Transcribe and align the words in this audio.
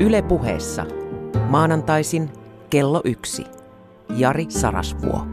Yle 0.00 0.22
puheessa. 0.22 0.86
Maanantaisin 1.48 2.30
kello 2.70 3.00
yksi. 3.04 3.44
Jari 4.16 4.46
Sarasvuo. 4.48 5.26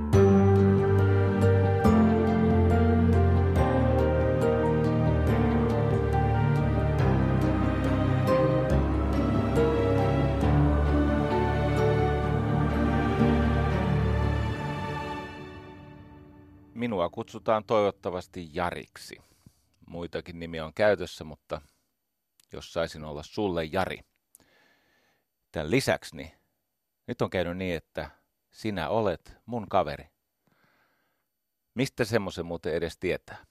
Minua 16.74 17.10
kutsutaan 17.10 17.64
toivottavasti 17.64 18.50
Jariksi. 18.54 19.16
Muitakin 19.88 20.40
nimiä 20.40 20.66
on 20.66 20.74
käytössä, 20.74 21.24
mutta 21.24 21.62
jos 22.54 22.74
saisin 22.74 23.04
olla 23.04 23.24
sulle 23.24 23.66
Jari. 23.66 24.09
Tämän 25.52 25.72
lisäksi 25.72 26.16
niin 26.16 26.32
nyt 27.08 27.22
on 27.22 27.30
käynyt 27.30 27.58
niin, 27.58 27.76
että 27.76 28.10
sinä 28.52 28.90
olet 28.90 29.38
mun 29.46 29.70
kaveri. 29.70 30.10
Mistä 31.74 32.06
semmoisen 32.06 32.46
muuten 32.46 32.74
edes 32.74 32.98
tietää? 32.98 33.46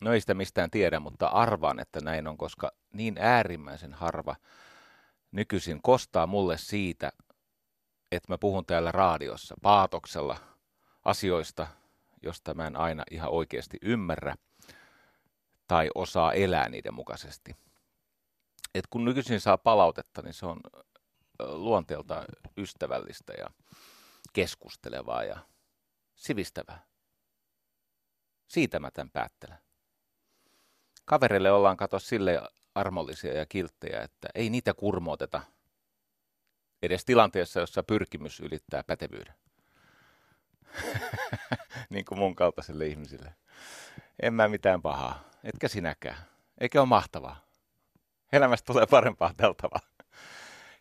No 0.00 0.12
ei 0.12 0.20
sitä 0.20 0.34
mistään 0.34 0.70
tiedä, 0.70 1.00
mutta 1.00 1.26
arvaan, 1.26 1.80
että 1.80 2.00
näin 2.00 2.28
on, 2.28 2.36
koska 2.36 2.72
niin 2.92 3.18
äärimmäisen 3.18 3.94
harva 3.94 4.36
nykyisin 5.32 5.82
kostaa 5.82 6.26
mulle 6.26 6.58
siitä, 6.58 7.12
että 8.12 8.32
mä 8.32 8.38
puhun 8.38 8.66
täällä 8.66 8.92
raadiossa 8.92 9.54
paatoksella 9.62 10.36
asioista, 11.04 11.66
josta 12.22 12.54
mä 12.54 12.66
en 12.66 12.76
aina 12.76 13.04
ihan 13.10 13.30
oikeasti 13.30 13.78
ymmärrä 13.82 14.34
tai 15.66 15.90
osaa 15.94 16.32
elää 16.32 16.68
niiden 16.68 16.94
mukaisesti. 16.94 17.56
Et 18.74 18.86
kun 18.90 19.04
nykyisin 19.04 19.40
saa 19.40 19.58
palautetta, 19.58 20.22
niin 20.22 20.34
se 20.34 20.46
on 20.46 20.60
luonteelta 21.38 22.24
ystävällistä 22.56 23.32
ja 23.32 23.46
keskustelevaa 24.32 25.24
ja 25.24 25.38
sivistävää. 26.14 26.86
Siitä 28.48 28.80
mä 28.80 28.90
tämän 28.90 29.10
päättelen. 29.10 29.58
Kavereille 31.04 31.52
ollaan 31.52 31.76
kato 31.76 31.98
sille 31.98 32.42
armollisia 32.74 33.38
ja 33.38 33.46
kilttejä, 33.46 34.02
että 34.02 34.28
ei 34.34 34.50
niitä 34.50 34.74
kurmooteta 34.74 35.40
edes 36.82 37.04
tilanteessa, 37.04 37.60
jossa 37.60 37.82
pyrkimys 37.82 38.40
ylittää 38.40 38.84
pätevyyden. 38.84 39.34
niin 41.90 42.04
kuin 42.04 42.18
mun 42.18 42.34
kaltaiselle 42.34 42.86
ihmisille. 42.86 43.34
En 44.22 44.34
mä 44.34 44.48
mitään 44.48 44.82
pahaa, 44.82 45.24
etkä 45.44 45.68
sinäkään. 45.68 46.18
Eikä 46.60 46.80
ole 46.80 46.88
mahtavaa. 46.88 47.47
Elämästä 48.32 48.66
tulee 48.66 48.86
parempaa 48.86 49.34
teltavaa. 49.36 49.80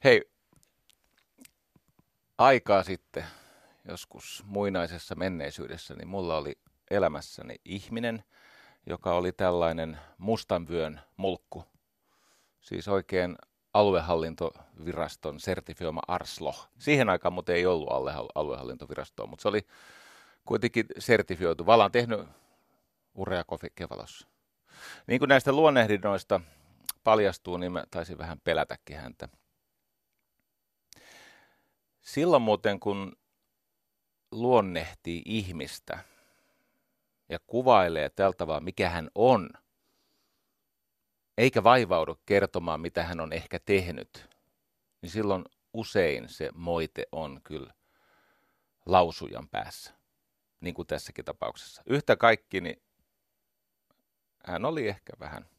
Hei, 0.04 0.32
aikaa 2.38 2.84
sitten, 2.84 3.26
joskus 3.88 4.44
muinaisessa 4.46 5.16
menneisyydessä, 5.16 5.94
niin 5.94 6.08
mulla 6.08 6.38
oli 6.38 6.60
elämässäni 6.92 7.56
ihminen, 7.66 8.24
joka 8.86 9.14
oli 9.14 9.32
tällainen 9.32 9.98
mustanvyön 10.18 11.02
mulkku. 11.18 11.66
Siis 12.62 12.88
oikein 12.88 13.36
aluehallintoviraston 13.74 15.40
sertifioima 15.40 16.02
Arslo. 16.08 16.56
Siihen 16.80 17.10
aikaan 17.10 17.34
muuten 17.34 17.56
ei 17.56 17.66
ollut 17.66 17.90
aluehallintovirastoa, 18.36 19.28
mutta 19.28 19.42
se 19.42 19.48
oli 19.48 19.68
kuitenkin 20.46 20.86
sertifioitu. 21.00 21.66
Valan 21.66 21.92
tehnyt 21.92 22.20
urea 23.16 23.44
Kevalossa. 23.76 24.28
Niin 25.08 25.20
kuin 25.20 25.30
näistä 25.30 25.52
luonnehdinnoista 25.52 26.42
paljastuu, 27.08 27.58
niin 27.58 27.72
mä 27.72 27.84
taisin 27.92 28.18
vähän 28.18 28.40
pelätäkin 28.44 28.98
häntä. 28.98 29.30
Silloin 32.02 32.42
muuten, 32.42 32.80
kun 32.80 33.16
luonnehtii 34.32 35.22
ihmistä 35.26 36.00
ja 37.30 37.40
kuvailee 37.48 38.10
tältä 38.10 38.48
vaan, 38.48 38.64
mikä 38.64 38.90
hän 38.90 39.10
on, 39.16 39.50
eikä 41.38 41.64
vaivaudu 41.64 42.22
kertomaan, 42.26 42.82
mitä 42.82 43.04
hän 43.04 43.20
on 43.20 43.34
ehkä 43.34 43.60
tehnyt, 43.66 44.30
niin 45.02 45.10
silloin 45.10 45.46
usein 45.74 46.30
se 46.30 46.50
moite 46.54 47.06
on 47.12 47.42
kyllä 47.44 47.74
lausujan 48.86 49.50
päässä, 49.50 49.94
niin 50.62 50.74
kuin 50.74 50.88
tässäkin 50.88 51.26
tapauksessa. 51.26 51.84
Yhtä 51.86 52.16
kaikki, 52.16 52.62
niin 52.62 52.82
hän 54.46 54.66
oli 54.66 54.88
ehkä 54.88 55.14
vähän 55.20 55.57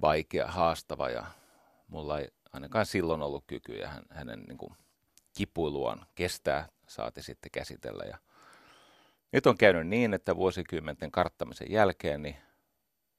vaikea, 0.00 0.46
haastava 0.46 1.10
ja 1.10 1.26
mulla 1.88 2.18
ei 2.18 2.28
ainakaan 2.52 2.86
silloin 2.86 3.22
ollut 3.22 3.44
kykyjä 3.46 3.88
hän, 3.88 4.02
hänen 4.10 4.42
niin 4.48 4.58
kuin, 4.58 4.74
kipuiluaan 5.36 6.06
kestää, 6.14 6.68
saati 6.88 7.22
sitten 7.22 7.50
käsitellä. 7.50 8.04
Ja 8.04 8.18
nyt 9.32 9.46
on 9.46 9.58
käynyt 9.58 9.86
niin, 9.86 10.14
että 10.14 10.36
vuosikymmenten 10.36 11.10
karttamisen 11.10 11.70
jälkeen 11.70 12.22
niin 12.22 12.36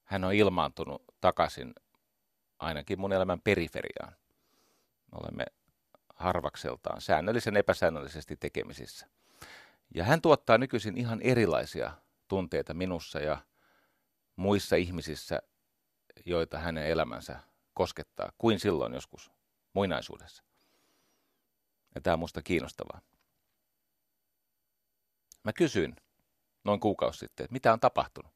hän 0.04 0.24
on 0.24 0.34
ilmaantunut 0.34 1.04
takaisin 1.22 1.74
ainakin 2.60 3.00
mun 3.00 3.14
elämän 3.14 3.42
periferiaan. 3.42 4.14
Me 5.12 5.18
olemme 5.22 5.46
harvakseltaan 6.16 7.02
säännöllisen 7.02 7.58
epäsäännöllisesti 7.58 8.36
tekemisissä. 8.36 9.08
Ja 9.96 10.04
hän 10.04 10.22
tuottaa 10.22 10.58
nykyisin 10.58 10.98
ihan 10.98 11.22
erilaisia 11.22 11.92
tunteita 12.28 12.74
minussa 12.74 13.20
ja 13.20 13.38
muissa 14.36 14.76
ihmisissä, 14.76 15.42
joita 16.26 16.60
hänen 16.60 16.88
elämänsä 16.88 17.40
koskettaa, 17.74 18.32
kuin 18.38 18.60
silloin 18.60 18.94
joskus 18.94 19.32
muinaisuudessa. 19.74 20.44
Ja 21.96 22.02
tämä 22.02 22.14
on 22.14 22.20
musta 22.20 22.42
kiinnostavaa. 22.42 23.02
Mä 25.44 25.54
kysyin 25.54 25.96
noin 26.64 26.80
kuukausi 26.80 27.20
sitten, 27.20 27.44
että 27.44 27.54
mitä 27.54 27.74
on 27.74 27.80
tapahtunut. 27.80 28.32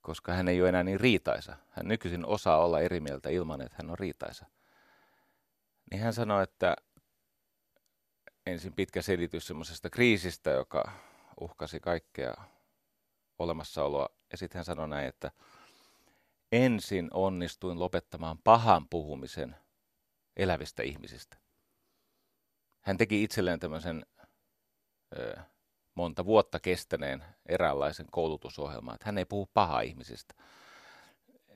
Koska 0.00 0.32
hän 0.32 0.48
ei 0.48 0.60
ole 0.60 0.68
enää 0.68 0.82
niin 0.82 1.00
riitaisa. 1.00 1.56
Hän 1.70 1.88
nykyisin 1.88 2.26
osaa 2.26 2.64
olla 2.64 2.80
eri 2.80 3.00
mieltä 3.00 3.28
ilman, 3.28 3.60
että 3.60 3.76
hän 3.78 3.90
on 3.90 3.98
riitaisa. 3.98 4.46
Niin 5.90 6.02
hän 6.02 6.12
sanoi, 6.12 6.42
että 6.42 6.76
ensin 8.46 8.72
pitkä 8.72 9.02
selitys 9.02 9.46
semmoisesta 9.46 9.90
kriisistä, 9.90 10.50
joka 10.50 10.92
uhkasi 11.40 11.80
kaikkea 11.80 12.34
olemassaoloa. 13.38 14.08
Ja 14.30 14.38
sitten 14.38 14.58
hän 14.58 14.64
sanoi 14.64 14.88
näin, 14.88 15.08
että 15.08 15.30
ensin 16.52 17.08
onnistuin 17.12 17.80
lopettamaan 17.80 18.38
pahan 18.38 18.88
puhumisen 18.88 19.56
elävistä 20.36 20.82
ihmisistä. 20.82 21.36
Hän 22.80 22.96
teki 22.96 23.22
itselleen 23.22 23.60
tämmöisen 23.60 24.06
ö, 25.18 25.36
monta 25.94 26.24
vuotta 26.24 26.60
kestäneen 26.60 27.24
eräänlaisen 27.46 28.06
koulutusohjelman, 28.10 28.94
että 28.94 29.06
hän 29.06 29.18
ei 29.18 29.24
puhu 29.24 29.50
pahaa 29.54 29.80
ihmisistä. 29.80 30.34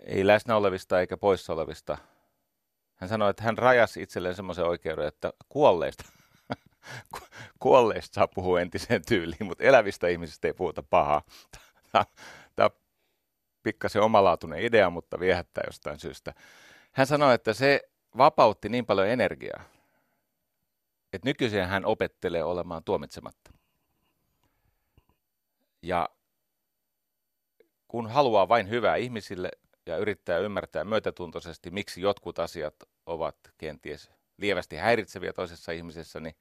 Ei 0.06 0.26
läsnä 0.26 0.56
olevista 0.56 1.00
eikä 1.00 1.16
poissa 1.16 1.52
olevista. 1.52 1.98
Hän 2.94 3.08
sanoi, 3.08 3.30
että 3.30 3.42
hän 3.42 3.58
rajasi 3.58 4.02
itselleen 4.02 4.34
semmoisen 4.34 4.64
oikeuden, 4.64 5.08
että 5.08 5.32
kuolleista, 5.48 6.04
kuolleista 7.62 8.14
saa 8.14 8.28
puhua 8.28 8.60
entiseen 8.60 9.02
tyyliin, 9.06 9.46
mutta 9.46 9.64
elävistä 9.64 10.08
ihmisistä 10.08 10.48
ei 10.48 10.54
puhuta 10.54 10.82
pahaa. 10.82 11.22
Tämä 12.56 12.66
on 12.66 12.80
pikkasen 13.62 14.02
omalaatuinen 14.02 14.62
idea, 14.62 14.90
mutta 14.90 15.20
viehättää 15.20 15.64
jostain 15.66 15.98
syystä. 15.98 16.34
Hän 16.92 17.06
sanoi, 17.06 17.34
että 17.34 17.52
se 17.52 17.80
vapautti 18.16 18.68
niin 18.68 18.86
paljon 18.86 19.08
energiaa, 19.08 19.62
että 21.12 21.28
nykyisin 21.28 21.66
hän 21.66 21.84
opettelee 21.84 22.44
olemaan 22.44 22.84
tuomitsematta. 22.84 23.52
Ja 25.82 26.08
kun 27.88 28.10
haluaa 28.10 28.48
vain 28.48 28.68
hyvää 28.68 28.96
ihmisille 28.96 29.50
ja 29.86 29.96
yrittää 29.96 30.38
ymmärtää 30.38 30.84
myötätuntoisesti, 30.84 31.70
miksi 31.70 32.00
jotkut 32.00 32.38
asiat 32.38 32.74
ovat 33.06 33.36
kenties 33.58 34.10
lievästi 34.36 34.76
häiritseviä 34.76 35.32
toisessa 35.32 35.72
ihmisessä, 35.72 36.20
niin 36.20 36.36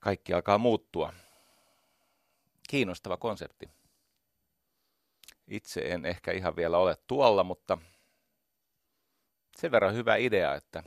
kaikki 0.00 0.34
alkaa 0.34 0.58
muuttua. 0.58 1.12
Kiinnostava 2.72 3.16
konsepti. 3.16 3.70
Itse 5.46 5.80
en 5.80 6.04
ehkä 6.06 6.32
ihan 6.32 6.56
vielä 6.56 6.78
ole 6.78 6.96
tuolla, 7.06 7.44
mutta 7.44 7.78
sen 9.56 9.70
verran 9.70 9.94
hyvä 9.94 10.16
idea, 10.16 10.54
että 10.54 10.82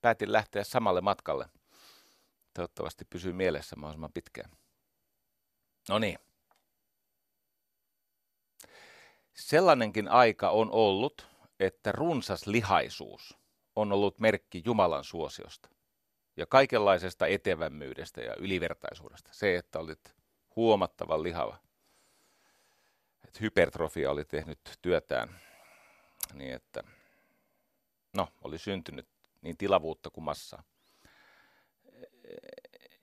päätin 0.00 0.32
lähteä 0.32 0.64
samalle 0.64 1.00
matkalle. 1.00 1.48
Toivottavasti 2.54 3.04
pysyy 3.04 3.32
mielessä 3.32 3.76
mahdollisimman 3.76 4.12
pitkään. 4.12 4.50
No 5.88 5.98
niin. 5.98 6.18
Sellainenkin 9.34 10.08
aika 10.08 10.50
on 10.50 10.70
ollut, 10.70 11.26
että 11.60 11.92
runsas 11.92 12.46
lihaisuus 12.46 13.38
on 13.76 13.92
ollut 13.92 14.18
merkki 14.18 14.62
Jumalan 14.64 15.04
suosiosta 15.04 15.68
ja 16.36 16.46
kaikenlaisesta 16.46 17.26
etevämmyydestä 17.26 18.20
ja 18.20 18.34
ylivertaisuudesta. 18.34 19.30
Se, 19.32 19.56
että 19.56 19.78
olit 19.78 20.17
huomattavan 20.58 21.22
lihava. 21.22 21.56
Että 23.24 23.38
hypertrofia 23.40 24.10
oli 24.10 24.24
tehnyt 24.24 24.58
työtään 24.82 25.40
Niin 26.34 26.54
että, 26.54 26.82
no, 28.16 28.28
oli 28.44 28.58
syntynyt 28.58 29.08
niin 29.42 29.56
tilavuutta 29.56 30.10
kuin 30.10 30.24
massaa. 30.24 30.62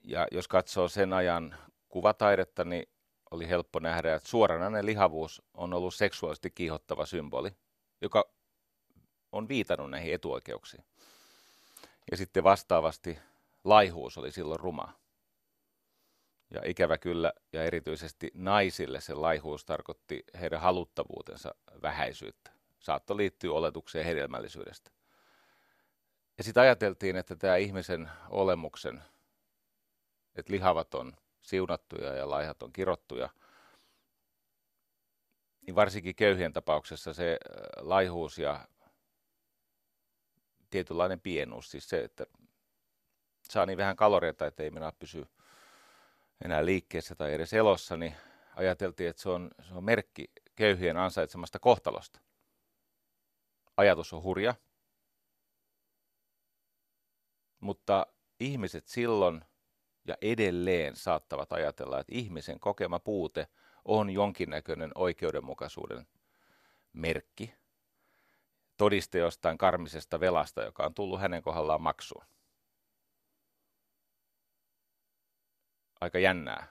Ja 0.03 0.27
jos 0.31 0.47
katsoo 0.47 0.87
sen 0.87 1.13
ajan 1.13 1.55
kuvataidetta, 1.89 2.65
niin 2.65 2.89
oli 3.31 3.49
helppo 3.49 3.79
nähdä, 3.79 4.15
että 4.15 4.29
suoranainen 4.29 4.85
lihavuus 4.85 5.41
on 5.53 5.73
ollut 5.73 5.95
seksuaalisesti 5.95 6.51
kiihottava 6.51 7.05
symboli, 7.05 7.51
joka 8.01 8.29
on 9.31 9.47
viitannut 9.47 9.91
näihin 9.91 10.13
etuoikeuksiin. 10.13 10.83
Ja 12.11 12.17
sitten 12.17 12.43
vastaavasti 12.43 13.19
laihuus 13.63 14.17
oli 14.17 14.31
silloin 14.31 14.59
ruma. 14.59 15.04
Ja 16.55 16.61
ikävä 16.65 16.97
kyllä, 16.97 17.33
ja 17.53 17.63
erityisesti 17.63 18.31
naisille 18.33 19.01
se 19.01 19.13
laihuus 19.13 19.65
tarkoitti 19.65 20.23
heidän 20.39 20.61
haluttavuutensa 20.61 21.55
vähäisyyttä. 21.81 22.51
Saatto 22.79 23.17
liittyä 23.17 23.53
oletukseen 23.53 24.05
hedelmällisyydestä. 24.05 24.91
Ja 26.37 26.43
sitten 26.43 26.63
ajateltiin, 26.63 27.15
että 27.15 27.35
tämä 27.35 27.55
ihmisen 27.55 28.09
olemuksen, 28.29 29.03
että 30.35 30.53
lihavat 30.53 30.93
on 30.95 31.13
siunattuja 31.41 32.13
ja 32.13 32.29
laihat 32.29 32.63
on 32.63 32.73
kirottuja, 32.73 33.29
niin 35.61 35.75
varsinkin 35.75 36.15
köyhien 36.15 36.53
tapauksessa 36.53 37.13
se 37.13 37.31
äh, 37.31 37.85
laihuus 37.87 38.37
ja 38.37 38.67
tietynlainen 40.69 41.19
pienuus, 41.19 41.71
siis 41.71 41.89
se, 41.89 42.03
että 42.03 42.25
saa 43.41 43.65
niin 43.65 43.77
vähän 43.77 43.95
kaloreita, 43.95 44.45
että 44.45 44.63
ei 44.63 44.69
minä 44.71 44.91
pysy 44.99 45.27
enää 46.45 46.65
liikkeessä 46.65 47.15
tai 47.15 47.33
edes 47.33 47.53
elossa, 47.53 47.97
niin 47.97 48.15
ajateltiin, 48.55 49.09
että 49.09 49.21
se 49.21 49.29
on, 49.29 49.51
se 49.67 49.73
on 49.73 49.83
merkki 49.83 50.31
köyhien 50.55 50.97
ansaitsemasta 50.97 51.59
kohtalosta. 51.59 52.19
Ajatus 53.77 54.13
on 54.13 54.23
hurja, 54.23 54.55
mutta 57.59 58.07
ihmiset 58.39 58.87
silloin 58.87 59.41
ja 60.07 60.17
edelleen 60.21 60.95
saattavat 60.95 61.53
ajatella, 61.53 61.99
että 61.99 62.13
ihmisen 62.15 62.59
kokema 62.59 62.99
puute 62.99 63.47
on 63.85 64.09
jonkinnäköinen 64.09 64.91
oikeudenmukaisuuden 64.95 66.07
merkki, 66.93 67.53
todiste 68.77 69.17
jostain 69.17 69.57
karmisesta 69.57 70.19
velasta, 70.19 70.63
joka 70.63 70.85
on 70.85 70.93
tullut 70.93 71.21
hänen 71.21 71.41
kohdallaan 71.41 71.81
maksuun. 71.81 72.25
Aika 76.01 76.19
jännää. 76.19 76.67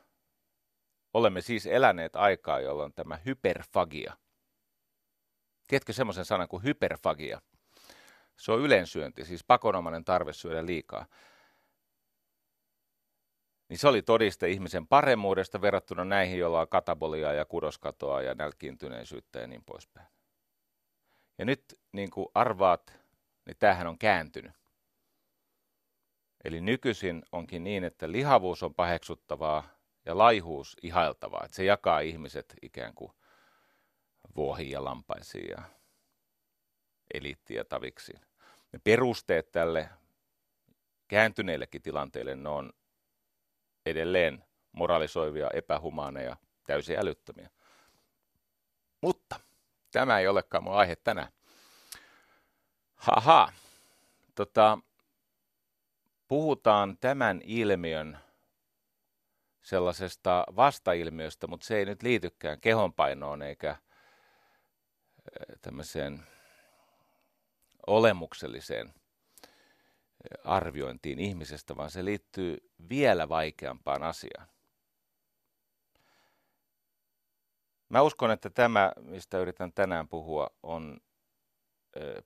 Olemme 1.15 1.41
siis 1.41 1.67
eläneet 1.67 2.17
aikaa, 2.17 2.61
jolloin 2.61 2.93
tämä 2.93 3.19
hyperfagia. 3.27 4.17
Tiedätkö 5.69 5.93
semmoisen 5.93 6.25
sanan 6.25 6.49
kuin 6.49 6.63
hyperfagia? 6.63 7.41
Se 8.37 8.53
on 8.53 8.61
ylensyönti, 8.61 9.25
siis 9.25 9.45
pakonomainen 9.45 10.05
tarve 10.05 10.33
syödä 10.33 10.67
liikaa. 10.67 11.07
Niin 13.69 13.79
se 13.79 13.89
oli 13.89 14.03
todiste 14.03 14.49
ihmisen 14.49 14.87
paremmuudesta 14.87 15.61
verrattuna 15.61 16.05
näihin, 16.05 16.39
joilla 16.39 16.61
on 16.61 16.69
kataboliaa 16.69 17.33
ja 17.33 17.45
kudoskatoa 17.45 18.23
ja 18.23 18.35
nälkiintyneisyyttä 18.35 19.39
ja 19.39 19.47
niin 19.47 19.65
poispäin. 19.65 20.07
Ja 21.39 21.45
nyt 21.45 21.81
niin 21.93 22.11
kuin 22.11 22.29
arvaat, 22.35 22.99
niin 23.47 23.57
tämähän 23.59 23.87
on 23.87 23.99
kääntynyt. 23.99 24.64
Eli 26.45 26.61
nykyisin 26.61 27.23
onkin 27.33 27.65
niin, 27.65 27.85
että 27.85 28.13
lihavuus 28.13 28.63
on 28.63 28.75
paheksuttavaa 28.75 29.69
ja 30.07 30.19
laihuus 30.19 30.77
ihailtavaa. 30.83 31.43
Että 31.45 31.57
se 31.57 31.65
jakaa 31.65 32.01
ihmiset 32.01 32.55
ikään 32.63 32.95
kuin 32.95 33.13
vuohiin 34.37 34.71
ja 34.71 34.85
lampaisiin 34.85 35.51
ja 35.51 35.63
eliittiä 37.15 37.65
taviksiin. 37.65 38.21
Ne 38.73 38.79
perusteet 38.85 39.53
tälle 39.53 39.89
kääntyneillekin 41.09 41.83
tilanteille, 41.83 42.37
ne 42.37 42.49
on 42.49 42.73
edelleen 43.87 44.45
moralisoivia, 44.73 45.51
epähumaaneja, 45.55 46.37
täysin 46.67 46.99
älyttömiä. 46.99 47.51
Mutta 49.01 49.41
tämä 49.91 50.19
ei 50.19 50.29
olekaan 50.29 50.65
mun 50.65 50.75
aihe 50.75 50.97
tänään. 50.97 51.33
Haha, 52.95 53.53
tota, 54.35 54.79
puhutaan 56.29 56.99
tämän 57.01 57.41
ilmiön 57.45 58.19
sellaisesta 59.63 60.45
vastailmiöstä, 60.57 61.47
mutta 61.47 61.67
se 61.67 61.77
ei 61.77 61.85
nyt 61.85 62.03
liitykään 62.03 62.61
kehonpainoon 62.61 63.43
eikä 63.43 63.77
tämmöiseen 65.63 66.27
olemukselliseen 67.87 68.95
arviointiin 70.45 71.19
ihmisestä, 71.19 71.77
vaan 71.77 71.91
se 71.91 72.05
liittyy 72.05 72.71
vielä 72.89 73.29
vaikeampaan 73.29 74.03
asiaan. 74.03 74.49
Mä 77.89 78.03
uskon, 78.03 78.31
että 78.31 78.51
tämä, 78.51 78.93
mistä 79.01 79.39
yritän 79.39 79.73
tänään 79.73 80.09
puhua, 80.09 80.51
on 80.63 81.01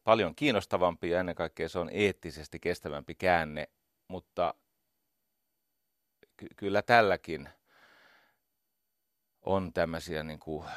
paljon 0.04 0.34
kiinnostavampi 0.34 1.10
ja 1.10 1.20
ennen 1.20 1.34
kaikkea 1.34 1.68
se 1.68 1.78
on 1.78 1.90
eettisesti 1.92 2.60
kestävämpi 2.60 3.14
käänne, 3.14 3.68
mutta 4.08 4.54
ky- 6.36 6.54
kyllä 6.56 6.82
tälläkin 6.82 7.48
on 9.42 9.72
tämmöisiä 9.72 10.22
niin 10.22 10.38
kuin 10.38 10.68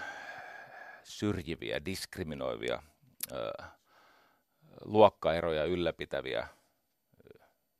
syrjiviä, 1.03 1.85
diskriminoivia, 1.85 2.83
luokkaeroja 4.85 5.65
ylläpitäviä 5.65 6.47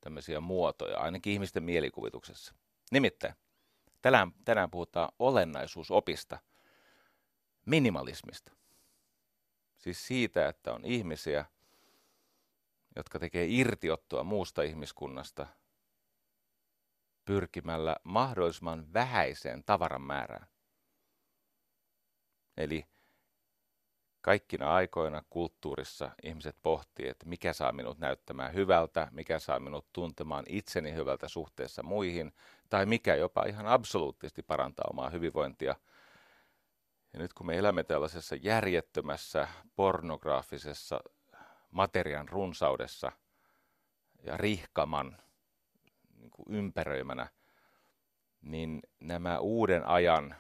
tämmöisiä 0.02 0.40
muotoja, 0.40 1.00
ainakin 1.00 1.34
ihmisten 1.34 1.64
mielikuvituksessa. 1.64 2.54
Nimittäin 2.92 3.36
tänään, 4.02 4.32
tänään 4.46 4.72
puhutaan 4.72 5.10
olennaisuusopista, 5.20 6.40
minimalismista. 7.66 8.52
Siis 9.78 10.08
siitä, 10.08 10.48
että 10.48 10.74
on 10.74 10.86
ihmisiä, 10.86 11.46
jotka 12.96 13.20
tekee 13.20 13.46
irtiottoa 13.50 14.24
muusta 14.24 14.62
ihmiskunnasta 14.62 15.48
pyrkimällä 17.26 17.96
mahdollisimman 18.04 18.94
vähäiseen 18.94 19.64
tavaran 19.64 20.02
määrään. 20.02 20.48
Eli 22.58 22.86
kaikkina 24.22 24.74
aikoina 24.74 25.24
kulttuurissa 25.30 26.12
ihmiset 26.24 26.58
pohtii, 26.62 27.08
että 27.08 27.26
mikä 27.26 27.54
saa 27.54 27.72
minut 27.72 28.00
näyttämään 28.00 28.54
hyvältä, 28.54 29.08
mikä 29.12 29.40
saa 29.40 29.60
minut 29.60 29.94
tuntemaan 29.94 30.46
itseni 30.48 30.94
hyvältä 30.94 31.28
suhteessa 31.28 31.84
muihin, 31.84 32.34
tai 32.70 32.86
mikä 32.86 33.16
jopa 33.16 33.46
ihan 33.46 33.68
absoluuttisesti 33.68 34.44
parantaa 34.44 34.86
omaa 34.90 35.10
hyvinvointia. 35.10 35.76
Ja 37.14 37.20
nyt 37.20 37.34
kun 37.34 37.46
me 37.46 37.58
elämme 37.58 37.84
tällaisessa 37.84 38.36
järjettömässä, 38.36 39.48
pornograafisessa 39.76 41.00
materian 41.72 42.30
runsaudessa 42.30 43.12
ja 44.24 44.38
rihkaman 44.38 45.18
niin 46.16 46.32
kuin 46.32 46.56
ympäröimänä, 46.56 47.28
niin 48.42 48.82
nämä 49.00 49.40
uuden 49.40 49.88
ajan 49.88 50.36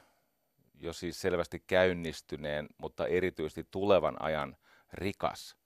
jo 0.73 0.93
siis 0.93 1.21
selvästi 1.21 1.63
käynnistyneen, 1.67 2.67
mutta 2.77 3.07
erityisesti 3.07 3.67
tulevan 3.71 4.21
ajan 4.21 4.57
rikas. 4.93 5.57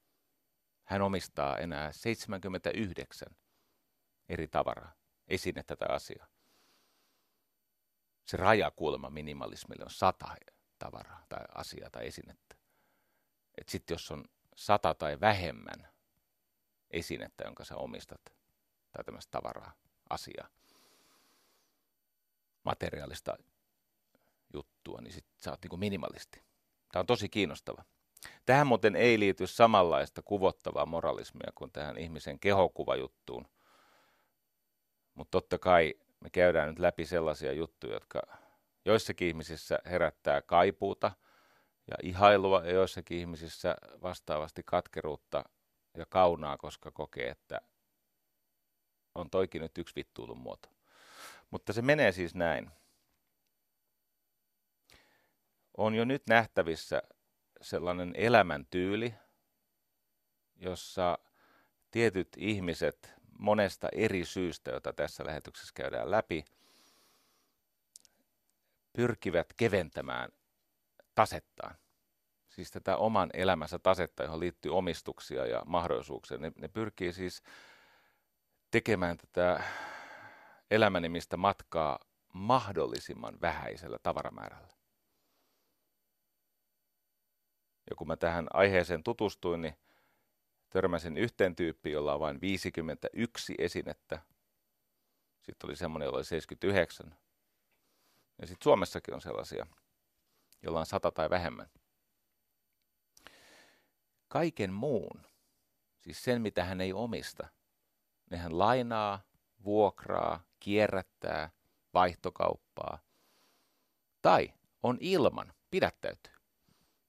Hän 0.83 1.01
omistaa 1.01 1.57
enää 1.57 1.91
79 1.91 3.27
eri 4.29 4.47
tavaraa, 4.47 4.93
esine 5.27 5.63
tätä 5.63 5.85
asiaa. 5.89 6.27
Se 8.25 8.37
rajakulma 8.37 9.09
minimalismille 9.09 9.83
on 9.83 9.91
sata 9.91 10.35
tavaraa 10.79 11.25
tai 11.29 11.45
asiaa 11.55 11.89
tai 11.89 12.07
esinettä. 12.07 12.55
Sitten 13.67 13.95
jos 13.95 14.11
on 14.11 14.25
sata 14.55 14.93
tai 14.93 15.19
vähemmän 15.19 15.87
esinettä, 16.91 17.43
jonka 17.43 17.63
sä 17.63 17.75
omistat, 17.75 18.21
tai 18.91 19.03
tämmöistä 19.03 19.31
tavaraa, 19.31 19.73
asiaa, 20.09 20.47
materiaalista 22.63 23.37
juttua, 24.53 25.01
niin 25.01 25.13
sit 25.13 25.25
sä 25.37 25.51
oot 25.51 25.59
niin 25.63 25.79
minimalisti. 25.79 26.43
Tämä 26.91 27.01
on 27.01 27.05
tosi 27.05 27.29
kiinnostava. 27.29 27.83
Tähän 28.45 28.67
muuten 28.67 28.95
ei 28.95 29.19
liity 29.19 29.47
samanlaista 29.47 30.21
kuvottavaa 30.21 30.85
moralismia 30.85 31.51
kuin 31.55 31.71
tähän 31.71 31.97
ihmisen 31.97 32.39
kehokuvajuttuun. 32.39 33.47
Mutta 35.13 35.31
totta 35.31 35.59
kai 35.59 35.93
me 36.19 36.29
käydään 36.29 36.69
nyt 36.69 36.79
läpi 36.79 37.05
sellaisia 37.05 37.53
juttuja, 37.53 37.93
jotka 37.93 38.21
joissakin 38.85 39.27
ihmisissä 39.27 39.79
herättää 39.85 40.41
kaipuuta 40.41 41.11
ja 41.87 41.95
ihailua 42.03 42.65
ja 42.65 42.71
joissakin 42.71 43.17
ihmisissä 43.17 43.75
vastaavasti 44.01 44.61
katkeruutta 44.65 45.43
ja 45.97 46.05
kaunaa, 46.05 46.57
koska 46.57 46.91
kokee, 46.91 47.29
että 47.29 47.61
on 49.15 49.29
toikin 49.29 49.61
nyt 49.61 49.77
yksi 49.77 49.95
vittuulun 49.95 50.37
muoto. 50.37 50.69
Mutta 51.51 51.73
se 51.73 51.81
menee 51.81 52.11
siis 52.11 52.35
näin 52.35 52.71
on 55.77 55.95
jo 55.95 56.05
nyt 56.05 56.27
nähtävissä 56.27 57.01
sellainen 57.61 58.13
elämäntyyli, 58.15 59.13
jossa 60.55 61.17
tietyt 61.91 62.27
ihmiset 62.37 63.13
monesta 63.39 63.89
eri 63.91 64.25
syystä, 64.25 64.71
jota 64.71 64.93
tässä 64.93 65.25
lähetyksessä 65.25 65.71
käydään 65.75 66.11
läpi, 66.11 66.45
pyrkivät 68.93 69.53
keventämään 69.57 70.29
tasettaan. 71.15 71.75
Siis 72.47 72.71
tätä 72.71 72.97
oman 72.97 73.29
elämänsä 73.33 73.79
tasetta, 73.79 74.23
johon 74.23 74.39
liittyy 74.39 74.77
omistuksia 74.77 75.45
ja 75.45 75.61
mahdollisuuksia. 75.65 76.37
Ne, 76.37 76.51
ne 76.57 76.67
pyrkii 76.67 77.13
siis 77.13 77.43
tekemään 78.71 79.17
tätä 79.17 79.63
elämänimistä 80.71 81.37
matkaa 81.37 81.99
mahdollisimman 82.33 83.41
vähäisellä 83.41 83.99
tavaramäärällä. 84.03 84.75
Ja 87.89 87.95
kun 87.95 88.07
mä 88.07 88.17
tähän 88.17 88.47
aiheeseen 88.53 89.03
tutustuin, 89.03 89.61
niin 89.61 89.75
törmäsin 90.69 91.17
yhteen 91.17 91.55
tyyppiin, 91.55 91.93
jolla 91.93 92.13
on 92.13 92.19
vain 92.19 92.41
51 92.41 93.55
esinettä. 93.57 94.21
Sitten 95.41 95.67
oli 95.67 95.75
semmoinen, 95.75 96.05
jolla 96.05 96.17
oli 96.17 96.25
79. 96.25 97.15
Ja 98.41 98.47
sitten 98.47 98.63
Suomessakin 98.63 99.13
on 99.13 99.21
sellaisia, 99.21 99.67
jolla 100.61 100.79
on 100.79 100.85
sata 100.85 101.11
tai 101.11 101.29
vähemmän. 101.29 101.69
Kaiken 104.27 104.73
muun, 104.73 105.25
siis 105.99 106.23
sen 106.23 106.41
mitä 106.41 106.63
hän 106.63 106.81
ei 106.81 106.93
omista, 106.93 107.47
ne 108.31 108.37
hän 108.37 108.59
lainaa, 108.59 109.21
vuokraa, 109.63 110.43
kierrättää, 110.59 111.49
vaihtokauppaa. 111.93 112.99
Tai 114.21 114.53
on 114.83 114.97
ilman, 114.99 115.53
pidättäytyy. 115.69 116.33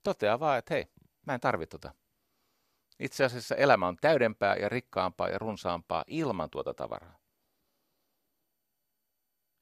Toteaa 0.03 0.41
vaan, 0.41 0.59
että 0.59 0.75
hei, 0.75 0.87
mä 1.27 1.35
en 1.35 1.41
tarvitse 1.41 1.79
tota. 1.79 1.95
Itse 2.99 3.25
asiassa 3.25 3.55
elämä 3.55 3.89
on 3.89 3.97
täydempää 3.97 4.57
ja 4.57 4.69
rikkaampaa 4.69 5.29
ja 5.29 5.39
runsaampaa 5.39 6.05
ilman 6.07 6.51
tuota 6.51 6.75
tavaraa. 6.75 7.19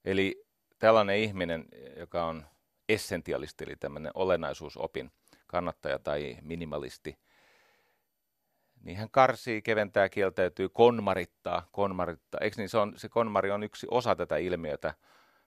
Eli 0.05 0.45
tällainen 0.79 1.19
ihminen, 1.19 1.69
joka 1.97 2.25
on 2.25 2.47
essentialisti, 2.89 3.65
eli 3.65 3.77
tämmöinen 3.77 4.13
olennaisuusopin 4.15 5.11
kannattaja 5.47 5.99
tai 5.99 6.37
minimalisti, 6.43 7.19
niin 8.85 8.97
hän 8.97 9.11
karsii, 9.11 9.63
keventää, 9.63 10.09
kieltäytyy, 10.09 10.69
konmarittaa, 10.69 11.69
konmarittaa. 11.73 12.41
Eikö 12.41 12.57
niin, 12.57 12.69
se, 12.69 12.79
on, 12.79 12.93
se 12.97 13.09
konmari 13.09 13.51
on 13.51 13.63
yksi 13.63 13.87
osa 13.91 14.17
tätä 14.17 14.37
ilmiötä. 14.37 14.95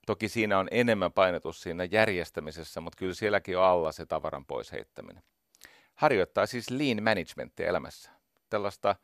Toki 0.06 0.30
siinä 0.30 0.60
on 0.60 0.68
enemmän 0.72 1.14
painotus 1.14 1.62
siinä 1.62 1.84
järjestämisessä, 1.84 2.82
mutta 2.82 2.98
kyllä 2.98 3.14
sielläkin 3.14 3.58
on 3.58 3.64
alla 3.64 3.92
se 3.92 4.06
tavaran 4.06 4.46
pois 4.46 4.72
heittäminen. 4.72 5.24
Harjoittaa 5.96 6.46
siis 6.46 6.70
lean 6.70 7.04
managementia 7.04 7.68
elämässä, 7.68 8.12
tällaista 8.50 8.96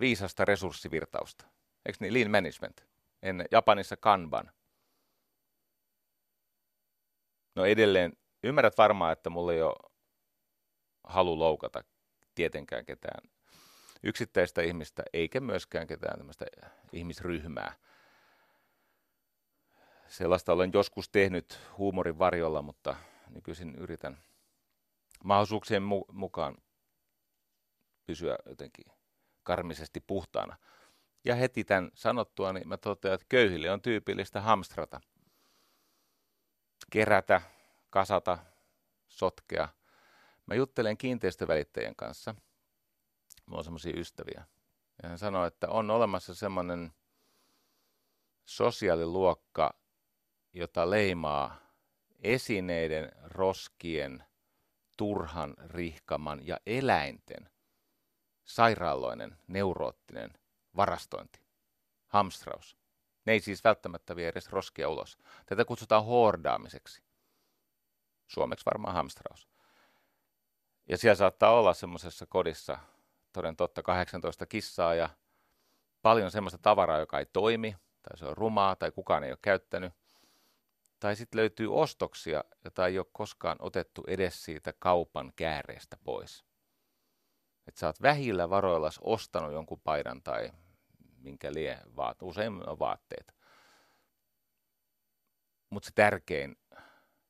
viisasta 0.00 0.44
resurssivirtausta. 0.44 1.44
Eikö 1.86 1.96
niin, 2.00 2.14
lean 2.14 2.30
management? 2.30 2.84
En, 3.22 3.44
Japanissa 3.50 3.96
kanban. 3.96 4.50
No 7.56 7.64
edelleen, 7.64 8.12
ymmärrät 8.42 8.78
varmaan, 8.78 9.12
että 9.12 9.30
mulla 9.30 9.52
ei 9.52 9.62
ole 9.62 9.90
halu 11.04 11.38
loukata 11.38 11.84
tietenkään 12.34 12.84
ketään 12.84 13.30
yksittäistä 14.02 14.62
ihmistä, 14.62 15.02
eikä 15.12 15.40
myöskään 15.40 15.86
ketään 15.86 16.18
tämmöistä 16.18 16.46
ihmisryhmää. 16.92 17.74
Sellaista 20.08 20.52
olen 20.52 20.70
joskus 20.74 21.08
tehnyt 21.08 21.60
huumorin 21.78 22.18
varjolla, 22.18 22.62
mutta 22.62 22.96
nykyisin 23.30 23.74
yritän 23.74 24.18
mahdollisuuksien 25.24 25.82
mu- 25.82 26.12
mukaan 26.12 26.56
pysyä 28.06 28.38
jotenkin 28.46 28.84
karmisesti 29.42 30.00
puhtaana. 30.00 30.56
Ja 31.24 31.34
heti 31.34 31.64
tämän 31.64 31.90
sanottua, 31.94 32.52
niin 32.52 32.68
mä 32.68 32.76
totean, 32.76 33.14
että 33.14 33.26
köyhille 33.28 33.70
on 33.70 33.82
tyypillistä 33.82 34.40
hamstrata. 34.40 35.00
Kerätä, 36.90 37.40
kasata, 37.90 38.38
sotkea– 39.08 39.68
Mä 40.46 40.54
juttelen 40.54 40.96
kiinteistövälittäjien 40.96 41.96
kanssa. 41.96 42.34
Mulla 43.46 43.58
on 43.58 43.64
semmoisia 43.64 43.96
ystäviä. 43.96 44.44
Ja 45.02 45.08
hän 45.08 45.18
sanoi, 45.18 45.48
että 45.48 45.68
on 45.68 45.90
olemassa 45.90 46.34
semmoinen 46.34 46.92
sosiaaliluokka, 48.44 49.74
jota 50.52 50.90
leimaa 50.90 51.56
esineiden, 52.22 53.12
roskien, 53.24 54.24
turhan 54.96 55.54
rihkaman 55.66 56.46
ja 56.46 56.60
eläinten 56.66 57.50
sairaaloinen, 58.44 59.38
neuroottinen 59.46 60.30
varastointi, 60.76 61.40
hamstraus. 62.06 62.76
Ne 63.26 63.32
ei 63.32 63.40
siis 63.40 63.64
välttämättä 63.64 64.16
vie 64.16 64.28
edes 64.28 64.52
roskia 64.52 64.88
ulos. 64.88 65.18
Tätä 65.46 65.64
kutsutaan 65.64 66.04
hoordaamiseksi. 66.04 67.02
Suomeksi 68.26 68.66
varmaan 68.66 68.94
hamstraus. 68.94 69.48
Ja 70.88 70.98
siellä 70.98 71.14
saattaa 71.14 71.52
olla 71.52 71.74
semmoisessa 71.74 72.26
kodissa 72.26 72.78
toden 73.32 73.56
totta 73.56 73.82
18 73.82 74.46
kissaa 74.46 74.94
ja 74.94 75.08
paljon 76.02 76.30
semmoista 76.30 76.58
tavaraa, 76.58 76.98
joka 76.98 77.18
ei 77.18 77.26
toimi, 77.26 77.76
tai 78.02 78.18
se 78.18 78.26
on 78.26 78.36
rumaa, 78.36 78.76
tai 78.76 78.92
kukaan 78.92 79.24
ei 79.24 79.30
ole 79.30 79.38
käyttänyt. 79.42 79.92
Tai 81.00 81.16
sitten 81.16 81.38
löytyy 81.38 81.74
ostoksia, 81.74 82.44
jota 82.64 82.86
ei 82.86 82.98
ole 82.98 83.06
koskaan 83.12 83.56
otettu 83.60 84.04
edes 84.06 84.44
siitä 84.44 84.72
kaupan 84.78 85.32
kääreestä 85.36 85.96
pois. 86.04 86.44
Että 87.66 87.80
sä 87.80 87.86
oot 87.86 88.02
vähillä 88.02 88.50
varoilla 88.50 88.90
ostanut 89.00 89.52
jonkun 89.52 89.80
paidan 89.80 90.22
tai 90.22 90.52
minkä 91.26 91.52
lie, 91.52 91.78
vaat, 91.96 92.22
usein 92.22 92.68
on 92.68 92.78
vaatteita. 92.78 93.32
Mutta 95.70 95.86
se 95.86 95.92
tärkein 95.94 96.56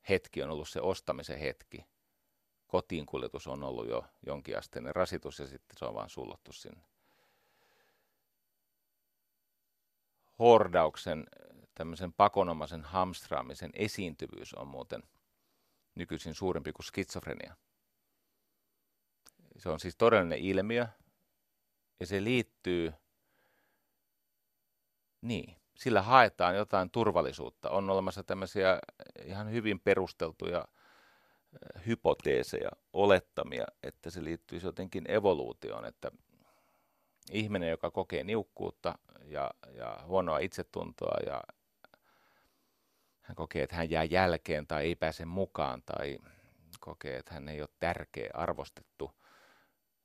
hetki 0.09 0.43
on 0.43 0.49
ollut 0.49 0.69
se 0.69 0.81
ostamisen 0.81 1.39
hetki 1.39 1.85
kotiin 2.67 3.05
kuljetus 3.05 3.47
on 3.47 3.63
ollut 3.63 3.89
jo 3.89 4.05
jonkinasteinen 4.25 4.95
rasitus 4.95 5.39
ja 5.39 5.47
sitten 5.47 5.77
se 5.77 5.85
on 5.85 5.93
vaan 5.93 6.09
sullottu 6.09 6.53
sinne. 6.53 6.81
Hordauksen, 10.39 11.27
tämmöisen 11.75 12.13
pakonomaisen 12.13 12.83
hamstraamisen 12.83 13.71
esiintyvyys 13.73 14.53
on 14.53 14.67
muuten 14.67 15.03
nykyisin 15.95 16.35
suurempi 16.35 16.71
kuin 16.71 16.85
skitsofrenia. 16.85 17.55
Se 19.57 19.69
on 19.69 19.79
siis 19.79 19.95
todellinen 19.95 20.39
ilmiö 20.39 20.87
ja 21.99 22.05
se 22.05 22.23
liittyy, 22.23 22.93
niin, 25.21 25.55
sillä 25.75 26.01
haetaan 26.01 26.55
jotain 26.55 26.89
turvallisuutta. 26.89 27.69
On 27.69 27.89
olemassa 27.89 28.23
tämmöisiä 28.23 28.79
ihan 29.23 29.51
hyvin 29.51 29.79
perusteltuja 29.79 30.67
hypoteeseja, 31.85 32.69
olettamia, 32.93 33.65
että 33.83 34.09
se 34.09 34.23
liittyisi 34.23 34.65
jotenkin 34.65 35.11
evoluutioon, 35.11 35.85
että 35.85 36.11
ihminen, 37.31 37.69
joka 37.69 37.91
kokee 37.91 38.23
niukkuutta 38.23 38.97
ja, 39.23 39.51
ja 39.73 39.99
huonoa 40.05 40.39
itsetuntoa 40.39 41.17
ja 41.25 41.43
hän 43.21 43.35
kokee, 43.35 43.63
että 43.63 43.75
hän 43.75 43.89
jää 43.89 44.03
jälkeen 44.03 44.67
tai 44.67 44.83
ei 44.83 44.95
pääse 44.95 45.25
mukaan 45.25 45.81
tai 45.85 46.17
kokee, 46.79 47.17
että 47.17 47.33
hän 47.33 47.49
ei 47.49 47.61
ole 47.61 47.69
tärkeä, 47.79 48.29
arvostettu, 48.33 49.11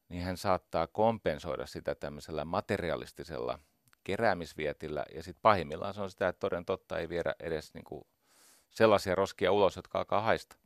niin 0.08 0.22
hän 0.22 0.36
saattaa 0.36 0.86
kompensoida 0.86 1.66
sitä 1.66 1.94
tämmöisellä 1.94 2.44
materialistisella 2.44 3.58
keräämisvietillä 4.04 5.04
ja 5.14 5.22
sitten 5.22 5.42
pahimmillaan 5.42 5.94
se 5.94 6.00
on 6.00 6.10
sitä, 6.10 6.28
että 6.28 6.40
toden 6.40 6.64
totta 6.64 6.98
ei 6.98 7.08
viedä 7.08 7.34
edes 7.40 7.74
niinku 7.74 8.06
sellaisia 8.70 9.14
roskia 9.14 9.52
ulos, 9.52 9.76
jotka 9.76 9.98
alkaa 9.98 10.20
haista 10.20 10.56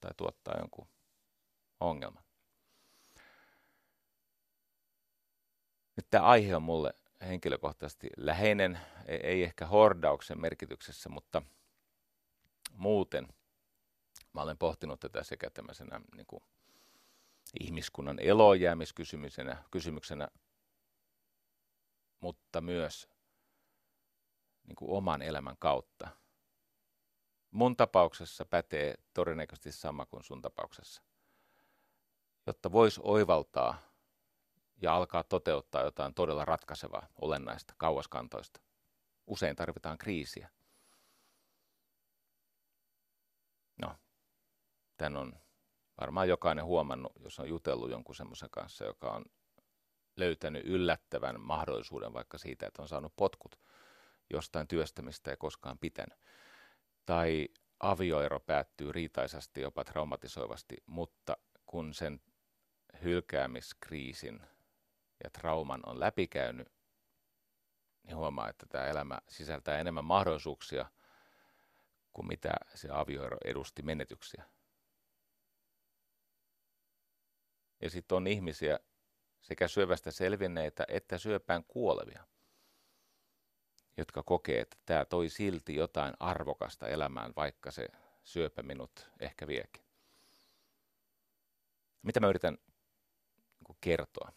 tai 0.00 0.10
tuottaa 0.16 0.58
jonkun 0.58 0.88
ongelman. 1.80 2.24
Nyt 5.96 6.06
tämä 6.10 6.24
aihe 6.24 6.56
on 6.56 6.62
mulle 6.62 6.94
henkilökohtaisesti 7.20 8.10
läheinen, 8.16 8.80
ei 9.06 9.42
ehkä 9.42 9.66
hordauksen 9.66 10.40
merkityksessä, 10.40 11.08
mutta 11.08 11.42
muuten 12.72 13.28
mä 14.32 14.42
olen 14.42 14.58
pohtinut 14.58 15.00
tätä 15.00 15.22
sekä 15.22 15.50
tämmöisenä 15.50 16.00
niin 16.16 16.26
kuin 16.26 16.42
ihmiskunnan 17.60 18.18
elojäämiskysymyksenä 18.20 19.62
kysymyksenä, 19.70 20.28
mutta 22.20 22.60
myös 22.60 23.08
niin 24.66 24.76
kuin 24.76 24.90
oman 24.90 25.22
elämän 25.22 25.56
kautta 25.58 26.08
mun 27.50 27.76
tapauksessa 27.76 28.44
pätee 28.44 28.94
todennäköisesti 29.14 29.72
sama 29.72 30.06
kuin 30.06 30.24
sun 30.24 30.42
tapauksessa. 30.42 31.02
Jotta 32.46 32.72
voisi 32.72 33.00
oivaltaa 33.04 33.78
ja 34.82 34.94
alkaa 34.96 35.24
toteuttaa 35.24 35.82
jotain 35.82 36.14
todella 36.14 36.44
ratkaisevaa, 36.44 37.08
olennaista, 37.20 37.74
kauaskantoista. 37.76 38.60
Usein 39.26 39.56
tarvitaan 39.56 39.98
kriisiä. 39.98 40.50
No, 43.82 43.96
tämän 44.96 45.16
on 45.16 45.32
varmaan 46.00 46.28
jokainen 46.28 46.64
huomannut, 46.64 47.12
jos 47.20 47.38
on 47.38 47.48
jutellut 47.48 47.90
jonkun 47.90 48.14
semmoisen 48.14 48.50
kanssa, 48.50 48.84
joka 48.84 49.10
on 49.10 49.24
löytänyt 50.16 50.66
yllättävän 50.66 51.40
mahdollisuuden 51.40 52.12
vaikka 52.12 52.38
siitä, 52.38 52.66
että 52.66 52.82
on 52.82 52.88
saanut 52.88 53.16
potkut 53.16 53.58
jostain 54.30 54.68
työstämistä 54.68 55.30
ja 55.30 55.36
koskaan 55.36 55.78
pitänyt. 55.78 56.18
Tai 57.06 57.48
avioero 57.80 58.40
päättyy 58.40 58.92
riitaisasti, 58.92 59.60
jopa 59.60 59.84
traumatisoivasti, 59.84 60.76
mutta 60.86 61.36
kun 61.66 61.94
sen 61.94 62.20
hylkäämiskriisin 63.02 64.40
ja 65.24 65.30
trauman 65.30 65.80
on 65.86 66.00
läpikäynyt, 66.00 66.72
niin 68.02 68.16
huomaa, 68.16 68.48
että 68.48 68.66
tämä 68.66 68.86
elämä 68.86 69.18
sisältää 69.28 69.78
enemmän 69.78 70.04
mahdollisuuksia 70.04 70.86
kuin 72.12 72.26
mitä 72.26 72.50
se 72.74 72.88
avioero 72.92 73.38
edusti 73.44 73.82
menetyksiä. 73.82 74.44
Ja 77.82 77.90
sitten 77.90 78.16
on 78.16 78.26
ihmisiä, 78.26 78.78
sekä 79.46 79.68
syövästä 79.68 80.10
selvinneitä 80.10 80.84
että 80.88 81.18
syöpään 81.18 81.64
kuolevia, 81.64 82.24
jotka 83.96 84.22
kokee, 84.22 84.60
että 84.60 84.76
tämä 84.86 85.04
toi 85.04 85.28
silti 85.28 85.74
jotain 85.74 86.14
arvokasta 86.20 86.88
elämään, 86.88 87.32
vaikka 87.36 87.70
se 87.70 87.88
syöpä 88.24 88.62
minut 88.62 89.10
ehkä 89.20 89.46
viekin. 89.46 89.82
Mitä 92.02 92.20
mä 92.20 92.28
yritän 92.28 92.58
niin 93.68 93.78
kertoa? 93.80 94.32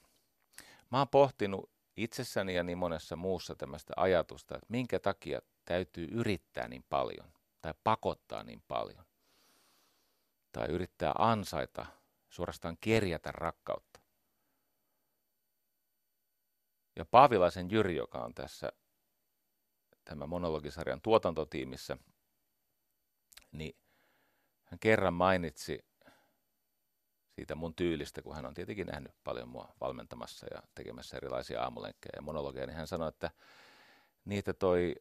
Mä 0.91 0.97
oon 0.97 1.07
pohtinut 1.07 1.71
itsessäni 1.97 2.55
ja 2.55 2.63
niin 2.63 2.77
monessa 2.77 3.15
muussa 3.15 3.55
tämmöistä 3.55 3.93
ajatusta, 3.97 4.55
että 4.55 4.65
minkä 4.69 4.99
takia 4.99 5.41
täytyy 5.65 6.07
yrittää 6.11 6.67
niin 6.67 6.85
paljon 6.89 7.33
tai 7.61 7.73
pakottaa 7.83 8.43
niin 8.43 8.63
paljon 8.67 9.05
tai 10.51 10.67
yrittää 10.67 11.13
ansaita, 11.17 11.85
suorastaan 12.29 12.77
kerjätä 12.81 13.31
rakkautta. 13.31 13.98
Ja 16.99 17.05
Paavilaisen 17.05 17.71
Jyri, 17.71 17.95
joka 17.95 18.23
on 18.23 18.33
tässä 18.33 18.71
tämän 20.05 20.29
monologisarjan 20.29 21.01
tuotantotiimissä, 21.01 21.97
niin 23.51 23.77
hän 24.63 24.79
kerran 24.79 25.13
mainitsi 25.13 25.85
siitä 27.35 27.55
mun 27.55 27.75
tyylistä, 27.75 28.21
kun 28.21 28.35
hän 28.35 28.45
on 28.45 28.53
tietenkin 28.53 28.87
nähnyt 28.87 29.11
paljon 29.23 29.49
mua 29.49 29.73
valmentamassa 29.81 30.47
ja 30.53 30.63
tekemässä 30.75 31.17
erilaisia 31.17 31.61
aamulenkkejä 31.61 32.11
ja 32.15 32.21
monologeja, 32.21 32.67
niin 32.67 32.77
hän 32.77 32.87
sanoi, 32.87 33.09
että 33.09 33.31
niitä 34.25 34.53
toi 34.53 34.95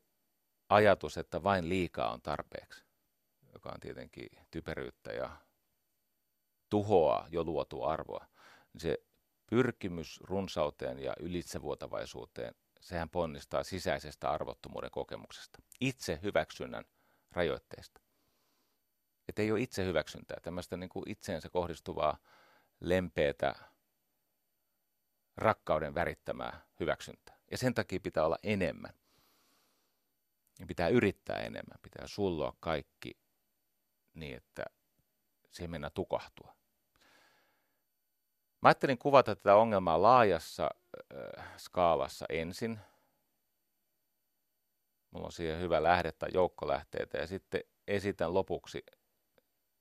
ajatus, 0.69 1.19
että 1.19 1.43
vain 1.43 1.69
liikaa 1.69 2.13
on 2.13 2.23
tarpeeksi, 2.23 2.85
joka 3.53 3.71
on 3.71 3.81
tietenkin 3.81 4.29
typeryyttä 4.51 5.13
ja 5.13 5.37
tuhoaa 6.71 7.29
jo 7.31 7.45
luotua 7.45 7.93
arvoa, 7.93 8.27
niin 8.73 8.81
se 8.81 9.08
pyrkimys 9.51 10.21
runsauteen 10.21 10.99
ja 10.99 11.15
ylitsevuotavaisuuteen, 11.21 12.55
sehän 12.81 13.11
ponnistaa 13.11 13.65
sisäisestä 13.65 14.31
arvottomuuden 14.31 14.91
kokemuksesta, 14.91 15.59
itse 15.81 16.19
hyväksynnän 16.23 16.85
rajoitteista. 17.33 18.01
Että 19.29 19.43
ei 19.43 19.53
ole 19.53 19.61
itse 19.61 19.85
hyväksyntää, 19.85 20.41
tämmöistä 20.43 20.77
niin 20.77 20.89
kuin 20.89 21.11
itseensä 21.11 21.49
kohdistuvaa 21.49 22.19
lempeätä 22.81 23.55
rakkauden 25.37 25.95
värittämää 25.95 26.67
hyväksyntää. 26.81 27.39
Ja 27.51 27.59
sen 27.59 27.75
takia 27.75 28.01
pitää 28.01 28.25
olla 28.25 28.39
enemmän. 28.43 28.93
Ja 30.59 30.67
pitää 30.67 30.89
yrittää 30.89 31.39
enemmän, 31.39 31.79
pitää 31.83 32.07
sulloa 32.07 32.57
kaikki 32.61 33.19
niin, 34.15 34.37
että 34.37 34.65
ei 35.61 35.69
mennä 35.69 35.91
tukahtua. 35.91 36.58
Mä 38.61 38.69
ajattelin 38.69 38.99
kuvata 38.99 39.37
tätä 39.37 39.57
ongelmaa 39.57 40.03
laajassa 40.03 40.71
äh, 41.15 41.59
skaalassa 41.59 42.27
ensin. 42.29 42.81
Mulla 45.11 45.27
on 45.27 45.33
siihen 45.33 45.61
hyvä 45.61 45.83
lähde 45.83 46.13
tai 46.13 46.29
joukkolähteitä 46.35 47.19
ja 47.19 47.27
sitten 47.27 47.61
esitän 47.87 48.35
lopuksi 48.35 48.85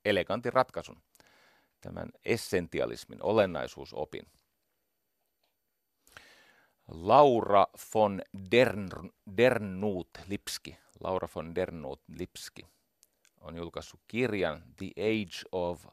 elegantin 0.06 0.54
ratkaisun, 0.54 1.02
tämän 1.82 2.10
essentialismin, 2.26 3.24
olennaisuusopin. 3.24 4.24
Laura 6.88 7.68
von 7.94 8.22
Dern, 8.52 8.90
Dernut 9.38 10.10
Lipski, 10.28 10.78
Laura 11.00 11.28
von 11.36 11.56
Dernut 11.56 12.02
Lipski 12.08 12.66
on 13.42 13.56
julkaissut 13.56 14.00
kirjan 14.08 14.63
The 14.78 14.92
Age 14.98 15.50
of 15.52 15.86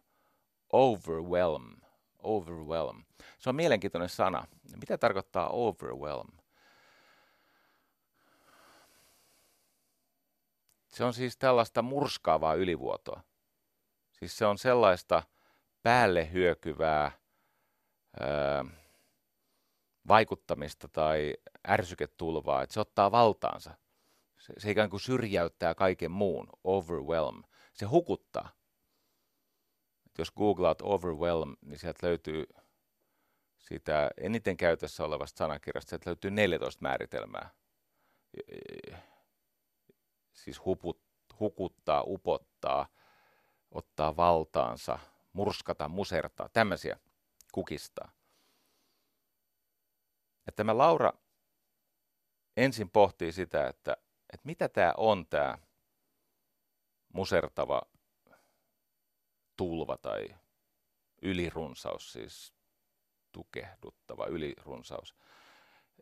Overwhelm. 0.72 1.83
Overwhelm. 2.24 3.04
Se 3.38 3.48
on 3.50 3.56
mielenkiintoinen 3.56 4.08
sana. 4.08 4.46
Mitä 4.76 4.98
tarkoittaa 4.98 5.48
overwhelm? 5.48 6.28
Se 10.88 11.04
on 11.04 11.14
siis 11.14 11.36
tällaista 11.36 11.82
murskaavaa 11.82 12.54
ylivuotoa. 12.54 13.20
Siis 14.12 14.38
se 14.38 14.46
on 14.46 14.58
sellaista 14.58 15.22
päälle 15.82 16.32
hyökyvää 16.32 17.12
ää, 18.20 18.64
vaikuttamista 20.08 20.88
tai 20.88 21.34
ärsyketulvaa, 21.68 22.62
että 22.62 22.74
se 22.74 22.80
ottaa 22.80 23.10
valtaansa. 23.10 23.74
Se, 24.38 24.52
se 24.58 24.70
ikään 24.70 24.90
kuin 24.90 25.00
syrjäyttää 25.00 25.74
kaiken 25.74 26.10
muun, 26.10 26.46
overwhelm. 26.64 27.42
Se 27.72 27.86
hukuttaa. 27.86 28.48
Et 30.14 30.18
jos 30.18 30.30
googlaat 30.30 30.82
overwhelm, 30.82 31.56
niin 31.62 31.78
sieltä 31.78 32.06
löytyy 32.06 32.46
sitä 33.58 34.10
eniten 34.16 34.56
käytössä 34.56 35.04
olevasta 35.04 35.38
sanakirjasta, 35.38 35.88
sieltä 35.88 36.10
löytyy 36.10 36.30
14 36.30 36.82
määritelmää. 36.82 37.50
Siis 40.32 40.64
huput, 40.64 41.00
hukuttaa, 41.40 42.02
upottaa, 42.06 42.86
ottaa 43.70 44.16
valtaansa, 44.16 44.98
murskata, 45.32 45.88
musertaa, 45.88 46.48
tämmöisiä 46.48 46.96
kukistaa. 47.52 48.12
Että 50.46 50.56
tämä 50.56 50.78
Laura 50.78 51.12
ensin 52.56 52.90
pohtii 52.90 53.32
sitä, 53.32 53.68
että, 53.68 53.96
että 54.32 54.46
mitä 54.46 54.68
tämä 54.68 54.94
on 54.96 55.26
tämä 55.26 55.58
musertava 57.12 57.82
tulva 59.56 59.96
tai 59.96 60.28
ylirunsaus, 61.22 62.12
siis 62.12 62.54
tukehduttava 63.32 64.26
ylirunsaus. 64.26 65.14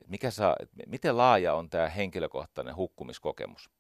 Mikä 0.07 0.31
saa, 0.31 0.57
miten 0.87 1.17
laaja 1.17 1.55
on 1.55 1.71
tämä 1.71 1.88
henkilökohtainen 1.88 2.77
hukkumiskokemus? 2.77 3.71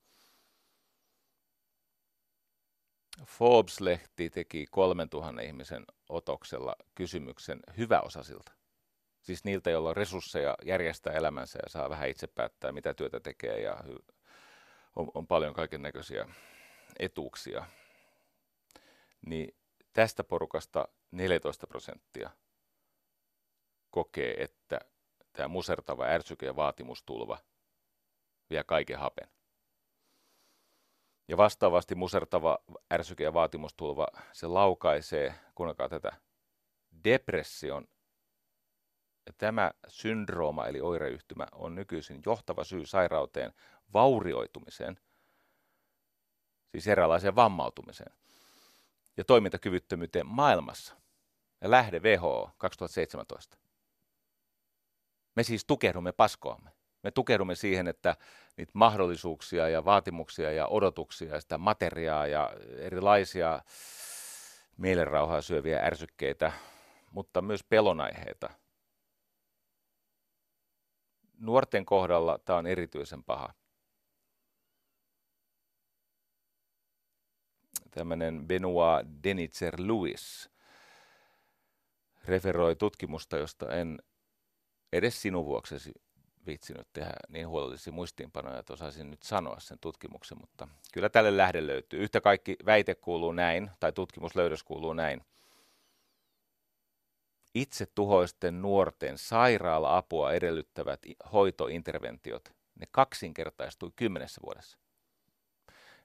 Forbes-lehti 3.26 4.30
teki 4.30 4.66
3000 4.70 5.42
ihmisen 5.42 5.84
otoksella 6.08 6.76
kysymyksen 6.94 7.60
hyväosaisilta. 7.76 8.52
Siis 9.20 9.44
niiltä, 9.44 9.70
joilla 9.70 9.88
on 9.88 9.96
resursseja 9.96 10.56
järjestää 10.64 11.12
elämänsä 11.12 11.58
ja 11.62 11.68
saa 11.68 11.90
vähän 11.90 12.08
itse 12.08 12.26
päättää, 12.26 12.72
mitä 12.72 12.94
työtä 12.94 13.20
tekee 13.20 13.60
ja 13.60 13.76
on, 14.96 15.10
on 15.14 15.26
paljon 15.26 15.54
kaiken 15.54 15.82
näköisiä 15.82 16.28
etuuksia. 16.98 17.66
Niin 19.26 19.54
tästä 19.92 20.24
porukasta 20.24 20.88
14 21.10 21.66
prosenttia 21.66 22.30
kokee, 23.90 24.42
että 24.42 24.80
tämä 25.32 25.48
musertava 25.48 26.04
ärsyke 26.04 26.46
ja 26.46 26.56
vaatimustulva 26.56 27.38
vie 28.50 28.64
kaiken 28.64 28.98
hapen. 28.98 29.28
Ja 31.28 31.36
vastaavasti 31.36 31.94
musertava 31.94 32.58
ärsyke 32.92 33.24
ja 33.24 33.34
vaatimustulva, 33.34 34.06
se 34.32 34.46
laukaisee, 34.46 35.34
kuunnelkaa 35.54 35.88
tätä, 35.88 36.12
depression. 37.04 37.88
Ja 39.26 39.32
tämä 39.38 39.72
syndrooma 39.88 40.66
eli 40.66 40.80
oireyhtymä 40.80 41.46
on 41.52 41.74
nykyisin 41.74 42.22
johtava 42.26 42.64
syy 42.64 42.86
sairauteen, 42.86 43.52
vaurioitumiseen, 43.92 45.00
siis 46.72 46.88
eräänlaiseen 46.88 47.36
vammautumiseen 47.36 48.12
ja 49.16 49.24
toimintakyvyttömyyteen 49.24 50.26
maailmassa. 50.26 50.96
Ja 51.60 51.70
lähde 51.70 51.98
WHO 51.98 52.50
2017. 52.58 53.58
Me 55.36 55.42
siis 55.42 55.64
tukehdumme 55.64 56.12
paskoamme. 56.12 56.70
Me 57.02 57.10
tukehdumme 57.10 57.54
siihen, 57.54 57.88
että 57.88 58.16
niitä 58.56 58.72
mahdollisuuksia 58.74 59.68
ja 59.68 59.84
vaatimuksia 59.84 60.52
ja 60.52 60.66
odotuksia 60.66 61.34
ja 61.34 61.40
sitä 61.40 61.58
materiaa 61.58 62.26
ja 62.26 62.50
erilaisia 62.78 63.60
mielenrauhaa 64.76 65.42
syöviä 65.42 65.80
ärsykkeitä, 65.80 66.52
mutta 67.10 67.42
myös 67.42 67.64
pelonaiheita. 67.64 68.50
Nuorten 71.38 71.84
kohdalla 71.84 72.38
tämä 72.38 72.58
on 72.58 72.66
erityisen 72.66 73.24
paha. 73.24 73.54
Tämmöinen 77.94 78.46
Benoit 78.48 79.06
Denitzer 79.24 79.74
Lewis 79.78 80.50
referoi 82.24 82.76
tutkimusta, 82.76 83.36
josta 83.36 83.74
en 83.74 83.98
edes 84.92 85.22
sinun 85.22 85.44
vuoksesi 85.44 85.92
viitsinyt 86.46 86.88
tehdä 86.92 87.12
niin 87.28 87.48
huolellisia 87.48 87.92
muistiinpanoja, 87.92 88.58
että 88.58 88.72
osaisin 88.72 89.10
nyt 89.10 89.22
sanoa 89.22 89.60
sen 89.60 89.78
tutkimuksen, 89.80 90.38
mutta 90.38 90.68
kyllä 90.92 91.08
tälle 91.08 91.36
lähde 91.36 91.66
löytyy. 91.66 92.02
Yhtä 92.02 92.20
kaikki 92.20 92.56
väite 92.66 92.94
kuuluu 92.94 93.32
näin, 93.32 93.70
tai 93.80 93.92
tutkimuslöydös 93.92 94.62
kuuluu 94.62 94.92
näin. 94.92 95.20
Itse 97.54 97.86
tuhoisten 97.94 98.62
nuorten 98.62 99.18
sairaala-apua 99.18 100.32
edellyttävät 100.32 101.00
hoitointerventiot, 101.32 102.52
ne 102.74 102.86
kaksinkertaistui 102.90 103.90
kymmenessä 103.96 104.40
vuodessa. 104.44 104.81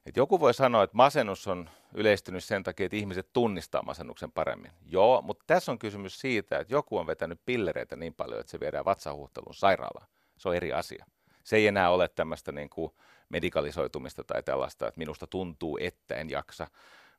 Et 0.08 0.16
joku 0.16 0.40
voi 0.40 0.54
sanoa, 0.54 0.82
että 0.82 0.96
masennus 0.96 1.46
on 1.46 1.70
yleistynyt 1.94 2.44
sen 2.44 2.62
takia, 2.62 2.86
että 2.86 2.96
ihmiset 2.96 3.32
tunnistaa 3.32 3.82
masennuksen 3.82 4.32
paremmin. 4.32 4.72
Joo, 4.86 5.22
mutta 5.22 5.44
tässä 5.46 5.72
on 5.72 5.78
kysymys 5.78 6.20
siitä, 6.20 6.58
että 6.58 6.74
joku 6.74 6.98
on 6.98 7.06
vetänyt 7.06 7.40
pillereitä 7.46 7.96
niin 7.96 8.14
paljon, 8.14 8.40
että 8.40 8.50
se 8.50 8.60
viedään 8.60 8.84
vatsahuhtelun 8.84 9.54
sairaalaan. 9.54 10.06
Se 10.36 10.48
on 10.48 10.56
eri 10.56 10.72
asia. 10.72 11.06
Se 11.44 11.56
ei 11.56 11.66
enää 11.66 11.90
ole 11.90 12.08
tämmöistä 12.08 12.52
niin 12.52 12.70
kuin 12.70 12.92
medikalisoitumista 13.28 14.24
tai 14.24 14.42
tällaista, 14.42 14.88
että 14.88 14.98
minusta 14.98 15.26
tuntuu, 15.26 15.78
että 15.80 16.14
en 16.14 16.30
jaksa, 16.30 16.66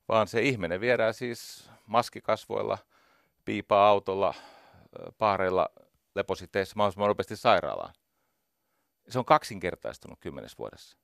vaan 0.08 0.28
se 0.28 0.42
ihminen 0.42 0.82
viedään 0.82 1.14
siis 1.14 1.70
maskikasvoilla, 1.86 2.78
piipaa 3.46 3.90
autolla, 3.90 4.34
paareilla, 5.18 5.70
lepositeissa 6.16 6.74
mahdollisimman 6.76 7.08
nopeasti 7.08 7.36
sairaalaan. 7.36 7.94
Se 9.10 9.20
on 9.20 9.26
kaksinkertaistunut 9.26 10.20
kymmenes 10.20 10.58
vuodessa. 10.58 10.98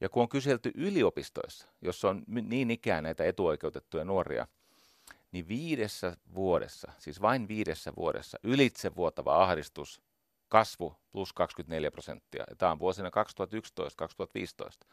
Ja 0.00 0.08
kun 0.08 0.22
on 0.22 0.28
kyselty 0.28 0.70
yliopistoissa, 0.74 1.68
jossa 1.82 2.08
on 2.08 2.22
niin 2.26 2.70
ikään 2.70 3.04
näitä 3.04 3.24
etuoikeutettuja 3.24 4.04
nuoria, 4.04 4.46
niin 5.32 5.48
viidessä 5.48 6.16
vuodessa, 6.34 6.92
siis 6.98 7.22
vain 7.22 7.48
viidessä 7.48 7.92
vuodessa, 7.96 8.38
ylitsevuotava 8.42 9.42
ahdistus, 9.42 10.02
kasvu 10.48 10.96
plus 11.12 11.32
24 11.32 11.90
prosenttia. 11.90 12.44
Ja 12.50 12.56
tämä 12.56 12.72
on 12.72 12.78
vuosina 12.78 13.10
2011-2015. 13.10 14.86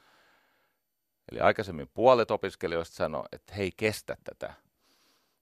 Eli 1.32 1.39
aikaisemmin 1.39 1.89
puolet 1.94 2.32
opiskelijoista 2.32 2.96
sanoi, 2.96 3.26
että 3.32 3.54
he 3.54 3.63
ei 3.63 3.72
kestä 3.78 4.18
tätä 4.24 4.54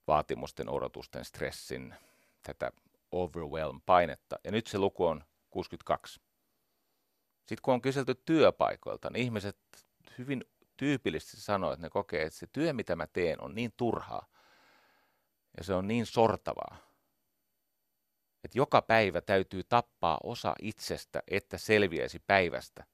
vaatimusten, 0.07 0.69
odotusten, 0.69 1.25
stressin, 1.25 1.95
tätä 2.43 2.71
overwhelm-painetta. 3.11 4.39
Ja 4.43 4.51
nyt 4.51 4.67
se 4.67 4.77
luku 4.77 5.05
on 5.05 5.23
62. 5.49 6.21
Sitten 7.51 7.63
kun 7.63 7.73
on 7.73 7.81
kyselty 7.81 8.15
työpaikoilta, 8.15 9.09
niin 9.09 9.23
ihmiset 9.23 9.57
hyvin 10.17 10.45
tyypillisesti 10.77 11.41
sanoo, 11.41 11.71
että 11.71 11.85
ne 11.85 11.89
kokee, 11.89 12.21
että 12.21 12.39
se 12.39 12.47
työ, 12.47 12.73
mitä 12.73 12.95
mä 12.95 13.07
teen, 13.07 13.43
on 13.43 13.55
niin 13.55 13.73
turhaa 13.77 14.27
ja 15.57 15.63
se 15.63 15.73
on 15.73 15.87
niin 15.87 16.05
sortavaa, 16.05 16.77
että 18.43 18.57
joka 18.57 18.81
päivä 18.81 19.21
täytyy 19.21 19.63
tappaa 19.63 20.17
osa 20.23 20.55
itsestä, 20.61 21.23
että 21.27 21.57
selviäisi 21.57 22.19
päivästä 22.27 22.85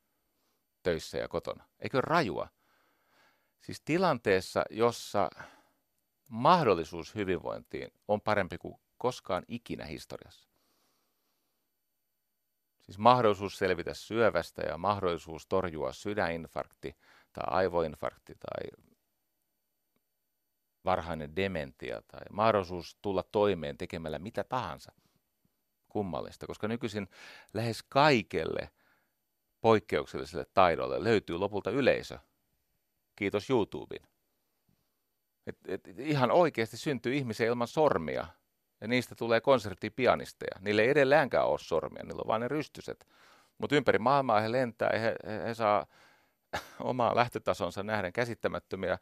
töissä 0.84 1.18
ja 1.18 1.28
kotona. 1.28 1.68
Eikö 1.80 2.02
rajua? 2.02 2.48
Siis 3.62 3.82
tilanteessa, 3.86 4.64
jossa 4.70 5.30
mahdollisuus 6.28 7.16
hyvinvointiin 7.16 7.92
on 8.08 8.22
parempi 8.22 8.58
kuin 8.58 8.80
koskaan 8.98 9.44
ikinä 9.48 9.86
historiassa. 9.86 10.47
Siis 12.88 12.98
mahdollisuus 12.98 13.58
selvitä 13.58 13.94
syövästä 13.94 14.62
ja 14.62 14.78
mahdollisuus 14.78 15.48
torjua 15.48 15.94
sydäninfarkti 15.94 16.96
tai 17.34 17.44
aivoinfarkti 17.48 18.34
tai 18.36 18.84
varhainen 20.86 21.36
dementia 21.36 22.02
tai 22.02 22.22
mahdollisuus 22.32 22.98
tulla 23.02 23.24
toimeen 23.24 23.78
tekemällä 23.78 24.20
mitä 24.20 24.44
tahansa 24.44 24.92
kummallista, 25.90 26.48
koska 26.48 26.68
nykyisin 26.68 27.08
lähes 27.54 27.84
kaikelle 27.84 28.70
poikkeukselliselle 29.62 30.46
taidolle 30.54 31.04
löytyy 31.04 31.38
lopulta 31.38 31.72
yleisö. 31.72 32.20
Kiitos 33.16 33.50
YouTuben. 33.50 34.00
Et, 35.48 35.58
et, 35.68 35.88
ihan 36.00 36.32
oikeasti 36.32 36.78
syntyy 36.78 37.16
ihmisiä 37.16 37.48
ilman 37.48 37.68
sormia, 37.68 38.28
ja 38.82 38.88
niistä 38.88 39.16
tulee 39.16 39.42
konserttipianisteja. 39.42 40.60
Niille 40.60 40.82
ei 40.82 40.90
edelläänkään 40.90 41.48
ole 41.48 41.60
sormia, 41.60 42.04
niillä 42.04 42.22
on 42.22 42.28
vain 42.28 42.40
ne 42.40 42.48
rystyset. 42.48 43.08
Mutta 43.58 43.76
ympäri 43.76 44.00
maailmaa 44.00 44.40
he 44.40 44.52
lentää 44.52 44.90
he, 44.94 45.16
he, 45.28 45.48
he 45.48 45.54
saa 45.54 45.86
omaa 46.80 47.16
lähtötasonsa 47.16 47.84
nähden 47.84 48.14
käsittämättömiä 48.14 48.98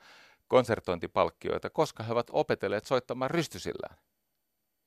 konsertointipalkkioita, 0.48 1.70
koska 1.70 2.04
he 2.04 2.12
ovat 2.12 2.28
opetelleet 2.32 2.86
soittamaan 2.86 3.32
rystysillään. 3.32 3.98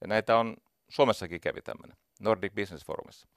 Ja 0.00 0.06
näitä 0.06 0.36
on, 0.36 0.56
Suomessakin 0.88 1.40
kävi 1.40 1.62
tämmöinen, 1.62 1.96
Nordic 2.20 2.54
Business 2.54 2.86
Forumissa. 2.86 3.28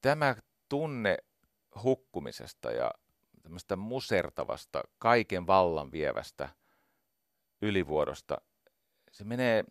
Tämä 0.00 0.36
tunne 0.68 1.18
hukkumisesta 1.82 2.70
ja 2.70 2.90
tämmöistä 3.42 3.76
musertavasta, 3.76 4.82
kaiken 4.98 5.46
vallan 5.46 5.92
vievästä– 5.92 6.48
ylivuodosta, 7.62 8.40
se 9.12 9.24
menee 9.24 9.64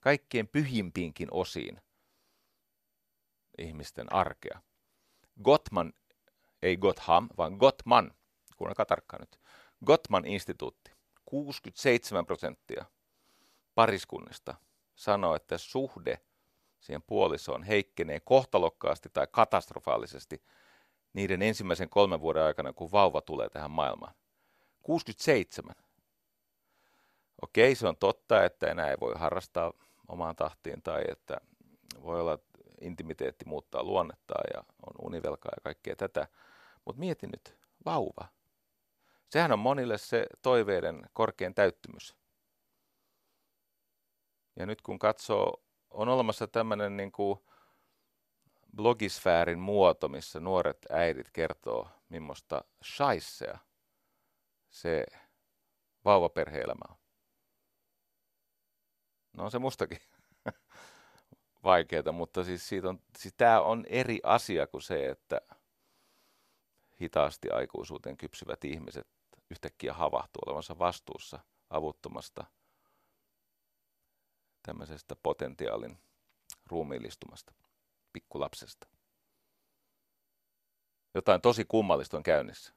kaikkien 0.00 0.48
pyhimpiinkin 0.48 1.28
osiin 1.30 1.80
ihmisten 3.58 4.12
arkea. 4.12 4.60
Gottman, 5.42 5.92
ei 6.62 6.76
Gotham, 6.76 7.28
vaan 7.38 7.52
Gottman, 7.52 8.14
kuunnelkaa 8.56 8.86
tarkkaan 8.86 9.20
nyt, 9.20 9.40
Gottman 9.86 10.24
instituutti, 10.24 10.92
67 11.24 12.26
prosenttia 12.26 12.84
pariskunnista 13.74 14.54
sanoo, 14.94 15.34
että 15.34 15.58
suhde 15.58 16.20
siihen 16.80 17.02
puolisoon 17.02 17.62
heikkenee 17.62 18.20
kohtalokkaasti 18.20 19.08
tai 19.12 19.26
katastrofaalisesti 19.30 20.42
niiden 21.12 21.42
ensimmäisen 21.42 21.90
kolmen 21.90 22.20
vuoden 22.20 22.42
aikana, 22.42 22.72
kun 22.72 22.92
vauva 22.92 23.20
tulee 23.20 23.48
tähän 23.48 23.70
maailmaan. 23.70 24.14
67. 24.82 25.74
Okei, 27.42 27.74
se 27.74 27.88
on 27.88 27.96
totta, 27.96 28.44
että 28.44 28.66
enää 28.66 28.90
ei 28.90 28.96
voi 29.00 29.14
harrastaa 29.16 29.72
omaan 30.08 30.36
tahtiin 30.36 30.82
tai 30.82 31.02
että 31.08 31.40
voi 32.02 32.20
olla, 32.20 32.34
että 32.34 32.58
intimiteetti 32.80 33.44
muuttaa 33.44 33.82
luonnetta 33.82 34.34
ja 34.54 34.60
on 34.60 35.06
univelkaa 35.06 35.52
ja 35.56 35.60
kaikkea 35.62 35.96
tätä. 35.96 36.28
Mutta 36.84 37.00
mieti 37.00 37.26
nyt, 37.26 37.58
vauva. 37.84 38.28
Sehän 39.30 39.52
on 39.52 39.58
monille 39.58 39.98
se 39.98 40.26
toiveiden 40.42 41.02
korkein 41.12 41.54
täyttymys. 41.54 42.16
Ja 44.56 44.66
nyt 44.66 44.82
kun 44.82 44.98
katsoo, 44.98 45.62
on 45.90 46.08
olemassa 46.08 46.46
tämmöinen 46.46 46.96
niin 46.96 47.12
kuin 47.12 47.38
blogisfäärin 48.76 49.58
muoto, 49.58 50.08
missä 50.08 50.40
nuoret 50.40 50.86
äidit 50.90 51.30
kertoo, 51.30 51.88
millaista 52.08 52.64
shaissea– 52.84 53.58
se 54.70 55.06
vauvaperheelämä 56.04 56.84
on? 56.90 56.96
No 59.32 59.44
on 59.44 59.50
se 59.50 59.58
mustakin 59.58 59.98
vaikeaa, 61.64 62.12
mutta 62.12 62.44
siis, 62.44 62.68
siitä 62.68 62.88
on, 62.88 63.02
siis 63.18 63.34
tämä 63.36 63.60
on 63.60 63.84
eri 63.88 64.20
asia 64.22 64.66
kuin 64.66 64.82
se, 64.82 65.08
että 65.08 65.40
hitaasti 67.00 67.50
aikuisuuteen 67.50 68.16
kypsyvät 68.16 68.64
ihmiset 68.64 69.08
yhtäkkiä 69.50 69.92
havahtuu 69.92 70.42
olevansa 70.46 70.78
vastuussa 70.78 71.38
avuttomasta 71.70 72.44
tämmöisestä 74.62 75.16
potentiaalin 75.16 75.98
ruumiillistumasta, 76.66 77.52
pikkulapsesta. 78.12 78.88
Jotain 81.14 81.40
tosi 81.40 81.64
kummallista 81.64 82.16
on 82.16 82.22
käynnissä. 82.22 82.74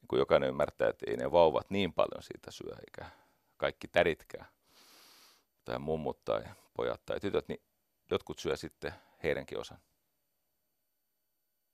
niin 0.00 0.08
kuin 0.08 0.18
jokainen 0.18 0.48
ymmärtää, 0.48 0.88
että 0.88 1.10
ei 1.10 1.16
ne 1.16 1.32
vauvat 1.32 1.70
niin 1.70 1.92
paljon 1.92 2.22
siitä 2.22 2.50
syö, 2.50 2.74
eikä 2.86 3.10
kaikki 3.56 3.88
täditkään, 3.88 4.46
tai 5.64 5.78
mummut 5.78 6.24
tai 6.24 6.42
pojat 6.74 7.02
tai 7.06 7.20
tytöt, 7.20 7.48
niin 7.48 7.62
jotkut 8.10 8.38
syö 8.38 8.56
sitten 8.56 8.92
heidänkin 9.22 9.58
osan. 9.58 9.78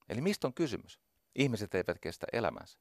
Eli 0.09 0.21
mistä 0.21 0.47
on 0.47 0.55
kysymys? 0.55 1.01
Ihmiset 1.35 1.75
eivät 1.75 1.99
kestä 1.99 2.27
elämänsä. 2.33 2.79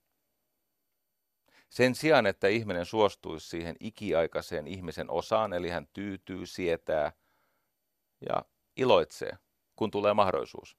Sen 1.70 1.96
sijaan, 1.96 2.26
että 2.26 2.48
ihminen 2.48 2.86
suostuisi 2.86 3.50
siihen 3.50 3.76
ikiaikaiseen 3.80 4.68
ihmisen 4.68 5.12
osaan, 5.12 5.54
eli 5.54 5.70
hän 5.70 5.88
tyytyy, 5.94 6.46
sietää 6.46 7.12
ja 8.30 8.46
iloitsee, 8.78 9.38
kun 9.76 9.92
tulee 9.92 10.14
mahdollisuus, 10.14 10.78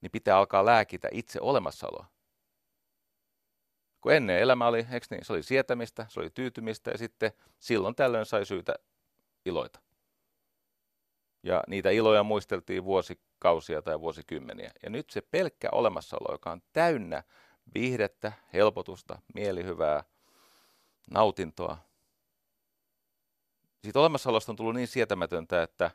niin 0.00 0.10
pitää 0.10 0.38
alkaa 0.38 0.64
lääkitä 0.64 1.08
itse 1.12 1.40
olemassaoloa. 1.40 2.06
Kun 4.00 4.12
ennen 4.12 4.38
elämä 4.38 4.66
oli, 4.66 4.78
eikö 4.78 5.06
niin, 5.10 5.24
se 5.24 5.32
oli 5.32 5.42
sietämistä, 5.42 6.06
se 6.08 6.20
oli 6.20 6.30
tyytymistä 6.30 6.90
ja 6.90 6.98
sitten 6.98 7.32
silloin 7.58 7.94
tällöin 7.94 8.26
sai 8.26 8.46
syytä 8.46 8.74
iloita. 9.44 9.80
Ja 11.42 11.62
niitä 11.66 11.90
iloja 11.90 12.22
muisteltiin 12.22 12.84
vuosikausia 12.84 13.82
tai 13.82 14.00
vuosikymmeniä. 14.00 14.70
Ja 14.82 14.90
nyt 14.90 15.10
se 15.10 15.20
pelkkä 15.20 15.68
olemassaolo, 15.72 16.34
joka 16.34 16.52
on 16.52 16.62
täynnä 16.72 17.22
viihdettä, 17.74 18.32
helpotusta, 18.52 19.18
mielihyvää, 19.34 20.04
nautintoa. 21.10 21.78
Siitä 23.82 24.00
olemassaolosta 24.00 24.52
on 24.52 24.56
tullut 24.56 24.74
niin 24.74 24.88
sietämätöntä, 24.88 25.62
että 25.62 25.90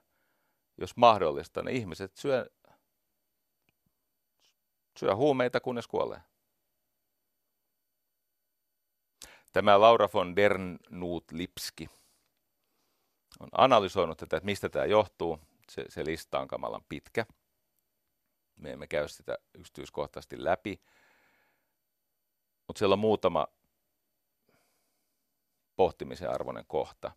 jos 0.78 0.98
mahdollista, 0.98 1.64
ne 1.64 1.72
ihmiset 1.72 2.16
syö, 2.16 2.50
syö 5.00 5.16
huumeita, 5.16 5.60
kunnes 5.60 5.88
kuolee. 5.88 6.22
Tämä 9.54 9.82
Laura 9.82 10.10
von 10.14 10.36
Dernut 10.36 11.32
Lipski 11.32 11.90
on 13.40 13.50
analysoinut 13.52 14.18
tätä, 14.18 14.38
että 14.38 14.46
mistä 14.46 14.70
tämä 14.70 14.86
johtuu. 14.86 15.40
Se, 15.70 15.86
se 15.90 16.06
lista 16.06 16.40
on 16.40 16.48
kamalan 16.48 16.84
pitkä. 16.90 17.26
Me 18.56 18.72
emme 18.72 18.88
käy 18.88 19.08
sitä 19.08 19.38
yksityiskohtaisesti 19.54 20.44
läpi. 20.44 20.82
Mutta 22.68 22.80
siellä 22.80 22.94
on 22.94 23.00
muutama 23.00 23.48
pohtimisen 25.76 26.30
arvoinen 26.30 26.66
kohta. 26.68 27.12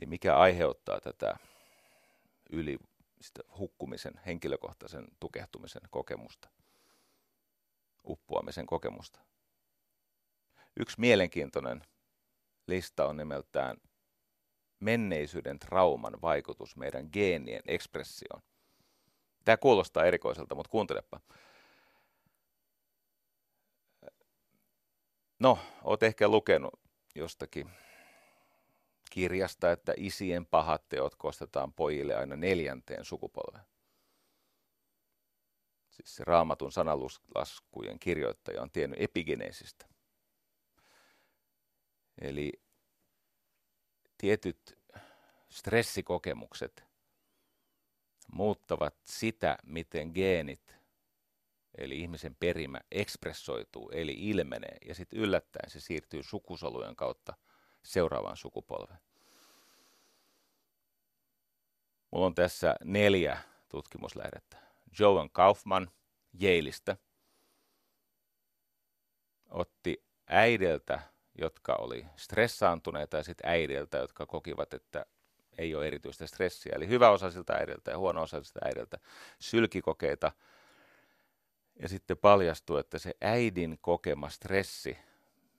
Eli 0.00 0.06
mikä 0.06 0.36
aiheuttaa 0.36 1.00
tätä 1.00 1.36
yli 2.50 2.78
sitä 3.20 3.42
hukkumisen, 3.58 4.20
henkilökohtaisen 4.26 5.04
tukehtumisen 5.20 5.82
kokemusta, 5.90 6.48
uppoamisen 8.04 8.66
kokemusta. 8.66 9.20
Yksi 10.76 11.00
mielenkiintoinen 11.00 11.82
lista 12.66 13.06
on 13.06 13.16
nimeltään 13.16 13.76
menneisyyden 14.82 15.58
trauman 15.58 16.22
vaikutus 16.22 16.76
meidän 16.76 17.08
geenien 17.12 17.62
ekspressioon. 17.66 18.42
Tämä 19.44 19.56
kuulostaa 19.56 20.04
erikoiselta, 20.04 20.54
mutta 20.54 20.70
kuuntelepa. 20.70 21.20
No, 25.38 25.58
oot 25.84 26.02
ehkä 26.02 26.28
lukenut 26.28 26.80
jostakin 27.14 27.70
kirjasta, 29.10 29.72
että 29.72 29.94
isien 29.96 30.46
pahat 30.46 30.88
teot 30.88 31.14
kostetaan 31.14 31.72
pojille 31.72 32.14
aina 32.14 32.36
neljänteen 32.36 33.04
sukupolveen. 33.04 33.64
Siis 35.90 36.16
se 36.16 36.24
raamatun 36.24 36.72
sanalaskujen 36.72 37.98
kirjoittaja 37.98 38.62
on 38.62 38.70
tiennyt 38.70 39.00
epigeneesistä. 39.02 39.86
Eli 42.20 42.61
tietyt 44.22 44.78
stressikokemukset 45.48 46.84
muuttavat 48.32 48.94
sitä, 49.04 49.58
miten 49.62 50.10
geenit 50.14 50.76
eli 51.78 52.00
ihmisen 52.00 52.34
perimä 52.34 52.80
ekspressoituu, 52.90 53.90
eli 53.90 54.12
ilmenee, 54.12 54.76
ja 54.86 54.94
sitten 54.94 55.18
yllättäen 55.18 55.70
se 55.70 55.80
siirtyy 55.80 56.22
sukusolujen 56.22 56.96
kautta 56.96 57.34
seuraavaan 57.82 58.36
sukupolveen. 58.36 59.00
Mulla 62.10 62.26
on 62.26 62.34
tässä 62.34 62.76
neljä 62.84 63.38
tutkimuslähdettä. 63.68 64.56
Joan 64.98 65.30
Kaufman 65.30 65.90
Yaleista 66.42 66.96
otti 69.50 70.04
äideltä, 70.26 71.11
jotka 71.38 71.74
oli 71.74 72.06
stressaantuneita, 72.16 73.16
ja 73.16 73.22
sitten 73.22 73.50
äideltä, 73.50 73.98
jotka 73.98 74.26
kokivat, 74.26 74.74
että 74.74 75.06
ei 75.58 75.74
ole 75.74 75.86
erityistä 75.86 76.26
stressiä. 76.26 76.72
Eli 76.76 76.88
hyväosaisilta 76.88 77.52
äideltä 77.52 77.90
ja 77.90 77.98
huono-osaisilta 77.98 78.60
äideltä 78.64 78.98
sylkikokeita– 79.38 80.32
ja 81.82 81.88
sitten 81.88 82.16
paljastuu, 82.16 82.76
että 82.76 82.98
se 82.98 83.14
äidin 83.20 83.78
kokema 83.80 84.28
stressi 84.28 84.98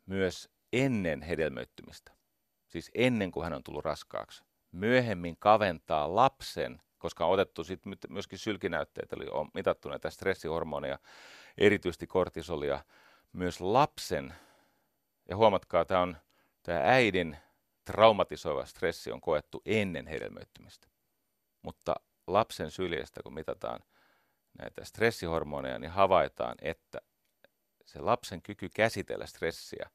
myös 0.06 0.50
ennen 0.74 1.22
hedelmöittymistä, 1.22 2.12
siis 2.68 2.92
ennen 2.96 3.32
kuin 3.32 3.44
hän 3.44 3.54
on 3.54 3.64
tullut 3.64 3.86
raskaaksi, 3.86 4.44
myöhemmin 4.72 5.38
kaventaa 5.40 6.16
lapsen, 6.16 6.82
koska 6.98 7.26
on 7.26 7.32
otettu 7.32 7.64
sitten 7.64 7.98
myöskin 8.10 8.40
sylkinäytteitä, 8.40 9.16
eli 9.16 9.28
on 9.32 9.50
mitattu 9.54 9.90
näitä 9.90 10.10
stressihormoneja, 10.10 11.00
erityisesti 11.58 12.08
kortisolia, 12.08 12.84
myös 13.34 13.62
lapsen, 13.62 14.34
ja 15.30 15.36
huomatkaa, 15.36 15.86
tämä 15.86 16.02
on 16.02 16.18
tämä 16.64 16.80
äidin 16.84 17.38
traumatisoiva 17.86 18.66
stressi 18.66 19.12
on 19.12 19.22
koettu 19.22 19.62
ennen 19.66 20.08
hedelmöittymistä. 20.08 20.88
Mutta 21.62 21.96
lapsen 22.28 22.72
syljestä, 22.72 23.24
kun 23.24 23.34
mitataan 23.34 23.80
näitä 24.60 24.86
stressihormoneja, 24.86 25.80
niin 25.80 25.92
havaitaan, 25.92 26.56
että 26.62 27.02
se 27.86 28.00
lapsen 28.00 28.42
kyky 28.42 28.70
käsitellä 28.70 29.26
stressiä 29.26 29.90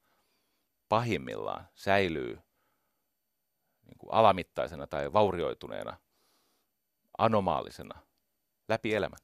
pahimmillaan 0.88 1.69
säilyy 1.75 2.38
niin 3.87 3.99
kuin 3.99 4.12
alamittaisena 4.12 4.87
tai 4.87 5.12
vaurioituneena, 5.12 5.97
anomaalisena 7.19 8.01
läpi 8.69 8.95
elämän. 8.95 9.19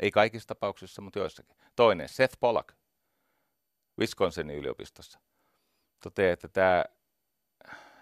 Ei 0.00 0.10
kaikissa 0.10 0.48
tapauksissa, 0.48 1.02
mutta 1.02 1.18
joissakin. 1.18 1.56
Toinen, 1.76 2.08
Seth 2.08 2.36
Pollack, 2.40 2.75
Wisconsinin 3.98 4.56
yliopistossa, 4.56 5.20
toteaa, 6.02 6.32
että 6.32 6.48
tämä 6.48 6.84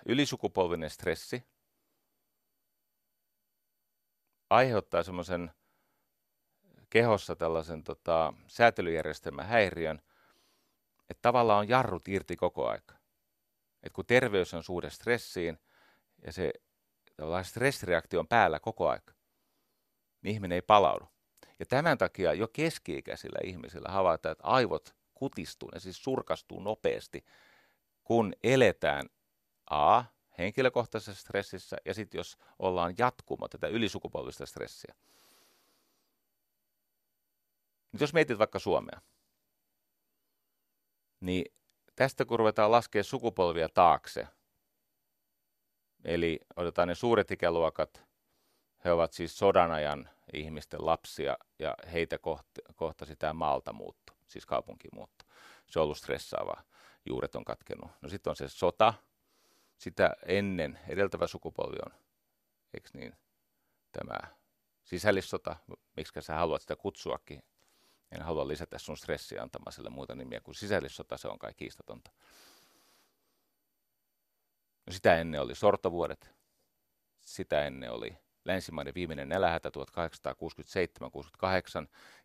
ylisukupolvinen 0.06 0.90
stressi 0.90 1.42
aiheuttaa 4.50 5.02
semmoisen 5.02 5.50
kehossa 6.90 7.36
tällaisen 7.36 7.84
tota, 7.84 8.32
säätelyjärjestelmän 8.46 9.46
häiriön, 9.46 10.02
että 11.10 11.22
tavallaan 11.22 11.58
on 11.58 11.68
jarrut 11.68 12.08
irti 12.08 12.36
koko 12.36 12.68
aika. 12.68 12.94
Et 13.82 13.92
kun 13.92 14.06
terveys 14.06 14.54
on 14.54 14.64
suhde 14.64 14.90
stressiin 14.90 15.58
ja 16.26 16.32
se 16.32 16.52
tavallaan 17.16 17.44
stressireaktio 17.44 18.20
on 18.20 18.28
päällä 18.28 18.60
koko 18.60 18.88
aika, 18.88 19.14
niin 20.22 20.34
ihminen 20.34 20.56
ei 20.56 20.62
palaudu. 20.62 21.08
Ja 21.58 21.66
tämän 21.66 21.98
takia 21.98 22.34
jo 22.34 22.48
keski-ikäisillä 22.48 23.38
ihmisillä 23.44 23.88
havaitaan, 23.88 24.32
että 24.32 24.44
aivot 24.44 24.94
kutistuu, 25.24 25.70
ne 25.74 25.80
siis 25.80 26.02
surkastuu 26.04 26.60
nopeasti, 26.60 27.24
kun 28.04 28.32
eletään 28.42 29.06
A, 29.70 30.04
henkilökohtaisessa 30.38 31.20
stressissä, 31.20 31.76
ja 31.84 31.94
sitten 31.94 32.18
jos 32.18 32.36
ollaan 32.58 32.94
jatkumo 32.98 33.48
tätä 33.48 33.66
ylisukupolvista 33.66 34.46
stressiä. 34.46 34.94
Nyt 37.92 38.00
jos 38.00 38.12
mietit 38.14 38.38
vaikka 38.38 38.58
Suomea, 38.58 39.00
niin 41.20 41.44
tästä 41.96 42.24
kun 42.24 42.38
ruvetaan 42.38 42.70
laskemaan 42.70 43.04
sukupolvia 43.04 43.68
taakse, 43.68 44.28
eli 46.04 46.40
otetaan 46.56 46.88
ne 46.88 46.94
suuret 46.94 47.30
ikäluokat, 47.30 48.04
he 48.84 48.92
ovat 48.92 49.12
siis 49.12 49.38
sodan 49.38 49.70
ajan 49.70 50.10
ihmisten 50.32 50.86
lapsia 50.86 51.36
ja 51.58 51.74
heitä 51.92 52.18
kohtasi 52.74 53.16
tämä 53.16 53.32
maalta 53.32 53.72
muutto, 53.72 54.13
siis 54.26 54.46
kaupunkimuutto. 54.46 55.24
se 55.66 55.78
on 55.78 55.82
ollut 55.82 55.98
stressaavaa. 55.98 56.62
Juuret 57.06 57.34
on 57.34 57.44
katkennut. 57.44 57.90
No 58.02 58.08
sitten 58.08 58.30
on 58.30 58.36
se 58.36 58.48
sota. 58.48 58.94
Sitä 59.76 60.16
ennen 60.26 60.78
edeltävä 60.88 61.26
sukupolvi 61.26 61.76
on, 61.86 61.92
eikö 62.74 62.88
niin, 62.92 63.14
tämä 63.92 64.18
sisällissota, 64.84 65.56
miksi 65.96 66.22
sä 66.22 66.34
haluat 66.34 66.62
sitä 66.62 66.76
kutsuakin. 66.76 67.42
En 68.10 68.22
halua 68.22 68.48
lisätä 68.48 68.78
sun 68.78 68.96
stressiä 68.96 69.42
antamaan 69.42 69.72
sille 69.72 69.90
muuta 69.90 70.14
nimiä 70.14 70.40
kuin 70.40 70.54
sisällissota, 70.54 71.16
se 71.16 71.28
on 71.28 71.38
kai 71.38 71.54
kiistatonta. 71.54 72.10
No 74.86 74.92
sitä 74.92 75.16
ennen 75.20 75.40
oli 75.40 75.54
sortovuodet, 75.54 76.34
sitä 77.20 77.66
ennen 77.66 77.92
oli 77.92 78.16
länsimaiden 78.44 78.94
viimeinen 78.94 79.28
nälähätä 79.28 79.68
1867-68, 79.68 79.72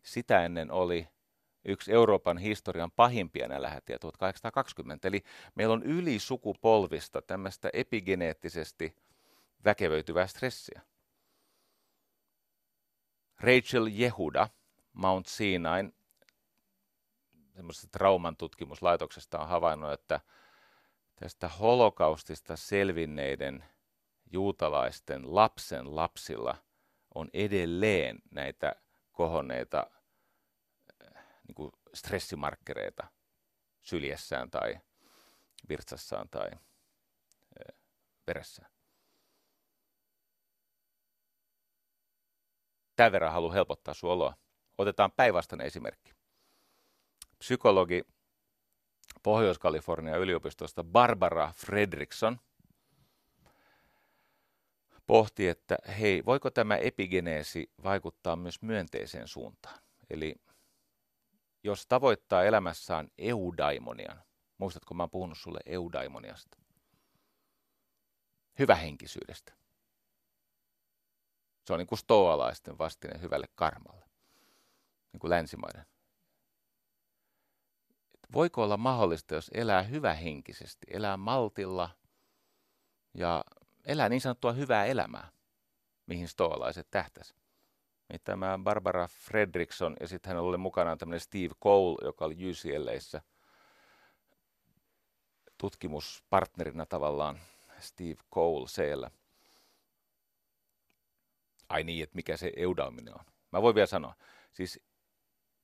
sitä 0.02 0.44
ennen 0.44 0.70
oli 0.70 1.08
yksi 1.64 1.92
Euroopan 1.92 2.38
historian 2.38 2.90
pahimpia 2.90 3.48
nälähätiä 3.48 3.98
1820. 3.98 5.08
Eli 5.08 5.24
meillä 5.54 5.72
on 5.72 5.82
yli 5.82 6.18
sukupolvista 6.18 7.22
tämmöistä 7.22 7.70
epigeneettisesti 7.72 8.96
väkevöityvää 9.64 10.26
stressiä. 10.26 10.80
Rachel 13.40 13.88
Jehuda 13.92 14.48
Mount 14.92 15.26
Sinain 15.26 15.94
trauman 17.92 18.36
tutkimuslaitoksesta 18.36 19.38
on 19.38 19.48
havainnut, 19.48 19.92
että 19.92 20.20
tästä 21.14 21.48
holokaustista 21.48 22.56
selvinneiden 22.56 23.64
juutalaisten 24.32 25.34
lapsen 25.34 25.96
lapsilla 25.96 26.56
on 27.14 27.30
edelleen 27.32 28.18
näitä 28.30 28.76
kohonneita 29.12 29.90
niin 31.50 31.54
kuin 31.54 31.72
stressimarkkereita 31.94 33.06
syljessään 33.82 34.50
tai 34.50 34.80
virtsassaan 35.68 36.28
tai 36.28 36.50
veressään. 38.26 38.70
Tämän 42.96 43.12
verran 43.12 43.32
haluan 43.32 43.54
helpottaa 43.54 43.94
sun 43.94 44.10
oloa. 44.10 44.34
Otetaan 44.78 45.12
päinvastainen 45.12 45.66
esimerkki. 45.66 46.12
Psykologi 47.38 48.02
Pohjois-Kalifornian 49.22 50.20
yliopistosta 50.20 50.84
Barbara 50.84 51.52
Fredrickson 51.56 52.40
pohti, 55.06 55.48
että 55.48 55.76
hei, 55.98 56.24
voiko 56.24 56.50
tämä 56.50 56.76
epigeneesi 56.76 57.72
vaikuttaa 57.82 58.36
myös 58.36 58.62
myönteiseen 58.62 59.28
suuntaan? 59.28 59.78
Eli 60.10 60.34
jos 61.64 61.86
tavoittaa 61.86 62.44
elämässään 62.44 63.08
eudaimonian, 63.18 64.22
muistatko 64.58 64.94
mä 64.94 65.02
oon 65.02 65.10
puhunut 65.10 65.38
sulle 65.38 65.60
eudaimoniasta? 65.66 66.58
Hyvähenkisyydestä. 68.58 69.52
Se 71.66 71.72
on 71.72 71.78
niin 71.78 71.86
kuin 71.86 71.98
stoalaisten 71.98 72.78
vastine 72.78 73.20
hyvälle 73.20 73.46
karmalle, 73.54 74.06
niin 75.12 75.20
kuin 75.20 75.30
länsimaiden. 75.30 75.86
voiko 78.32 78.62
olla 78.62 78.76
mahdollista, 78.76 79.34
jos 79.34 79.50
elää 79.54 79.82
hyvähenkisesti, 79.82 80.86
elää 80.90 81.16
maltilla 81.16 81.90
ja 83.14 83.44
elää 83.84 84.08
niin 84.08 84.20
sanottua 84.20 84.52
hyvää 84.52 84.84
elämää, 84.84 85.32
mihin 86.06 86.28
stoalaiset 86.28 86.88
tähtäisi. 86.90 87.34
Niin 88.10 88.20
tämä 88.24 88.58
Barbara 88.62 89.06
Fredrickson 89.06 89.96
ja 90.00 90.08
sitten 90.08 90.32
hän 90.32 90.42
oli 90.42 90.56
mukana 90.56 90.96
tämmöinen 90.96 91.20
Steve 91.20 91.54
Cole, 91.62 91.98
joka 92.04 92.24
oli 92.24 92.50
UCLAissa 92.50 93.22
tutkimuspartnerina 95.58 96.86
tavallaan 96.86 97.40
Steve 97.78 98.16
Cole 98.34 98.68
siellä. 98.68 99.10
Ai 101.68 101.84
niin, 101.84 102.02
että 102.02 102.16
mikä 102.16 102.36
se 102.36 102.52
eudaaminen 102.56 103.14
on. 103.14 103.24
Mä 103.52 103.62
voin 103.62 103.74
vielä 103.74 103.86
sanoa, 103.86 104.14
siis 104.52 104.80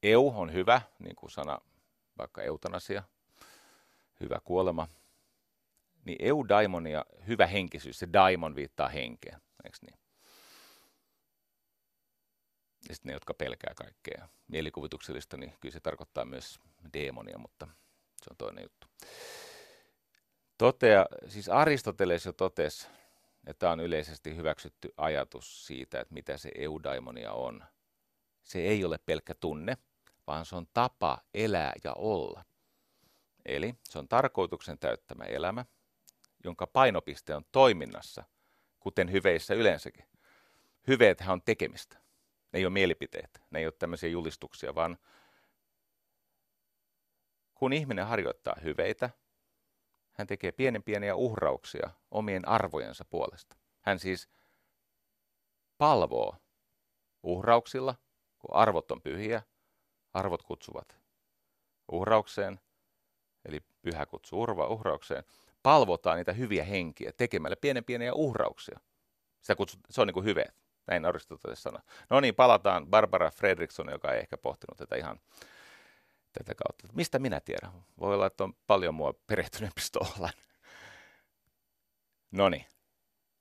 eu 0.02 0.32
on 0.36 0.52
hyvä, 0.52 0.80
niin 0.98 1.16
kuin 1.16 1.30
sana 1.30 1.58
vaikka 2.18 2.42
eutanasia, 2.42 3.02
hyvä 4.20 4.40
kuolema. 4.44 4.88
Niin 6.04 6.18
eudaimonia, 6.20 7.04
hyvä 7.26 7.46
henkisyys, 7.46 7.98
se 7.98 8.08
daimon 8.12 8.54
viittaa 8.54 8.88
henkeen, 8.88 9.40
eikö 9.64 9.78
niin? 9.82 10.05
Ja 12.88 12.94
sitten 12.94 13.10
ne, 13.10 13.12
jotka 13.12 13.34
pelkää 13.34 13.74
kaikkea 13.74 14.28
mielikuvituksellista, 14.48 15.36
niin 15.36 15.54
kyllä 15.60 15.72
se 15.72 15.80
tarkoittaa 15.80 16.24
myös 16.24 16.60
demonia, 16.92 17.38
mutta 17.38 17.66
se 18.22 18.30
on 18.30 18.36
toinen 18.36 18.62
juttu. 18.62 18.86
Totea, 20.58 21.06
siis 21.28 21.48
Aristoteles 21.48 22.26
jo 22.26 22.32
totesi, 22.32 22.88
että 23.46 23.70
on 23.70 23.80
yleisesti 23.80 24.36
hyväksytty 24.36 24.92
ajatus 24.96 25.66
siitä, 25.66 26.00
että 26.00 26.14
mitä 26.14 26.36
se 26.36 26.50
eudaimonia 26.54 27.32
on. 27.32 27.64
Se 28.42 28.58
ei 28.58 28.84
ole 28.84 28.98
pelkkä 28.98 29.34
tunne, 29.34 29.76
vaan 30.26 30.46
se 30.46 30.56
on 30.56 30.66
tapa 30.74 31.18
elää 31.34 31.72
ja 31.84 31.92
olla. 31.92 32.44
Eli 33.46 33.74
se 33.88 33.98
on 33.98 34.08
tarkoituksen 34.08 34.78
täyttämä 34.78 35.24
elämä, 35.24 35.64
jonka 36.44 36.66
painopiste 36.66 37.34
on 37.34 37.44
toiminnassa, 37.52 38.24
kuten 38.80 39.12
hyveissä 39.12 39.54
yleensäkin. 39.54 40.04
Hyveethän 40.88 41.32
on 41.32 41.42
tekemistä. 41.42 42.05
Ne 42.56 42.60
ei 42.60 42.66
ole 42.66 42.72
mielipiteitä, 42.72 43.40
ne 43.50 43.58
ei 43.58 43.66
ole 43.66 43.72
tämmöisiä 43.78 44.08
julistuksia, 44.08 44.74
vaan 44.74 44.98
kun 47.54 47.72
ihminen 47.72 48.06
harjoittaa 48.06 48.56
hyveitä, 48.64 49.10
hän 50.12 50.26
tekee 50.26 50.52
pienen 50.52 50.82
pieniä 50.82 51.14
uhrauksia 51.14 51.90
omien 52.10 52.48
arvojensa 52.48 53.04
puolesta. 53.04 53.56
Hän 53.80 53.98
siis 53.98 54.28
palvoo 55.78 56.36
uhrauksilla, 57.22 57.94
kun 58.38 58.54
arvot 58.54 58.90
on 58.90 59.02
pyhiä, 59.02 59.42
arvot 60.14 60.42
kutsuvat 60.42 60.98
uhraukseen, 61.92 62.60
eli 63.44 63.60
pyhä 63.82 64.06
kutsuu 64.06 64.42
urva 64.42 64.68
uhraukseen, 64.68 65.24
palvotaan 65.62 66.16
niitä 66.16 66.32
hyviä 66.32 66.64
henkiä 66.64 67.12
tekemällä 67.12 67.56
pienen 67.56 67.84
pieniä 67.84 68.14
uhrauksia. 68.14 68.80
Sitä 69.40 69.56
kutsut, 69.56 69.80
se 69.90 70.00
on 70.00 70.06
niin 70.06 70.14
kuin 70.14 70.26
hyveet, 70.26 70.65
näin 70.86 71.04
Aristoteles 71.04 71.62
sanoi. 71.62 71.80
No 72.10 72.20
niin, 72.20 72.34
palataan 72.34 72.86
Barbara 72.86 73.30
Fredrickson, 73.30 73.90
joka 73.90 74.12
ei 74.12 74.20
ehkä 74.20 74.38
pohtinut 74.38 74.76
tätä 74.76 74.96
ihan 74.96 75.20
tätä 76.32 76.54
kautta. 76.54 76.88
Mistä 76.92 77.18
minä 77.18 77.40
tiedän? 77.40 77.72
Voi 78.00 78.14
olla, 78.14 78.26
että 78.26 78.44
on 78.44 78.54
paljon 78.66 78.94
mua 78.94 79.14
perehtyneempi 79.26 79.80
stoolainen. 79.90 80.44
No 82.30 82.48
niin. 82.48 82.64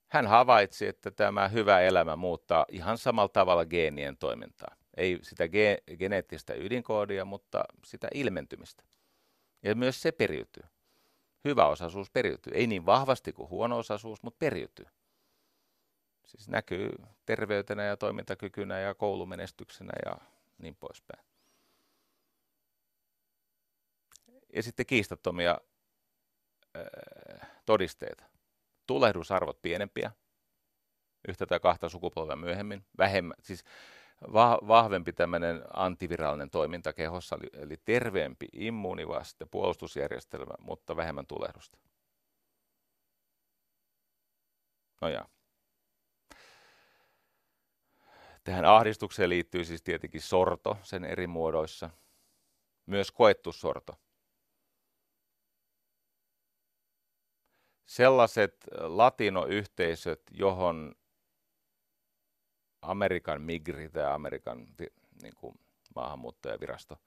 Hän 0.08 0.28
havaitsi, 0.28 0.88
että 0.88 1.12
tämä 1.12 1.48
hyvä 1.48 1.82
elämä 1.82 2.16
muuttaa 2.16 2.66
ihan 2.70 2.98
samalla 2.98 3.30
tavalla 3.30 3.66
geenien 3.66 4.18
toimintaa. 4.18 4.76
Ei 4.98 5.20
sitä 5.22 5.46
ge- 5.46 5.98
geneettistä 5.98 6.54
ydinkoodia, 6.54 7.26
mutta 7.26 7.64
sitä 7.86 8.08
ilmentymistä. 8.14 8.84
Ja 9.64 9.76
myös 9.76 10.02
se 10.02 10.12
periytyy. 10.12 10.64
Hyvä 11.44 11.68
osaisuus 11.68 12.12
periytyy. 12.12 12.54
Ei 12.56 12.68
niin 12.68 12.86
vahvasti 12.86 13.34
kuin 13.34 13.50
huono 13.50 13.78
osaisuus, 13.78 14.24
mutta 14.24 14.38
periytyy. 14.40 14.86
Siis 16.26 16.48
näkyy 16.48 16.90
terveytenä 17.26 17.84
ja 17.84 17.98
toimintakykynä 17.98 18.80
ja 18.80 18.96
koulumenestyksenä 18.96 19.94
ja 20.06 20.18
niin 20.58 20.76
poispäin. 20.76 21.26
Ja 24.56 24.64
sitten 24.64 24.86
kiistattomia 24.86 25.62
äh, 26.78 27.50
todisteita. 27.66 28.24
Tulehdusarvot 28.88 29.62
pienempiä, 29.62 30.12
yhtä 31.28 31.46
tai 31.46 31.60
kahta 31.60 31.90
sukupolvea 31.90 32.36
myöhemmin, 32.36 32.86
vähemmän, 32.98 33.36
siis 33.42 33.64
va- 34.34 34.60
vahvempi 34.68 35.14
tämmöinen 35.14 35.64
antivirallinen 35.74 36.50
toiminta 36.50 36.94
kehossa, 36.94 37.36
eli, 37.36 37.50
eli 37.54 37.78
terveempi 37.86 38.48
immuunivaste, 38.54 39.46
puolustusjärjestelmä, 39.46 40.54
mutta 40.60 40.96
vähemmän 40.96 41.28
tulehdusta. 41.28 41.78
No 45.02 45.08
ja. 45.08 45.26
Tähän 48.46 48.66
ahdistukseen 48.66 49.30
liittyy 49.30 49.66
siis 49.66 49.82
tietenkin 49.82 50.22
sorto 50.22 50.78
sen 50.84 51.06
eri 51.06 51.28
muodoissa, 51.28 51.90
myös 52.86 53.12
koettu 53.12 53.52
sorto. 53.52 54.00
sellaiset 57.86 58.56
latinoyhteisöt, 58.78 60.22
johon 60.32 60.96
Amerikan 62.82 63.42
migri 63.42 63.90
tai 63.90 64.14
Amerikan 64.14 64.68
niin 65.22 65.36
kuin 65.36 65.60
maahanmuuttajavirasto 65.96 66.98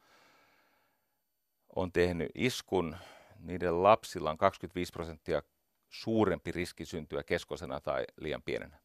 on 1.76 1.92
tehnyt 1.92 2.30
iskun, 2.34 2.96
niiden 3.38 3.82
lapsilla 3.82 4.30
on 4.30 4.38
25 4.38 4.92
prosenttia 4.92 5.42
suurempi 5.88 6.52
riski 6.52 6.84
syntyä 6.84 7.22
keskosena 7.22 7.80
tai 7.80 8.04
liian 8.16 8.42
pienenä. 8.42 8.78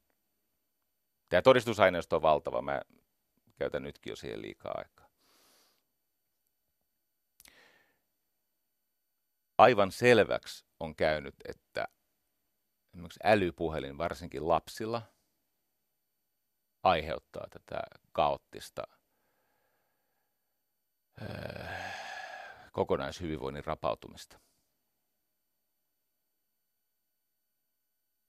Tämä 1.34 1.41
todistusaineisto 1.41 2.15
on 2.15 2.21
valtava. 2.21 2.61
Mä 2.61 2.81
käytän 3.55 3.84
nytkin 3.84 4.11
jo 4.11 4.15
siihen 4.15 4.41
liikaa 4.41 4.73
aikaa. 4.77 5.09
aivan 9.57 9.91
selväksi 9.91 10.65
on 10.79 10.95
käynyt, 10.95 11.36
että 11.45 11.88
esimerkiksi 12.93 13.19
älypuhelin 13.23 13.97
varsinkin 13.97 14.47
lapsilla 14.47 15.01
aiheuttaa 16.84 17.47
tätä 17.49 17.81
kaoottista 18.11 18.84
öö, 21.21 21.65
kokonaishyvinvoinnin 22.71 23.65
rapautumista. 23.65 24.39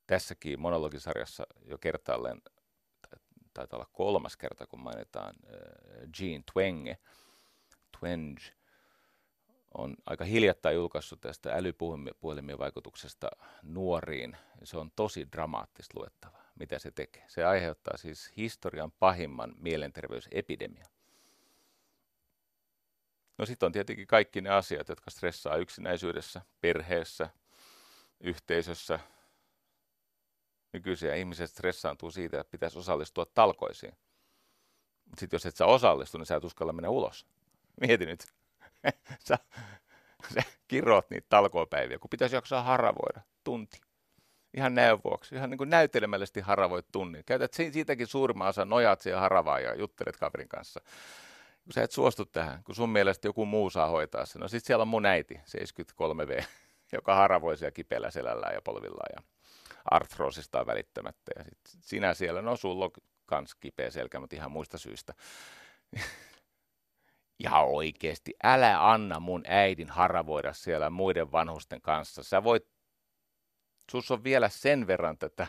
Tässäkin 0.07 0.61
monologisarjassa 0.61 1.47
jo 1.65 1.79
kertaalleen, 1.79 2.43
taitaa 3.55 3.77
olla 3.77 3.91
kolmas 3.93 4.37
kerta, 4.37 4.67
kun 4.67 4.81
mainitaan 4.81 5.35
äh, 5.47 6.09
Jean 6.21 6.45
Twenge, 6.53 6.99
Twenge, 7.99 8.43
on 9.75 9.97
aika 10.07 10.25
hiljattain 10.25 10.77
julkaissut 10.77 11.21
tästä 11.21 11.53
älypuhelimien 11.53 12.59
vaikutuksesta 12.59 13.31
nuoriin. 13.63 14.37
Se 14.65 14.77
on 14.77 14.91
tosi 14.97 15.29
dramaattista 15.33 16.01
luettava, 16.01 16.39
mitä 16.55 16.79
se 16.79 16.91
tekee. 16.91 17.25
Se 17.29 17.45
aiheuttaa 17.45 17.97
siis 17.97 18.33
historian 18.37 18.93
pahimman 18.93 19.55
mielenterveysepidemian. 19.59 20.87
No 23.39 23.47
sitten 23.47 23.67
on 23.67 23.73
tietenkin 23.73 24.07
kaikki 24.07 24.41
ne 24.41 24.51
asiat, 24.51 24.89
jotka 24.89 25.11
stressaa 25.11 25.57
yksinäisyydessä, 25.57 26.43
perheessä, 26.61 27.29
yhteisössä. 28.21 29.01
Nykyisiä 30.75 31.15
ihmiset 31.15 31.51
stressaantuu 31.51 32.11
siitä, 32.11 32.41
että 32.41 32.51
pitäisi 32.51 32.79
osallistua 32.79 33.27
talkoisiin. 33.27 33.93
Sitten 35.19 35.37
jos 35.37 35.47
et 35.47 35.57
sä 35.57 35.67
osallistu, 35.67 36.19
niin 36.19 36.27
sä 36.27 36.37
et 36.37 36.45
uskalla 36.45 36.73
mennä 36.73 36.89
ulos. 36.89 37.27
Mieti 37.81 38.07
nyt. 38.07 38.25
sä, 39.29 39.39
sä 40.35 40.43
kirroat 40.69 41.11
niitä 41.11 41.27
talkopäiviä, 41.29 41.99
kun 41.99 42.11
pitäisi 42.11 42.37
jaksaa 42.37 42.63
haravoida 42.63 43.21
tunti. 43.45 43.81
Ihan 44.57 44.75
näön 44.75 44.99
vuoksi. 45.05 45.35
Ihan 45.35 45.51
niin 45.51 45.59
kuin 45.59 45.71
näytelemällisesti 45.71 46.41
haravoit 46.41 46.87
tunnin. 46.93 47.25
Käytät 47.27 47.55
siitäkin 47.55 48.07
suurimman 48.07 48.49
osan, 48.49 48.69
nojaat 48.69 49.01
siihen 49.01 49.21
haravaan 49.21 49.63
ja 49.63 49.75
juttelet 49.75 50.17
kaverin 50.17 50.49
kanssa 50.49 50.81
kun 51.65 51.73
sä 51.73 51.83
et 51.83 51.93
suostu 51.93 52.25
tähän, 52.25 52.65
kun 52.65 52.75
sun 52.75 52.91
mielestä 52.91 53.29
joku 53.29 53.47
muu 53.47 53.71
saa 53.71 53.89
hoitaa 53.89 54.27
sen. 54.27 54.41
No 54.41 54.49
sit 54.49 54.65
siellä 54.65 54.83
on 54.83 54.89
mun 54.89 55.07
äiti, 55.07 55.35
73V, 55.35 56.45
joka 56.97 57.15
haravoi 57.15 57.57
siellä 57.57 57.71
kipeällä 57.71 58.11
selällään 58.11 58.55
ja 58.55 58.63
polvillaan 58.63 59.25
artroosista 59.85 60.67
välittämättä. 60.67 61.33
Ja 61.39 61.45
sit 61.45 61.59
sinä 61.81 62.15
siellä, 62.15 62.43
no 62.43 62.57
sulla 62.57 62.85
on 62.85 62.91
kans 63.27 63.55
kipeä 63.55 63.91
selkä, 63.91 64.21
mutta 64.21 64.37
ihan 64.37 64.53
muista 64.53 64.79
syistä. 64.79 65.15
ihan 67.45 67.65
oikeesti, 67.65 68.35
älä 68.45 68.91
anna 68.91 69.21
mun 69.21 69.43
äidin 69.47 69.91
haravoida 69.91 70.53
siellä 70.53 70.91
muiden 70.91 71.33
vanhusten 71.33 71.81
kanssa. 71.81 72.23
Sä 72.23 72.45
voit, 72.45 72.69
sus 73.91 74.11
on 74.11 74.25
vielä 74.25 74.49
sen 74.49 74.87
verran 74.87 75.19
tätä 75.19 75.47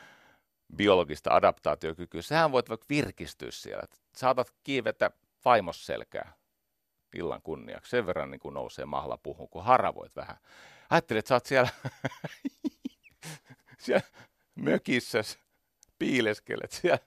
biologista 0.76 1.34
adaptaatiokykyä. 1.34 2.22
Sähän 2.22 2.52
voit 2.52 2.68
vaikka 2.68 2.86
virkistyä 2.88 3.50
siellä. 3.50 3.82
Saatat 4.16 4.52
kiivetä 4.62 5.10
vaimosselkää 5.44 6.32
illan 7.14 7.42
kunniaksi. 7.42 7.90
Sen 7.90 8.06
verran 8.06 8.30
niin 8.30 8.40
kuin 8.40 8.54
nousee 8.54 8.84
mahla 8.84 9.16
puhun, 9.16 9.48
kun 9.48 9.64
haravoit 9.64 10.16
vähän. 10.16 10.36
Ajattelin, 10.90 11.18
että 11.18 11.28
sä 11.28 11.34
oot 11.34 11.46
siellä, 11.46 11.68
siellä 13.82 14.06
mökissä, 14.54 15.22
piileskelet 15.98 16.72
siellä 16.72 16.98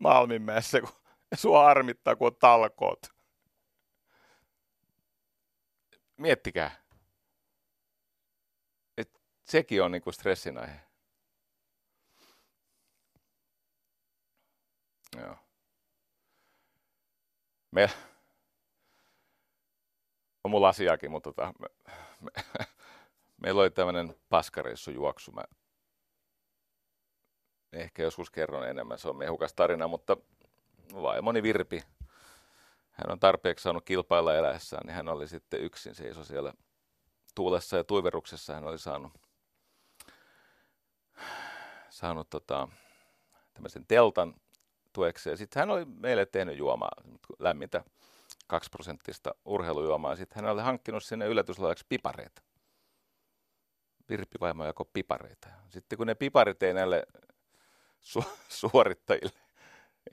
Malminmäessä, 0.00 0.80
kun 0.80 0.90
sua 1.34 1.66
armittaa, 1.66 2.16
kun 2.16 2.26
on 2.26 2.36
talkoot. 2.36 3.06
Miettikää. 6.16 6.82
Et 8.96 9.20
sekin 9.44 9.82
on 9.82 9.92
niinku 9.92 10.12
stressin 10.12 10.58
aihe. 10.58 10.80
Joo. 15.16 15.36
Me, 17.70 17.90
on 20.44 20.50
mulla 20.50 20.68
asiakin, 20.68 21.10
mutta 21.10 21.32
tota, 21.32 21.54
me, 21.58 21.68
me, 22.20 22.30
meillä 23.42 23.60
oli 23.60 23.70
tämmöinen 23.70 24.14
paskareissu 24.28 24.90
juoksu. 24.90 25.32
Mä 25.32 25.42
ehkä 27.72 28.02
joskus 28.02 28.30
kerron 28.30 28.68
enemmän, 28.68 28.98
se 28.98 29.08
on 29.08 29.16
mehukas 29.16 29.54
tarina, 29.54 29.88
mutta 29.88 30.16
vaimoni 30.94 31.42
Virpi, 31.42 31.82
hän 32.90 33.10
on 33.10 33.20
tarpeeksi 33.20 33.62
saanut 33.62 33.84
kilpailla 33.84 34.34
eläessään, 34.34 34.86
niin 34.86 34.94
hän 34.94 35.08
oli 35.08 35.28
sitten 35.28 35.60
yksin 35.60 35.94
seiso 35.94 36.24
siellä 36.24 36.52
tuulessa 37.34 37.76
ja 37.76 37.84
tuiveruksessa. 37.84 38.54
Hän 38.54 38.64
oli 38.64 38.78
saanut, 38.78 39.12
saanut 41.88 42.30
tota, 42.30 42.68
tämmöisen 43.54 43.86
teltan 43.86 44.34
tuekseen. 44.92 45.38
Sitten 45.38 45.60
hän 45.60 45.70
oli 45.70 45.84
meille 45.84 46.26
tehnyt 46.26 46.56
juomaa, 46.56 46.90
lämmintä 47.38 47.84
2 48.46 48.70
prosenttista 48.70 49.34
urheilujuomaa. 49.44 50.16
Sitten 50.16 50.44
hän 50.44 50.52
oli 50.52 50.62
hankkinut 50.62 51.04
sinne 51.04 51.26
yllätyslaajaksi 51.26 51.86
pipareita. 51.88 52.42
Virpi 54.08 54.40
vaimo 54.40 54.64
jako 54.64 54.84
pipareita. 54.84 55.48
Sitten 55.68 55.96
kun 55.96 56.06
ne 56.06 56.14
piparit 56.14 56.62
ei 56.62 56.74
näille 56.74 57.06
su- 58.00 58.30
suorittajille 58.60 59.48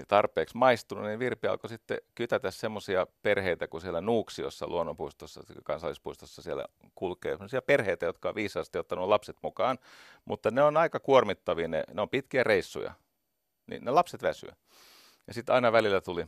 tarpeeksi 0.08 0.58
maistunut, 0.58 1.06
niin 1.06 1.20
Virpi 1.20 1.48
alkoi 1.48 1.70
sitten 1.70 1.98
kytätä 2.16 2.52
semmoisia 2.52 3.08
perheitä, 3.22 3.68
kun 3.68 3.82
siellä 3.82 4.02
Nuuksiossa 4.02 4.68
luonnonpuistossa, 4.68 5.44
kansallispuistossa 5.64 6.42
siellä 6.42 6.66
kulkee, 6.96 7.32
semmoisia 7.32 7.62
perheitä, 7.62 8.06
jotka 8.06 8.30
on 8.30 8.36
viisaasti 8.36 8.78
ottanut 8.78 9.10
lapset 9.10 9.38
mukaan, 9.42 9.80
mutta 10.26 10.52
ne 10.52 10.64
on 10.64 10.78
aika 10.78 11.00
kuormittavia, 11.00 11.68
ne, 11.68 11.84
ne 11.94 12.02
on 12.02 12.10
pitkiä 12.10 12.44
reissuja, 12.44 12.94
niin 13.68 13.86
ne 13.86 13.92
lapset 13.92 14.22
väsyy. 14.22 14.50
Ja 15.28 15.34
sitten 15.34 15.56
aina 15.56 15.72
välillä 15.72 16.02
tuli 16.02 16.26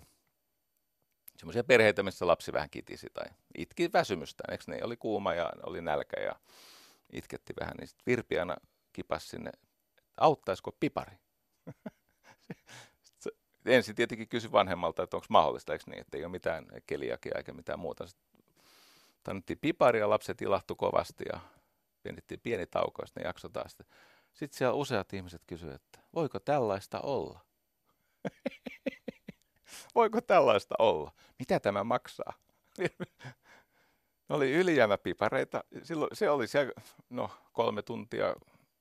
semmoisia 1.38 1.63
perheitä, 1.63 2.03
missä 2.03 2.28
lapsi 2.28 2.53
vähän 2.53 2.70
kitisi 2.70 3.07
tai 3.13 3.26
itki 3.57 3.89
väsymystään, 3.93 4.51
eikö 4.51 4.63
ne? 4.68 4.80
Oli 4.84 4.97
kuuma 4.97 5.34
ja 5.34 5.51
oli 5.63 5.82
nälkä 5.82 6.22
ja 6.22 6.36
itketti 7.13 7.53
vähän, 7.59 7.75
niin 7.77 7.87
sitten 7.87 8.03
Virpi 8.05 8.39
aina 8.39 8.55
kipasi 8.93 9.27
sinne, 9.27 9.51
auttaisiko 10.17 10.71
pipari? 10.79 11.17
Ensin 13.65 13.95
tietenkin 13.95 14.27
kysyi 14.27 14.51
vanhemmalta, 14.51 15.03
että 15.03 15.17
onko 15.17 15.25
mahdollista, 15.29 15.73
eikö 15.73 15.83
niin, 15.87 16.01
että 16.01 16.17
ei 16.17 16.23
ole 16.23 16.31
mitään 16.31 16.67
keliakia 16.87 17.37
eikä 17.37 17.53
mitään 17.53 17.79
muuta. 17.79 18.07
Sitten 18.07 18.27
annettiin 19.27 19.59
piparia, 19.59 20.09
lapset 20.09 20.41
ilahtu 20.41 20.75
kovasti 20.75 21.23
ja 21.33 21.39
pienettiin 22.03 22.39
pieni 22.39 22.65
tauko, 22.65 23.01
ja 23.01 23.05
sitten 23.07 23.23
jakso 23.25 23.49
taas. 23.49 23.77
Sitten 24.33 24.57
siellä 24.57 24.73
useat 24.73 25.13
ihmiset 25.13 25.41
kysyivät, 25.47 25.75
että 25.75 25.99
voiko 26.15 26.39
tällaista 26.39 27.01
olla? 27.01 27.39
voiko 29.95 30.21
tällaista 30.21 30.75
olla? 30.79 31.11
Mitä 31.39 31.59
tämä 31.59 31.83
maksaa? 31.83 32.33
Oli 34.30 34.51
ylijäämäpipareita. 34.51 35.63
Silloin 35.84 36.15
se 36.15 36.30
oli 36.30 36.47
siellä, 36.47 36.71
no 37.09 37.30
kolme 37.53 37.82
tuntia, 37.82 38.36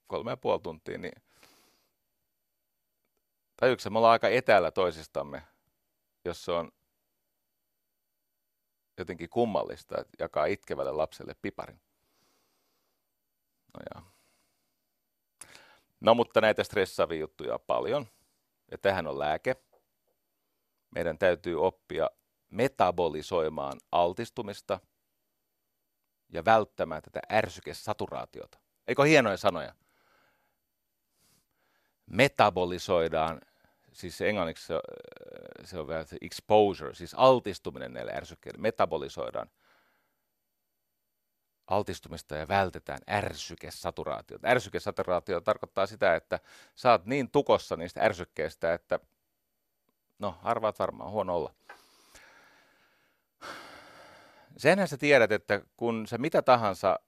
kolme 0.06 0.30
ja 0.30 0.36
puoli 0.36 0.60
tuntia, 0.60 0.98
niin 0.98 1.22
tajuuksä, 3.56 3.90
me 3.90 3.98
ollaan 3.98 4.12
aika 4.12 4.28
etäällä 4.28 4.70
toisistamme, 4.70 5.42
jos 6.24 6.44
se 6.44 6.52
on 6.52 6.72
jotenkin 8.98 9.30
kummallista, 9.30 10.00
että 10.00 10.12
jakaa 10.18 10.46
itkevälle 10.46 10.92
lapselle 10.92 11.36
piparin. 11.42 11.80
No, 13.74 13.80
ja. 13.94 14.02
no 16.00 16.14
mutta 16.14 16.40
näitä 16.40 16.64
stressaavia 16.64 17.20
juttuja 17.20 17.54
on 17.54 17.60
paljon, 17.66 18.06
ja 18.70 18.78
tähän 18.78 19.06
on 19.06 19.18
lääke. 19.18 19.56
Meidän 20.90 21.18
täytyy 21.18 21.64
oppia 21.66 22.10
metabolisoimaan 22.50 23.80
altistumista 23.92 24.80
ja 26.32 26.44
välttämään 26.44 27.02
tätä 27.02 27.20
ärsykesaturaatiota. 27.32 28.58
Eikö 28.88 29.04
hienoja 29.04 29.36
sanoja? 29.36 29.74
Metabolisoidaan, 32.06 33.40
siis 33.92 34.20
englanniksi 34.20 34.66
se, 34.66 34.74
se 35.64 35.78
on 35.78 35.88
vähän 35.88 36.06
se 36.06 36.16
exposure, 36.20 36.94
siis 36.94 37.14
altistuminen 37.14 37.92
näille 37.92 38.12
ärsykkeille. 38.12 38.60
Metabolisoidaan 38.60 39.50
altistumista 41.66 42.36
ja 42.36 42.48
vältetään 42.48 43.00
ärsykesaturaatiota. 43.10 44.48
Ärsykesaturaatio 44.48 45.40
tarkoittaa 45.40 45.86
sitä, 45.86 46.14
että 46.14 46.40
saat 46.74 47.06
niin 47.06 47.30
tukossa 47.30 47.76
niistä 47.76 48.00
ärsykkeistä, 48.00 48.74
että 48.74 49.00
no 50.18 50.38
arvaat 50.42 50.78
varmaan 50.78 51.10
huono 51.10 51.36
olla. 51.36 51.54
Senhän 54.56 54.88
sä 54.88 54.96
tiedät, 54.96 55.32
että 55.32 55.62
kun 55.76 56.06
sä 56.06 56.18
mitä 56.18 56.42
tahansa 56.42 57.00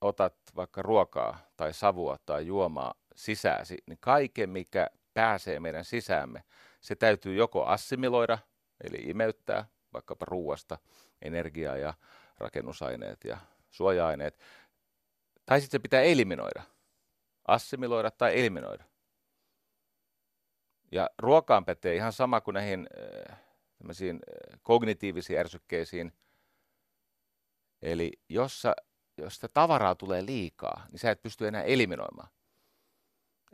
otat 0.00 0.34
vaikka 0.56 0.82
ruokaa 0.82 1.38
tai 1.56 1.72
savua 1.72 2.16
tai 2.26 2.46
juomaa 2.46 2.94
sisääsi, 3.16 3.78
niin 3.86 3.98
kaiken 4.00 4.50
mikä 4.50 4.88
pääsee 5.14 5.60
meidän 5.60 5.84
sisäämme, 5.84 6.44
se 6.80 6.96
täytyy 6.96 7.34
joko 7.34 7.64
assimiloida, 7.64 8.38
eli 8.84 8.96
imeyttää 8.96 9.64
vaikkapa 9.92 10.26
ruuasta 10.28 10.78
energiaa 11.22 11.76
ja 11.76 11.94
rakennusaineet 12.38 13.24
ja 13.24 13.38
suoja-aineet. 13.70 14.38
Tai 15.46 15.60
sitten 15.60 15.78
se 15.78 15.82
pitää 15.82 16.02
eliminoida, 16.02 16.62
assimiloida 17.48 18.10
tai 18.10 18.40
eliminoida. 18.40 18.84
Ja 20.92 21.10
ruokaan 21.18 21.64
pätee 21.64 21.94
ihan 21.94 22.12
sama 22.12 22.40
kuin 22.40 22.54
näihin 22.54 22.88
äh, 23.30 23.38
kognitiivisiin 24.62 25.38
ärsykkeisiin. 25.38 26.12
Eli 27.82 28.12
jos, 28.28 28.62
sä, 28.62 28.74
jos 29.16 29.34
sitä 29.34 29.48
tavaraa 29.48 29.94
tulee 29.94 30.26
liikaa, 30.26 30.86
niin 30.90 30.98
sä 30.98 31.10
et 31.10 31.22
pysty 31.22 31.48
enää 31.48 31.62
eliminoimaan. 31.62 32.28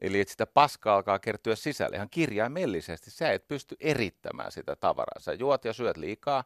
Eli 0.00 0.20
että 0.20 0.32
sitä 0.32 0.46
paskaa 0.46 0.96
alkaa 0.96 1.18
kertyä 1.18 1.56
sisälle 1.56 1.96
ihan 1.96 2.10
kirjaimellisesti. 2.10 3.10
Sä 3.10 3.32
et 3.32 3.48
pysty 3.48 3.76
erittämään 3.80 4.52
sitä 4.52 4.76
tavaraa. 4.76 5.20
Sä 5.20 5.32
juot 5.32 5.64
ja 5.64 5.72
syöt 5.72 5.96
liikaa 5.96 6.44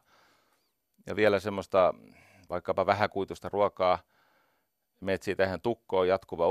ja 1.07 1.15
vielä 1.15 1.39
semmoista 1.39 1.93
vaikkapa 2.49 2.85
vähäkuitusta 2.85 3.49
ruokaa, 3.49 3.99
meet 4.99 5.23
siitä 5.23 5.43
ihan 5.43 5.61
tukkoon 5.61 6.07
jatkuva 6.07 6.47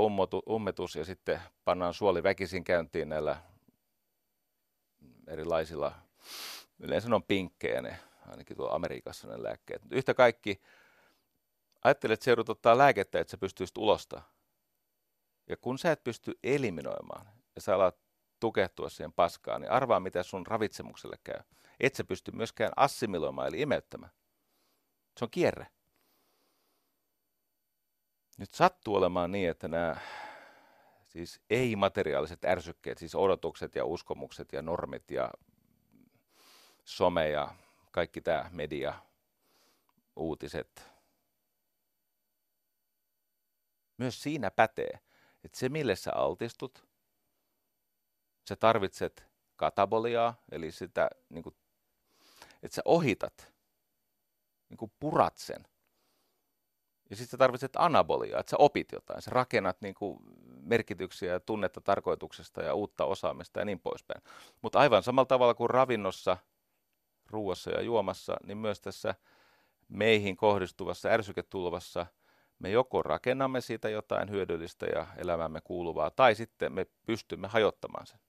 ummetus 0.49 0.95
ja 0.95 1.05
sitten 1.05 1.41
pannaan 1.65 1.93
suoli 1.93 2.23
väkisin 2.23 2.63
käyntiin 2.63 3.09
näillä 3.09 3.37
erilaisilla, 5.27 5.95
yleensä 6.79 7.15
on 7.15 7.23
pinkkejä 7.23 7.81
ne, 7.81 7.99
ainakin 8.27 8.57
tuolla 8.57 8.75
Amerikassa 8.75 9.27
ne 9.27 9.43
lääkkeet. 9.43 9.81
Yhtä 9.91 10.13
kaikki, 10.13 10.61
ajattelet, 11.83 12.13
että 12.13 12.23
se 12.23 12.31
joudut 12.31 12.49
ottaa 12.49 12.77
lääkettä, 12.77 13.19
että 13.19 13.31
sä 13.31 13.37
pystyisit 13.37 13.77
ulosta. 13.77 14.21
Ja 15.47 15.57
kun 15.57 15.79
sä 15.79 15.91
et 15.91 16.03
pysty 16.03 16.39
eliminoimaan 16.43 17.27
ja 17.55 17.61
sä 17.61 17.75
alat 17.75 17.97
tukehtua 18.39 18.89
siihen 18.89 19.13
paskaan, 19.13 19.61
niin 19.61 19.71
arvaa, 19.71 19.99
mitä 19.99 20.23
sun 20.23 20.47
ravitsemukselle 20.47 21.17
käy. 21.23 21.39
Et 21.79 21.95
sä 21.95 22.03
pysty 22.03 22.31
myöskään 22.31 22.71
assimiloimaan 22.75 23.47
eli 23.47 23.61
imeyttämään. 23.61 24.11
Se 25.17 25.25
on 25.25 25.31
kierre. 25.31 25.67
Nyt 28.37 28.51
sattuu 28.51 28.95
olemaan 28.95 29.31
niin, 29.31 29.49
että 29.49 29.67
nämä 29.67 29.97
siis 31.03 31.41
ei-materiaaliset 31.49 32.45
ärsykkeet, 32.45 32.97
siis 32.97 33.15
odotukset 33.15 33.75
ja 33.75 33.85
uskomukset 33.85 34.53
ja 34.53 34.61
normit 34.61 35.11
ja 35.11 35.31
some 36.83 37.29
ja 37.29 37.55
kaikki 37.91 38.21
tämä 38.21 38.49
media, 38.53 38.93
uutiset. 40.15 40.88
Myös 43.99 44.23
siinä 44.23 44.51
pätee, 44.51 44.99
että 45.43 45.59
se 45.59 45.69
mille 45.69 45.95
sä 45.95 46.11
altistut, 46.15 46.87
sä 48.49 48.55
tarvitset 48.55 49.25
kataboliaa, 49.55 50.41
eli 50.51 50.71
sitä, 50.71 51.09
niin 51.29 51.43
kuin, 51.43 51.55
että 52.63 52.75
sä 52.75 52.81
ohitat, 52.85 53.53
niin 54.69 54.77
kuin 54.77 54.91
purat 54.99 55.37
sen. 55.37 55.67
Ja 57.09 57.15
sitten 57.15 57.31
sä 57.31 57.37
tarvitset 57.37 57.71
anaboliaa, 57.75 58.39
että 58.39 58.49
sä 58.49 58.57
opit 58.59 58.91
jotain, 58.91 59.21
sä 59.21 59.31
rakennat 59.31 59.81
niin 59.81 59.95
kuin 59.95 60.19
merkityksiä 60.61 61.33
ja 61.33 61.39
tunnetta 61.39 61.81
tarkoituksesta 61.81 62.61
ja 62.61 62.73
uutta 62.73 63.05
osaamista 63.05 63.59
ja 63.59 63.65
niin 63.65 63.79
poispäin. 63.79 64.21
Mutta 64.61 64.79
aivan 64.79 65.03
samalla 65.03 65.25
tavalla 65.25 65.53
kuin 65.53 65.69
ravinnossa, 65.69 66.37
ruuassa 67.29 67.71
ja 67.71 67.81
juomassa, 67.81 68.37
niin 68.43 68.57
myös 68.57 68.81
tässä 68.81 69.15
meihin 69.87 70.37
kohdistuvassa 70.37 71.09
ärsyketulvassa 71.09 72.05
me 72.59 72.69
joko 72.69 73.03
rakennamme 73.03 73.61
siitä 73.61 73.89
jotain 73.89 74.29
hyödyllistä 74.29 74.85
ja 74.85 75.07
elämämme 75.17 75.61
kuuluvaa, 75.61 76.11
tai 76.11 76.35
sitten 76.35 76.73
me 76.73 76.85
pystymme 77.05 77.47
hajottamaan 77.47 78.07
sen. 78.07 78.19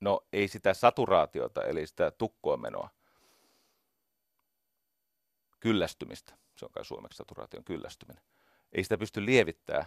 No 0.00 0.20
ei 0.32 0.48
sitä 0.48 0.74
saturaatiota, 0.74 1.64
eli 1.64 1.86
sitä 1.86 2.10
tukkoamenoa, 2.10 2.88
kyllästymistä 5.60 6.40
se 6.60 6.64
on 6.64 6.72
kai 6.72 6.84
suomeksi 6.84 7.16
saturaation 7.16 7.64
kyllästyminen. 7.64 8.24
Ei 8.72 8.82
sitä 8.82 8.98
pysty 8.98 9.26
lievittämään, 9.26 9.86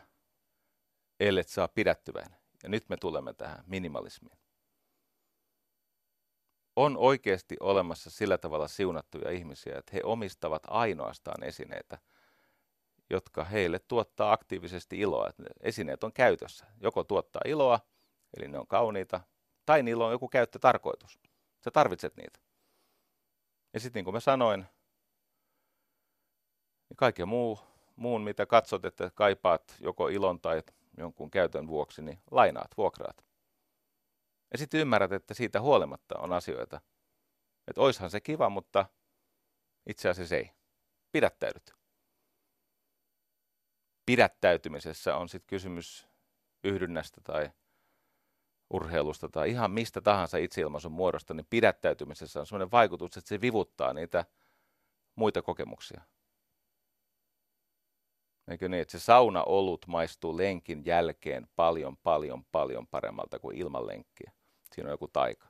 ellei 1.19 1.43
saa 1.43 1.67
pidättyväinen. 1.67 2.39
Ja 2.63 2.69
nyt 2.69 2.89
me 2.89 2.97
tulemme 2.97 3.33
tähän 3.33 3.63
minimalismiin. 3.67 4.42
On 6.75 6.97
oikeasti 6.97 7.57
olemassa 7.59 8.09
sillä 8.09 8.37
tavalla 8.37 8.67
siunattuja 8.67 9.31
ihmisiä, 9.31 9.77
että 9.77 9.91
he 9.93 10.01
omistavat 10.03 10.63
ainoastaan 10.67 11.43
esineitä, 11.43 11.97
jotka 13.09 13.43
heille 13.43 13.79
tuottaa 13.79 14.31
aktiivisesti 14.31 14.99
iloa. 14.99 15.29
Että 15.29 15.43
esineet 15.61 16.03
on 16.03 16.13
käytössä. 16.13 16.65
Joko 16.81 17.03
tuottaa 17.03 17.41
iloa, 17.45 17.79
eli 18.37 18.47
ne 18.47 18.59
on 18.59 18.67
kauniita, 18.67 19.21
tai 19.65 19.83
niillä 19.83 20.05
on 20.05 20.11
joku 20.11 20.27
käyttötarkoitus. 20.27 21.19
Sä 21.63 21.71
tarvitset 21.71 22.15
niitä. 22.15 22.39
Ja 23.73 23.79
sitten 23.79 23.99
niin 23.99 24.05
kuin 24.05 24.13
mä 24.13 24.19
sanoin, 24.19 24.65
niin 26.89 26.97
kaiken 26.97 27.27
muu, 27.27 27.59
muun, 27.95 28.21
mitä 28.21 28.45
katsot, 28.45 28.85
että 28.85 29.11
kaipaat 29.15 29.75
joko 29.79 30.07
ilon 30.07 30.41
tai 30.41 30.63
jonkun 30.97 31.31
käytön 31.31 31.67
vuoksi, 31.67 32.01
niin 32.01 32.19
lainaat, 32.31 32.71
vuokraat. 32.77 33.32
Ja 34.53 34.57
sitten 34.57 34.79
ymmärrät, 34.79 35.11
että 35.11 35.33
siitä 35.33 35.61
huolimatta 35.61 36.19
on 36.19 36.33
asioita. 36.33 36.81
Että 37.67 37.81
oishan 37.81 38.09
se 38.09 38.21
kiva, 38.21 38.49
mutta 38.49 38.85
itse 39.89 40.09
asiassa 40.09 40.35
ei. 40.35 40.51
Pidättäydyt. 41.11 41.73
Pidättäytymisessä 44.05 45.15
on 45.15 45.29
sitten 45.29 45.47
kysymys 45.47 46.07
yhdynnästä 46.63 47.21
tai 47.23 47.51
urheilusta 48.73 49.29
tai 49.29 49.49
ihan 49.49 49.71
mistä 49.71 50.01
tahansa 50.01 50.37
itseilmaisun 50.37 50.91
muodosta, 50.91 51.33
niin 51.33 51.47
pidättäytymisessä 51.49 52.39
on 52.39 52.47
sellainen 52.47 52.71
vaikutus, 52.71 53.17
että 53.17 53.27
se 53.27 53.41
vivuttaa 53.41 53.93
niitä 53.93 54.25
muita 55.15 55.41
kokemuksia. 55.41 56.01
Eikö 58.47 58.69
niin, 58.69 58.81
että 58.81 58.91
se 58.91 58.99
sauna 58.99 59.43
olut 59.43 59.87
maistuu 59.87 60.37
lenkin 60.37 60.85
jälkeen 60.85 61.47
paljon, 61.55 61.97
paljon, 61.97 62.45
paljon 62.45 62.87
paremmalta 62.87 63.39
kuin 63.39 63.57
ilman 63.57 63.87
lenkkiä. 63.87 64.31
Siinä 64.73 64.87
on 64.87 64.93
joku 64.93 65.07
taika. 65.07 65.47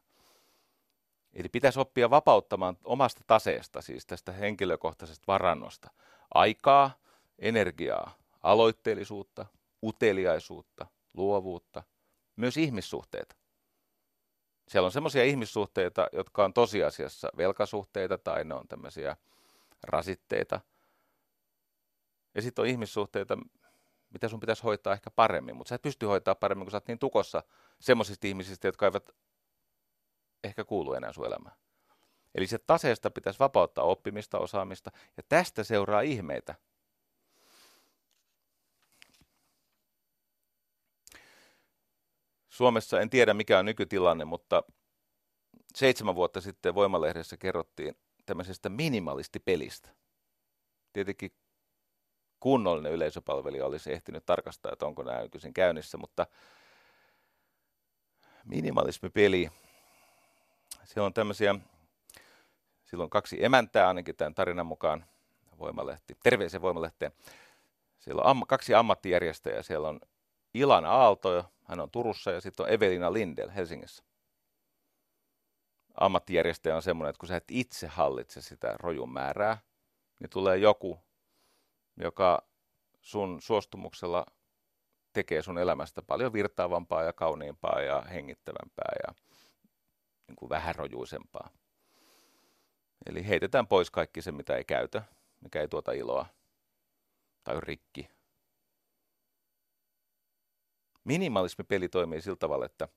Eli 1.34 1.50
pitäisi 1.50 1.80
oppia 1.80 2.10
vapauttamaan 2.10 2.78
omasta 2.84 3.22
taseesta, 3.28 3.82
siis 3.82 4.06
tästä 4.06 4.32
henkilökohtaisesta 4.32 5.24
varannosta, 5.28 5.90
aikaa, 6.34 6.92
energiaa, 7.40 8.18
aloitteellisuutta, 8.44 9.46
uteliaisuutta, 9.84 10.86
luovuutta, 11.14 11.84
myös 12.36 12.58
ihmissuhteita. 12.58 13.36
Siellä 14.68 14.86
on 14.86 14.92
sellaisia 14.92 15.24
ihmissuhteita, 15.24 16.08
jotka 16.12 16.46
on 16.46 16.54
tosiasiassa 16.54 17.30
velkasuhteita 17.38 18.18
tai 18.18 18.44
ne 18.44 18.54
on 18.54 18.68
tämmöisiä 18.68 19.18
rasitteita– 19.84 20.62
ja 22.36 22.42
sitten 22.42 22.64
on 22.64 22.70
ihmissuhteita, 22.70 23.38
mitä 24.10 24.28
sun 24.28 24.40
pitäisi 24.40 24.64
hoitaa 24.64 24.94
ehkä 24.94 25.12
paremmin, 25.12 25.56
mutta 25.56 25.70
sä 25.70 25.76
et 25.76 25.82
pysty 25.82 26.06
hoitaa 26.06 26.36
paremmin, 26.36 26.66
kun 26.66 26.72
sä 26.72 26.78
oot 26.78 26.88
niin 26.88 27.00
tukossa 27.00 27.44
semmoisista 27.80 28.28
ihmisistä, 28.28 28.68
jotka 28.68 28.86
eivät 28.86 29.10
ehkä 30.44 30.64
kuulu 30.64 30.94
enää 30.94 31.14
sun 31.14 31.26
elämään. 31.26 31.56
Eli 32.36 32.48
se 32.48 32.58
taseesta 32.58 33.12
pitäisi 33.12 33.40
vapauttaa 33.40 33.84
oppimista, 33.84 34.40
osaamista, 34.40 34.92
ja 35.18 35.24
tästä 35.30 35.64
seuraa 35.64 36.02
ihmeitä. 36.02 36.56
Suomessa 42.50 43.02
en 43.02 43.10
tiedä 43.10 43.34
mikä 43.34 43.60
on 43.60 43.66
nykytilanne, 43.66 44.26
mutta 44.26 44.64
seitsemän 45.76 46.16
vuotta 46.16 46.42
sitten 46.42 46.76
Voimalehdessä 46.76 47.38
kerrottiin 47.38 47.98
tämmöisestä 48.26 48.70
minimalistipelistä. 48.70 49.90
Tietenkin 50.94 51.32
kunnollinen 52.40 52.92
yleisöpalvelija 52.92 53.66
olisi 53.66 53.94
ehtinyt 53.94 54.26
tarkastaa, 54.26 54.72
että 54.74 54.86
onko 54.86 55.04
nämä 55.04 55.22
nykyisin 55.22 55.54
käynnissä, 55.54 55.98
mutta 55.98 56.28
minimalismipeli, 58.44 59.50
se 60.84 61.02
on 61.02 61.14
tämmöisiä, 61.14 61.56
silloin 62.86 63.10
kaksi 63.10 63.44
emäntää 63.46 63.88
ainakin 63.88 64.16
tämän 64.16 64.36
tarinan 64.36 64.66
mukaan, 64.66 65.06
Voimalehti, 65.60 66.18
terveisiä 66.24 66.62
Voimalehteen. 66.62 67.12
Siellä 68.00 68.22
on 68.22 68.30
am, 68.30 68.41
kaksi 68.48 68.76
ammattijärjestäjää, 68.76 69.64
siellä 69.64 69.88
on 69.88 70.00
Ilan 70.54 70.86
Aalto, 70.86 71.46
hän 71.64 71.80
on 71.80 71.91
Turussa, 71.91 72.32
ja 72.32 72.41
sitten 72.41 72.66
on 72.66 72.72
Evelina 72.72 73.14
Lindel 73.14 73.50
Helsingissä. 73.50 74.04
Ammattijärjestäjä 76.00 76.76
on 76.76 76.82
semmoinen, 76.82 77.10
että 77.10 77.20
kun 77.20 77.28
sä 77.28 77.36
et 77.36 77.52
itse 77.52 77.88
hallitse 77.88 78.41
sitä 78.41 78.76
rojun 78.80 79.14
määrää, 79.14 79.58
niin 80.20 80.30
tulee 80.30 80.58
joku 80.58 81.00
joka 81.98 82.48
sun 83.02 83.41
suostumuksella 83.41 84.26
tekee 85.14 85.41
sun 85.41 85.57
elämästä 85.57 86.01
paljon 86.01 86.34
virtaavampaa 86.34 87.03
ja 87.03 87.14
kauniimpaa 87.14 87.82
ja 87.82 88.01
hengittävämpää 88.01 88.95
ja 89.07 89.14
niin 90.28 90.36
kuin 90.36 90.49
vähän 90.49 90.76
rojuisempaa. 90.76 91.49
Eli 93.05 93.28
heitetään 93.28 93.68
pois 93.68 93.91
kaikki 93.91 94.22
se, 94.22 94.32
mitä 94.32 94.55
ei 94.55 94.66
käytä, 94.66 95.03
mikä 95.41 95.61
ei 95.61 95.68
tuota 95.68 95.91
iloa 95.91 96.26
tai 97.43 97.55
on 97.55 97.64
rikki. 97.64 98.09
Minimalismipeli 101.03 101.89
toimii 101.89 102.22
sillä 102.22 102.38
tavalla, 102.38 102.66
että 102.66 102.88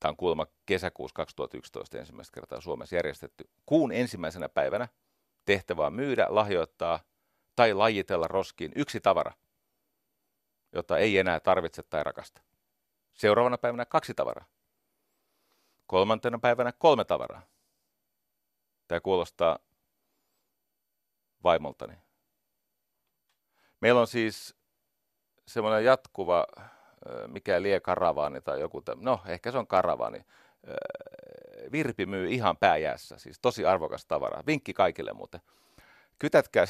Tämä 0.00 0.10
on 0.10 0.16
kuulemma 0.16 0.46
kesäkuussa 0.66 1.14
2011 1.14 1.98
ensimmäistä 1.98 2.34
kertaa 2.34 2.60
Suomessa 2.60 2.96
järjestetty. 2.96 3.50
Kuun 3.66 3.92
ensimmäisenä 3.92 4.48
päivänä 4.48 4.88
tehtävä 5.44 5.86
on 5.86 5.92
myydä, 5.92 6.26
lahjoittaa 6.28 7.00
tai 7.56 7.74
lajitella 7.74 8.28
roskiin 8.28 8.72
yksi 8.76 9.00
tavara, 9.00 9.32
jota 10.72 10.98
ei 10.98 11.18
enää 11.18 11.40
tarvitse 11.40 11.82
tai 11.82 12.04
rakasta. 12.04 12.42
Seuraavana 13.14 13.58
päivänä 13.58 13.84
kaksi 13.84 14.14
tavaraa. 14.14 14.44
Kolmantena 15.86 16.38
päivänä 16.38 16.72
kolme 16.72 17.04
tavaraa. 17.04 17.42
Tämä 18.88 19.00
kuulostaa 19.00 19.58
vaimoltani. 21.44 21.94
Meillä 23.80 24.00
on 24.00 24.06
siis 24.06 24.56
semmoinen 25.46 25.84
jatkuva, 25.84 26.46
mikä 27.26 27.62
lie 27.62 27.80
karavaani 27.80 28.40
tai 28.40 28.60
joku, 28.60 28.82
no 28.96 29.20
ehkä 29.26 29.52
se 29.52 29.58
on 29.58 29.66
karavaani. 29.66 30.24
Virpi 31.72 32.06
myy 32.06 32.28
ihan 32.30 32.56
pääjäässä, 32.56 33.18
siis 33.18 33.38
tosi 33.42 33.66
arvokas 33.66 34.06
tavara. 34.06 34.42
Vinkki 34.46 34.74
kaikille 34.74 35.12
muuten. 35.12 35.40
Kytätkää, 36.18 36.66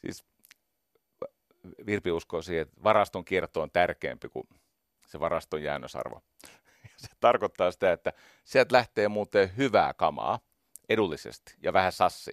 siis 0.00 0.24
Virpi 1.86 2.10
uskoo 2.10 2.42
siihen, 2.42 2.62
että 2.62 2.84
varaston 2.84 3.24
kierto 3.24 3.62
on 3.62 3.70
tärkeämpi 3.70 4.28
kuin 4.28 4.48
se 5.06 5.20
varaston 5.20 5.62
jäännösarvo. 5.62 6.22
Se 6.96 7.08
tarkoittaa 7.20 7.70
sitä, 7.70 7.92
että 7.92 8.12
sieltä 8.44 8.76
lähtee 8.76 9.08
muuten 9.08 9.56
hyvää 9.56 9.94
kamaa 9.94 10.38
edullisesti 10.88 11.54
ja 11.62 11.72
vähän 11.72 11.92
sassi. 11.92 12.32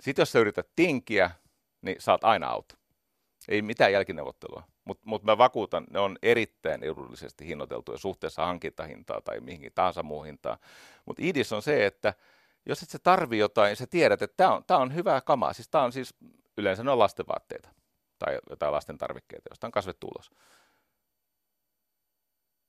Sitten 0.00 0.22
jos 0.22 0.32
sä 0.32 0.38
yrität 0.38 0.68
tinkiä, 0.76 1.30
niin 1.82 1.96
saat 1.98 2.24
aina 2.24 2.46
auto. 2.46 2.74
Ei 3.48 3.62
mitään 3.62 3.92
jälkineuvottelua. 3.92 4.62
Mutta 4.84 5.02
mut 5.06 5.22
mä 5.22 5.38
vakuutan, 5.38 5.86
ne 5.90 5.98
on 5.98 6.18
erittäin 6.22 6.84
edullisesti 6.84 7.46
hinnoiteltuja 7.46 7.98
suhteessa 7.98 8.46
hankintahintaa 8.46 9.20
tai 9.20 9.40
mihinkin 9.40 9.72
tahansa 9.74 10.02
muuhun 10.02 10.26
hintaan. 10.26 10.58
Mutta 11.04 11.22
idis 11.24 11.52
on 11.52 11.62
se, 11.62 11.86
että 11.86 12.14
jos 12.66 12.82
et 12.82 12.90
sä 12.90 12.98
tarvi 12.98 13.38
jotain, 13.38 13.76
sä 13.76 13.86
tiedät, 13.86 14.22
että 14.22 14.36
tämä 14.36 14.54
on, 14.54 14.64
tää 14.64 14.78
on 14.78 14.94
hyvää 14.94 15.20
kamaa. 15.20 15.52
Siis 15.52 15.68
tämä 15.68 15.84
on 15.84 15.92
siis, 15.92 16.14
yleensä 16.60 16.84
ne 16.84 16.90
on 16.90 16.98
lastenvaatteita 16.98 17.70
tai 18.18 18.38
jotain 18.50 18.72
lasten 18.72 18.98
tarvikkeita, 18.98 19.48
josta 19.50 19.66
on 19.66 19.70
kasvettu 19.70 20.06
ulos. 20.06 20.30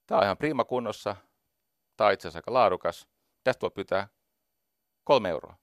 Tämä 0.07 0.19
on 0.19 0.23
ihan 0.25 0.37
prima 0.37 0.65
kunnossa. 0.65 1.15
Tämä 1.97 2.07
on 2.07 2.13
itse 2.13 2.27
asiassa 2.27 2.37
aika 2.37 2.53
laadukas. 2.53 3.07
Tästä 3.43 3.61
voi 3.61 3.71
pyytää 3.71 4.07
kolme 5.03 5.29
euroa. 5.29 5.55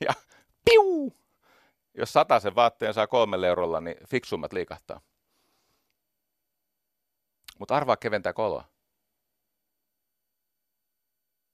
Ja 0.00 0.14
piu! 0.64 1.16
Jos 1.94 2.12
sen 2.42 2.54
vaatteen 2.54 2.94
saa 2.94 3.06
kolmella 3.06 3.46
eurolla, 3.46 3.80
niin 3.80 3.96
fiksummat 4.06 4.52
liikahtaa. 4.52 5.00
Mutta 7.58 7.76
arvaa 7.76 7.96
keventää 7.96 8.32
koloa. 8.32 8.64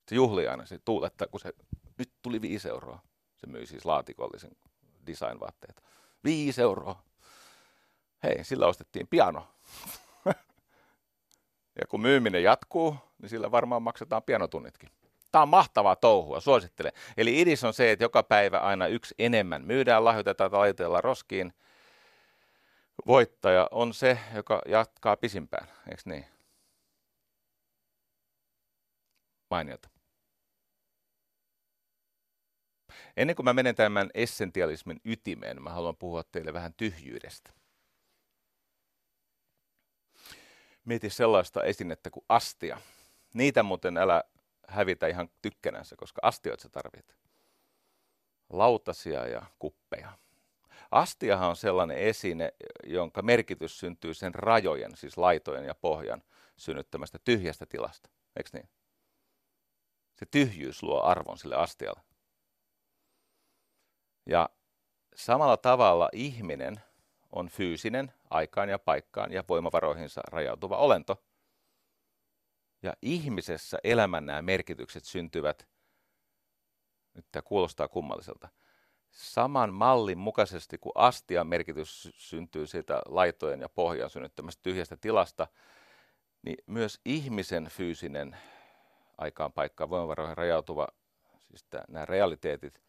Se 0.09 0.15
juhli 0.15 0.49
aina, 0.49 0.67
se 0.67 0.79
tuuletta, 0.79 1.27
kun 1.27 1.41
se 1.41 1.53
nyt 1.99 2.13
tuli 2.23 2.41
viisi 2.41 2.69
euroa. 2.69 3.03
Se 3.37 3.47
myi 3.47 3.67
siis 3.67 3.85
laatikollisen 3.85 4.51
design-vaatteita. 5.07 5.83
Viisi 6.25 6.63
euroa. 6.63 7.03
Hei, 8.23 8.45
sillä 8.45 8.67
ostettiin 8.67 9.09
piano. 9.09 9.49
ja 11.81 11.87
kun 11.89 12.01
myyminen 12.01 12.43
jatkuu, 12.43 12.97
niin 13.23 13.29
sillä 13.29 13.51
varmaan 13.51 13.83
maksetaan 13.83 14.23
pianotunnitkin. 14.23 14.91
Tämä 15.33 15.43
on 15.43 15.49
mahtavaa 15.49 15.97
touhua, 15.97 16.41
suosittelen. 16.41 16.93
Eli 17.17 17.41
idis 17.41 17.65
on 17.65 17.75
se, 17.75 17.91
että 17.91 18.05
joka 18.05 18.23
päivä 18.23 18.59
aina 18.59 18.87
yksi 18.87 19.15
enemmän 19.19 19.65
myydään, 19.65 20.05
lahjoitetaan 20.05 20.51
tai 20.51 20.59
laitellaan 20.59 21.05
roskiin. 21.05 21.53
Voittaja 23.07 23.69
on 23.71 23.95
se, 23.95 24.19
joka 24.35 24.63
jatkaa 24.67 25.17
pisimpään, 25.17 25.69
eikö 25.91 26.03
niin? 26.05 26.27
Mainiota. 29.51 29.96
Ennen 33.17 33.37
kuin 33.37 33.45
mä 33.45 33.53
menen 33.53 33.75
tämän 33.75 34.11
essentialismin 34.15 35.01
ytimeen, 35.05 35.63
mä 35.63 35.71
haluan 35.71 35.97
puhua 35.97 36.23
teille 36.25 36.53
vähän 36.53 36.75
tyhjyydestä. 36.75 37.53
Mieti 40.85 41.11
sellaista 41.11 41.63
esinettä 41.63 42.11
kuin 42.11 42.25
astia. 42.29 42.81
Niitä 43.35 43.63
muuten 43.63 43.97
älä 43.97 44.25
hävitä 44.69 45.07
ihan 45.07 45.29
tykkänänsä, 45.43 45.97
koska 45.97 46.21
astioita 46.23 46.63
sä 46.63 46.69
tarvit. 46.69 47.17
Lautasia 48.51 49.27
ja 49.27 49.43
kuppeja. 49.59 50.19
Astiahan 50.91 51.49
on 51.49 51.57
sellainen 51.57 51.99
esine, 51.99 52.53
jonka 52.85 53.23
merkitys 53.23 53.79
syntyy 53.79 54.15
sen 54.15 54.35
rajojen, 54.35 54.97
siis 54.97 55.19
laitojen 55.19 55.65
ja 55.65 55.75
pohjan 55.75 56.23
synnyttämästä 56.57 57.19
tyhjästä 57.25 57.67
tilasta. 57.67 58.11
Eikö 58.37 58.51
niin? 58.53 58.69
Se 60.15 60.27
tyhjyys 60.31 60.83
luo 60.83 61.03
arvon 61.03 61.39
sille 61.39 61.57
astialle. 61.57 62.01
Ja 64.27 64.49
samalla 65.15 65.57
tavalla 65.57 66.09
ihminen 66.13 66.81
on 67.33 67.49
fyysinen, 67.49 68.13
aikaan 68.31 68.69
ja 68.69 68.79
paikkaan 68.79 69.33
ja 69.33 69.45
voimavaroihinsa 69.49 70.21
rajautuva 70.31 70.77
olento. 70.77 71.23
Ja 72.83 72.95
ihmisessä 73.03 73.79
elämän 73.85 74.27
nämä 74.27 74.43
merkitykset 74.43 75.05
syntyvät, 75.05 75.69
nyt 77.15 77.27
tämä 77.33 77.43
kuulostaa 77.43 77.89
kummalliselta, 77.89 78.49
saman 79.11 79.75
mallin 79.75 80.19
mukaisesti 80.19 80.79
kuin 80.79 80.93
astian 80.95 81.47
merkitys 81.47 82.11
syntyy 82.17 82.67
siitä 82.67 83.03
laitojen 83.07 83.61
ja 83.61 83.69
pohjan 83.69 84.11
synnyttämästä 84.11 84.63
tyhjästä 84.63 84.97
tilasta, 84.97 85.47
niin 86.43 86.57
myös 86.67 87.01
ihmisen 87.05 87.69
fyysinen 87.69 88.37
aikaan 89.19 89.53
paikkaan 89.53 89.91
voimavaroihin 89.91 90.37
rajautuva, 90.37 90.89
siis 91.43 91.65
tämä, 91.65 91.85
nämä 91.89 92.05
realiteetit, 92.05 92.86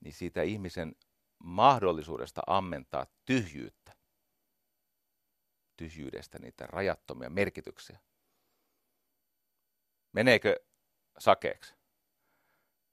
niin 0.00 0.12
siitä 0.12 0.42
ihmisen 0.42 0.96
mahdollisuudesta 1.38 2.42
ammentaa 2.46 3.06
tyhjyyttä, 3.24 3.96
tyhjyydestä 5.76 6.38
niitä 6.38 6.66
rajattomia 6.66 7.30
merkityksiä. 7.30 8.00
Meneekö 10.12 10.56
sakeeksi? 11.18 11.74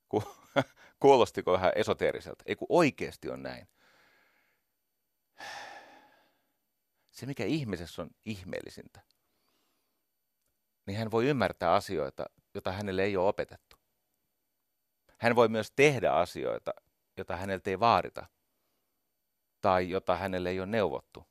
Ku, 0.09 0.23
kuulostiko 1.01 1.51
vähän 1.51 1.71
esoteeriselta? 1.75 2.43
Ei 2.47 2.55
kun 2.55 2.67
oikeasti 2.69 3.29
on 3.29 3.43
näin. 3.43 3.67
Se, 7.11 7.25
mikä 7.25 7.45
ihmisessä 7.45 8.01
on 8.01 8.09
ihmeellisintä, 8.25 9.01
niin 10.85 10.97
hän 10.97 11.11
voi 11.11 11.27
ymmärtää 11.27 11.73
asioita, 11.73 12.25
joita 12.53 12.71
hänelle 12.71 13.03
ei 13.03 13.17
ole 13.17 13.27
opetettu. 13.27 13.77
Hän 15.17 15.35
voi 15.35 15.47
myös 15.47 15.71
tehdä 15.71 16.11
asioita, 16.11 16.71
joita 17.17 17.35
häneltä 17.35 17.69
ei 17.69 17.79
vaadita 17.79 18.25
tai 19.61 19.89
jota 19.89 20.15
hänelle 20.15 20.49
ei 20.49 20.59
ole 20.59 20.67
neuvottu. 20.67 21.25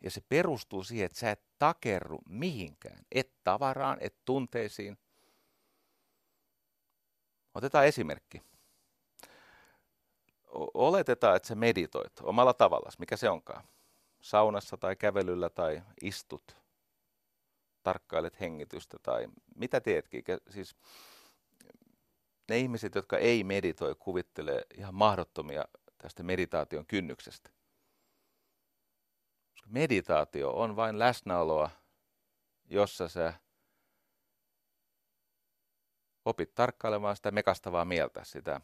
Ja 0.00 0.10
se 0.10 0.20
perustuu 0.28 0.84
siihen, 0.84 1.06
että 1.06 1.18
sä 1.18 1.30
et 1.30 1.42
takerru 1.58 2.18
mihinkään, 2.28 3.04
et 3.12 3.32
tavaraan, 3.44 3.98
et 4.00 4.16
tunteisiin. 4.24 4.98
Otetaan 7.54 7.86
esimerkki. 7.86 8.42
Oletetaan, 10.74 11.36
että 11.36 11.48
sä 11.48 11.54
meditoit 11.54 12.12
omalla 12.22 12.54
tavallaan, 12.54 12.92
mikä 12.98 13.16
se 13.16 13.30
onkaan. 13.30 13.64
Saunassa 14.20 14.76
tai 14.76 14.96
kävelyllä 14.96 15.50
tai 15.50 15.82
istut, 16.02 16.56
tarkkailet 17.82 18.40
hengitystä 18.40 18.98
tai 19.02 19.28
mitä 19.54 19.80
teetkin. 19.80 20.24
Siis 20.50 20.76
ne 22.48 22.58
ihmiset, 22.58 22.94
jotka 22.94 23.18
ei 23.18 23.44
meditoi, 23.44 23.94
kuvittelee 23.94 24.62
ihan 24.74 24.94
mahdottomia 24.94 25.64
tästä 25.98 26.22
meditaation 26.22 26.86
kynnyksestä. 26.86 27.50
Koska 29.50 29.68
meditaatio 29.70 30.50
on 30.50 30.76
vain 30.76 30.98
läsnäoloa, 30.98 31.70
jossa 32.66 33.08
sä 33.08 33.32
opit 36.24 36.54
tarkkailemaan 36.54 37.16
sitä 37.16 37.30
mekastavaa 37.30 37.84
mieltä, 37.84 38.24
sitä 38.24 38.60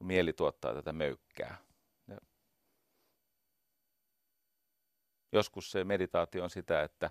mieli 0.00 0.32
tuottaa 0.32 0.74
tätä 0.74 0.92
möykkää. 0.92 1.56
Ja 2.08 2.18
joskus 5.32 5.70
se 5.70 5.84
meditaatio 5.84 6.44
on 6.44 6.50
sitä, 6.50 6.82
että 6.82 7.10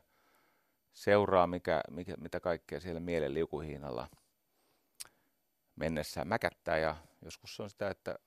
seuraa 0.94 1.48
mikä, 1.48 1.82
mikä, 1.90 2.14
mitä 2.18 2.40
kaikkea 2.40 2.80
siellä 2.80 3.00
mielen 3.00 3.34
liukuhiinalla– 3.34 4.10
mennessään 5.76 6.28
mäkättää 6.28 6.78
ja 6.78 6.96
joskus 7.22 7.56
se 7.56 7.64
on 7.64 7.70
sitä, 7.70 7.90
että 7.90 8.20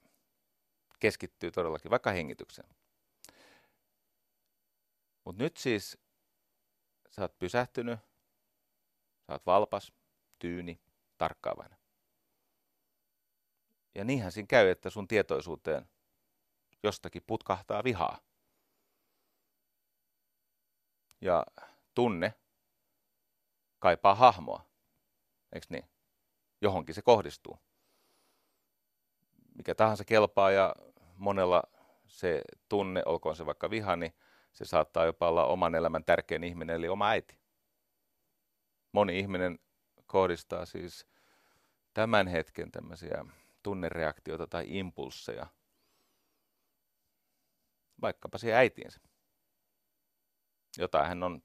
keskittyy 1.01 1.51
todellakin 1.51 1.91
vaikka 1.91 2.11
hengitykseen. 2.11 2.69
Mutta 5.25 5.43
nyt 5.43 5.57
siis 5.57 5.99
sä 7.11 7.23
oot 7.23 7.39
pysähtynyt, 7.39 8.01
sä 9.27 9.33
oot 9.33 9.47
valpas, 9.47 9.93
tyyni, 10.39 10.81
tarkkaavainen. 11.19 11.79
Ja 13.95 14.05
niinhän 14.05 14.33
siinä 14.33 14.47
käy, 14.47 14.69
että 14.69 14.91
sun 14.91 15.09
tietoisuuteen 15.09 15.89
jostakin 16.83 17.23
putkahtaa 17.27 17.85
vihaa. 17.85 18.19
Ja 21.21 21.47
tunne 21.95 22.35
kaipaa 23.79 24.15
hahmoa, 24.15 24.65
eikö 25.53 25.67
niin? 25.71 25.98
Johonkin 26.61 26.95
se 26.95 27.03
kohdistuu. 27.03 27.59
Mikä 29.55 29.75
tahansa 29.75 30.05
kelpaa 30.05 30.51
ja 30.51 30.75
monella 31.17 31.63
se 32.07 32.43
tunne, 32.69 33.03
olkoon 33.07 33.37
se 33.37 33.47
vaikka 33.47 33.71
viha, 33.71 33.97
niin 33.97 34.15
se 34.53 34.65
saattaa 34.65 35.05
jopa 35.05 35.29
olla 35.29 35.47
oman 35.47 35.75
elämän 35.75 36.05
tärkein 36.05 36.45
ihminen, 36.45 36.77
eli 36.77 36.89
oma 36.89 37.09
äiti. 37.09 37.39
Moni 38.93 39.19
ihminen 39.19 39.59
kohdistaa 40.07 40.67
siis 40.67 41.07
tämän 41.95 42.27
hetken 42.27 42.71
tämmöisiä 42.71 43.25
tunnereaktioita 43.63 44.47
tai 44.47 44.65
impulsseja 44.69 45.47
vaikkapa 48.01 48.39
siihen 48.39 48.59
äitiinsä. 48.59 49.01
Jota 50.79 51.05
hän 51.05 51.23
on 51.23 51.43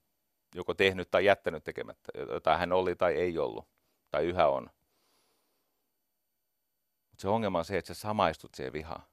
joko 0.55 0.73
tehnyt 0.73 1.11
tai 1.11 1.25
jättänyt 1.25 1.63
tekemättä, 1.63 2.11
jota 2.17 2.57
hän 2.57 2.71
oli 2.71 2.95
tai 2.95 3.13
ei 3.13 3.37
ollut, 3.37 3.67
tai 4.11 4.25
yhä 4.25 4.47
on. 4.47 4.69
Mutta 7.13 7.21
se 7.21 7.27
ongelma 7.27 7.59
on 7.59 7.65
se, 7.65 7.77
että 7.77 7.93
sä 7.93 8.01
samaistut 8.01 8.55
siihen 8.55 8.73
vihaan. 8.73 9.03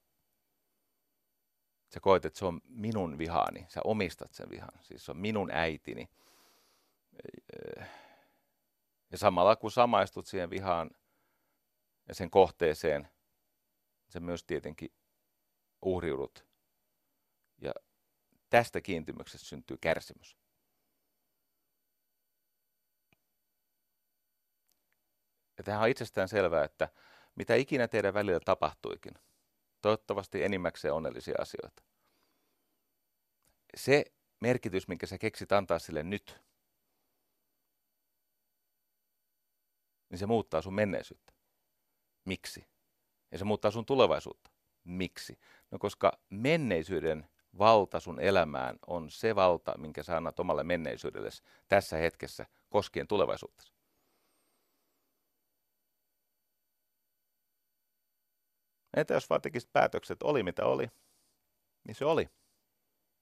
Sä 1.94 2.00
koet, 2.00 2.24
että 2.24 2.38
se 2.38 2.44
on 2.44 2.60
minun 2.64 3.18
vihaani, 3.18 3.66
sä 3.68 3.80
omistat 3.84 4.34
sen 4.34 4.50
vihan, 4.50 4.70
siis 4.80 5.04
se 5.04 5.10
on 5.10 5.16
minun 5.16 5.50
äitini. 5.50 6.10
Ja 9.10 9.18
samalla 9.18 9.56
kun 9.56 9.70
samaistut 9.70 10.26
siihen 10.26 10.50
vihaan 10.50 10.90
ja 12.08 12.14
sen 12.14 12.30
kohteeseen, 12.30 13.08
sä 14.08 14.20
myös 14.20 14.44
tietenkin 14.44 14.94
uhriudut. 15.82 16.46
Ja 17.58 17.72
tästä 18.50 18.80
kiintymyksestä 18.80 19.46
syntyy 19.46 19.76
kärsimys. 19.80 20.36
Ja 25.58 25.64
tämähän 25.64 25.82
on 25.82 25.90
itsestään 25.90 26.28
selvää, 26.28 26.64
että 26.64 26.88
mitä 27.34 27.54
ikinä 27.54 27.88
teidän 27.88 28.14
välillä 28.14 28.40
tapahtuikin, 28.40 29.14
toivottavasti 29.80 30.44
enimmäkseen 30.44 30.94
onnellisia 30.94 31.34
asioita. 31.38 31.82
Se 33.76 34.04
merkitys, 34.40 34.88
minkä 34.88 35.06
sä 35.06 35.18
keksit 35.18 35.52
antaa 35.52 35.78
sille 35.78 36.02
nyt, 36.02 36.40
niin 40.10 40.18
se 40.18 40.26
muuttaa 40.26 40.62
sun 40.62 40.74
menneisyyttä. 40.74 41.32
Miksi? 42.24 42.66
Ja 43.30 43.38
se 43.38 43.44
muuttaa 43.44 43.70
sun 43.70 43.86
tulevaisuutta. 43.86 44.50
Miksi? 44.84 45.38
No 45.70 45.78
koska 45.78 46.18
menneisyyden 46.30 47.28
valta 47.58 48.00
sun 48.00 48.20
elämään 48.20 48.78
on 48.86 49.10
se 49.10 49.34
valta, 49.34 49.78
minkä 49.78 50.02
sä 50.02 50.16
annat 50.16 50.40
omalle 50.40 50.64
menneisyydellesi 50.64 51.42
tässä 51.68 51.96
hetkessä 51.96 52.46
koskien 52.70 53.06
tulevaisuutta. 53.06 53.79
Entä 58.96 59.14
jos 59.14 59.30
vaan 59.30 59.42
tekisit 59.42 59.72
päätökset, 59.72 60.22
oli 60.22 60.42
mitä 60.42 60.64
oli, 60.64 60.90
niin 61.84 61.94
se 61.94 62.04
oli. 62.04 62.30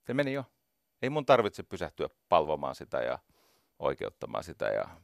Se 0.06 0.14
meni 0.14 0.32
jo. 0.32 0.44
Ei 1.02 1.10
mun 1.10 1.26
tarvitse 1.26 1.62
pysähtyä 1.62 2.08
palvomaan 2.28 2.74
sitä 2.74 3.02
ja 3.02 3.18
oikeuttamaan 3.78 4.44
sitä 4.44 4.66
ja 4.66 5.00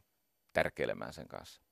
tärkeilemään 0.53 1.13
sen 1.13 1.29
kanssa. 1.29 1.63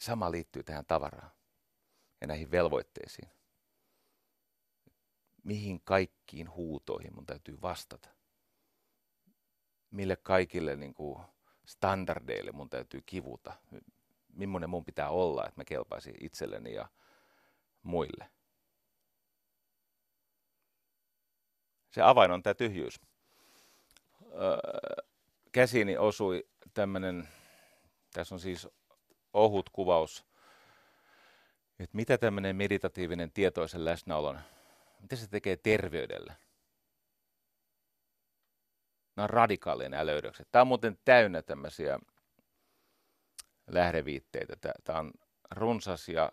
Sama 0.00 0.30
liittyy 0.30 0.62
tähän 0.62 0.86
tavaraan 0.86 1.30
ja 2.20 2.26
näihin 2.26 2.50
velvoitteisiin. 2.50 3.28
Mihin 5.44 5.80
kaikkiin 5.84 6.50
huutoihin 6.50 7.14
mun 7.14 7.26
täytyy 7.26 7.58
vastata? 7.62 8.08
Mille 9.90 10.16
kaikille 10.16 10.76
niin 10.76 10.94
kuin 10.94 11.18
standardeille 11.66 12.52
mun 12.52 12.70
täytyy 12.70 13.02
kivuta? 13.06 13.52
Millainen 14.36 14.70
mun 14.70 14.84
pitää 14.84 15.10
olla, 15.10 15.46
että 15.46 15.60
mä 15.60 15.64
kelpaisin 15.64 16.14
itselleni 16.20 16.74
ja 16.74 16.88
muille? 17.82 18.30
Se 21.90 22.02
avain 22.02 22.30
on 22.30 22.42
tämä 22.42 22.54
tyhjyys. 22.54 23.00
Öö, 24.32 24.58
käsiini 25.52 25.96
osui 25.96 26.48
tämmöinen, 26.74 27.28
tässä 28.12 28.34
on 28.34 28.40
siis 28.40 28.68
ohut 29.32 29.70
kuvaus, 29.70 30.26
että 31.78 31.96
mitä 31.96 32.18
tämmöinen 32.18 32.56
meditatiivinen 32.56 33.32
tietoisen 33.32 33.84
läsnäolon, 33.84 34.40
mitä 35.00 35.16
se 35.16 35.28
tekee 35.28 35.56
terveydelle. 35.56 36.36
Nämä 39.16 39.24
on 39.24 39.30
radikaalinen 39.30 40.06
löydökset. 40.06 40.48
Tämä 40.52 40.60
on 40.60 40.66
muuten 40.66 40.98
täynnä 41.04 41.42
tämmöisiä 41.42 41.98
lähdeviitteitä. 43.66 44.72
Tämä 44.84 44.98
on 44.98 45.12
runsas 45.50 46.08
ja 46.08 46.32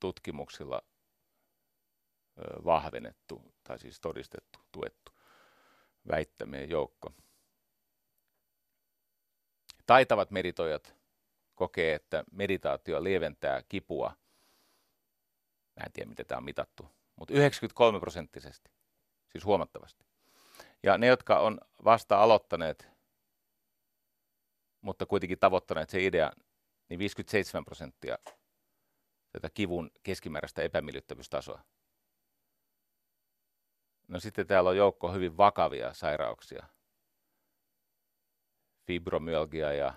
tutkimuksilla 0.00 0.82
vahvennettu, 2.64 3.42
tai 3.64 3.78
siis 3.78 4.00
todistettu, 4.00 4.58
tuettu 4.72 5.12
väittämien 6.08 6.70
joukko. 6.70 7.12
Taitavat 9.86 10.30
meditoijat 10.30 10.94
kokee, 11.54 11.94
että 11.94 12.24
meditaatio 12.32 13.04
lieventää 13.04 13.62
kipua. 13.68 14.16
Mä 15.76 15.86
en 15.86 15.92
tiedä, 15.92 16.08
miten 16.08 16.26
tämä 16.26 16.36
on 16.36 16.44
mitattu, 16.44 16.88
mutta 17.16 17.34
93 17.34 18.00
prosenttisesti, 18.00 18.70
siis 19.32 19.44
huomattavasti. 19.44 20.04
Ja 20.82 20.98
ne, 20.98 21.06
jotka 21.06 21.38
on 21.38 21.60
vasta 21.84 22.22
aloittaneet, 22.22 22.88
mutta 24.80 25.06
kuitenkin 25.06 25.38
tavoittaneet 25.38 25.90
se 25.90 26.04
idea, 26.04 26.32
niin 26.88 26.98
57 26.98 27.64
prosenttia 27.64 28.18
tätä 29.32 29.50
kivun 29.54 29.90
keskimääräistä 30.02 30.62
epämiellyttävyystasoa. 30.62 31.64
No 34.08 34.20
sitten 34.20 34.46
täällä 34.46 34.70
on 34.70 34.76
joukko 34.76 35.12
hyvin 35.12 35.36
vakavia 35.36 35.94
sairauksia. 35.94 36.68
Fibromyalgia 38.86 39.72
ja 39.72 39.94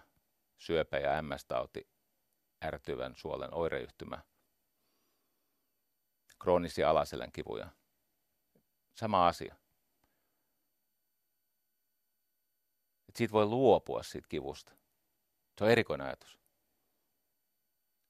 syöpä 0.57 0.97
ja 0.97 1.21
MS-tauti, 1.21 1.89
ärtyvän 2.65 3.15
suolen 3.15 3.53
oireyhtymä, 3.53 4.21
kroonisia 6.39 6.89
alaselän 6.89 7.31
kivuja. 7.31 7.69
Sama 8.93 9.27
asia. 9.27 9.55
Et 13.09 13.15
siitä 13.15 13.31
voi 13.31 13.45
luopua 13.45 14.03
siitä 14.03 14.27
kivusta. 14.29 14.73
Se 15.57 15.63
on 15.63 15.69
erikoinen 15.69 16.07
ajatus. 16.07 16.46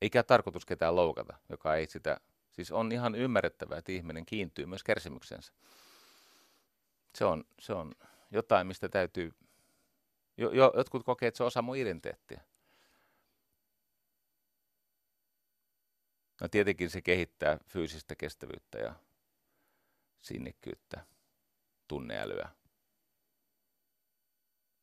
Eikä 0.02 0.24
tarkoitus 0.24 0.66
ketään 0.66 0.96
loukata, 0.96 1.38
joka 1.50 1.76
ei 1.76 1.88
sitä, 1.88 2.18
siis 2.52 2.72
on 2.72 2.92
ihan 2.92 3.16
ymmärrettävää, 3.16 3.78
että 3.78 3.92
ihminen 3.92 4.26
kiintyy 4.26 4.66
myös 4.66 4.84
kärsimyksensä. 4.84 5.54
Se 7.16 7.26
on, 7.26 7.44
se 7.60 7.74
on 7.74 7.96
jotain, 8.32 8.68
mistä 8.68 8.90
täytyy 8.90 9.34
jo, 10.38 10.52
jo, 10.52 10.74
jotkut 10.78 11.04
kokee, 11.04 11.28
että 11.28 11.38
se 11.38 11.44
on 11.44 11.48
osa 11.48 11.62
mun 11.62 11.78
identiteettiä. 11.78 12.42
No 16.42 16.48
tietenkin 16.48 16.90
se 16.90 17.02
kehittää 17.02 17.58
fyysistä 17.68 18.16
kestävyyttä 18.16 18.78
ja 18.78 18.96
sinnikkyyttä, 20.22 21.06
tunneälyä. 21.88 22.50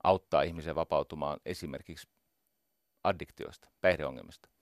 Auttaa 0.05 0.43
ihmisen 0.43 0.75
vapautumaan 0.75 1.41
esimerkiksi 1.45 2.09
addiktioista, 3.05 3.69
päihdeongelmista. 3.81 4.54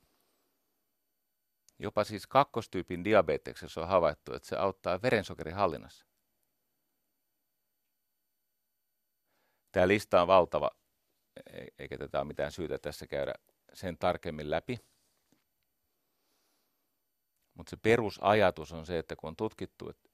Jopa 1.83 2.05
siis 2.05 2.27
kakkostyypin 2.27 3.05
diabeteksessa 3.05 3.81
on 3.81 3.89
havaittu, 3.89 4.35
että 4.35 4.49
se 4.49 4.57
auttaa 4.57 5.03
verensokerin 5.03 5.55
hallinnassa. 5.55 6.07
Tämä 9.73 9.89
lista 9.89 10.23
on 10.23 10.29
valtava 10.29 10.71
E-, 11.53 11.67
eikä 11.79 11.99
tätä 11.99 12.19
ole 12.19 12.27
mitään 12.27 12.53
syytä 12.53 12.79
tässä 12.79 13.07
käydä 13.07 13.35
sen 13.73 13.99
tarkemmin 13.99 14.51
läpi. 14.51 14.79
Mutta 17.55 17.71
se 17.71 17.77
perusajatus 17.77 18.73
on 18.73 18.87
se, 18.87 18.99
että 18.99 19.17
kun 19.17 19.29
on 19.29 19.37
tutkittu, 19.37 19.89
että 19.89 20.09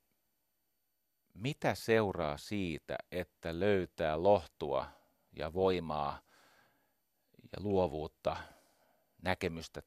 mitä 1.34 1.74
seuraa 1.74 2.36
siitä, 2.36 2.98
että 3.10 3.60
löytää 3.60 4.22
lohtua 4.22 4.86
ja 5.36 5.52
voimaa 5.52 6.22
ja 7.52 7.62
luovuutta, 7.62 8.36
näkemystä, 9.22 9.82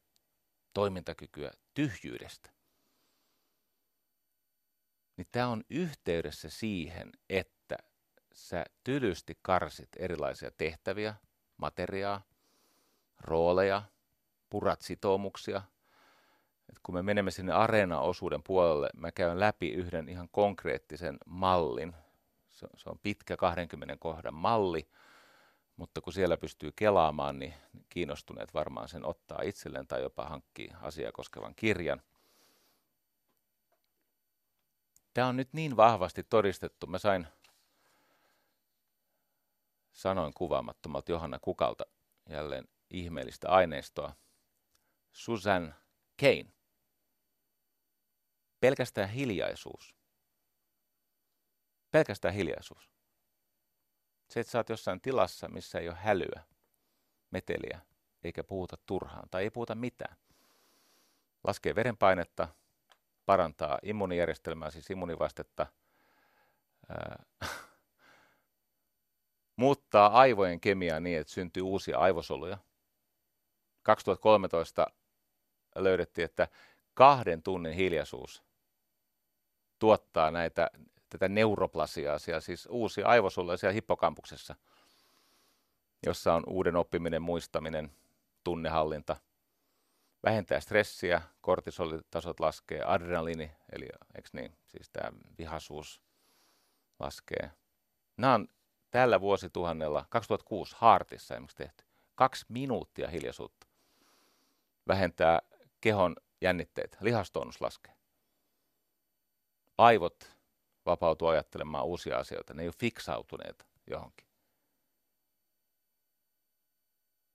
toimintakykyä 0.73 1.51
tyhjyydestä, 1.73 2.49
niin 5.17 5.27
tämä 5.31 5.47
on 5.47 5.63
yhteydessä 5.69 6.49
siihen, 6.49 7.11
että 7.29 7.77
sä 8.33 8.65
tylysti 8.83 9.37
karsit 9.41 9.89
erilaisia 9.97 10.51
tehtäviä, 10.51 11.15
materiaa, 11.57 12.21
rooleja, 13.19 13.83
purat 14.49 14.81
sitoumuksia, 14.81 15.61
että 16.69 16.81
kun 16.83 16.95
me 16.95 17.01
menemme 17.01 17.31
sinne 17.31 17.53
areena-osuuden 17.53 18.43
puolelle, 18.43 18.89
mä 18.95 19.11
käyn 19.11 19.39
läpi 19.39 19.69
yhden 19.69 20.09
ihan 20.09 20.29
konkreettisen 20.31 21.17
mallin. 21.25 21.93
Se, 22.49 22.67
se 22.75 22.89
on 22.89 22.99
pitkä 23.03 23.37
20 23.37 23.97
kohdan 23.99 24.33
malli, 24.33 24.89
mutta 25.81 26.01
kun 26.01 26.13
siellä 26.13 26.37
pystyy 26.37 26.71
kelaamaan, 26.75 27.39
niin 27.39 27.53
kiinnostuneet 27.89 28.53
varmaan 28.53 28.89
sen 28.89 29.05
ottaa 29.05 29.41
itselleen 29.41 29.87
tai 29.87 30.01
jopa 30.01 30.25
hankkii 30.25 30.69
asiaa 30.81 31.11
koskevan 31.11 31.55
kirjan. 31.55 32.01
Tämä 35.13 35.27
on 35.27 35.37
nyt 35.37 35.53
niin 35.53 35.77
vahvasti 35.77 36.23
todistettu. 36.23 36.87
Mä 36.87 36.97
sain, 36.97 37.27
sanoin 39.93 40.33
kuvaamattomalta 40.33 41.11
Johanna 41.11 41.39
Kukalta 41.39 41.85
jälleen 42.29 42.67
ihmeellistä 42.89 43.49
aineistoa. 43.49 44.15
Susan 45.11 45.75
Kane. 46.19 46.53
Pelkästään 48.59 49.09
hiljaisuus. 49.09 49.95
Pelkästään 51.91 52.33
hiljaisuus. 52.33 52.90
Se, 54.31 54.39
että 54.39 54.51
sä 54.51 54.59
oot 54.59 54.69
jossain 54.69 55.01
tilassa, 55.01 55.47
missä 55.47 55.79
ei 55.79 55.89
ole 55.89 55.97
hälyä, 55.97 56.43
meteliä, 57.31 57.79
eikä 58.23 58.43
puhuta 58.43 58.77
turhaan 58.85 59.29
tai 59.31 59.43
ei 59.43 59.49
puhuta 59.49 59.75
mitään. 59.75 60.15
Laskee 61.43 61.75
verenpainetta, 61.75 62.47
parantaa 63.25 63.79
immuunijärjestelmää, 63.83 64.71
siis 64.71 64.89
immuunivastetta, 64.89 65.67
ää, 66.89 67.23
muuttaa 69.55 70.07
aivojen 70.07 70.59
kemiaa 70.59 70.99
niin, 70.99 71.19
että 71.19 71.33
syntyy 71.33 71.63
uusia 71.63 71.97
aivosoluja. 71.97 72.57
2013 73.83 74.87
löydettiin, 75.75 76.25
että 76.25 76.47
kahden 76.93 77.43
tunnin 77.43 77.73
hiljaisuus 77.73 78.43
tuottaa 79.79 80.31
näitä, 80.31 80.69
tätä 81.11 81.29
neuroplasiaa, 81.29 82.19
siis 82.19 82.67
uusia 82.71 83.07
aivosoluja 83.07 83.57
siellä 83.57 83.73
hippokampuksessa, 83.73 84.55
jossa 86.05 86.33
on 86.33 86.43
uuden 86.47 86.75
oppiminen, 86.75 87.21
muistaminen, 87.21 87.91
tunnehallinta, 88.43 89.15
vähentää 90.23 90.59
stressiä, 90.59 91.21
kortisolitasot 91.41 92.39
laskee, 92.39 92.83
adrenaliini, 92.83 93.51
eli 93.71 93.89
eikö 94.15 94.29
niin, 94.33 94.55
siis 94.67 94.89
tämä 94.89 95.11
vihaisuus 95.37 96.01
laskee. 96.99 97.51
Nämä 98.17 98.33
on 98.33 98.47
tällä 98.91 99.21
vuosituhannella, 99.21 100.05
2006 100.09 100.75
Hartissa 100.77 101.33
esimerkiksi 101.33 101.57
tehty, 101.57 101.83
kaksi 102.15 102.45
minuuttia 102.49 103.07
hiljaisuutta 103.07 103.67
vähentää 104.87 105.39
kehon 105.81 106.15
jännitteitä, 106.41 106.97
lihastonus 107.01 107.61
laskee. 107.61 107.93
Aivot 109.77 110.40
vapautuu 110.85 111.27
ajattelemaan 111.27 111.85
uusia 111.85 112.17
asioita, 112.17 112.53
ne 112.53 112.61
ei 112.61 112.67
ole 112.67 112.73
fiksautuneet 112.79 113.67
johonkin. 113.87 114.27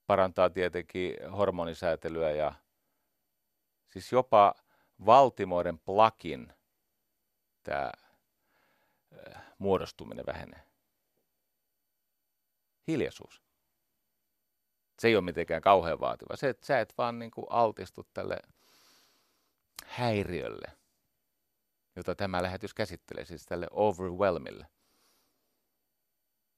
Parantaa 0.06 0.50
tietenkin 0.50 1.30
hormonisäätelyä 1.30 2.30
ja 2.30 2.52
siis 3.86 4.12
jopa 4.12 4.54
valtimoiden 5.06 5.78
plakin 5.78 6.52
tämä 7.62 7.92
muodostuminen 9.58 10.26
vähenee. 10.26 10.62
Hiljaisuus. 12.86 13.42
Se 14.98 15.08
ei 15.08 15.16
ole 15.16 15.24
mitenkään 15.24 15.62
kauhean 15.62 16.00
vaativa. 16.00 16.36
Se, 16.36 16.48
että 16.48 16.66
sä 16.66 16.80
et 16.80 16.94
vaan 16.98 17.18
niin 17.18 17.30
kuin 17.30 17.46
altistu 17.50 18.06
tälle 18.14 18.38
häiriölle, 19.84 20.72
jota 21.96 22.14
tämä 22.14 22.42
lähetys 22.42 22.74
käsittelee, 22.74 23.24
siis 23.24 23.46
tälle 23.46 23.66
overwhelmille. 23.70 24.66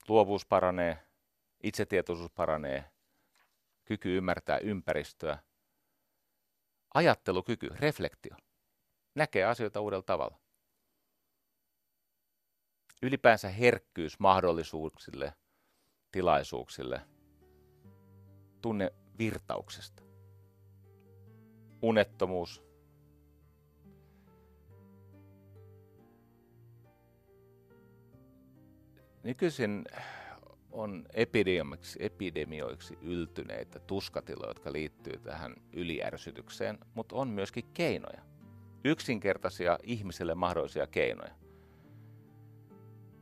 Luovuus 0.08 0.46
paranee, 0.46 0.98
itsetietoisuus 1.62 2.30
paranee, 2.30 2.84
kyky 3.84 4.16
ymmärtää 4.16 4.58
ympäristöä, 4.58 5.38
ajattelukyky, 6.94 7.68
reflektio, 7.68 8.36
näkee 9.14 9.44
asioita 9.44 9.80
uudella 9.80 10.02
tavalla. 10.02 10.38
Ylipäänsä 13.02 13.48
herkkyys 13.48 14.18
mahdollisuuksille, 14.18 15.34
tilaisuuksille, 16.12 17.00
tunne 18.62 18.92
virtauksesta. 19.18 20.02
Unettomuus, 21.82 22.67
Nykyisin 29.22 29.84
on 30.70 31.06
epidemioiksi, 31.14 31.98
epidemioiksi 32.02 32.98
yltyneitä 33.02 33.78
tuskatiloja, 33.78 34.50
jotka 34.50 34.72
liittyy 34.72 35.18
tähän 35.18 35.54
yliärsytykseen, 35.72 36.78
mutta 36.94 37.16
on 37.16 37.28
myöskin 37.28 37.64
keinoja. 37.74 38.22
Yksinkertaisia 38.84 39.78
ihmiselle 39.82 40.34
mahdollisia 40.34 40.86
keinoja. 40.86 41.34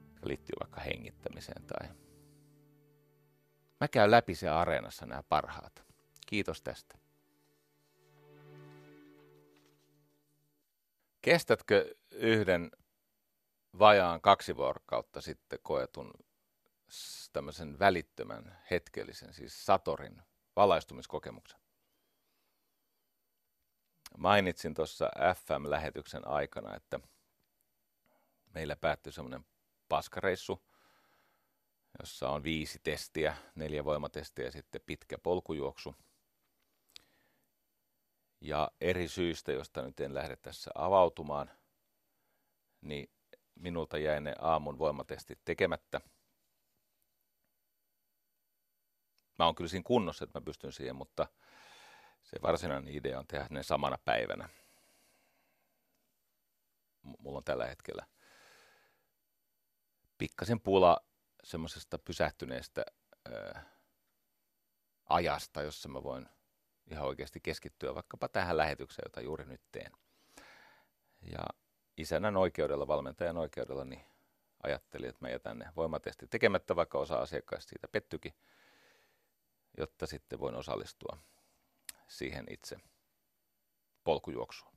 Jotka 0.09 0.29
liittyy 0.29 0.55
vaikka 0.61 0.81
hengittämiseen 0.81 1.63
tai... 1.63 1.89
Mä 3.81 3.89
käyn 3.89 4.11
läpi 4.11 4.35
se 4.35 4.49
areenassa 4.49 5.07
nämä 5.07 5.23
parhaat. 5.29 5.85
Kiitos 6.27 6.63
tästä. 6.63 6.99
Kestätkö 11.23 11.95
yhden 12.11 12.71
vajaan 13.79 14.21
kaksi 14.21 14.57
vuorokautta 14.57 15.21
sitten 15.21 15.59
koetun 15.63 16.11
tämmöisen 17.33 17.79
välittömän 17.79 18.59
hetkellisen, 18.71 19.35
siis 19.35 19.67
Satorin 19.67 20.23
valaistumiskokemuksen. 20.57 21.61
Mainitsin 24.19 24.75
tuossa 24.75 25.11
FM-lähetyksen 25.35 26.29
aikana, 26.29 26.77
että 26.77 27.01
meillä 28.55 28.77
päättyi 28.77 29.13
semmoinen 29.13 29.45
paskareissu, 29.89 30.63
jossa 31.99 32.31
on 32.31 32.43
viisi 32.43 32.79
testiä, 32.83 33.37
neljä 33.55 33.85
voimatestiä 33.85 34.45
ja 34.45 34.51
sitten 34.51 34.81
pitkä 34.87 35.19
polkujuoksu. 35.19 35.95
Ja 38.41 38.71
eri 38.81 39.09
syistä, 39.09 39.53
josta 39.53 39.83
nyt 39.83 40.01
en 40.01 40.15
lähde 40.15 40.37
tässä 40.37 40.71
avautumaan, 40.75 41.51
niin 42.81 43.11
minulta 43.57 43.99
jäi 43.99 44.21
ne 44.21 44.35
aamun 44.39 44.79
voimatestit 44.79 45.39
tekemättä. 45.45 46.01
Mä 49.39 49.45
oon 49.45 49.55
kyllä 49.55 49.69
siinä 49.69 49.85
kunnossa, 49.87 50.25
että 50.25 50.39
mä 50.41 50.45
pystyn 50.45 50.73
siihen, 50.73 50.97
mutta 50.97 51.27
se 52.23 52.39
varsinainen 52.43 52.95
idea 52.95 53.19
on 53.19 53.27
tehdä 53.27 53.47
ne 53.51 53.63
samana 53.63 53.99
päivänä. 54.05 54.49
Mulla 57.03 57.39
on 57.39 57.45
tällä 57.45 57.67
hetkellä 57.67 58.07
pikkasen 60.19 60.61
pula 60.61 61.01
semmoisesta 61.45 61.99
pysähtyneestä 61.99 62.85
ää, 63.33 63.65
ajasta, 65.05 65.63
jossa 65.63 65.89
mä 65.89 66.03
voin 66.03 66.29
ihan 66.91 67.07
oikeasti 67.07 67.41
keskittyä 67.41 67.95
vaikkapa 67.95 68.29
tähän 68.29 68.57
lähetykseen, 68.57 69.07
jota 69.07 69.21
juuri 69.21 69.45
nyt 69.45 69.63
teen. 69.73 69.93
Ja 71.23 71.47
isännän 71.97 72.37
oikeudella, 72.37 72.87
valmentajan 72.87 73.37
oikeudella, 73.37 73.85
niin 73.85 74.05
ajattelin, 74.63 75.09
että 75.09 75.25
mä 75.25 75.31
jätän 75.31 75.59
ne 75.59 75.73
voimatestit 75.77 76.31
tekemättä, 76.31 76.77
vaikka 76.77 76.99
osa 76.99 77.19
asiakkaista 77.19 77.69
siitä 77.69 77.89
pettykin, 77.89 78.35
jotta 79.79 80.07
sitten 80.07 80.41
voin 80.41 80.55
osallistua 80.55 81.19
siihen 82.09 82.47
itse 82.51 82.77
polkujuoksuun. 84.05 84.77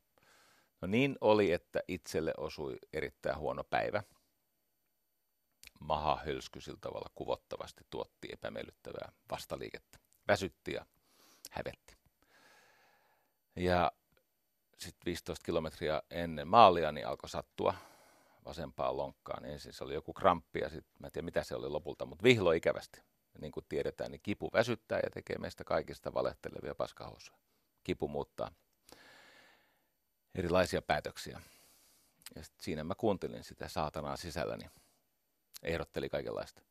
No 0.81 0.87
niin 0.87 1.17
oli, 1.21 1.51
että 1.51 1.79
itselle 1.87 2.33
osui 2.37 2.77
erittäin 2.93 3.37
huono 3.37 3.63
päivä. 3.63 4.03
Maha 5.79 6.19
hölsky 6.25 6.61
sillä 6.61 6.77
tavalla 6.81 7.09
kuvottavasti 7.15 7.83
tuotti 7.89 8.27
epämiellyttävää 8.31 9.11
vastaliikettä. 9.31 9.99
Väsytti 10.27 10.73
ja 10.73 10.85
hävetti. 11.51 11.97
Ja 13.55 13.91
sitten 14.79 15.05
15 15.05 15.45
kilometriä 15.45 16.01
ennen 16.09 16.47
maalia 16.47 16.91
niin 16.91 17.07
alkoi 17.07 17.29
sattua 17.29 17.73
vasempaan 18.45 18.97
lonkkaan. 18.97 19.45
Ensin 19.45 19.73
se 19.73 19.83
oli 19.83 19.93
joku 19.93 20.13
kramppi 20.13 20.59
ja 20.59 20.69
sitten 20.69 20.93
mä 20.99 21.07
en 21.07 21.11
tiedä 21.11 21.25
mitä 21.25 21.43
se 21.43 21.55
oli 21.55 21.69
lopulta, 21.69 22.05
mutta 22.05 22.23
vihlo 22.23 22.51
ikävästi. 22.51 23.01
Niin 23.41 23.51
kuin 23.51 23.65
tiedetään, 23.69 24.11
niin 24.11 24.21
kipu 24.23 24.49
väsyttää 24.53 24.99
ja 25.03 25.09
tekee 25.09 25.37
meistä 25.37 25.63
kaikista 25.63 26.13
valehtelevia 26.13 26.75
paskahousuja. 26.75 27.37
Kipu 27.83 28.07
muuttaa 28.07 28.51
erilaisia 30.35 30.81
päätöksiä. 30.81 31.41
Ja 32.35 32.43
sit 32.43 32.59
siinä 32.59 32.83
mä 32.83 32.95
kuuntelin 32.95 33.43
sitä 33.43 33.67
saatanaa 33.67 34.17
sisälläni. 34.17 34.65
Ehdotteli 35.63 36.09
kaikenlaista. 36.09 36.61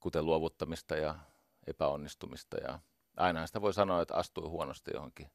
Kuten 0.00 0.26
luovuttamista 0.26 0.96
ja 0.96 1.18
epäonnistumista 1.66 2.56
ja 2.56 2.78
aina 3.16 3.46
sitä 3.46 3.60
voi 3.60 3.74
sanoa, 3.74 4.02
että 4.02 4.14
astui 4.14 4.48
huonosti 4.48 4.90
johonkin 4.94 5.30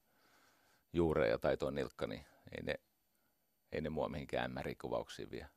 juureja 0.94 1.38
tai 1.38 1.58
tuo 1.58 1.70
nilkka, 1.70 2.08
niin 2.08 2.26
ei 2.58 2.64
ne, 2.64 2.80
ei 3.72 3.82
ne 3.82 3.90
mua 3.90 4.10
mihinkään 4.10 4.52
märikuvauksiin 4.52 5.32
vie. 5.32 5.48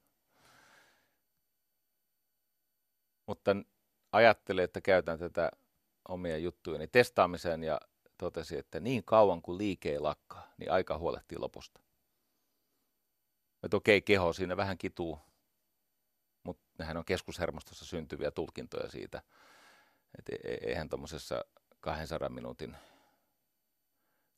Mutta 3.26 3.56
ajattelin, 4.12 4.64
että 4.64 4.80
käytän 4.80 5.18
tätä 5.18 5.50
omia 6.08 6.38
juttujeni 6.38 6.88
testaamiseen 6.88 7.64
ja 7.64 7.80
totesi, 8.18 8.58
että 8.58 8.80
niin 8.80 9.04
kauan 9.04 9.42
kuin 9.42 9.58
liike 9.58 9.90
ei 9.90 9.98
lakkaa, 9.98 10.52
niin 10.56 10.72
aika 10.72 10.98
huolehtii 10.98 11.38
lopusta. 11.38 11.80
Että 13.62 13.76
okei, 13.76 14.02
keho 14.02 14.32
siinä 14.32 14.56
vähän 14.56 14.78
kituu, 14.78 15.18
mutta 16.42 16.64
nehän 16.78 16.96
on 16.96 17.04
keskushermostossa 17.04 17.84
syntyviä 17.84 18.30
tulkintoja 18.30 18.88
siitä. 18.90 19.22
Että 20.18 20.32
e-, 20.32 20.52
e-, 20.52 20.68
eihän 20.68 20.88
tuommoisessa 20.88 21.44
200 21.80 22.28
minuutin 22.28 22.76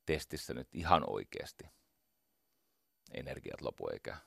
testissä 0.09 0.53
nyt 0.53 0.75
ihan 0.75 1.03
oikeasti 1.07 1.63
energiat 3.11 3.61
lopu 3.61 3.89
eikä, 3.89 4.17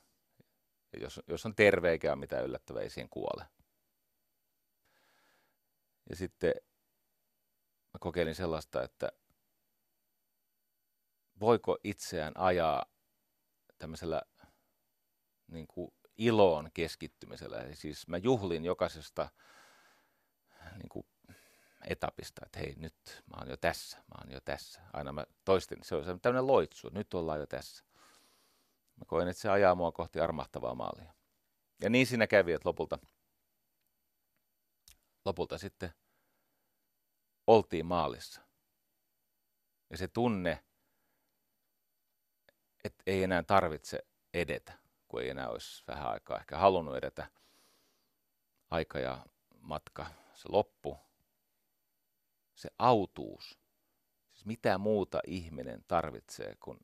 jos, 0.99 1.21
jos 1.27 1.45
on 1.45 1.55
terve 1.55 1.91
eikä 1.91 2.11
ole 2.11 2.19
mitään 2.19 2.45
yllättävää, 2.45 2.81
ei 2.81 2.89
siihen 2.89 3.09
kuole. 3.09 3.45
Ja 6.09 6.15
sitten 6.15 6.53
mä 7.93 7.99
kokeilin 7.99 8.35
sellaista, 8.35 8.83
että 8.83 9.11
voiko 11.39 11.77
itseään 11.83 12.33
ajaa 12.37 12.85
tämmöisellä 13.77 14.21
niin 15.47 15.67
kuin 15.67 15.93
iloon 16.17 16.69
keskittymisellä. 16.73 17.61
Eli 17.61 17.75
siis 17.75 18.07
mä 18.07 18.17
juhlin 18.17 18.65
jokaisesta 18.65 19.29
niin 20.75 20.89
kuin 20.89 21.05
etapista, 21.89 22.41
että 22.45 22.59
hei 22.59 22.75
nyt 22.77 23.23
mä 23.25 23.37
oon 23.39 23.49
jo 23.49 23.57
tässä, 23.57 23.97
mä 23.97 24.21
oon 24.21 24.31
jo 24.31 24.39
tässä. 24.45 24.81
Aina 24.93 25.11
mä 25.11 25.25
toistin, 25.45 25.77
se 25.83 25.95
on 25.95 26.21
tämmöinen 26.21 26.47
loitsu, 26.47 26.89
nyt 26.89 27.13
ollaan 27.13 27.39
jo 27.39 27.47
tässä. 27.47 27.83
Mä 28.95 29.05
koin, 29.07 29.27
että 29.27 29.41
se 29.41 29.49
ajaa 29.49 29.75
mua 29.75 29.91
kohti 29.91 30.19
armahtavaa 30.19 30.75
maalia. 30.75 31.13
Ja 31.81 31.89
niin 31.89 32.07
siinä 32.07 32.27
kävi, 32.27 32.53
että 32.53 32.69
lopulta, 32.69 32.99
lopulta 35.25 35.57
sitten 35.57 35.93
oltiin 37.47 37.85
maalissa. 37.85 38.41
Ja 39.89 39.97
se 39.97 40.07
tunne, 40.07 40.63
että 42.83 43.03
ei 43.05 43.23
enää 43.23 43.43
tarvitse 43.43 44.07
edetä, 44.33 44.73
kun 45.07 45.21
ei 45.21 45.29
enää 45.29 45.49
olisi 45.49 45.83
vähän 45.87 46.07
aikaa 46.07 46.37
ehkä 46.37 46.57
halunnut 46.57 46.95
edetä. 46.95 47.27
Aika 48.69 48.99
ja 48.99 49.25
matka, 49.59 50.05
se 50.33 50.49
loppu, 50.51 50.97
se 52.55 52.69
autuus. 52.79 53.59
Siis 54.31 54.45
mitä 54.45 54.77
muuta 54.77 55.19
ihminen 55.27 55.83
tarvitsee 55.87 56.55
kuin 56.63 56.79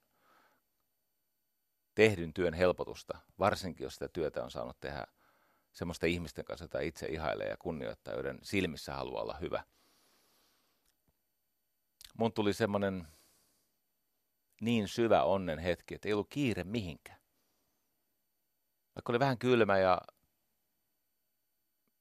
tehdyn 1.95 2.33
työn 2.33 2.53
helpotusta, 2.53 3.17
varsinkin 3.39 3.83
jos 3.83 3.93
sitä 3.93 4.07
työtä 4.07 4.43
on 4.43 4.51
saanut 4.51 4.79
tehdä 4.79 5.05
semmoista 5.71 6.05
ihmisten 6.05 6.45
kanssa, 6.45 6.63
jota 6.63 6.79
itse 6.79 7.07
ihailee 7.07 7.47
ja 7.47 7.57
kunnioittaa, 7.57 8.13
joiden 8.13 8.39
silmissä 8.43 8.93
haluaa 8.93 9.21
olla 9.21 9.37
hyvä. 9.41 9.63
Mun 12.17 12.33
tuli 12.33 12.53
semmoinen 12.53 13.07
niin 14.61 14.87
syvä 14.87 15.23
onnen 15.23 15.59
hetki, 15.59 15.95
että 15.95 16.07
ei 16.07 16.13
ollut 16.13 16.29
kiire 16.29 16.63
mihinkään. 16.63 17.19
Vaikka 18.95 19.11
oli 19.11 19.19
vähän 19.19 19.37
kylmä 19.37 19.77
ja 19.77 20.01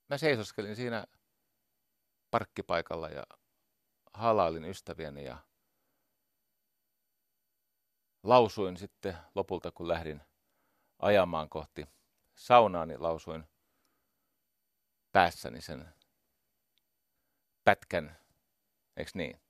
mä 0.09 0.19
seisoskelin 0.19 0.77
siinä 0.77 1.07
parkkipaikalla 2.31 3.09
ja 3.09 3.25
halailin 4.19 4.65
ystävieni 4.65 5.25
ja 5.25 5.39
lausuin 8.23 8.77
sitten 8.77 9.17
lopulta, 9.35 9.71
kun 9.71 9.89
lähdin 9.89 10.23
ajamaan 10.99 11.49
kohti 11.49 11.87
saunaa, 12.35 12.87
niin 12.87 13.03
lausuin 13.03 13.45
päässäni 15.13 15.61
sen 15.61 15.89
pätkän, 17.65 18.17
eikö 18.97 19.11
niin? 19.15 19.41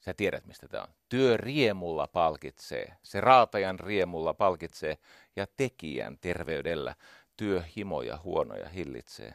Sä 0.00 0.14
tiedät, 0.14 0.46
mistä 0.46 0.68
tämä 0.68 0.82
on. 0.82 0.94
Työ 1.08 1.36
riemulla 1.36 2.06
palkitsee, 2.06 2.96
se 3.02 3.20
raatajan 3.20 3.80
riemulla 3.80 4.34
palkitsee 4.34 4.98
ja 5.36 5.46
tekijän 5.56 6.18
terveydellä 6.18 6.94
työ 7.36 7.62
himoja 7.76 8.18
huonoja 8.24 8.68
hillitsee. 8.68 9.34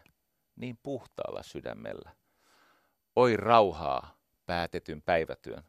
Niin 0.56 0.80
puhtaalla 0.84 1.44
sydämellä. 1.44 2.16
Oi 3.16 3.38
rauhaa 3.38 4.19
päätetyn 4.50 5.02
päivätyön. 5.02 5.64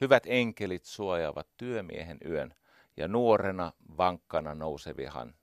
Hyvät 0.00 0.22
enkelit 0.26 0.84
suojaavat 0.84 1.48
työmiehen 1.56 2.18
yön 2.26 2.54
ja 2.96 3.08
nuorena 3.08 3.72
vankkana 3.96 4.54
nousevihan 4.54 5.34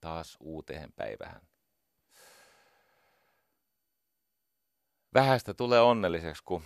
taas 0.00 0.36
uuteen 0.40 0.92
päivähän. 0.92 1.40
Vähästä 5.14 5.54
tulee 5.54 5.80
onnelliseksi, 5.80 6.42
kun 6.44 6.62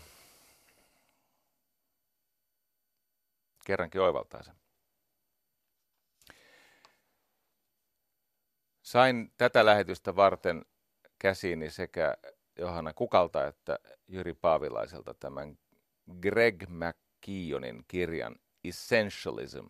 kerrankin 3.64 4.00
oivaltaa 4.00 4.42
sen. 4.42 4.54
Sain 8.82 9.32
tätä 9.36 9.64
lähetystä 9.64 10.16
varten 10.16 10.64
käsiini 11.18 11.70
sekä 11.70 12.16
Johanna 12.60 12.92
Kukalta 12.92 13.46
että 13.46 13.78
Jyri 14.08 14.34
Paavilaiselta 14.34 15.14
tämän 15.14 15.58
Greg 16.20 16.64
McKeonin 16.68 17.84
kirjan 17.88 18.36
Essentialism. 18.64 19.66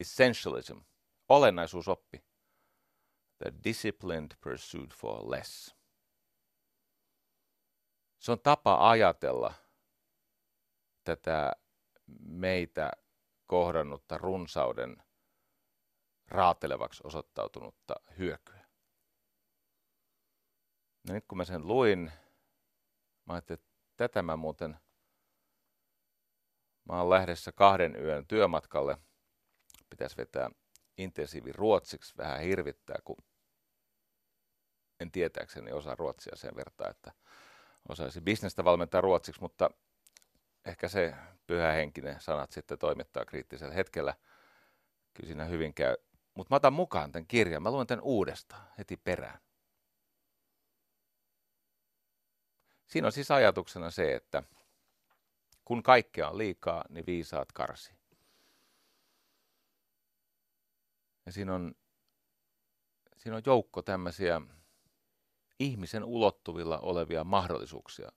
Essentialism. 0.00 0.78
Olennaisuusoppi. 1.28 2.24
The 3.38 3.52
Disciplined 3.64 4.30
Pursuit 4.40 4.94
for 4.94 5.30
Less. 5.30 5.76
Se 8.18 8.32
on 8.32 8.40
tapa 8.40 8.90
ajatella 8.90 9.54
tätä 11.04 11.52
meitä 12.20 12.92
kohdannutta 13.46 14.18
runsauden 14.18 15.02
raatelevaksi 16.28 17.02
osoittautunutta 17.04 17.94
hyökyä. 18.18 18.57
No 21.08 21.14
nyt 21.14 21.24
kun 21.28 21.38
mä 21.38 21.44
sen 21.44 21.66
luin, 21.66 22.12
mä 23.24 23.34
ajattelin, 23.34 23.60
että 23.60 23.68
tätä 23.96 24.22
mä 24.22 24.36
muuten, 24.36 24.76
mä 26.84 26.98
oon 26.98 27.10
lähdössä 27.10 27.52
kahden 27.52 27.96
yön 27.96 28.26
työmatkalle. 28.26 28.98
Pitäisi 29.90 30.16
vetää 30.16 30.50
intensiivi 30.98 31.52
ruotsiksi, 31.52 32.14
vähän 32.16 32.40
hirvittää, 32.40 32.96
kun 33.04 33.16
en 35.00 35.10
tietääkseni 35.10 35.72
osaa 35.72 35.94
ruotsia 35.94 36.36
sen 36.36 36.56
verran, 36.56 36.90
että 36.90 37.12
osaisi 37.88 38.20
bisnestä 38.20 38.64
valmentaa 38.64 39.00
ruotsiksi, 39.00 39.40
mutta 39.40 39.70
ehkä 40.64 40.88
se 40.88 41.14
pyhähenkinen 41.46 42.20
sanat 42.20 42.52
sitten 42.52 42.78
toimittaa 42.78 43.24
kriittisellä 43.24 43.74
hetkellä. 43.74 44.14
Kyllä 45.14 45.26
siinä 45.26 45.44
hyvin 45.44 45.74
käy. 45.74 45.96
Mutta 46.34 46.54
mä 46.54 46.56
otan 46.56 46.72
mukaan 46.72 47.12
tämän 47.12 47.26
kirjan. 47.26 47.62
Mä 47.62 47.70
luen 47.70 47.86
tämän 47.86 48.04
uudestaan 48.04 48.68
heti 48.78 48.96
perään. 48.96 49.40
Siinä 52.88 53.06
on 53.06 53.12
siis 53.12 53.30
ajatuksena 53.30 53.90
se, 53.90 54.14
että 54.14 54.42
kun 55.64 55.82
kaikkea 55.82 56.28
on 56.28 56.38
liikaa, 56.38 56.84
niin 56.88 57.06
viisaat 57.06 57.52
karsi. 57.52 57.94
Ja 61.26 61.32
siinä 61.32 61.54
on, 61.54 61.74
siinä 63.16 63.36
on 63.36 63.42
joukko 63.46 63.82
tämmöisiä 63.82 64.40
ihmisen 65.60 66.04
ulottuvilla 66.04 66.78
olevia 66.78 67.24
mahdollisuuksia, 67.24 68.08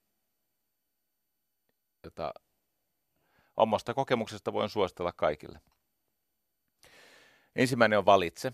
jota 2.03 2.33
omasta 3.57 3.93
kokemuksesta 3.93 4.53
voin 4.53 4.69
suositella 4.69 5.11
kaikille. 5.11 5.61
Ensimmäinen 7.55 7.99
on 7.99 8.05
valitse. 8.05 8.53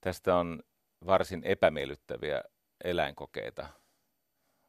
Tästä 0.00 0.36
on 0.36 0.62
varsin 1.06 1.44
epämiellyttäviä 1.44 2.42
eläinkokeita. 2.84 3.68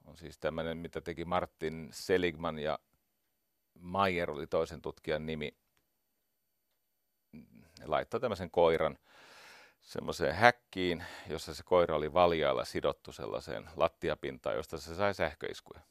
On 0.05 0.17
siis 0.17 0.37
tämmöinen, 0.37 0.77
mitä 0.77 1.01
teki 1.01 1.25
Martin 1.25 1.89
Seligman 1.91 2.59
ja 2.59 2.79
Mayer 3.79 4.31
oli 4.31 4.47
toisen 4.47 4.81
tutkijan 4.81 5.25
nimi. 5.25 5.57
Ne 7.79 7.85
laittoi 7.85 8.19
tämmöisen 8.19 8.51
koiran 8.51 8.97
semmoiseen 9.81 10.35
häkkiin, 10.35 11.03
jossa 11.27 11.53
se 11.53 11.63
koira 11.63 11.95
oli 11.95 12.13
valjailla 12.13 12.65
sidottu 12.65 13.11
sellaiseen 13.11 13.69
lattiapintaan, 13.75 14.55
josta 14.55 14.77
se 14.77 14.95
sai 14.95 15.13
sähköiskuja. 15.13 15.81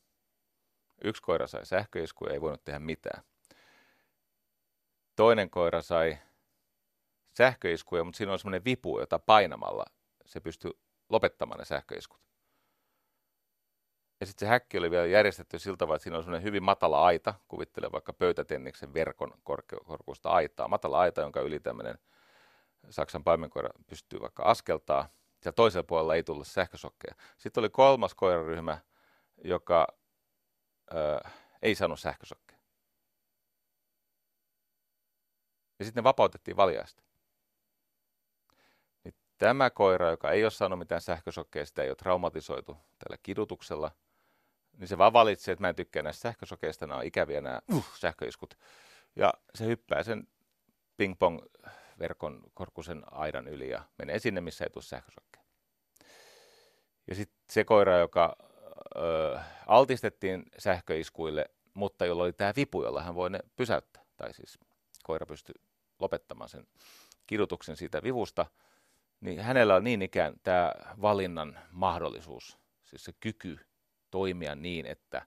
Yksi 1.05 1.23
koira 1.23 1.47
sai 1.47 1.67
sähköiskuja, 1.67 2.33
ei 2.33 2.41
voinut 2.41 2.65
tehdä 2.65 2.79
mitään. 2.79 3.23
Toinen 5.17 5.51
koira 5.51 5.83
sai 5.83 6.19
sähköiskuja, 7.37 8.05
mutta 8.05 8.17
siinä 8.17 8.33
on 8.33 8.39
semmoinen 8.39 8.65
vipu, 8.65 9.01
jota 9.01 9.19
painamalla 9.19 9.85
se 10.27 10.41
pystyy 10.41 10.71
lopettamaan 11.13 11.59
ne 11.59 11.65
sähköiskut. 11.65 12.21
Ja 14.21 14.27
sitten 14.27 14.47
se 14.47 14.51
häkki 14.51 14.79
oli 14.79 14.91
vielä 14.91 15.07
järjestetty 15.07 15.59
sillä 15.59 15.77
tavalla, 15.77 15.97
että 15.97 16.03
siinä 16.03 16.17
oli 16.17 16.25
semmoinen 16.25 16.45
hyvin 16.45 16.63
matala 16.63 17.05
aita, 17.05 17.35
kuvittele 17.49 17.93
vaikka 17.93 18.13
pöytätenniksen 18.13 18.95
verkon 18.95 19.33
korke- 19.33 19.85
korkuista 19.85 20.31
aitaa, 20.31 20.69
matala 20.69 21.01
aita, 21.01 21.21
jonka 21.21 21.41
yli 21.41 21.61
tämmöinen 21.61 21.99
Saksan 22.91 23.25
paimenkoira 23.25 23.71
pystyy 23.87 24.21
vaikka 24.21 24.43
askeltaa. 24.43 25.09
Ja 25.45 25.53
toisella 25.53 25.85
puolella 25.85 26.15
ei 26.15 26.23
tullut 26.23 26.47
sähkösokkeja. 26.47 27.15
Sitten 27.39 27.61
oli 27.61 27.71
kolmas 27.71 28.15
koiraryhmä, 28.15 28.79
joka 29.45 29.87
ö, 30.93 31.29
ei 31.63 31.75
saanut 31.75 32.01
sähkösokkeja. 32.01 32.59
Ja 35.79 35.85
sitten 35.85 36.03
ne 36.03 36.05
vapautettiin 36.05 36.57
valjaista. 36.57 37.03
Tämä 39.43 39.71
koira, 39.71 40.11
joka 40.11 40.31
ei 40.31 40.45
ole 40.45 40.51
saanut 40.51 40.79
mitään 40.79 41.01
sähkösokkeja, 41.01 41.67
sitä 41.67 41.83
ei 41.83 41.89
ole 41.89 41.97
traumatisoitu 41.97 42.77
tällä 42.99 43.19
kidutuksella, 43.23 43.91
niin 44.79 44.89
se 44.89 44.99
vaan 44.99 45.13
valitsee, 45.13 45.53
että 45.53 45.63
mä 45.63 45.69
en 45.69 45.75
tykkää 45.75 46.03
näistä 46.03 46.21
sähkösokeista, 46.21 46.87
nämä 46.87 46.99
on 46.99 47.07
ikäviä 47.07 47.41
nämä 47.41 47.61
uh, 47.73 47.87
sähköiskut. 47.95 48.55
Ja 49.17 49.35
se 49.55 49.67
hyppää 49.67 50.03
sen 50.03 50.29
ping-pong-verkon 50.97 52.43
korkusen 52.55 53.03
aidan 53.11 53.49
yli 53.49 53.71
ja 53.71 53.83
menee 53.99 54.19
sinne, 54.19 54.41
missä 54.41 54.65
ei 54.65 54.71
tule 54.71 54.85
sähkösokkeja. 54.85 55.45
Ja 57.07 57.15
sitten 57.15 57.39
se 57.51 57.65
koira, 57.65 57.99
joka 57.99 58.37
ö, 58.97 59.39
altistettiin 59.67 60.43
sähköiskuille, 60.59 61.45
mutta 61.75 62.07
jolla 62.07 62.23
oli 62.23 62.33
tämä 62.33 62.53
vipu, 62.57 62.83
jolla 62.83 63.03
hän 63.03 63.15
voi 63.15 63.31
ne 63.31 63.41
pysäyttää. 63.57 64.05
Tai 64.17 64.35
siis 64.35 64.59
koira 65.03 65.27
pystyi 65.27 65.55
lopettamaan 65.99 66.49
sen 66.49 66.67
kidutuksen 67.27 67.77
siitä 67.77 68.03
vivusta, 68.03 68.47
niin 69.23 69.41
hänellä 69.41 69.75
on 69.75 69.85
niin 69.85 70.03
ikään 70.03 70.35
tämä 70.43 70.73
valinnan 71.03 71.59
mahdollisuus, 71.71 72.59
siis 72.85 73.05
se 73.05 73.13
kyky 73.21 73.59
toimia 74.11 74.55
niin, 74.55 74.87
että 74.87 75.27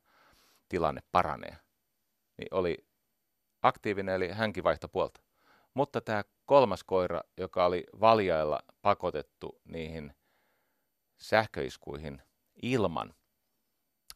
tilanne 0.70 1.02
paranee, 1.12 1.58
niin 2.38 2.48
oli 2.52 2.88
aktiivinen, 3.62 4.16
eli 4.16 4.32
hänkin 4.32 4.64
vaihtoi 4.64 4.90
puolta. 4.94 5.22
Mutta 5.74 6.02
tämä 6.02 6.24
kolmas 6.46 6.84
koira, 6.84 7.22
joka 7.38 7.66
oli 7.66 7.84
valjailla 8.00 8.60
pakotettu 8.82 9.62
niihin 9.66 10.14
sähköiskuihin 11.18 12.22
ilman 12.62 13.14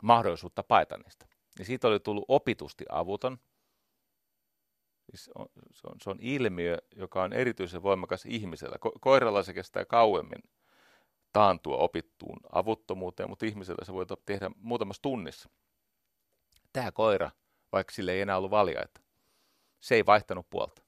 mahdollisuutta 0.02 0.64
paeta 0.64 0.98
niistä, 0.98 1.26
niin 1.58 1.66
siitä 1.66 1.88
oli 1.88 2.00
tullut 2.00 2.26
opitusti 2.28 2.86
avuton. 2.90 3.38
Siis 5.10 5.30
on, 5.36 5.46
se, 5.74 5.88
on, 5.88 5.96
se 6.02 6.10
on 6.10 6.18
ilmiö, 6.22 6.78
joka 6.96 7.24
on 7.24 7.34
erityisen 7.34 7.84
voimakas 7.84 8.26
ihmisellä. 8.26 8.76
Ko- 8.86 9.00
koiralla 9.02 9.44
se 9.44 9.54
kestää 9.54 9.86
kauemmin 9.86 10.44
taantua 11.34 11.78
opittuun 11.78 12.40
avuttomuuteen, 12.52 13.30
mutta 13.30 13.46
ihmisellä 13.46 13.86
se 13.86 13.94
voi 13.94 14.06
tehdä 14.26 14.52
muutamassa 14.56 15.02
tunnissa. 15.02 15.50
Tämä 16.74 16.92
koira, 16.92 17.32
vaikka 17.72 17.94
sille 17.94 18.12
ei 18.12 18.22
enää 18.22 18.38
ollut 18.38 18.52
valjaita, 18.52 19.02
se 19.80 19.96
ei 19.96 20.06
vaihtanut 20.06 20.50
puolta. 20.50 20.82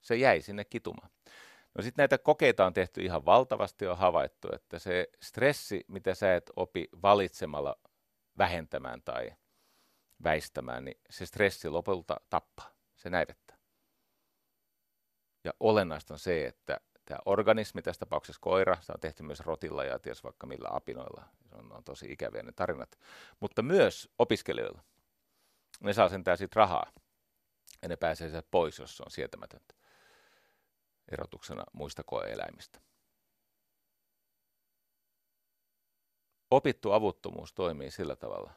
Se 0.00 0.16
jäi 0.16 0.40
sinne 0.40 0.64
kitumaan. 0.64 1.10
No 1.74 1.82
sitten 1.82 2.02
näitä 2.02 2.18
kokeita 2.18 2.66
on 2.66 2.72
tehty 2.72 3.02
ihan 3.02 3.26
valtavasti, 3.26 3.86
on 3.86 3.98
havaittu, 3.98 4.48
että 4.52 4.78
se 4.78 5.08
stressi, 5.22 5.84
mitä 5.88 6.14
sä 6.14 6.36
et 6.36 6.50
opi 6.56 6.88
valitsemalla 7.02 7.76
vähentämään 8.38 9.02
tai 9.02 9.32
väistämään, 10.24 10.84
niin 10.84 11.00
se 11.10 11.26
stressi 11.26 11.68
lopulta 11.68 12.20
tappaa, 12.30 12.70
se 13.00 13.10
näivettää. 13.10 13.56
Ja 15.44 15.52
olennaista 15.60 16.14
on 16.14 16.18
se, 16.18 16.46
että 16.46 16.80
tämä 17.04 17.18
organismi, 17.24 17.82
tässä 17.82 18.00
tapauksessa 18.00 18.40
koira, 18.40 18.76
se 18.80 18.92
on 18.92 19.00
tehty 19.00 19.22
myös 19.22 19.40
rotilla 19.40 19.84
ja 19.84 19.98
ties 19.98 20.24
vaikka 20.24 20.46
millä 20.46 20.68
apinoilla, 20.72 21.24
se 21.48 21.54
on, 21.54 21.72
on 21.72 21.84
tosi 21.84 22.12
ikäviä 22.12 22.42
ne 22.42 22.52
tarinat, 22.52 22.98
mutta 23.40 23.62
myös 23.62 24.08
opiskelijoilla. 24.18 24.82
Ne 25.80 25.92
saa 25.92 26.08
sentään 26.08 26.38
siitä 26.38 26.60
rahaa 26.60 26.92
ja 27.82 27.88
ne 27.88 27.96
pääsee 27.96 28.28
sieltä 28.28 28.48
pois, 28.50 28.78
jos 28.78 28.96
se 28.96 29.02
on 29.02 29.10
sietämätöntä 29.10 29.74
erotuksena 31.12 31.64
muista 31.72 32.02
koeeläimistä. 32.06 32.80
Opittu 36.50 36.92
avuttomuus 36.92 37.52
toimii 37.52 37.90
sillä 37.90 38.16
tavalla, 38.16 38.52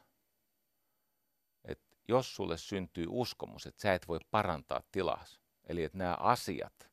jos 2.08 2.36
sulle 2.36 2.56
syntyy 2.56 3.06
uskomus, 3.08 3.66
että 3.66 3.82
sä 3.82 3.94
et 3.94 4.08
voi 4.08 4.18
parantaa 4.30 4.82
tilaa, 4.92 5.24
eli 5.64 5.84
että 5.84 5.98
nämä 5.98 6.14
asiat, 6.14 6.90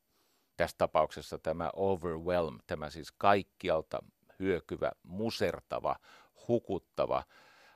tässä 0.57 0.77
tapauksessa 0.77 1.39
tämä 1.39 1.69
overwhelm, 1.73 2.59
tämä 2.67 2.89
siis 2.89 3.11
kaikkialta 3.11 3.99
hyökyvä, 4.39 4.91
musertava, 5.03 5.95
hukuttava, 6.47 7.23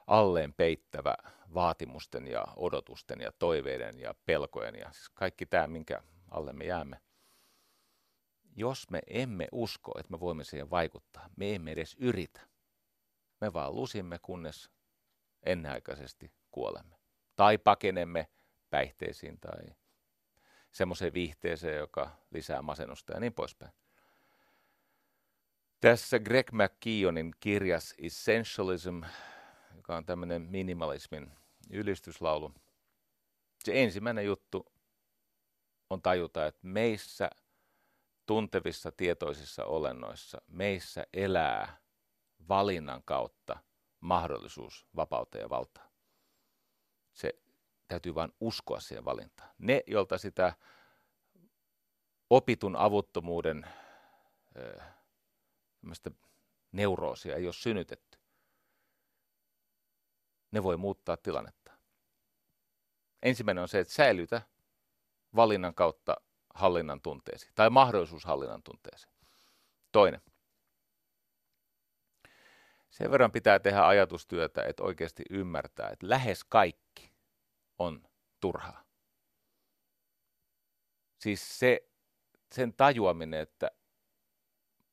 alleen 0.07 0.53
peittävä 0.53 1.15
vaatimusten 1.53 2.27
ja 2.27 2.45
odotusten 2.55 3.21
ja 3.21 3.31
toiveiden 3.39 3.99
ja 3.99 4.15
pelkojen 4.25 4.75
ja 4.75 4.91
siis 4.91 5.09
kaikki 5.09 5.45
tämä, 5.45 5.67
minkä 5.67 6.01
alle 6.31 6.53
me 6.53 6.65
jäämme. 6.65 6.99
Jos 8.55 8.89
me 8.89 9.01
emme 9.07 9.47
usko, 9.51 9.91
että 9.99 10.11
me 10.11 10.19
voimme 10.19 10.43
siihen 10.43 10.69
vaikuttaa, 10.69 11.29
me 11.36 11.55
emme 11.55 11.71
edes 11.71 11.95
yritä. 11.99 12.41
Me 13.41 13.53
vaan 13.53 13.75
lusimme, 13.75 14.19
kunnes 14.21 14.69
ennenaikaisesti 15.43 16.31
kuolemme. 16.51 16.94
Tai 17.36 17.57
pakenemme 17.57 18.27
päihteisiin 18.69 19.39
tai 19.39 19.75
semmoiseen 20.71 21.13
viihteeseen, 21.13 21.77
joka 21.77 22.11
lisää 22.31 22.61
masennusta 22.61 23.13
ja 23.13 23.19
niin 23.19 23.33
poispäin. 23.33 23.71
Tässä 25.81 26.19
Greg 26.19 26.51
McKeonin 26.51 27.33
kirjas 27.39 27.93
Essentialism, 27.97 29.01
joka 29.75 29.95
on 29.95 30.05
tämmöinen 30.05 30.41
minimalismin 30.41 31.31
ylistyslaulu, 31.69 32.53
se 33.63 33.83
ensimmäinen 33.83 34.25
juttu 34.25 34.65
on 35.89 36.01
tajuta, 36.01 36.45
että 36.45 36.59
meissä 36.63 37.29
tuntevissa 38.25 38.91
tietoisissa 38.91 39.65
olennoissa, 39.65 40.41
meissä 40.47 41.07
elää 41.13 41.77
valinnan 42.49 43.01
kautta 43.05 43.59
mahdollisuus 43.99 44.88
vapauteen 44.95 45.41
ja 45.41 45.49
valtaan. 45.49 45.94
Se 47.16 47.34
täytyy 47.88 48.16
vain 48.16 48.34
uskoa 48.39 48.80
siihen 48.80 49.05
valintaan. 49.05 49.49
Ne, 49.57 49.84
joilta 49.87 50.17
sitä 50.17 50.54
opitun 52.29 52.75
avuttomuuden 52.75 53.67
neuroosia 56.71 57.36
ei 57.36 57.46
ole 57.46 57.54
synnytetty, 57.54 58.20
ne 60.51 60.63
voi 60.63 60.78
muuttaa 60.78 61.17
tilannetta. 61.17 61.71
Ensimmäinen 63.21 63.62
on 63.62 63.67
se, 63.67 63.79
että 63.79 63.93
säilytä 63.93 64.42
valinnan 65.36 65.75
kautta 65.75 66.16
hallinnan 66.54 67.01
tunteesi 67.01 67.51
tai 67.55 67.70
mahdollisuus 67.70 68.25
hallinnan 68.25 68.63
tunteesi. 68.63 69.08
Toinen. 69.92 70.21
Sen 72.96 73.12
verran 73.12 73.32
pitää 73.32 73.59
tehdä 73.59 73.88
ajatustyötä, 73.88 74.63
että 74.63 74.84
oikeasti 74.84 75.24
ymmärtää, 75.30 75.89
että 75.89 76.09
lähes 76.09 76.43
kaikki 76.43 77.13
on 77.78 78.08
turhaa. 78.39 78.84
Siis 81.20 81.59
se, 81.59 81.89
sen 82.51 82.74
tajuaminen, 82.74 83.39
että 83.39 83.72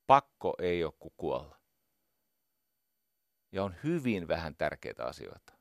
pakko 0.07 0.53
ei 0.59 0.83
ole 0.83 0.93
kuin 0.99 1.13
kuolla. 1.17 1.59
Ja 3.51 3.63
on 3.63 3.75
hyvin 3.83 4.27
vähän 4.27 4.55
tärkeitä 4.55 5.05
asioita. 5.05 5.53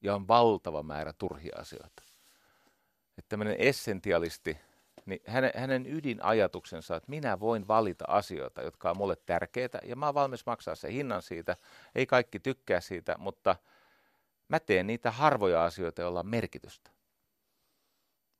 Ja 0.00 0.14
on 0.14 0.28
valtava 0.28 0.82
määrä 0.82 1.12
turhia 1.12 1.56
asioita. 1.58 2.02
Että 3.18 3.28
tämmöinen 3.28 3.56
essentialisti, 3.58 4.58
niin 5.06 5.20
hänen, 5.26 5.52
hänen 5.56 5.86
ydinajatuksensa, 5.86 6.96
että 6.96 7.10
minä 7.10 7.40
voin 7.40 7.68
valita 7.68 8.04
asioita, 8.08 8.62
jotka 8.62 8.90
on 8.90 8.96
mulle 8.96 9.16
tärkeitä, 9.16 9.78
ja 9.84 9.96
mä 9.96 10.06
oon 10.06 10.14
valmis 10.14 10.46
maksaa 10.46 10.74
sen 10.74 10.90
hinnan 10.90 11.22
siitä. 11.22 11.56
Ei 11.94 12.06
kaikki 12.06 12.40
tykkää 12.40 12.80
siitä, 12.80 13.14
mutta– 13.18 13.56
Mä 14.52 14.60
teen 14.60 14.86
niitä 14.86 15.10
harvoja 15.10 15.64
asioita, 15.64 16.02
joilla 16.02 16.20
on 16.20 16.26
merkitystä. 16.26 16.90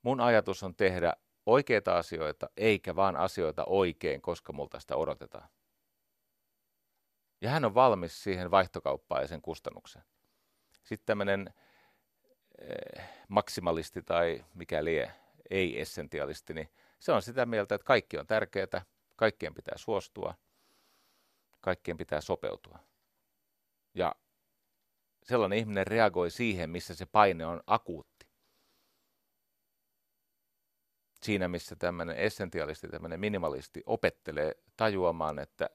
Mun 0.01 0.21
ajatus 0.21 0.63
on 0.63 0.75
tehdä 0.75 1.13
oikeita 1.45 1.97
asioita, 1.97 2.49
eikä 2.57 2.95
vaan 2.95 3.15
asioita 3.15 3.65
oikein, 3.65 4.21
koska 4.21 4.53
multa 4.53 4.79
sitä 4.79 4.95
odotetaan. 4.95 5.49
Ja 7.41 7.49
hän 7.49 7.65
on 7.65 7.75
valmis 7.75 8.23
siihen 8.23 8.51
vaihtokauppaan 8.51 9.21
ja 9.21 9.27
sen 9.27 9.41
kustannukseen. 9.41 10.05
Sitten 10.83 11.05
tämmöinen 11.05 11.53
eh, 12.59 13.03
maksimalisti 13.27 14.01
tai 14.01 14.45
mikä 14.53 14.83
lie, 14.83 15.11
ei-essentialisti, 15.49 16.53
niin 16.53 16.69
se 16.99 17.11
on 17.11 17.21
sitä 17.21 17.45
mieltä, 17.45 17.75
että 17.75 17.85
kaikki 17.85 18.17
on 18.17 18.27
tärkeää, 18.27 18.85
kaikkien 19.15 19.53
pitää 19.53 19.77
suostua, 19.77 20.33
kaikkien 21.61 21.97
pitää 21.97 22.21
sopeutua. 22.21 22.79
Ja 23.93 24.15
sellainen 25.23 25.59
ihminen 25.59 25.87
reagoi 25.87 26.31
siihen, 26.31 26.69
missä 26.69 26.95
se 26.95 27.05
paine 27.05 27.45
on 27.45 27.63
akuutti. 27.67 28.27
Siinä, 31.23 31.47
missä 31.47 31.75
tämmöinen 31.75 32.17
essentialisti, 32.17 32.87
tämmöinen 32.87 33.19
minimalisti 33.19 33.83
opettelee 33.85 34.55
tajuamaan, 34.77 35.39
että 35.39 35.69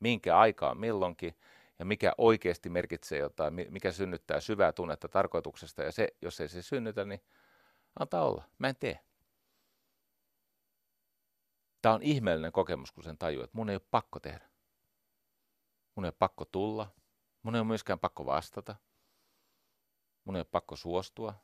minkä 0.00 0.38
aikaa 0.38 0.74
milloinkin 0.74 1.34
ja 1.38 1.44
ja 1.78 1.84
mikä 1.84 2.12
oikeasti 2.18 2.70
merkitsee 2.70 3.18
jotain, 3.18 3.54
mikä 3.54 3.92
synnyttää 3.92 4.40
syvää 4.40 4.72
tunnetta 4.72 5.08
tarkoituksesta. 5.08 5.82
Ja 5.82 5.92
se, 5.92 6.08
jos 6.22 6.40
ei 6.40 6.48
se 6.48 6.62
synnytä, 6.62 7.04
niin 7.04 7.20
antaa 7.98 8.24
olla. 8.24 8.44
Mä 8.58 8.68
en 8.68 8.76
tee. 8.76 9.00
Tämä 11.82 11.94
on 11.94 12.02
ihmeellinen 12.02 12.52
kokemus, 12.52 12.92
kun 12.92 13.04
sen 13.04 13.18
tajuu, 13.18 13.42
että 13.42 13.56
mun 13.56 13.70
ei 13.70 13.76
ole 13.76 13.86
pakko 13.90 14.20
tehdä. 14.20 14.50
Mun 15.94 16.04
ei 16.04 16.08
ole 16.08 16.16
pakko 16.18 16.44
tulla. 16.44 16.94
Mun 17.42 17.54
ei 17.54 17.60
ole 17.60 17.66
myöskään 17.66 17.98
pakko 17.98 18.26
vastata. 18.26 18.76
Mun 20.24 20.36
ei 20.36 20.40
ole 20.40 20.46
pakko 20.50 20.76
suostua. 20.76 21.34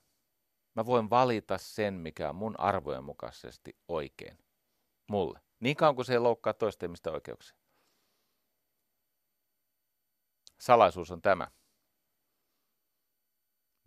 Mä 0.75 0.87
voin 0.87 1.11
valita 1.11 1.59
sen, 1.59 1.95
mikä 1.95 2.29
on 2.29 2.37
mun 2.37 2.61
arvojen 2.61 3.05
mukaisesti 3.05 3.77
oikein. 3.89 4.39
Mulle. 5.11 5.41
Niin 5.61 5.77
kauan 5.77 5.95
kuin 5.95 6.05
se 6.05 6.13
ei 6.13 6.19
loukkaa 6.19 6.55
toista 6.55 6.87
ihmistä 6.87 7.11
oikeuksia. 7.11 7.57
Salaisuus 10.61 11.11
on 11.11 11.23
tämä. 11.23 11.51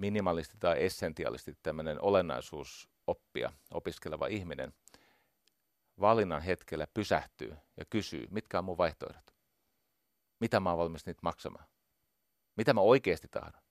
Minimalisti 0.04 0.58
tai 0.60 0.84
essentialisti 0.86 1.58
tämmöinen 1.64 2.02
olennaisuusoppia 2.02 3.54
opiskeleva 3.72 4.28
ihminen 4.28 4.74
valinnan 6.00 6.42
hetkellä 6.42 6.88
pysähtyy 6.94 7.58
ja 7.78 7.86
kysyy, 7.90 8.28
mitkä 8.32 8.60
on 8.60 8.66
mun 8.66 8.78
vaihtoehdot. 8.78 9.36
Mitä 10.40 10.60
mä 10.60 10.70
oon 10.70 10.80
valmis 10.80 11.06
niitä 11.06 11.20
maksamaan? 11.24 11.66
Mitä 12.56 12.74
mä 12.74 12.82
oikeasti 12.82 13.28
tahdon? 13.28 13.62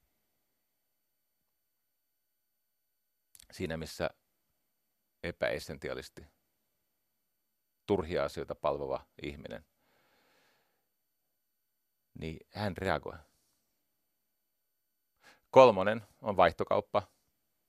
Siinä 3.50 3.76
missä 3.76 4.10
epäessentialisti 5.22 6.26
turhia 7.86 8.24
asioita 8.24 8.54
palvova 8.54 9.06
ihminen, 9.22 9.64
niin 12.18 12.46
hän 12.50 12.76
reagoi. 12.76 13.18
Kolmonen 15.52 16.06
on 16.20 16.36
vaihtokauppa. 16.36 17.02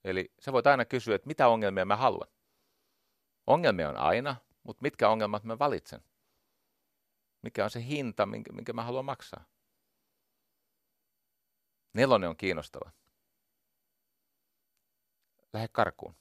Eli 0.03 0.33
sä 0.39 0.53
voit 0.53 0.67
aina 0.67 0.85
kysyä, 0.85 1.15
että 1.15 1.27
mitä 1.27 1.47
ongelmia 1.47 1.85
mä 1.85 1.95
haluan. 1.95 2.27
Ongelmia 3.47 3.89
on 3.89 3.97
aina, 3.97 4.35
mutta 4.63 4.81
mitkä 4.81 5.09
ongelmat 5.09 5.43
mä 5.43 5.59
valitsen? 5.59 6.03
Mikä 7.41 7.63
on 7.63 7.69
se 7.69 7.85
hinta, 7.85 8.25
minkä, 8.25 8.53
minkä 8.53 8.73
mä 8.73 8.83
haluan 8.83 9.05
maksaa? 9.05 9.45
Nelonen 11.93 12.29
on 12.29 12.37
kiinnostava. 12.37 12.91
Lähde 15.53 15.67
karkuun. 15.67 16.15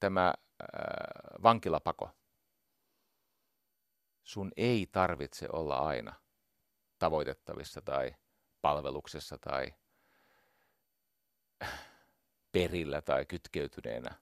Tämä 0.00 0.26
äh, 0.28 1.42
vankilapako. 1.42 2.10
Sun 4.22 4.52
ei 4.56 4.86
tarvitse 4.92 5.48
olla 5.52 5.78
aina 5.78 6.14
tavoitettavissa 6.98 7.80
tai 7.80 8.14
palveluksessa 8.60 9.38
tai 9.38 9.74
perillä 12.52 13.02
tai 13.02 13.26
kytkeytyneenä. 13.26 14.14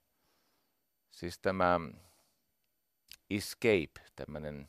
Siis 1.11 1.39
tämä 1.39 1.81
escape, 3.31 4.11
tämmöinen 4.17 4.69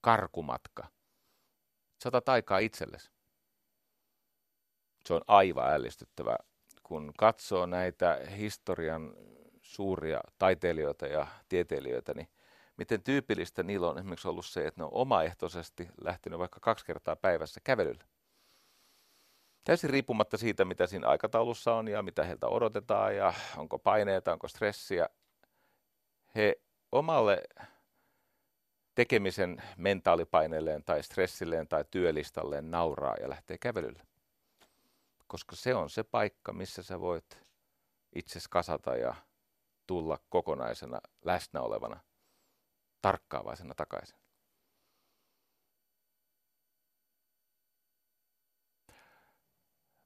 karkumatka. 0.00 0.86
Sä 2.02 2.08
otat 2.08 2.28
aikaa 2.28 2.58
itsellesi. 2.58 3.10
Se 5.06 5.14
on 5.14 5.20
aivan 5.26 5.72
ällistyttävä. 5.72 6.36
Kun 6.82 7.12
katsoo 7.18 7.66
näitä 7.66 8.20
historian 8.36 9.14
suuria 9.62 10.20
taiteilijoita 10.38 11.06
ja 11.06 11.26
tieteilijöitä, 11.48 12.14
niin 12.14 12.28
miten 12.76 13.02
tyypillistä 13.02 13.62
niillä 13.62 13.88
on 13.88 13.98
esimerkiksi 13.98 14.28
ollut 14.28 14.46
se, 14.46 14.66
että 14.66 14.80
ne 14.80 14.84
on 14.84 14.92
omaehtoisesti 14.92 15.88
lähtenyt 16.04 16.38
vaikka 16.38 16.60
kaksi 16.60 16.84
kertaa 16.84 17.16
päivässä 17.16 17.60
kävelylle. 17.64 18.04
Täysin 19.64 19.90
riippumatta 19.90 20.36
siitä, 20.36 20.64
mitä 20.64 20.86
siinä 20.86 21.08
aikataulussa 21.08 21.74
on 21.74 21.88
ja 21.88 22.02
mitä 22.02 22.24
heiltä 22.24 22.46
odotetaan 22.46 23.16
ja 23.16 23.34
onko 23.56 23.78
paineita, 23.78 24.32
onko 24.32 24.48
stressiä. 24.48 25.08
He 26.34 26.60
omalle 26.92 27.42
tekemisen 28.94 29.62
mentaalipaineelleen 29.76 30.84
tai 30.84 31.02
stressilleen 31.02 31.68
tai 31.68 31.84
työlistalleen 31.90 32.70
nauraa 32.70 33.14
ja 33.20 33.28
lähtee 33.28 33.58
kävelylle. 33.58 34.02
Koska 35.26 35.56
se 35.56 35.74
on 35.74 35.90
se 35.90 36.02
paikka, 36.02 36.52
missä 36.52 36.82
sä 36.82 37.00
voit 37.00 37.38
itse 38.14 38.40
kasata 38.50 38.96
ja 38.96 39.14
tulla 39.86 40.18
kokonaisena 40.28 41.00
läsnä 41.24 41.60
olevana 41.60 42.00
tarkkaavaisena 43.02 43.74
takaisin. 43.74 44.21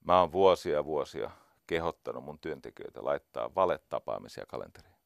Mä 0.06 0.20
oon 0.20 0.32
vuosia 0.32 0.84
vuosia 0.84 1.30
kehottanut 1.66 2.24
mun 2.24 2.38
työntekijöitä 2.38 3.04
laittaa 3.04 3.54
valetapaamisia 3.54 4.46
kalenteriin. 4.48 4.96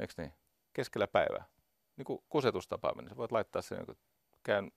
Eikö 0.00 0.14
niin? 0.16 0.32
Keskellä 0.72 1.06
päivää. 1.06 1.44
Niin 1.96 2.04
kuin 2.04 2.22
kusetustapaaminen. 2.28 3.10
Sä 3.10 3.16
voit 3.16 3.32
laittaa 3.32 3.62
sen, 3.62 3.86
kun 3.86 3.96
käyn 4.42 4.72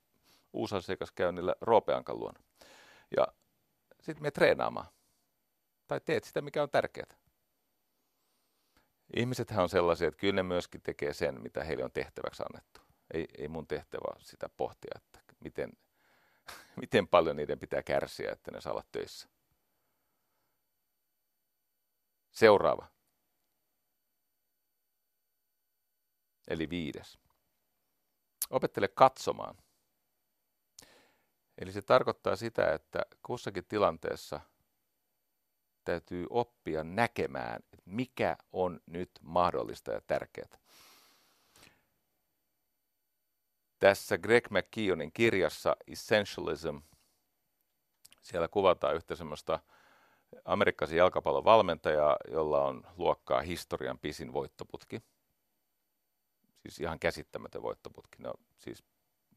uusasiakaskäynnillä 0.53 1.55
Roopeankan 1.61 2.19
luona. 2.19 2.39
Ja 3.17 3.27
sitten 4.01 4.23
me 4.23 4.31
treenaamaan. 4.31 4.87
Tai 5.87 6.01
teet 6.05 6.23
sitä, 6.23 6.41
mikä 6.41 6.63
on 6.63 6.69
tärkeää. 6.69 7.17
Ihmisethän 9.15 9.63
on 9.63 9.69
sellaisia, 9.69 10.07
että 10.07 10.19
kyllä 10.19 10.33
ne 10.33 10.43
myöskin 10.43 10.81
tekee 10.81 11.13
sen, 11.13 11.41
mitä 11.41 11.63
heille 11.63 11.83
on 11.83 11.91
tehtäväksi 11.91 12.43
annettu. 12.43 12.81
Ei, 13.13 13.25
ei 13.37 13.47
mun 13.47 13.67
tehtävä 13.67 14.19
sitä 14.19 14.49
pohtia, 14.57 14.91
että 14.95 15.19
miten, 15.39 15.71
miten 16.81 17.07
paljon 17.07 17.35
niiden 17.35 17.59
pitää 17.59 17.83
kärsiä, 17.83 18.31
että 18.31 18.51
ne 18.51 18.61
saa 18.61 18.73
olla 18.73 18.83
töissä. 18.91 19.29
Seuraava. 22.31 22.87
Eli 26.47 26.69
viides. 26.69 27.19
Opettele 28.49 28.87
katsomaan. 28.87 29.57
Eli 31.57 31.71
se 31.71 31.81
tarkoittaa 31.81 32.35
sitä, 32.35 32.73
että 32.73 32.99
kussakin 33.21 33.65
tilanteessa– 33.65 34.39
täytyy 35.89 36.27
oppia 36.29 36.83
näkemään, 36.83 37.63
mikä 37.85 38.37
on 38.51 38.79
nyt 38.85 39.11
mahdollista 39.21 39.91
ja 39.91 40.01
tärkeää. 40.01 40.58
Tässä 43.79 44.17
Greg 44.17 44.47
McKeonin 44.49 45.11
kirjassa 45.11 45.75
Essentialism, 45.87 46.77
siellä 48.21 48.47
kuvataan 48.47 48.95
yhtä 48.95 49.15
semmoista 49.15 49.59
amerikkalaisen 50.45 50.97
jalkapallon 50.97 51.45
valmentajaa, 51.45 52.17
jolla 52.31 52.65
on 52.65 52.87
luokkaa 52.97 53.41
historian 53.41 53.99
pisin 53.99 54.33
voittoputki. 54.33 55.01
Siis 56.61 56.79
ihan 56.79 56.99
käsittämätön 56.99 57.61
voittoputki. 57.61 58.17
No, 58.23 58.33
siis 58.57 58.83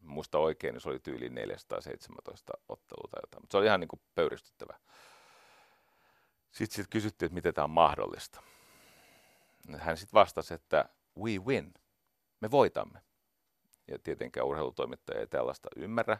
muista 0.01 0.39
oikein, 0.39 0.75
niin 0.75 0.81
se 0.81 0.89
oli 0.89 0.99
tyyli 0.99 1.29
417 1.29 2.53
ottelua 2.69 3.09
tai 3.11 3.21
jotain, 3.23 3.43
mutta 3.43 3.53
se 3.55 3.59
oli 3.59 3.67
ihan 3.67 3.81
niin 3.81 3.89
kuin 3.89 4.03
pöyristyttävä. 4.15 4.79
Sitten 6.51 6.77
sit 6.77 6.87
kysyttiin, 6.91 7.27
että 7.27 7.35
miten 7.35 7.55
tämä 7.55 7.65
on 7.65 7.71
mahdollista. 7.71 8.43
Hän 9.79 9.97
sitten 9.97 10.19
vastasi, 10.19 10.55
että 10.55 10.89
we 11.19 11.31
win. 11.39 11.75
Me 12.41 12.51
voitamme. 12.51 13.03
Ja 13.89 13.99
tietenkään 13.99 14.47
urheilutoimittaja 14.47 15.21
ei 15.21 15.27
tällaista 15.27 15.69
ymmärrä. 15.77 16.19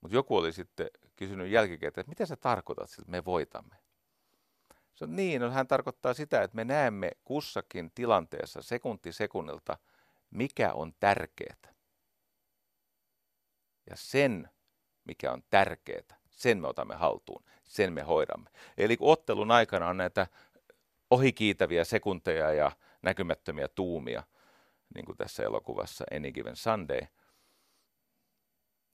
Mutta 0.00 0.16
joku 0.16 0.36
oli 0.36 0.52
sitten 0.52 0.90
kysynyt 1.16 1.50
jälkikäteen, 1.50 2.02
että 2.02 2.10
mitä 2.10 2.26
sä 2.26 2.36
tarkoitat, 2.36 2.90
että 2.98 3.10
me 3.10 3.24
voitamme? 3.24 3.76
Se 4.94 5.04
on 5.04 5.16
niin, 5.16 5.40
no 5.40 5.50
hän 5.50 5.66
tarkoittaa 5.66 6.14
sitä, 6.14 6.42
että 6.42 6.56
me 6.56 6.64
näemme 6.64 7.10
kussakin 7.24 7.90
tilanteessa 7.94 8.62
sekunti 8.62 9.12
sekunnilta, 9.12 9.78
mikä 10.30 10.72
on 10.72 10.92
tärkeää. 11.00 11.74
Ja 13.90 13.96
sen, 13.96 14.50
mikä 15.04 15.32
on 15.32 15.42
tärkeää, 15.50 16.20
sen 16.30 16.60
me 16.60 16.68
otamme 16.68 16.94
haltuun, 16.94 17.44
sen 17.64 17.92
me 17.92 18.02
hoidamme. 18.02 18.50
Eli 18.76 18.96
kun 18.96 19.12
ottelun 19.12 19.50
aikana 19.50 19.88
on 19.88 19.96
näitä 19.96 20.26
ohikiitäviä 21.10 21.84
sekunteja 21.84 22.52
ja 22.52 22.72
näkymättömiä 23.02 23.68
tuumia, 23.68 24.22
niin 24.94 25.04
kuin 25.04 25.16
tässä 25.16 25.42
elokuvassa 25.42 26.04
Any 26.16 26.32
Given 26.32 26.56
Sunday, 26.56 27.00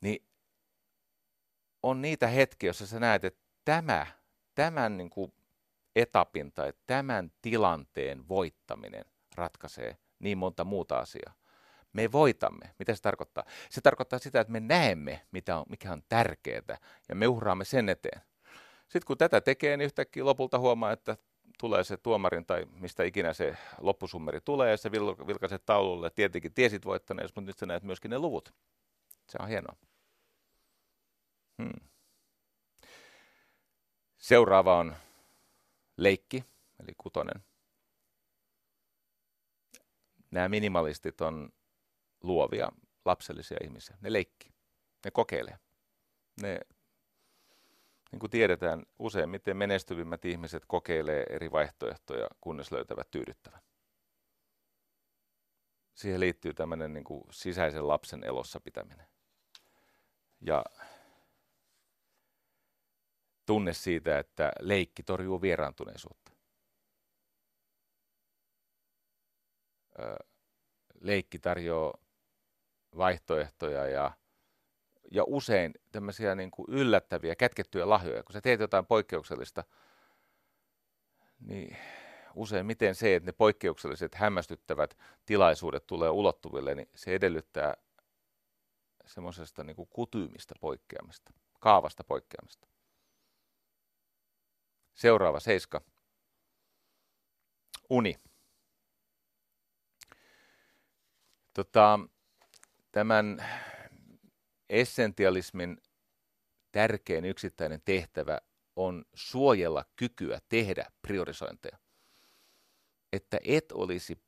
niin 0.01 0.27
on 1.83 2.03
niitä 2.03 2.27
hetkiä, 2.27 2.69
joissa 2.69 2.87
sä 2.87 3.01
näet, 3.01 3.25
että 3.25 3.45
tämä, 3.65 4.07
tämän 4.55 4.97
niin 4.97 5.11
kuin 5.11 5.33
etapin 5.97 6.53
tai 6.53 6.73
tämän 6.87 7.33
tilanteen 7.43 8.29
voittaminen 8.29 9.05
ratkaisee 9.35 9.97
niin 10.19 10.39
monta 10.39 10.65
muuta 10.65 10.99
asiaa 10.99 11.35
me 11.97 12.13
voitamme. 12.13 12.75
Mitä 12.79 12.95
se 12.95 13.03
tarkoittaa? 13.03 13.45
Se 13.71 13.81
tarkoittaa 13.81 14.19
sitä, 14.19 14.41
että 14.41 14.53
me 14.53 14.61
näemme, 14.61 15.27
mitä 15.33 15.57
on, 15.57 15.65
mikä 15.69 15.93
on 15.93 16.03
tärkeää, 16.09 16.79
ja 17.09 17.15
me 17.15 17.27
uhraamme 17.27 17.65
sen 17.65 17.89
eteen. 17.89 18.21
Sitten 18.83 19.07
kun 19.07 19.19
tätä 19.19 19.41
tekee, 19.41 19.77
niin 19.77 19.85
yhtäkkiä 19.87 20.25
lopulta 20.25 20.59
huomaa, 20.59 20.93
että 20.93 21.17
tulee 21.59 21.85
se 21.85 21.97
tuomarin 21.97 22.47
tai 22.47 22.67
mistä 22.81 23.05
ikinä 23.05 23.33
se 23.33 23.57
loppusummeri 23.79 24.41
tulee, 24.41 24.71
ja 24.71 24.77
se 24.77 24.93
vilkaiset 24.93 25.67
taululle. 25.67 26.11
Tietenkin 26.11 26.55
tiesit 26.55 26.85
voittaneesi, 26.85 27.33
mutta 27.37 27.47
nyt 27.47 27.59
sä 27.59 27.67
näet 27.67 27.83
myöskin 27.83 28.11
ne 28.11 28.19
luvut. 28.19 28.55
Se 29.29 29.39
on 29.41 29.49
hienoa. 29.49 29.77
Hmm. 31.63 31.89
Seuraava 34.19 34.79
on 34.79 34.97
leikki, 35.97 36.45
eli 36.81 36.93
kutonen. 36.99 37.45
Nämä 40.31 40.49
minimalistit 40.49 41.21
on 41.21 41.53
luovia, 42.23 42.69
lapsellisia 43.05 43.59
ihmisiä. 43.65 43.97
Ne 44.01 44.13
leikki, 44.13 44.49
ne 45.05 45.11
kokeilee. 45.11 45.59
Ne, 46.43 46.61
niin 48.13 48.21
kuin 48.21 48.31
tiedetään, 48.31 48.83
useimmiten 48.99 49.57
menestyvimmät 49.57 50.25
ihmiset 50.25 50.63
kokeilee 50.67 51.27
eri 51.31 51.53
vaihtoehtoja, 51.53 52.29
kunnes 52.41 52.73
löytävät 52.73 53.11
tyydyttävän. 53.11 53.61
Siihen 55.95 56.21
liittyy 56.21 56.55
tämmöinen 56.55 56.93
niin 56.93 57.05
kuin 57.05 57.25
sisäisen 57.31 57.89
lapsen 57.89 58.25
elossa 58.25 58.61
pitäminen. 58.61 59.07
Ja 60.41 60.65
tunne 63.47 63.73
siitä, 63.73 64.19
että 64.19 64.53
leikki 64.61 65.03
torjuu 65.03 65.43
vieraantuneisuutta. 65.43 66.33
Leikki 71.01 71.39
tarjoaa 71.39 71.99
vaihtoehtoja 72.97 73.87
ja, 73.87 74.13
ja 75.11 75.25
usein 75.27 75.75
tämmöisiä 75.93 76.35
niin 76.35 76.51
kuin 76.51 76.67
yllättäviä, 76.71 77.37
kätkettyjä 77.37 77.89
lahjoja. 77.89 78.23
Kun 78.23 78.33
sä 78.33 78.41
teet 78.41 78.61
jotain 78.61 78.87
poikkeuksellista, 78.87 79.65
niin 81.41 81.77
usein 82.35 82.67
miten 82.67 82.95
se, 82.95 83.15
että 83.15 83.27
ne 83.27 83.33
poikkeukselliset 83.33 84.15
hämmästyttävät 84.15 84.97
tilaisuudet 85.27 85.87
tulee 85.87 86.11
ulottuville, 86.11 86.75
niin 86.75 86.89
se 86.95 87.15
edellyttää 87.15 87.75
semmoisesta 89.07 89.65
niin 89.65 89.77
kuin 89.77 89.89
kutyymistä 89.89 90.55
poikkeamista, 90.61 91.33
kaavasta 91.61 92.05
poikkeamista. 92.05 92.69
Seuraava 94.95 95.41
seiska. 95.41 95.81
Uni. 97.91 98.17
Tota, 101.55 102.01
tämän 102.93 103.45
essentialismin 104.69 105.81
tärkein 106.73 107.25
yksittäinen 107.25 107.83
tehtävä 107.85 108.41
on 108.77 109.05
suojella 109.15 109.85
kykyä 109.97 110.41
tehdä 110.49 110.87
priorisointeja. 111.03 111.79
Että 113.13 113.39
et 113.45 113.73
olisi 113.73 114.23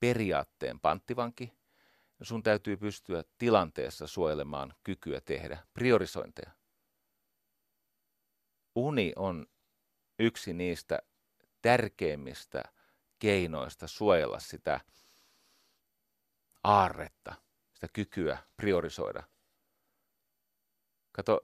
periaatteen 0.00 0.80
panttivanki, 0.80 1.52
sun 2.22 2.42
täytyy 2.42 2.76
pystyä 2.76 3.24
tilanteessa 3.38 4.06
suojelemaan 4.06 4.74
kykyä 4.84 5.20
tehdä 5.20 5.58
priorisointeja. 5.74 6.50
Uni 8.74 9.12
on 9.16 9.46
yksi 10.18 10.54
niistä 10.54 10.98
tärkeimmistä 11.62 12.62
keinoista 13.18 13.86
suojella 13.86 14.38
sitä 14.38 14.80
aarretta, 16.64 17.34
sitä 17.72 17.88
kykyä 17.92 18.38
priorisoida. 18.56 19.22
Kato, 21.20 21.40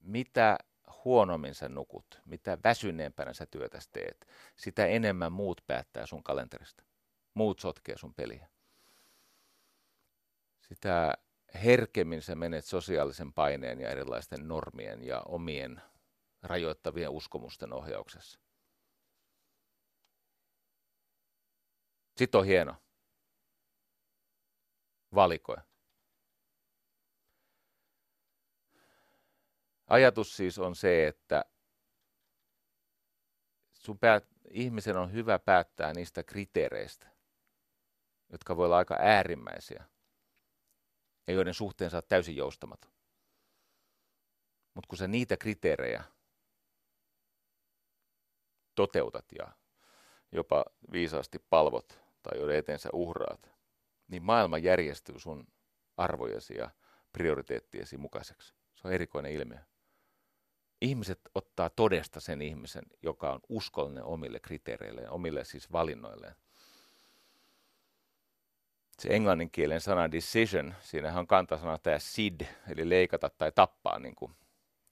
mitä 0.00 0.58
huonommin 1.04 1.54
sä 1.54 1.68
nukut, 1.68 2.20
mitä 2.24 2.58
väsyneempänä 2.64 3.32
sä 3.32 3.46
työtä 3.46 3.78
teet, 3.92 4.26
sitä 4.56 4.86
enemmän 4.86 5.32
muut 5.32 5.60
päättää 5.66 6.06
sun 6.06 6.22
kalenterista. 6.22 6.84
Muut 7.34 7.58
sotkee 7.58 7.98
sun 7.98 8.14
peliä. 8.14 8.48
Sitä 10.60 11.14
herkemmin 11.64 12.22
sä 12.22 12.34
menet 12.34 12.64
sosiaalisen 12.64 13.32
paineen 13.32 13.80
ja 13.80 13.90
erilaisten 13.90 14.48
normien 14.48 15.02
ja 15.04 15.22
omien 15.26 15.82
rajoittavien 16.42 17.10
uskomusten 17.10 17.72
ohjauksessa. 17.72 18.40
Sitten 22.16 22.38
on 22.38 22.46
hieno. 22.46 22.76
Valikoi. 25.14 25.71
Ajatus 29.92 30.36
siis 30.36 30.58
on 30.58 30.76
se, 30.76 31.06
että 31.06 31.44
sun 33.72 33.98
päät, 33.98 34.26
ihmisen 34.50 34.96
on 34.96 35.12
hyvä 35.12 35.38
päättää 35.38 35.92
niistä 35.92 36.22
kriteereistä, 36.22 37.08
jotka 38.30 38.56
voi 38.56 38.66
olla 38.66 38.76
aika 38.76 38.96
äärimmäisiä 39.00 39.84
ja 41.26 41.34
joiden 41.34 41.54
suhteen 41.54 41.94
oot 41.94 42.08
täysin 42.08 42.36
joustamaton. 42.36 42.92
Mutta 44.74 44.88
kun 44.88 44.98
sä 44.98 45.08
niitä 45.08 45.36
kriteerejä 45.36 46.04
toteutat 48.74 49.26
ja 49.38 49.52
jopa 50.32 50.64
viisaasti 50.92 51.38
palvot 51.50 52.00
tai 52.22 52.38
joiden 52.38 52.56
eteensä 52.56 52.88
uhraat, 52.92 53.50
niin 54.08 54.22
maailma 54.22 54.58
järjestyy 54.58 55.18
sun 55.18 55.46
arvojesi 55.96 56.56
ja 56.56 56.70
prioriteettiesi 57.12 57.96
mukaiseksi. 57.96 58.54
Se 58.74 58.88
on 58.88 58.94
erikoinen 58.94 59.32
ilmiö. 59.32 59.71
Ihmiset 60.82 61.20
ottaa 61.34 61.70
todesta 61.70 62.20
sen 62.20 62.42
ihmisen, 62.42 62.82
joka 63.02 63.32
on 63.32 63.40
uskollinen 63.48 64.04
omille 64.04 64.40
kriteereilleen, 64.40 65.10
omille 65.10 65.44
siis 65.44 65.72
valinnoilleen. 65.72 66.34
Se 68.98 69.08
englanninkielen 69.14 69.80
sana 69.80 70.12
decision, 70.12 70.74
siinähän 70.80 71.18
on 71.18 71.26
kantasana 71.26 71.78
tämä 71.78 71.98
sid, 71.98 72.40
eli 72.68 72.88
leikata 72.88 73.30
tai 73.30 73.52
tappaa, 73.52 73.98
niin 73.98 74.14
kuin 74.14 74.32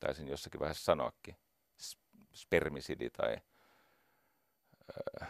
taisin 0.01 0.29
jossakin 0.29 0.61
vaiheessa 0.61 0.85
sanoakin. 0.85 1.37
Spermisidi 2.33 3.11
tai 3.11 3.37
äh, 5.23 5.29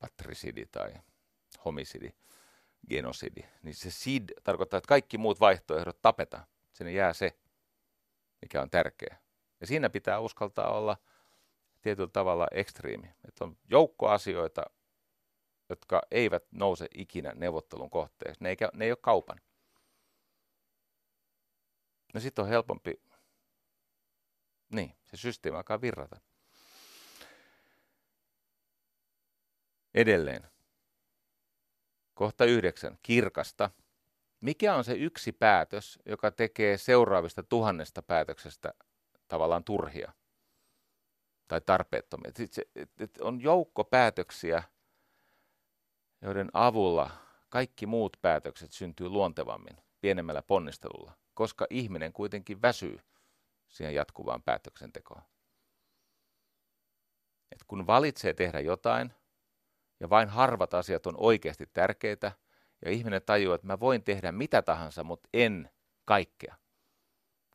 patricidi 0.00 0.66
tai 0.66 0.94
homicidi, 1.64 2.14
genosidi. 2.90 3.44
Niin 3.62 3.74
se 3.74 3.90
sid 3.90 4.28
tarkoittaa, 4.44 4.78
että 4.78 4.88
kaikki 4.88 5.18
muut 5.18 5.40
vaihtoehdot 5.40 6.02
tapetaan. 6.02 6.46
Sinne 6.72 6.92
jää 6.92 7.12
se, 7.12 7.38
mikä 8.42 8.62
on 8.62 8.70
tärkeä. 8.70 9.16
Ja 9.60 9.66
siinä 9.66 9.90
pitää 9.90 10.20
uskaltaa 10.20 10.72
olla 10.72 10.96
tietyllä 11.80 12.10
tavalla 12.12 12.46
ekstriimi. 12.52 13.14
Että 13.28 13.44
on 13.44 13.56
joukko 13.70 14.08
asioita, 14.08 14.62
jotka 15.68 16.02
eivät 16.10 16.44
nouse 16.50 16.88
ikinä 16.94 17.32
neuvottelun 17.34 17.90
kohteeksi. 17.90 18.42
Ne 18.42 18.48
ei, 18.48 18.56
ne 18.72 18.84
ei 18.84 18.90
ole 18.90 18.98
kaupan. 19.02 19.40
No 22.14 22.20
sitten 22.20 22.42
on 22.42 22.48
helpompi, 22.48 23.02
niin, 24.70 24.96
se 25.04 25.16
systeemi 25.16 25.56
alkaa 25.56 25.80
virrata. 25.80 26.20
Edelleen. 29.94 30.50
Kohta 32.14 32.44
yhdeksän. 32.44 32.98
Kirkasta. 33.02 33.70
Mikä 34.40 34.74
on 34.74 34.84
se 34.84 34.92
yksi 34.92 35.32
päätös, 35.32 35.98
joka 36.06 36.30
tekee 36.30 36.78
seuraavista 36.78 37.42
tuhannesta 37.42 38.02
päätöksestä 38.02 38.74
tavallaan 39.30 39.64
turhia 39.64 40.12
tai 41.48 41.60
tarpeettomia? 41.60 42.32
On 43.20 43.40
joukko 43.40 43.84
päätöksiä, 43.84 44.62
joiden 46.22 46.50
avulla 46.52 47.10
kaikki 47.48 47.86
muut 47.86 48.16
päätökset 48.22 48.72
syntyy 48.72 49.08
luontevammin, 49.08 49.76
pienemmällä 50.00 50.42
ponnistelulla, 50.42 51.12
koska 51.34 51.66
ihminen 51.70 52.12
kuitenkin 52.12 52.62
väsyy 52.62 53.00
siihen 53.68 53.94
jatkuvaan 53.94 54.42
päätöksentekoon. 54.42 55.22
Et 57.52 57.64
kun 57.66 57.86
valitsee 57.86 58.34
tehdä 58.34 58.60
jotain, 58.60 59.12
ja 60.00 60.10
vain 60.10 60.28
harvat 60.28 60.74
asiat 60.74 61.06
on 61.06 61.14
oikeasti 61.16 61.66
tärkeitä, 61.66 62.32
ja 62.84 62.90
ihminen 62.90 63.22
tajuaa, 63.22 63.54
että 63.54 63.66
mä 63.66 63.80
voin 63.80 64.04
tehdä 64.04 64.32
mitä 64.32 64.62
tahansa, 64.62 65.04
mutta 65.04 65.28
en 65.34 65.70
kaikkea. 66.04 66.56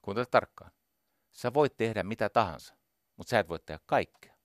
Kuuntele 0.02 0.26
tarkkaan. 0.26 0.72
Sä 1.36 1.54
voit 1.54 1.78
tehdä 1.78 2.04
mitä 2.04 2.30
tahansa, 2.30 2.76
mutta 3.16 3.30
sä 3.30 3.40
et 3.40 3.50
voi 3.50 3.60
tehdä 3.60 3.80
kaikkea. 3.86 4.36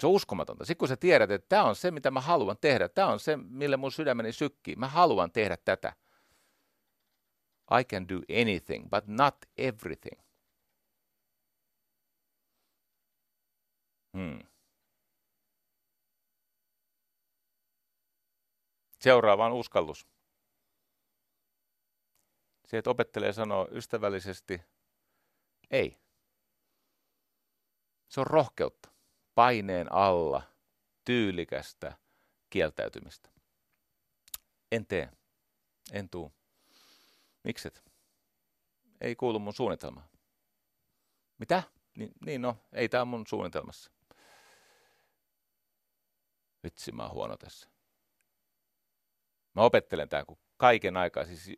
Se 0.00 0.06
on 0.06 0.12
uskomatonta. 0.12 0.64
Sitten 0.64 0.78
kun 0.78 0.88
sä 0.88 0.96
tiedät, 0.96 1.30
että 1.30 1.48
tämä 1.48 1.64
on 1.64 1.76
se, 1.76 1.90
mitä 1.90 2.10
mä 2.10 2.20
haluan 2.20 2.56
tehdä, 2.60 2.88
tämä 2.88 3.08
on 3.08 3.20
se, 3.20 3.36
mille 3.36 3.76
mun 3.76 3.92
sydämeni 3.92 4.32
sykkii, 4.32 4.76
mä 4.76 4.88
haluan 4.88 5.32
tehdä 5.32 5.56
tätä. 5.64 5.92
I 7.80 7.84
can 7.84 8.08
do 8.08 8.14
anything, 8.40 8.88
but 8.90 9.06
not 9.06 9.36
everything. 9.58 10.20
Hmm. 14.16 14.38
Seuraava 19.00 19.46
on 19.46 19.52
uskallus. 19.52 20.06
Se, 22.66 22.78
että 22.78 22.90
opettelee 22.90 23.32
sanoa 23.32 23.66
ystävällisesti 23.70 24.60
ei. 25.70 26.00
Se 28.08 28.20
on 28.20 28.26
rohkeutta, 28.26 28.90
paineen 29.34 29.92
alla, 29.92 30.42
tyylikästä 31.04 31.98
kieltäytymistä. 32.50 33.30
En 34.72 34.86
tee, 34.86 35.10
en 35.92 36.08
tuu. 36.08 36.32
Mikset? 37.44 37.84
Ei 39.00 39.16
kuulu 39.16 39.38
mun 39.38 39.54
suunnitelmaan. 39.54 40.08
Mitä? 41.38 41.62
Niin, 41.96 42.12
niin 42.26 42.42
no, 42.42 42.56
ei 42.72 42.88
tämä 42.88 43.04
mun 43.04 43.26
suunnitelmassa. 43.26 43.90
Vitsi, 46.64 46.92
mä 46.92 47.02
oon 47.02 47.12
huono 47.12 47.36
tässä. 47.36 47.68
Mä 49.54 49.62
opettelen 49.62 50.08
tämän 50.08 50.26
kaiken 50.56 50.96
aikaa, 50.96 51.24
siis 51.24 51.50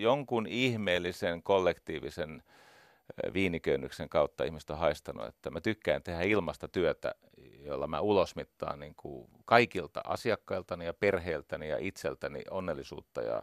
jonkun 0.00 0.46
ihmeellisen 0.46 1.42
kollektiivisen 1.42 2.42
viiniköynnyksen 3.34 4.08
kautta 4.08 4.44
ihmiset 4.44 4.70
on 4.70 4.78
haistanut, 4.78 5.26
että 5.26 5.50
mä 5.50 5.60
tykkään 5.60 6.02
tehdä 6.02 6.22
ilmasta 6.22 6.68
työtä, 6.68 7.14
jolla 7.58 7.86
mä 7.86 8.00
ulosmittaan 8.00 8.80
niin 8.80 8.94
kuin 8.94 9.30
kaikilta 9.44 10.00
asiakkailtani 10.04 10.84
ja 10.84 10.94
perheeltäni 10.94 11.68
ja 11.68 11.78
itseltäni 11.78 12.42
onnellisuutta 12.50 13.22
ja 13.22 13.42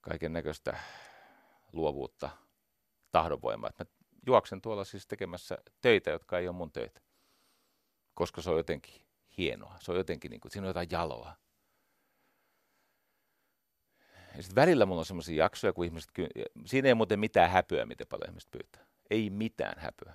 kaiken 0.00 0.32
näköistä 0.32 0.76
luovuutta, 1.72 2.30
tahdonvoimaa. 3.12 3.70
Mä 3.78 3.84
juoksen 4.26 4.60
tuolla 4.60 4.84
siis 4.84 5.06
tekemässä 5.06 5.58
töitä, 5.80 6.10
jotka 6.10 6.38
ei 6.38 6.48
ole 6.48 6.56
mun 6.56 6.72
töitä, 6.72 7.00
koska 8.14 8.42
se 8.42 8.50
on 8.50 8.56
jotenkin 8.56 9.02
hienoa. 9.38 9.76
Se 9.80 9.90
on 9.90 9.98
jotenkin, 9.98 10.30
niin 10.30 10.40
kuin, 10.40 10.52
siinä 10.52 10.64
on 10.64 10.70
jotain 10.70 10.88
jaloa. 10.90 11.32
Ja 14.38 14.42
sitten 14.42 14.62
välillä 14.62 14.86
mulla 14.86 14.98
on 14.98 15.04
semmoisia 15.04 15.44
jaksoja, 15.44 15.72
kun 15.72 15.84
ihmiset, 15.84 16.10
siinä 16.66 16.88
ei 16.88 16.94
muuten 16.94 17.20
mitään 17.20 17.50
häpyä, 17.50 17.86
miten 17.86 18.06
paljon 18.06 18.30
ihmiset 18.30 18.50
pyytää. 18.50 18.86
Ei 19.10 19.30
mitään 19.30 19.80
häpyä. 19.80 20.14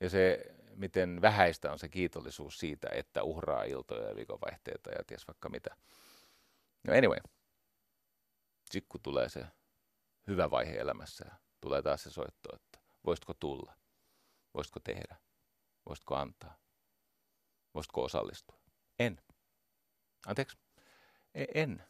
Ja 0.00 0.10
se, 0.10 0.44
miten 0.74 1.20
vähäistä 1.20 1.72
on 1.72 1.78
se 1.78 1.88
kiitollisuus 1.88 2.58
siitä, 2.58 2.88
että 2.92 3.22
uhraa 3.22 3.64
iltoja 3.64 4.08
ja 4.08 4.16
viikonvaihteita 4.16 4.90
ja 4.90 5.04
ties 5.06 5.26
vaikka 5.26 5.48
mitä. 5.48 5.76
No 6.84 6.94
anyway. 6.94 7.18
Kun 8.88 9.00
tulee 9.02 9.28
se 9.28 9.46
hyvä 10.26 10.50
vaihe 10.50 10.76
elämässä 10.76 11.24
ja 11.28 11.36
tulee 11.60 11.82
taas 11.82 12.02
se 12.02 12.10
soitto, 12.10 12.54
että 12.54 12.78
voisitko 13.06 13.34
tulla, 13.34 13.74
voisitko 14.54 14.80
tehdä, 14.80 15.16
voisitko 15.88 16.16
antaa, 16.16 16.58
voisitko 17.74 18.02
osallistua. 18.02 18.58
En. 18.98 19.20
Anteeksi? 20.26 20.58
E- 21.34 21.44
en. 21.54 21.87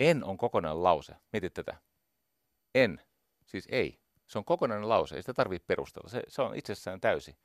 En 0.00 0.24
on 0.24 0.36
kokonainen 0.36 0.82
lause. 0.82 1.16
Mietit 1.32 1.54
tätä. 1.54 1.76
En. 2.74 3.00
Siis 3.46 3.68
ei. 3.70 4.00
Se 4.26 4.38
on 4.38 4.44
kokonainen 4.44 4.88
lause. 4.88 5.16
Ei 5.16 5.22
sitä 5.22 5.34
tarvitse 5.34 5.66
perustella. 5.66 6.08
Se, 6.08 6.22
se 6.28 6.42
on 6.42 6.54
itsessään 6.54 7.00
täysi. 7.00 7.36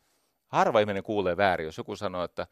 Harva 0.47 0.79
ihminen 0.79 1.03
kuulee 1.03 1.37
väärin, 1.37 1.65
jos 1.65 1.77
joku 1.77 1.95
sanoo, 1.95 2.23
että 2.23 2.47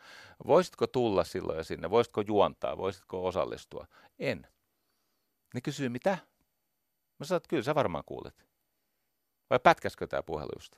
voisitko 0.48 0.88
tulla 0.88 1.24
silloin 1.24 1.58
ja 1.58 1.64
sinne, 1.64 1.90
voisitko 1.90 2.22
juontaa, 2.22 2.78
voisitko 2.78 3.26
osallistua. 3.26 3.88
En. 4.20 4.48
Ne 5.54 5.62
kysyy, 5.62 5.90
mitä? 5.90 6.18
Mä 7.20 7.26
sanoin, 7.26 7.38
että 7.38 7.50
kyllä 7.50 7.64
sä 7.64 7.76
varmaan 7.76 8.04
kuulet. 8.06 8.48
Vai 9.50 9.60
pätkäskö 9.60 10.08
tämä 10.08 10.24
puhelu 10.24 10.52
just? 10.56 10.76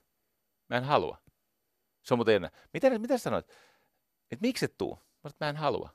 Mä 0.69 0.77
en 0.77 0.83
halua. 0.83 1.17
Se 2.03 2.13
on 2.13 2.17
muuten 2.17 2.35
enää. 2.35 2.51
Mitä, 2.73 2.99
mitä 2.99 3.17
sanoit? 3.17 3.49
Että 4.31 4.41
miksi 4.41 4.65
et 4.65 4.77
tuu? 4.77 4.95
Mä 4.95 5.29
sanoin, 5.29 5.35
mä 5.39 5.49
en 5.49 5.57
halua. 5.57 5.89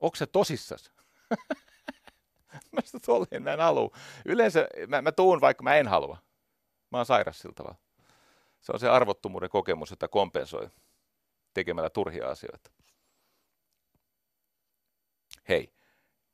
Onko 0.00 0.16
se 0.16 0.26
tosissas? 0.26 0.92
mä 2.72 2.80
sitä 2.84 2.98
tolleen, 3.06 3.42
mä 3.42 3.52
en 3.52 3.60
halua. 3.60 3.96
Yleensä 4.24 4.68
mä, 4.88 5.02
mä 5.02 5.12
tuun, 5.12 5.40
vaikka 5.40 5.62
mä 5.64 5.76
en 5.76 5.88
halua. 5.88 6.18
Mä 6.90 6.98
oon 6.98 7.06
sairas 7.06 7.38
sillä 7.38 7.54
tavalla. 7.54 7.78
Se 8.60 8.72
on 8.72 8.80
se 8.80 8.88
arvottomuuden 8.88 9.50
kokemus, 9.50 9.90
jota 9.90 10.08
kompensoi 10.08 10.70
tekemällä 11.54 11.90
turhia 11.90 12.28
asioita. 12.28 12.70
Hei, 15.48 15.72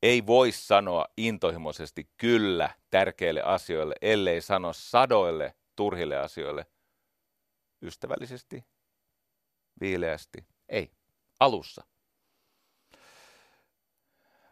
ei 0.03 0.27
voi 0.27 0.53
sanoa 0.53 1.07
intohimoisesti 1.17 2.11
kyllä 2.17 2.71
tärkeille 2.91 3.43
asioille, 3.43 3.95
ellei 4.03 4.41
sano 4.41 4.73
sadoille 4.73 5.55
turhille 5.77 6.17
asioille 6.17 6.67
ystävällisesti, 7.83 8.65
viileästi. 9.81 10.47
Ei, 10.69 10.91
alussa. 11.41 11.85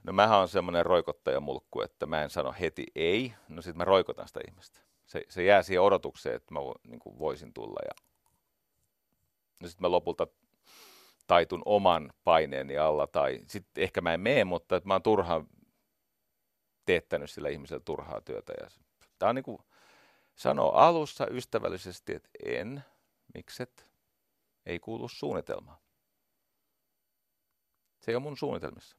No 0.09 0.13
mähän 0.13 0.39
on 0.39 0.49
semmoinen 0.49 0.87
roikottajamulkku, 0.87 1.81
että 1.81 2.07
mä 2.07 2.23
en 2.23 2.31
sano 2.31 2.55
heti 2.61 2.87
ei, 2.95 3.35
no 3.49 3.63
sit 3.63 3.77
mä 3.77 3.85
roikotan 3.85 4.29
sitä 4.29 4.41
ihmistä. 4.49 4.81
Se, 5.07 5.23
se 5.29 5.45
jää 5.45 5.63
siihen 5.63 5.83
odotukseen, 5.83 6.37
että 6.37 6.55
mä 6.55 6.61
niin 6.85 6.99
kuin 6.99 7.19
voisin 7.19 7.53
tulla 7.53 7.81
ja 7.85 8.05
no 9.61 9.69
sitten 9.69 9.85
mä 9.85 9.91
lopulta 9.91 10.27
taitun 11.27 11.63
oman 11.65 12.13
paineeni 12.25 12.79
alla 12.79 13.07
tai 13.07 13.41
sitten 13.47 13.83
ehkä 13.83 14.01
mä 14.01 14.15
en 14.15 14.21
mene, 14.21 14.45
mutta 14.45 14.77
että 14.77 14.89
mä 14.89 14.95
oon 14.95 15.03
turhaan 15.03 15.47
teettänyt 16.87 17.31
sillä 17.31 17.49
ihmisellä 17.49 17.83
turhaa 17.85 18.21
työtä. 18.21 18.53
Ja 18.61 18.69
tämä 19.19 19.29
on 19.29 19.35
niin 19.35 19.45
kuin 19.45 19.59
sanoo 20.35 20.73
alussa 20.73 21.27
ystävällisesti, 21.31 22.15
että 22.15 22.31
en, 22.45 22.85
mikset, 23.35 23.87
ei 24.67 24.79
kuulu 24.79 25.09
suunnitelmaan. 25.09 25.79
Se 28.01 28.11
ei 28.11 28.15
ole 28.15 28.23
mun 28.23 28.37
suunnitelmissa. 28.37 28.97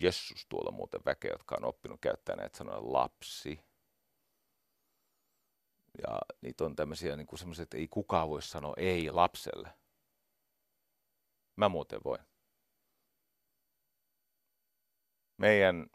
Jessus 0.00 0.46
tuolla 0.48 0.70
muuten 0.70 1.00
väkeä, 1.06 1.30
jotka 1.32 1.56
on 1.58 1.64
oppinut 1.64 2.00
käyttämään 2.00 2.38
näitä 2.38 2.58
sanoja 2.58 2.92
lapsi. 2.92 3.60
Ja 6.02 6.18
niitä 6.40 6.64
on 6.64 6.76
tämmöisiä 6.76 7.16
niin 7.16 7.38
semmoisia, 7.38 7.62
että 7.62 7.76
ei 7.76 7.88
kukaan 7.88 8.28
voi 8.28 8.42
sanoa 8.42 8.74
ei 8.76 9.10
lapselle. 9.10 9.74
Mä 11.56 11.68
muuten 11.68 12.00
voin. 12.04 12.20
Meidän 15.36 15.86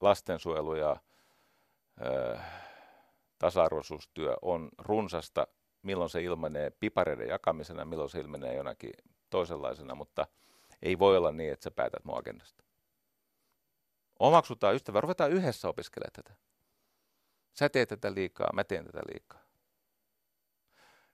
lastensuojelu 0.00 0.74
ja 0.74 0.96
ö, 2.00 2.38
tasa-arvoisuustyö 3.38 4.36
on 4.42 4.68
runsasta, 4.78 5.46
milloin 5.82 6.10
se 6.10 6.22
ilmenee 6.22 6.70
pipareiden 6.70 7.28
jakamisena, 7.28 7.84
milloin 7.84 8.10
se 8.10 8.20
ilmenee 8.20 8.54
jonakin 8.54 8.92
toisenlaisena, 9.30 9.94
mutta 9.94 10.26
ei 10.82 10.98
voi 10.98 11.16
olla 11.16 11.32
niin, 11.32 11.52
että 11.52 11.64
sä 11.64 11.70
päätät 11.70 12.04
mun 12.04 12.18
agendasta. 12.18 12.64
Omaksutaan 14.20 14.74
ystävä, 14.74 15.00
ruvetaan 15.00 15.32
yhdessä 15.32 15.68
opiskelemaan 15.68 16.12
tätä. 16.12 16.34
Sä 17.52 17.68
teet 17.68 17.88
tätä 17.88 18.14
liikaa, 18.14 18.52
mä 18.52 18.64
teen 18.64 18.84
tätä 18.84 19.00
liikaa. 19.12 19.40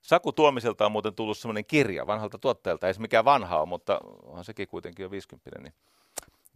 Saku 0.00 0.32
Tuomiselta 0.32 0.86
on 0.86 0.92
muuten 0.92 1.14
tullut 1.14 1.38
semmoinen 1.38 1.64
kirja 1.64 2.06
vanhalta 2.06 2.38
tuottajalta, 2.38 2.86
ei 2.86 2.94
se 2.94 3.00
mikään 3.00 3.24
vanha 3.24 3.60
ole, 3.60 3.68
mutta 3.68 4.00
on 4.22 4.44
sekin 4.44 4.68
kuitenkin 4.68 5.02
jo 5.02 5.10
50. 5.10 5.62
Niin 5.62 5.74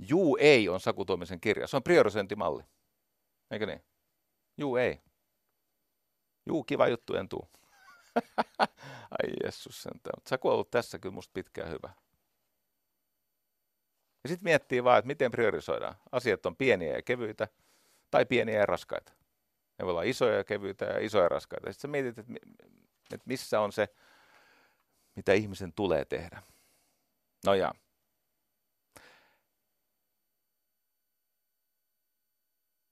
Juu 0.09 0.37
ei 0.41 0.69
on 0.69 0.81
Saku 0.81 1.05
Tuomisen 1.05 1.41
kirja. 1.41 1.67
Se 1.67 1.77
on 1.77 1.83
priorisointimalli. 1.83 2.63
Eikö 3.51 3.67
niin? 3.67 3.85
Juu 4.59 4.77
ei. 4.77 5.01
Juu, 6.47 6.65
kiva 6.65 6.89
juttu, 6.89 7.15
en 7.15 7.29
tuu. 7.29 7.49
Ai 9.19 9.31
Jeesus 9.43 9.83
sentään. 9.83 10.23
Saku 10.27 10.49
on 10.49 10.55
ollut 10.55 10.71
tässä 10.71 10.99
kyllä 10.99 11.15
musta 11.15 11.31
pitkään 11.35 11.71
hyvä. 11.71 11.91
Ja 14.25 14.29
sitten 14.29 14.45
miettii 14.45 14.85
vaan, 14.85 14.99
että 14.99 15.07
miten 15.07 15.31
priorisoidaan. 15.31 15.95
Asiat 16.13 16.47
on 16.47 16.57
pieniä 16.57 16.97
ja 16.97 17.03
kevyitä 17.03 17.49
tai 18.11 18.25
pieniä 18.27 18.59
ja 18.59 18.67
raskaita. 18.67 19.13
Ne 19.79 19.85
voi 19.85 19.91
olla 19.91 20.03
isoja 20.03 20.37
ja 20.37 20.45
kevyitä 20.45 20.85
ja 20.85 20.99
isoja 20.99 21.25
ja 21.25 21.29
raskaita. 21.29 21.73
Sitten 21.73 21.83
sä 21.83 21.89
mietit, 21.89 22.19
että, 22.19 22.33
että 23.15 23.27
missä 23.27 23.61
on 23.61 23.73
se, 23.73 23.89
mitä 25.17 25.33
ihmisen 25.33 25.73
tulee 25.73 26.05
tehdä. 26.05 26.43
No 27.47 27.55
ja. 27.55 27.75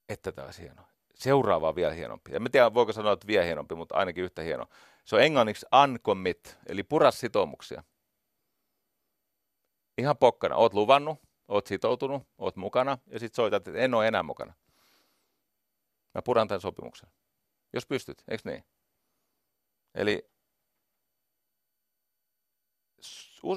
Että 0.09 0.32
tämä 0.32 0.46
olisi 0.46 0.62
hieno. 0.62 0.82
Seuraava 1.14 1.68
on 1.68 1.76
vielä 1.76 1.92
hienompi. 1.92 2.34
En 2.34 2.50
tiedä, 2.52 2.74
voiko 2.74 2.92
sanoa, 2.92 3.12
että 3.12 3.26
vielä 3.26 3.44
hienompi, 3.44 3.74
mutta 3.74 3.94
ainakin 3.94 4.24
yhtä 4.24 4.42
hieno. 4.42 4.66
Se 5.05 5.16
on 5.16 5.22
englanniksi 5.22 5.66
uncommit, 5.84 6.59
eli 6.66 6.82
pura 6.82 7.10
sitoumuksia. 7.10 7.82
Ihan 9.98 10.16
pokkana. 10.16 10.56
Oot 10.56 10.74
luvannut, 10.74 11.18
oot 11.48 11.66
sitoutunut, 11.66 12.22
oot 12.38 12.56
mukana 12.56 12.98
ja 13.06 13.18
sitten 13.18 13.36
soitat, 13.36 13.68
että 13.68 13.80
en 13.80 13.94
ole 13.94 14.08
enää 14.08 14.22
mukana. 14.22 14.54
Mä 16.14 16.22
puran 16.24 16.48
tämän 16.48 16.60
sopimuksen. 16.60 17.10
Jos 17.72 17.86
pystyt, 17.86 18.24
eikö 18.28 18.50
niin? 18.50 18.64
Eli 19.94 20.30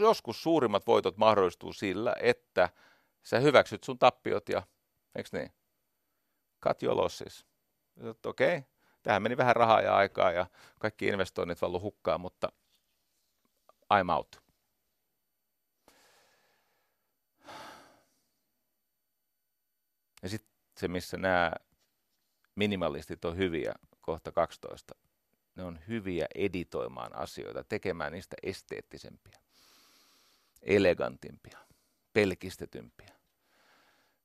joskus 0.01 0.43
suurimmat 0.43 0.88
voitot 0.88 1.18
mahdollistuu 1.18 1.73
sillä, 1.73 2.15
että 2.19 2.69
sä 3.23 3.39
hyväksyt 3.39 3.84
sun 3.84 3.99
tappiot 3.99 4.49
ja, 4.49 4.63
eikö 5.15 5.30
niin? 5.34 5.51
Cut 6.63 6.84
your 6.84 6.97
losses. 6.97 7.45
Okei, 8.26 8.57
okay, 8.57 8.69
tähän 9.03 9.22
meni 9.22 9.38
vähän 9.38 9.55
rahaa 9.55 9.81
ja 9.81 9.95
aikaa 9.95 10.31
ja 10.31 10.45
kaikki 10.80 11.07
investoinnit 11.07 11.61
valuu 11.61 11.81
hukkaan, 11.81 12.22
mutta 12.22 12.51
I'm 13.93 14.11
out. 14.15 14.51
Ja 20.22 20.30
sitten 20.30 20.52
se, 20.77 20.88
missä 20.88 21.18
nämä 21.18 21.52
minimalistit 22.56 23.26
on 23.26 23.38
hyviä, 23.38 23.73
kohta 24.02 24.31
12, 24.31 24.95
ne 25.56 25.64
on 25.64 25.80
hyviä 25.88 26.26
editoimaan 26.35 27.15
asioita, 27.15 27.64
tekemään 27.64 28.11
niistä 28.11 28.35
esteettisempiä, 28.43 29.39
elegantimpia, 30.61 31.60
pelkistetympiä. 32.14 33.15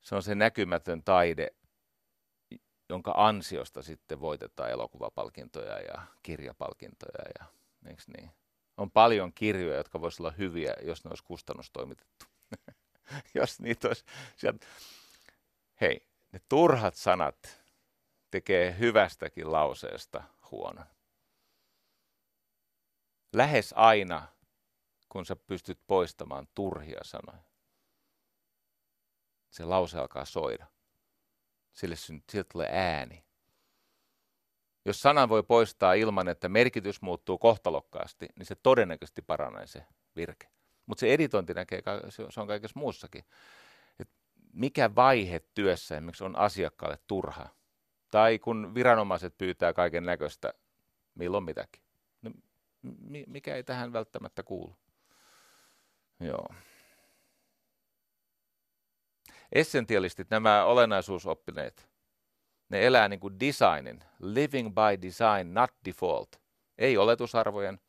Se 0.02 0.14
on 0.14 0.22
se 0.22 0.34
näkymätön 0.34 1.02
taide, 1.02 1.48
jonka 2.88 3.14
ansiosta 3.16 3.82
sitten 3.82 4.20
voitetaan 4.20 4.70
elokuvapalkintoja 4.70 5.80
ja 5.80 6.02
kirjapalkintoja. 6.22 7.24
Ja, 7.40 7.46
niin? 8.06 8.30
On 8.76 8.90
paljon 8.90 9.32
kirjoja, 9.32 9.76
jotka 9.76 10.00
voisivat 10.00 10.20
olla 10.20 10.36
hyviä, 10.38 10.74
jos 10.82 11.04
ne 11.04 11.08
olisi 11.08 11.24
kustannustoimitettu. 11.24 12.26
jos 13.34 13.60
niitä 13.60 13.88
olisi 13.88 14.04
sieltä. 14.36 14.66
Hei, 15.80 16.08
ne 16.32 16.40
turhat 16.48 16.94
sanat 16.94 17.62
tekee 18.30 18.78
hyvästäkin 18.78 19.52
lauseesta 19.52 20.22
huonon. 20.50 20.86
Lähes 23.32 23.74
aina, 23.76 24.28
kun 25.08 25.26
sä 25.26 25.36
pystyt 25.36 25.80
poistamaan 25.86 26.48
turhia 26.54 27.00
sanoja, 27.02 27.42
se 29.50 29.64
lause 29.64 29.98
alkaa 29.98 30.24
soida. 30.24 30.66
Sille 31.72 31.96
sieltä 31.96 32.48
tulee 32.52 32.68
ääni. 32.72 33.24
Jos 34.84 35.00
sanan 35.00 35.28
voi 35.28 35.42
poistaa 35.42 35.94
ilman, 35.94 36.28
että 36.28 36.48
merkitys 36.48 37.02
muuttuu 37.02 37.38
kohtalokkaasti, 37.38 38.28
niin 38.36 38.46
se 38.46 38.54
todennäköisesti 38.54 39.22
paranee 39.22 39.66
se 39.66 39.86
virke. 40.16 40.48
Mutta 40.86 41.00
se 41.00 41.14
editointi 41.14 41.54
näkee, 41.54 41.82
se 42.08 42.40
on 42.40 42.46
kaikessa 42.46 42.80
muussakin. 42.80 43.24
Mikä 44.56 44.94
vaihe 44.94 45.40
työssä 45.54 45.96
esimerkiksi 45.96 46.24
on 46.24 46.36
asiakkaalle 46.36 46.98
turha? 47.06 47.48
Tai 48.10 48.38
kun 48.38 48.74
viranomaiset 48.74 49.38
pyytää 49.38 49.72
kaiken 49.72 50.04
näköistä, 50.04 50.54
milloin 51.14 51.44
mitäkin. 51.44 51.82
No, 52.22 52.30
mikä 53.26 53.56
ei 53.56 53.64
tähän 53.64 53.92
välttämättä 53.92 54.42
kuulu? 54.42 54.76
Joo. 56.20 56.48
Essentialistit, 59.52 60.30
nämä 60.30 60.64
olennaisuusoppineet, 60.64 61.88
ne 62.68 62.86
elää 62.86 63.08
niin 63.08 63.20
kuin 63.20 63.40
designin, 63.40 64.04
living 64.18 64.68
by 64.68 65.02
design, 65.02 65.54
not 65.54 65.70
default. 65.84 66.42
Ei 66.78 66.96
oletusarvojen. 66.96 67.80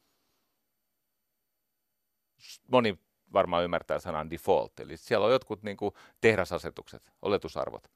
Moni 2.71 2.99
varmaan 3.33 3.63
ymmärtää 3.63 3.99
sanan 3.99 4.29
default, 4.29 4.79
eli 4.79 4.97
siellä 4.97 5.25
on 5.25 5.31
jotkut 5.31 5.63
niin 5.63 5.77
kuin 5.77 5.93
tehdasasetukset, 6.21 7.13
oletusarvot. 7.21 7.91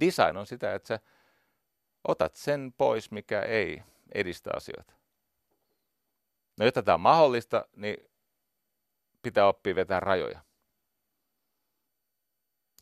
Design 0.00 0.36
on 0.36 0.46
sitä, 0.46 0.74
että 0.74 0.86
sä 0.88 1.00
otat 2.08 2.34
sen 2.34 2.74
pois, 2.78 3.10
mikä 3.10 3.42
ei 3.42 3.82
edistä 4.14 4.50
asioita. 4.56 4.92
No 6.58 6.64
jotta 6.64 6.82
tämä 6.82 6.94
on 6.94 7.00
mahdollista, 7.00 7.66
niin 7.76 8.10
pitää 9.22 9.46
oppia 9.46 9.74
vetää 9.74 10.00
rajoja. 10.00 10.40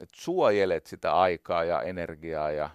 Et 0.01 0.09
suojelet 0.15 0.87
sitä 0.87 1.13
aikaa 1.15 1.65
ja 1.65 1.83
energiaa 1.83 2.51
ja 2.51 2.71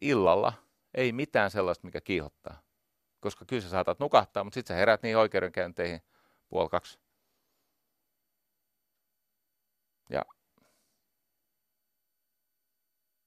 illalla 0.00 0.52
ei 0.94 1.12
mitään 1.12 1.50
sellaista, 1.50 1.86
mikä 1.86 2.00
kiihottaa. 2.00 2.62
Koska 3.20 3.44
kyllä 3.44 3.62
sä 3.62 3.68
saatat 3.68 4.00
nukahtaa, 4.00 4.44
mutta 4.44 4.54
sitten 4.54 4.74
sä 4.74 4.78
herät 4.78 5.02
niihin 5.02 5.18
oikeudenkäynteihin 5.18 6.02
puoli 6.50 6.68
kaksi. 6.68 6.98
Ja 10.10 10.22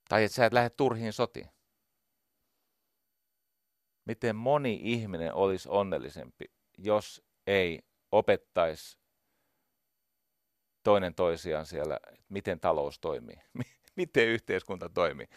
tai 0.09 0.23
että 0.23 0.35
sä 0.35 0.45
et 0.45 0.53
lähde 0.53 0.69
turhiin 0.69 1.13
sotiin. 1.13 1.49
Miten 4.05 4.35
moni 4.35 4.79
ihminen 4.83 5.33
olisi 5.33 5.69
onnellisempi, 5.69 6.45
jos 6.77 7.23
ei 7.47 7.79
opettaisi 8.11 8.97
toinen 10.83 11.15
toisiaan 11.15 11.65
siellä, 11.65 11.99
että 12.03 12.25
miten 12.29 12.59
talous 12.59 12.99
toimii, 12.99 13.35
miten 13.95 14.27
yhteiskunta 14.27 14.89
toimii. 14.89 15.27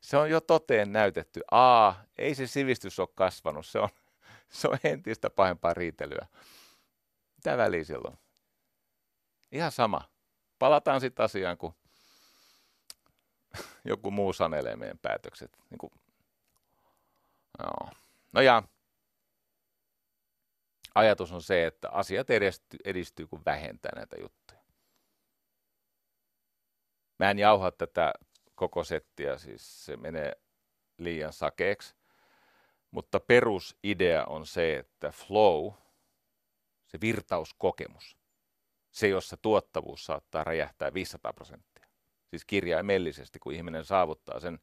Se 0.00 0.16
on 0.16 0.30
jo 0.30 0.40
toteen 0.40 0.92
näytetty. 0.92 1.40
A, 1.50 1.92
ei 2.18 2.34
se 2.34 2.46
sivistys 2.46 2.98
ole 2.98 3.08
kasvanut, 3.14 3.66
se 3.66 3.78
on, 3.78 3.88
se 4.48 4.68
on 4.68 4.78
entistä 4.84 5.30
pahempaa 5.30 5.74
riitelyä. 5.74 6.26
Mitä 7.38 7.56
väliä 7.56 7.84
silloin? 7.84 8.18
Ihan 9.52 9.72
sama. 9.72 10.10
Palataan 10.58 11.00
sitten 11.00 11.24
asiaan, 11.24 11.58
kun 11.58 11.74
joku 13.84 14.10
muu 14.10 14.32
sanelee 14.32 14.76
meidän 14.76 14.98
päätökset. 14.98 15.58
Niin 15.70 15.78
kuin, 15.78 15.92
no. 17.58 17.90
no 18.32 18.40
ja 18.40 18.62
ajatus 20.94 21.32
on 21.32 21.42
se, 21.42 21.66
että 21.66 21.88
asiat 21.90 22.30
edistyy, 22.30 22.78
edistyy 22.84 23.26
kun 23.26 23.42
vähentää 23.44 23.92
näitä 23.96 24.16
juttuja. 24.20 24.60
Mä 27.18 27.30
en 27.30 27.38
jauha 27.38 27.70
tätä 27.70 28.12
koko 28.54 28.84
settiä, 28.84 29.38
siis 29.38 29.84
se 29.84 29.96
menee 29.96 30.32
liian 30.98 31.32
sakeeksi. 31.32 31.94
Mutta 32.90 33.20
perusidea 33.20 34.24
on 34.24 34.46
se, 34.46 34.78
että 34.78 35.10
flow, 35.10 35.72
se 36.88 37.00
virtauskokemus, 37.00 38.16
se 38.90 39.08
jossa 39.08 39.36
tuottavuus 39.36 40.04
saattaa 40.04 40.44
räjähtää 40.44 40.94
500 40.94 41.32
prosenttia. 41.32 41.86
Siis 42.30 42.44
kirjaimellisesti, 42.44 43.38
kun 43.38 43.52
ihminen 43.52 43.84
saavuttaa 43.84 44.40
sen 44.40 44.58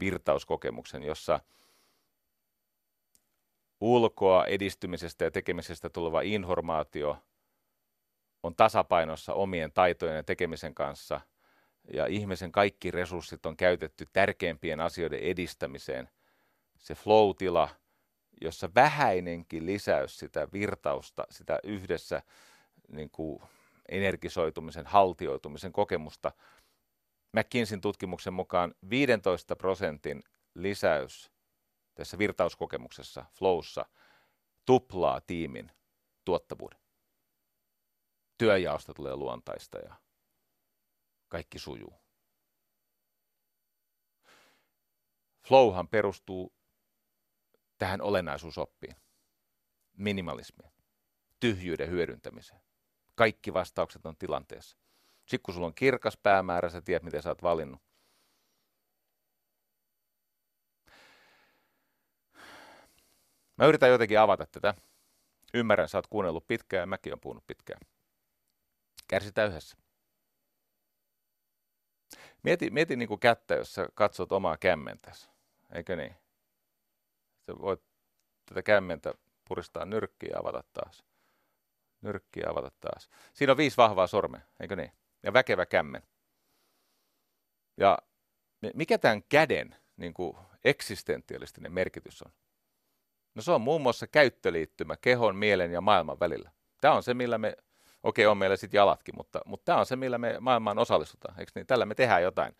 virtauskokemuksen, 0.00 1.02
jossa 1.02 1.40
ulkoa 3.80 4.46
edistymisestä 4.46 5.24
ja 5.24 5.30
tekemisestä 5.30 5.90
tuleva 5.90 6.20
informaatio 6.20 7.18
on 8.42 8.56
tasapainossa 8.56 9.34
omien 9.34 9.72
taitojen 9.72 10.16
ja 10.16 10.22
tekemisen 10.22 10.74
kanssa– 10.74 11.20
ja 11.92 12.06
ihmisen 12.06 12.52
kaikki 12.52 12.90
resurssit 12.90 13.46
on 13.46 13.56
käytetty 13.56 14.06
tärkeimpien 14.12 14.80
asioiden 14.80 15.20
edistämiseen. 15.20 16.08
Se 16.78 16.94
flow-tila, 16.94 17.68
jossa 18.40 18.68
vähäinenkin 18.74 19.66
lisäys 19.66 20.18
sitä 20.18 20.48
virtausta, 20.52 21.24
sitä 21.30 21.60
yhdessä 21.62 22.22
niin 22.88 23.10
kuin 23.10 23.42
energisoitumisen, 23.88 24.86
haltioitumisen 24.86 25.72
kokemusta. 25.72 26.32
McKinseyn 27.32 27.80
tutkimuksen 27.80 28.32
mukaan 28.32 28.74
15 28.90 29.56
prosentin 29.56 30.22
lisäys 30.54 31.30
tässä 31.94 32.18
virtauskokemuksessa, 32.18 33.24
flowssa, 33.32 33.86
tuplaa 34.66 35.20
tiimin 35.20 35.72
tuottavuuden. 36.24 36.78
Työjaosta 38.38 38.94
tulee 38.94 39.16
luontaista 39.16 39.78
ja 39.78 39.94
kaikki 41.28 41.58
sujuu. 41.58 41.94
Flowhan 45.48 45.88
perustuu 45.88 46.55
tähän 47.78 48.00
olennaisuusoppiin, 48.00 48.96
minimalismiin, 49.92 50.72
tyhjyyden 51.40 51.90
hyödyntämiseen. 51.90 52.60
Kaikki 53.14 53.54
vastaukset 53.54 54.06
on 54.06 54.16
tilanteessa. 54.16 54.76
Sitten 55.18 55.40
kun 55.42 55.54
sulla 55.54 55.66
on 55.66 55.74
kirkas 55.74 56.16
päämäärä, 56.16 56.70
sä 56.70 56.82
tiedät, 56.82 57.02
miten 57.02 57.22
sä 57.22 57.28
oot 57.28 57.42
valinnut. 57.42 57.82
Mä 63.56 63.66
yritän 63.66 63.90
jotenkin 63.90 64.20
avata 64.20 64.46
tätä. 64.46 64.74
Ymmärrän, 65.54 65.88
sä 65.88 65.98
oot 65.98 66.06
kuunnellut 66.06 66.46
pitkään 66.46 66.80
ja 66.80 66.86
mäkin 66.86 67.12
on 67.12 67.20
puhunut 67.20 67.46
pitkään. 67.46 67.80
Kärsitään 69.08 69.50
yhdessä. 69.50 69.76
Mieti, 72.42 72.70
mieti 72.70 72.96
niin 72.96 73.08
kuin 73.08 73.20
kättä, 73.20 73.54
jos 73.54 73.74
sä 73.74 73.88
katsot 73.94 74.32
omaa 74.32 74.56
kämmentäsi, 74.56 75.30
eikö 75.72 75.96
niin? 75.96 76.16
Sä 77.46 77.58
voit 77.58 77.80
tätä 78.46 78.62
kämmentä 78.62 79.14
puristaa 79.48 79.84
nyrkkiä 79.84 80.30
ja 80.32 80.38
avata 80.40 80.64
taas. 80.72 81.04
Nyrkkiä 82.00 82.42
ja 82.46 82.50
avata 82.50 82.70
taas. 82.80 83.10
Siinä 83.34 83.52
on 83.52 83.56
viisi 83.56 83.76
vahvaa 83.76 84.06
sormea, 84.06 84.40
eikö 84.60 84.76
niin? 84.76 84.92
Ja 85.22 85.32
väkevä 85.32 85.66
kämmen. 85.66 86.02
Ja 87.76 87.98
mikä 88.74 88.98
tämän 88.98 89.22
käden 89.22 89.76
niin 89.96 90.14
kuin 90.14 90.36
eksistentialistinen 90.64 91.72
merkitys 91.72 92.22
on? 92.22 92.32
No 93.34 93.42
se 93.42 93.52
on 93.52 93.60
muun 93.60 93.82
muassa 93.82 94.06
käyttöliittymä 94.06 94.96
kehon, 94.96 95.36
mielen 95.36 95.72
ja 95.72 95.80
maailman 95.80 96.20
välillä. 96.20 96.50
Tämä 96.80 96.94
on 96.94 97.02
se, 97.02 97.14
millä 97.14 97.38
me 97.38 97.56
Okei, 98.06 98.26
on 98.26 98.38
meillä 98.38 98.56
sitten 98.56 98.78
jalatkin, 98.78 99.14
mutta, 99.16 99.40
mutta 99.46 99.64
tämä 99.64 99.78
on 99.78 99.86
se, 99.86 99.96
millä 99.96 100.18
me 100.18 100.36
maailmaan 100.40 100.78
osallistutaan. 100.78 101.40
Eikö 101.40 101.52
niin? 101.54 101.66
Tällä 101.66 101.86
me 101.86 101.94
tehdään 101.94 102.22
jotain. 102.22 102.56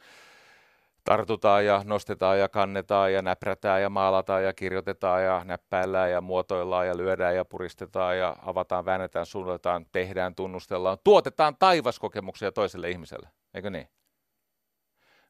Tartutaan 1.06 1.64
ja 1.64 1.82
nostetaan 1.84 2.38
ja 2.38 2.48
kannetaan 2.48 3.12
ja 3.12 3.22
näprätään 3.22 3.82
ja 3.82 3.90
maalataan 3.90 4.44
ja 4.44 4.52
kirjoitetaan 4.52 5.24
ja 5.24 5.44
näppäillään 5.44 6.10
ja 6.10 6.20
muotoillaan 6.20 6.86
ja 6.86 6.96
lyödään 6.96 7.36
ja 7.36 7.44
puristetaan 7.44 8.18
ja 8.18 8.36
avataan, 8.42 8.84
väännetään, 8.84 9.26
suunnataan, 9.26 9.86
tehdään, 9.92 10.34
tunnustellaan, 10.34 10.98
tuotetaan 11.04 11.56
taivaskokemuksia 11.58 12.52
toiselle 12.52 12.90
ihmiselle. 12.90 13.28
Eikö 13.54 13.70
niin? 13.70 13.88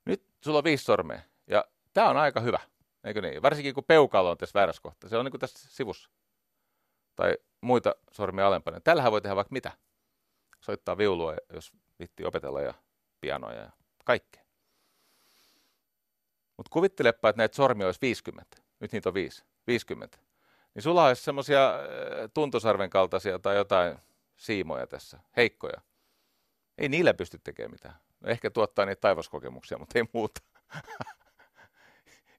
Nyt 0.04 0.24
sulla 0.44 0.58
on 0.58 0.64
viisi 0.64 0.84
sormea 0.84 1.20
ja 1.46 1.64
tämä 1.92 2.08
on 2.08 2.16
aika 2.16 2.40
hyvä. 2.40 2.58
Eikö 3.04 3.22
niin? 3.22 3.42
Varsinkin 3.42 3.74
kun 3.74 3.84
peukalo 3.84 4.30
on 4.30 4.38
tässä 4.38 4.58
väärässä 4.58 4.82
kohtaa. 4.82 5.10
Se 5.10 5.16
on 5.16 5.24
niin 5.24 5.32
kuin 5.32 5.40
tässä 5.40 5.68
sivussa. 5.70 6.10
Tai 7.16 7.36
muita 7.60 7.94
sormia 8.12 8.46
alempana. 8.46 8.80
Tällähän 8.80 9.12
voi 9.12 9.20
tehdä 9.20 9.36
vaikka 9.36 9.52
mitä 9.52 9.72
soittaa 10.60 10.98
viulua, 10.98 11.34
jos 11.52 11.72
vitti 12.00 12.24
opetella 12.24 12.60
ja 12.60 12.74
pianoja 13.20 13.60
ja 13.60 13.70
kaikkea. 14.04 14.45
Mutta 16.56 16.70
kuvittelepa, 16.70 17.28
että 17.28 17.40
näitä 17.40 17.56
sormia 17.56 17.86
olisi 17.86 18.00
50. 18.02 18.56
Nyt 18.80 18.92
niitä 18.92 19.08
on 19.08 19.14
5. 19.14 19.44
50. 19.66 20.18
Niin 20.74 20.82
sulla 20.82 21.06
olisi 21.06 21.22
semmoisia 21.22 21.74
äh, 21.74 21.80
tuntosarven 22.34 22.90
kaltaisia 22.90 23.38
tai 23.38 23.56
jotain 23.56 23.98
siimoja 24.36 24.86
tässä, 24.86 25.20
heikkoja. 25.36 25.80
Ei 26.78 26.88
niillä 26.88 27.14
pysty 27.14 27.38
tekemään 27.38 27.70
mitään. 27.70 27.94
No 28.20 28.30
ehkä 28.30 28.50
tuottaa 28.50 28.86
niitä 28.86 29.00
taivaskokemuksia, 29.00 29.78
mutta 29.78 29.98
ei 29.98 30.04
muuta. 30.12 30.40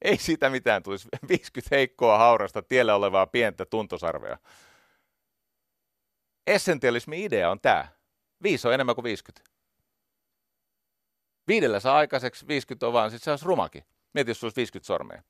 ei 0.02 0.18
siitä 0.18 0.50
mitään 0.50 0.84
tulisi. 0.84 1.08
50 1.30 1.76
heikkoa 1.76 2.18
haurasta 2.18 2.62
tiellä 2.62 2.96
olevaa 2.96 3.28
pientä 3.28 3.66
tuntosarvea. 3.66 4.38
Essentialismi 6.48 7.24
idea 7.24 7.52
on 7.52 7.60
tämä. 7.60 7.88
Viisi 8.44 8.68
on 8.68 8.74
enemmän 8.74 8.96
kuin 8.96 9.04
50. 9.04 9.52
Viidellä 11.48 11.80
saa 11.80 11.98
aikaiseksi, 11.98 12.48
50 12.48 12.88
on 12.88 12.94
vaan, 12.94 13.12
sitten 13.12 13.24
se 13.24 13.32
olisi 13.32 13.46
rumakin. 13.46 13.84
Mieti, 14.18 14.32
jos 14.32 14.44
olisi 14.44 14.56
50 14.56 14.88
sormea. 14.88 15.24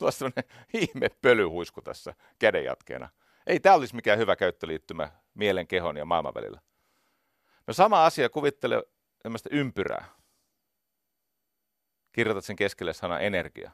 Olisi 0.00 0.18
sellainen 0.18 0.44
ihme 0.82 1.08
pölyhuisku 1.08 1.82
tässä 1.82 2.14
kädenjatkeena. 2.38 3.08
Ei 3.46 3.60
tämä 3.60 3.74
olisi 3.74 3.94
mikään 3.94 4.18
hyvä 4.18 4.36
käyttöliittymä 4.36 5.12
mielen, 5.34 5.66
kehon 5.66 5.96
ja 5.96 6.04
maailman 6.04 6.34
välillä. 6.34 6.60
No 7.66 7.74
sama 7.74 8.06
asia, 8.06 8.28
kuvittele 8.28 8.82
tämmöistä 9.22 9.48
ympyrää. 9.52 10.04
Kirjoitat 12.12 12.44
sen 12.44 12.56
keskelle 12.56 12.92
sana 12.92 13.18
energia. 13.20 13.70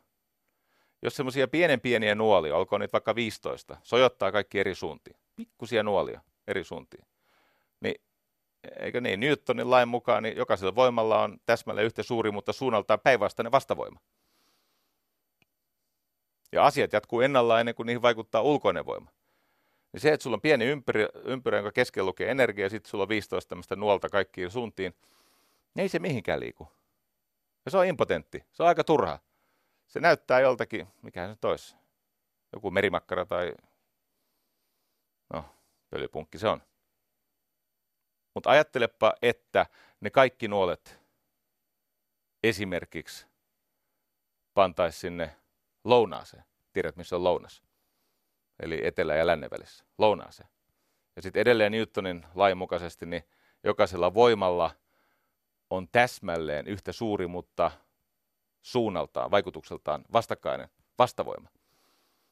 Jos 1.02 1.16
semmoisia 1.16 1.48
pienen 1.48 1.80
pieniä 1.80 2.14
nuolia, 2.14 2.56
olkoon 2.56 2.80
niitä 2.80 2.92
vaikka 2.92 3.14
15, 3.14 3.76
sojottaa 3.82 4.32
kaikki 4.32 4.60
eri 4.60 4.74
suuntiin, 4.74 5.16
pikkusia 5.36 5.82
nuolia 5.82 6.20
eri 6.46 6.64
suuntiin, 6.64 7.06
niin 7.80 7.94
eikö 8.78 9.00
niin, 9.00 9.20
Newtonin 9.20 9.70
lain 9.70 9.88
mukaan, 9.88 10.22
niin 10.22 10.36
jokaisella 10.36 10.74
voimalla 10.74 11.22
on 11.22 11.38
täsmälleen 11.46 11.86
yhtä 11.86 12.02
suuri, 12.02 12.30
mutta 12.30 12.52
suunnaltaan 12.52 13.00
päinvastainen 13.00 13.52
vastavoima. 13.52 14.00
Ja 16.54 16.66
asiat 16.66 16.92
jatkuu 16.92 17.20
ennallaan 17.20 17.60
ennen 17.60 17.74
kuin 17.74 17.86
niihin 17.86 18.02
vaikuttaa 18.02 18.42
ulkoinen 18.42 18.86
voima. 18.86 19.10
Niin 19.92 20.00
se, 20.00 20.12
että 20.12 20.22
sulla 20.22 20.34
on 20.34 20.40
pieni 20.40 20.64
ympyrä, 20.64 21.08
ympyrä 21.24 21.58
jonka 21.58 21.72
keskellä 21.72 22.06
lukee 22.06 22.30
energia, 22.30 22.64
ja 22.64 22.70
sitten 22.70 22.90
sulla 22.90 23.02
on 23.02 23.08
15 23.08 23.48
tämmöistä 23.48 23.76
nuolta 23.76 24.08
kaikkiin 24.08 24.50
suuntiin, 24.50 24.94
niin 25.74 25.82
ei 25.82 25.88
se 25.88 25.98
mihinkään 25.98 26.40
liiku. 26.40 26.68
Ja 27.64 27.70
se 27.70 27.78
on 27.78 27.86
impotentti. 27.86 28.44
Se 28.52 28.62
on 28.62 28.68
aika 28.68 28.84
turha. 28.84 29.18
Se 29.86 30.00
näyttää 30.00 30.40
joltakin, 30.40 30.86
mikä 31.02 31.28
se 31.28 31.36
tois, 31.40 31.76
joku 32.52 32.70
merimakkara 32.70 33.26
tai, 33.26 33.54
no, 35.32 35.44
pölypunkki 35.90 36.38
se 36.38 36.48
on. 36.48 36.62
Mutta 38.34 38.50
ajattelepa, 38.50 39.14
että 39.22 39.66
ne 40.00 40.10
kaikki 40.10 40.48
nuolet 40.48 41.00
esimerkiksi 42.42 43.26
pantaisi 44.54 44.98
sinne 44.98 45.36
lounaaseen. 45.84 46.44
Tiedät, 46.72 46.96
missä 46.96 47.16
on 47.16 47.24
lounas? 47.24 47.62
Eli 48.62 48.86
etelä- 48.86 49.14
ja 49.14 49.26
lännen 49.26 49.50
välissä. 49.50 49.84
Lounaaseen. 49.98 50.48
Ja 51.16 51.22
sitten 51.22 51.40
edelleen 51.40 51.72
Newtonin 51.72 52.26
lain 52.34 52.58
mukaisesti, 52.58 53.06
niin 53.06 53.22
jokaisella 53.64 54.14
voimalla 54.14 54.70
on 55.70 55.88
täsmälleen 55.88 56.66
yhtä 56.66 56.92
suuri, 56.92 57.26
mutta 57.26 57.70
suunnaltaan, 58.62 59.30
vaikutukseltaan 59.30 60.04
vastakkainen 60.12 60.68
vastavoima. 60.98 61.48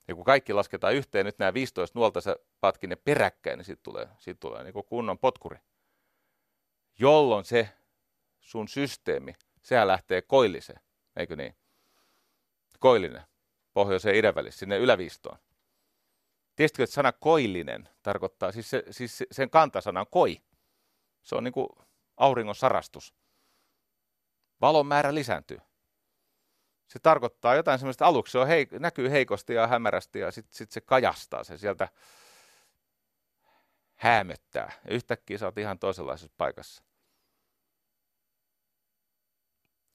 Ja 0.08 0.14
kun 0.14 0.24
kaikki 0.24 0.52
lasketaan 0.52 0.94
yhteen, 0.94 1.26
nyt 1.26 1.38
nämä 1.38 1.54
15 1.54 1.98
nuolta 1.98 2.20
sä 2.20 2.36
patkin 2.60 2.90
ne 2.90 2.96
peräkkäin, 2.96 3.58
niin 3.58 3.64
siitä 3.64 3.82
tulee, 3.82 4.08
siitä 4.18 4.40
tulee 4.40 4.62
niin 4.62 4.84
kunnon 4.88 5.18
potkuri. 5.18 5.58
Jolloin 6.98 7.44
se 7.44 7.68
sun 8.40 8.68
systeemi, 8.68 9.34
sehän 9.62 9.88
lähtee 9.88 10.22
koilliseen, 10.22 10.80
eikö 11.16 11.36
niin? 11.36 11.56
Koillinen, 12.78 13.22
pohjoiseen 13.74 14.16
idän 14.16 14.34
välissä, 14.34 14.58
sinne 14.58 14.78
yläviistoon. 14.78 15.38
Tiesitkö, 16.56 16.82
että 16.82 16.94
sana 16.94 17.12
koillinen 17.12 17.88
tarkoittaa, 18.02 18.52
siis, 18.52 18.70
se, 18.70 18.84
siis 18.90 19.24
sen 19.30 19.50
kantasana 19.50 20.00
on 20.00 20.06
koi. 20.10 20.42
Se 21.22 21.34
on 21.34 21.44
niin 21.44 21.54
kuin 21.54 21.68
auringon 22.16 22.54
sarastus. 22.54 23.14
Valon 24.60 24.86
määrä 24.86 25.14
lisääntyy. 25.14 25.60
Se 26.88 26.98
tarkoittaa 26.98 27.54
jotain 27.54 27.78
semmoista, 27.78 28.06
aluksi 28.06 28.32
se 28.32 28.38
on 28.38 28.46
hei, 28.46 28.68
näkyy 28.72 29.10
heikosti 29.10 29.54
ja 29.54 29.66
hämärästi 29.66 30.18
ja 30.18 30.30
sitten 30.30 30.54
sit 30.54 30.70
se 30.70 30.80
kajastaa 30.80 31.44
se 31.44 31.58
sieltä 31.58 31.88
häämöttää. 33.94 34.72
Ja 34.84 34.94
yhtäkkiä 34.94 35.38
sä 35.38 35.46
oot 35.46 35.58
ihan 35.58 35.78
toisenlaisessa 35.78 36.34
paikassa. 36.36 36.82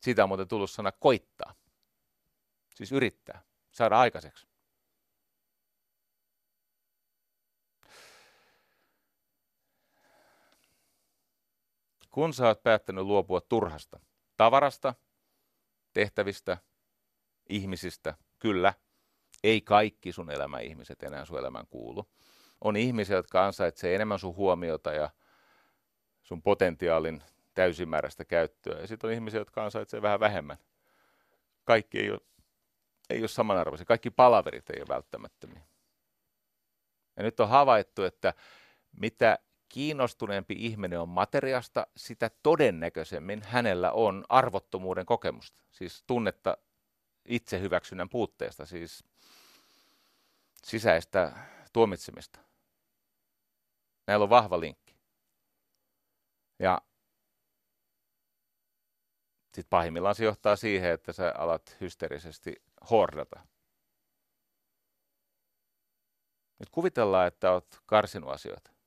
Siitä 0.01 0.23
on 0.23 0.29
muuten 0.29 0.47
tullut 0.47 0.71
sana 0.71 0.91
koittaa. 0.91 1.55
Siis 2.75 2.91
yrittää, 2.91 3.41
saada 3.77 3.99
aikaiseksi. 3.99 4.47
Kun 12.11 12.33
sä 12.33 12.47
oot 12.47 12.63
päättänyt 12.63 13.05
luopua 13.05 13.41
turhasta 13.41 13.99
tavarasta, 14.37 14.95
tehtävistä, 15.93 16.57
ihmisistä, 17.49 18.15
kyllä, 18.39 18.73
ei 19.43 19.61
kaikki 19.61 20.11
sun 20.11 20.31
elämän 20.31 20.63
ihmiset 20.63 21.03
enää 21.03 21.25
sun 21.25 21.39
elämän 21.39 21.67
kuulu. 21.67 22.09
On 22.61 22.75
ihmisiä, 22.77 23.15
jotka 23.15 23.45
ansaitsee 23.45 23.95
enemmän 23.95 24.19
sun 24.19 24.35
huomiota 24.35 24.93
ja 24.93 25.09
sun 26.23 26.41
potentiaalin 26.41 27.23
täysimääräistä 27.53 28.25
käyttöä. 28.25 28.79
Ja 28.79 28.87
sitten 28.87 29.07
on 29.07 29.13
ihmisiä, 29.13 29.39
jotka 29.39 29.65
ansaitsee 29.65 30.01
vähän 30.01 30.19
vähemmän. 30.19 30.57
Kaikki 31.63 31.99
ei 31.99 32.11
ole, 32.11 32.19
ei 33.09 33.19
ole 33.19 33.27
samanarvoisia. 33.27 33.85
Kaikki 33.85 34.09
palaverit 34.09 34.69
ei 34.69 34.79
ole 34.79 34.87
välttämättömiä. 34.87 35.61
Ja 37.17 37.23
nyt 37.23 37.39
on 37.39 37.49
havaittu, 37.49 38.03
että 38.03 38.33
mitä 38.91 39.39
kiinnostuneempi 39.69 40.55
ihminen 40.57 40.99
on 40.99 41.09
materiasta, 41.09 41.87
sitä 41.97 42.31
todennäköisemmin 42.43 43.43
hänellä 43.43 43.91
on 43.91 44.25
arvottomuuden 44.29 45.05
kokemusta, 45.05 45.63
siis 45.71 46.03
tunnetta 46.07 46.57
itsehyväksynnän 47.25 48.09
puutteesta, 48.09 48.65
siis 48.65 49.03
sisäistä 50.63 51.31
tuomitsemista. 51.73 52.39
Näillä 54.07 54.23
on 54.23 54.29
vahva 54.29 54.59
linkki. 54.59 54.95
Ja 56.59 56.81
sitten 59.53 59.69
pahimmillaan 59.69 60.15
se 60.15 60.25
johtaa 60.25 60.55
siihen, 60.55 60.91
että 60.91 61.13
sä 61.13 61.33
alat 61.37 61.77
hysteerisesti 61.81 62.66
hordata. 62.91 63.47
Nyt 66.59 66.69
kuvitellaan, 66.71 67.27
että 67.27 67.51
olet 67.51 67.79
karsinut 67.85 68.29
asioita. 68.29 68.77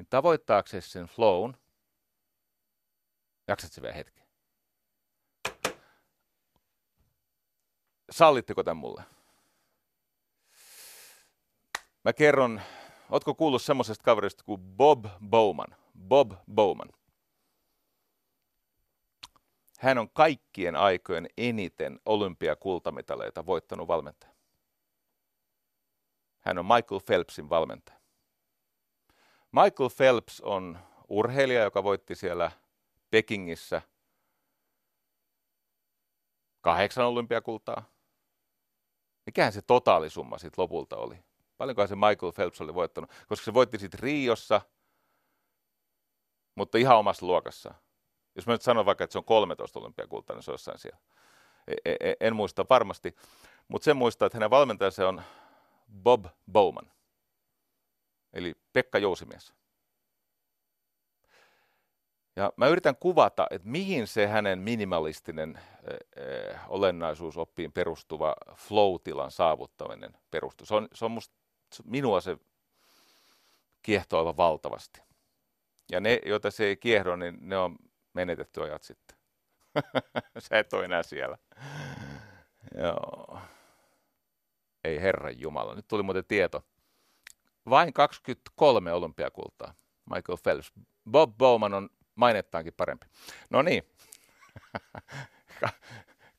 niin 0.00 0.06
tavoittaaksesi 0.10 0.90
sen 0.90 1.06
flown, 1.06 1.54
jaksat 3.48 3.72
se 3.72 3.82
vielä 3.82 3.94
hetken. 3.94 4.26
Sallitteko 8.10 8.62
tämän 8.62 8.76
mulle? 8.76 9.02
Mä 12.04 12.12
kerron, 12.12 12.60
ootko 13.10 13.34
kuullut 13.34 13.62
semmoisesta 13.62 14.04
kaverista 14.04 14.44
kuin 14.44 14.60
Bob 14.60 15.06
Bowman? 15.30 15.76
Bob 16.08 16.32
Bowman. 16.54 16.88
Hän 19.80 19.98
on 19.98 20.10
kaikkien 20.10 20.76
aikojen 20.76 21.26
eniten 21.36 22.00
olympiakultamitaleita 22.06 23.46
voittanut 23.46 23.88
valmentaja. 23.88 24.32
Hän 26.40 26.58
on 26.58 26.66
Michael 26.66 27.00
Phelpsin 27.06 27.50
valmentaja. 27.50 28.00
Michael 29.52 29.90
Phelps 29.96 30.40
on 30.40 30.78
urheilija, 31.08 31.62
joka 31.62 31.84
voitti 31.84 32.14
siellä 32.14 32.50
Pekingissä 33.10 33.82
kahdeksan 36.60 37.06
olympiakultaa. 37.06 37.84
Mikähän 39.26 39.52
se 39.52 39.62
totaalisumma 39.62 40.38
sitten 40.38 40.62
lopulta 40.62 40.96
oli? 40.96 41.24
Paljonkohan 41.58 41.88
se 41.88 41.94
Michael 41.94 42.32
Phelps 42.32 42.60
oli 42.60 42.74
voittanut? 42.74 43.10
Koska 43.28 43.44
se 43.44 43.54
voitti 43.54 43.78
sitten 43.78 44.00
Riossa, 44.00 44.60
mutta 46.54 46.78
ihan 46.78 46.98
omassa 46.98 47.26
luokassa. 47.26 47.74
Jos 48.36 48.46
mä 48.46 48.52
nyt 48.52 48.62
sanon 48.62 48.86
vaikka, 48.86 49.04
että 49.04 49.12
se 49.12 49.18
on 49.18 49.24
13 49.24 49.78
olympiakultaa, 49.78 50.36
niin 50.36 50.42
se 50.42 50.50
on 50.50 50.54
jossain 50.54 50.78
siellä. 50.78 50.98
E, 51.66 51.74
e, 51.84 51.96
e, 52.10 52.14
en 52.20 52.36
muista 52.36 52.66
varmasti, 52.70 53.16
mutta 53.68 53.84
sen 53.84 53.96
muistaa, 53.96 54.26
että 54.26 54.36
hänen 54.36 54.50
valmentajansa 54.50 55.08
on 55.08 55.22
Bob 56.02 56.26
Bowman 56.52 56.90
eli 58.32 58.54
Pekka 58.72 58.98
Jousimies. 58.98 59.54
Ja 62.36 62.52
mä 62.56 62.68
yritän 62.68 62.96
kuvata, 62.96 63.46
että 63.50 63.68
mihin 63.68 64.06
se 64.06 64.26
hänen 64.26 64.58
minimalistinen 64.58 65.56
äh, 65.56 66.64
olennaisuusoppiin 66.68 67.72
perustuva 67.72 68.34
flow-tilan 68.54 69.30
saavuttaminen 69.30 70.16
perustuu. 70.30 70.66
Se 70.66 70.74
on, 70.74 70.88
se 70.94 71.04
on 71.04 71.10
musta, 71.10 71.34
minua 71.84 72.20
se 72.20 72.38
kiehtoo 73.82 74.36
valtavasti. 74.36 75.00
Ja 75.90 76.00
ne, 76.00 76.20
joita 76.26 76.50
se 76.50 76.64
ei 76.64 76.76
kiehdo, 76.76 77.16
niin 77.16 77.38
ne 77.40 77.58
on 77.58 77.76
menetetty 78.14 78.62
ajat 78.62 78.82
sitten. 78.82 79.16
Sä 80.38 80.58
et 80.58 80.72
ole 80.72 80.84
enää 80.84 81.02
siellä. 81.02 81.38
Joo. 82.74 83.38
Ei 84.84 85.00
Herran 85.00 85.40
Jumala. 85.40 85.74
Nyt 85.74 85.88
tuli 85.88 86.02
muuten 86.02 86.24
tieto. 86.24 86.64
Vain 87.70 87.92
23 87.92 88.92
olympiakultaa. 88.92 89.74
Michael 90.14 90.38
Phelps. 90.42 90.72
Bob 91.10 91.38
Bowman 91.38 91.74
on 91.74 91.90
mainettaankin 92.14 92.74
parempi. 92.76 93.06
No 93.50 93.62
niin. 93.62 93.82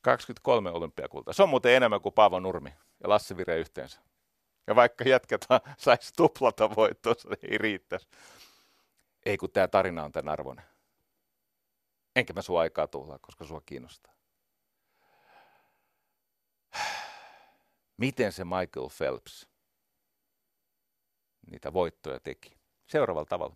23 0.01 0.71
olympiakultaa. 0.71 1.33
Se 1.33 1.43
on 1.43 1.49
muuten 1.49 1.75
enemmän 1.75 2.01
kuin 2.01 2.13
Paavo 2.13 2.39
Nurmi 2.39 2.73
ja 3.03 3.09
Lasse 3.09 3.37
Vire 3.37 3.59
yhteensä. 3.59 4.01
Ja 4.67 4.75
vaikka 4.75 5.09
jätkät 5.09 5.45
saisi 5.77 6.13
tuplata 6.17 6.75
voittoa, 6.75 7.13
se 7.13 7.29
ei 7.43 7.57
riittäisi. 7.57 8.07
Ei 9.25 9.37
kun 9.37 9.51
tämä 9.51 9.67
tarina 9.67 10.03
on 10.03 10.11
tämän 10.11 10.33
arvoinen. 10.33 10.65
Enkä 12.15 12.33
mä 12.33 12.41
sua 12.41 12.61
aikaa 12.61 12.87
tuhlaa, 12.87 13.19
koska 13.19 13.45
sua 13.45 13.61
kiinnostaa. 13.65 14.13
Miten 17.97 18.31
se 18.31 18.43
Michael 18.43 18.89
Phelps 18.97 19.47
niitä 21.51 21.73
voittoja 21.73 22.19
teki? 22.19 22.57
Seuraavalla 22.87 23.25
tavalla. 23.25 23.55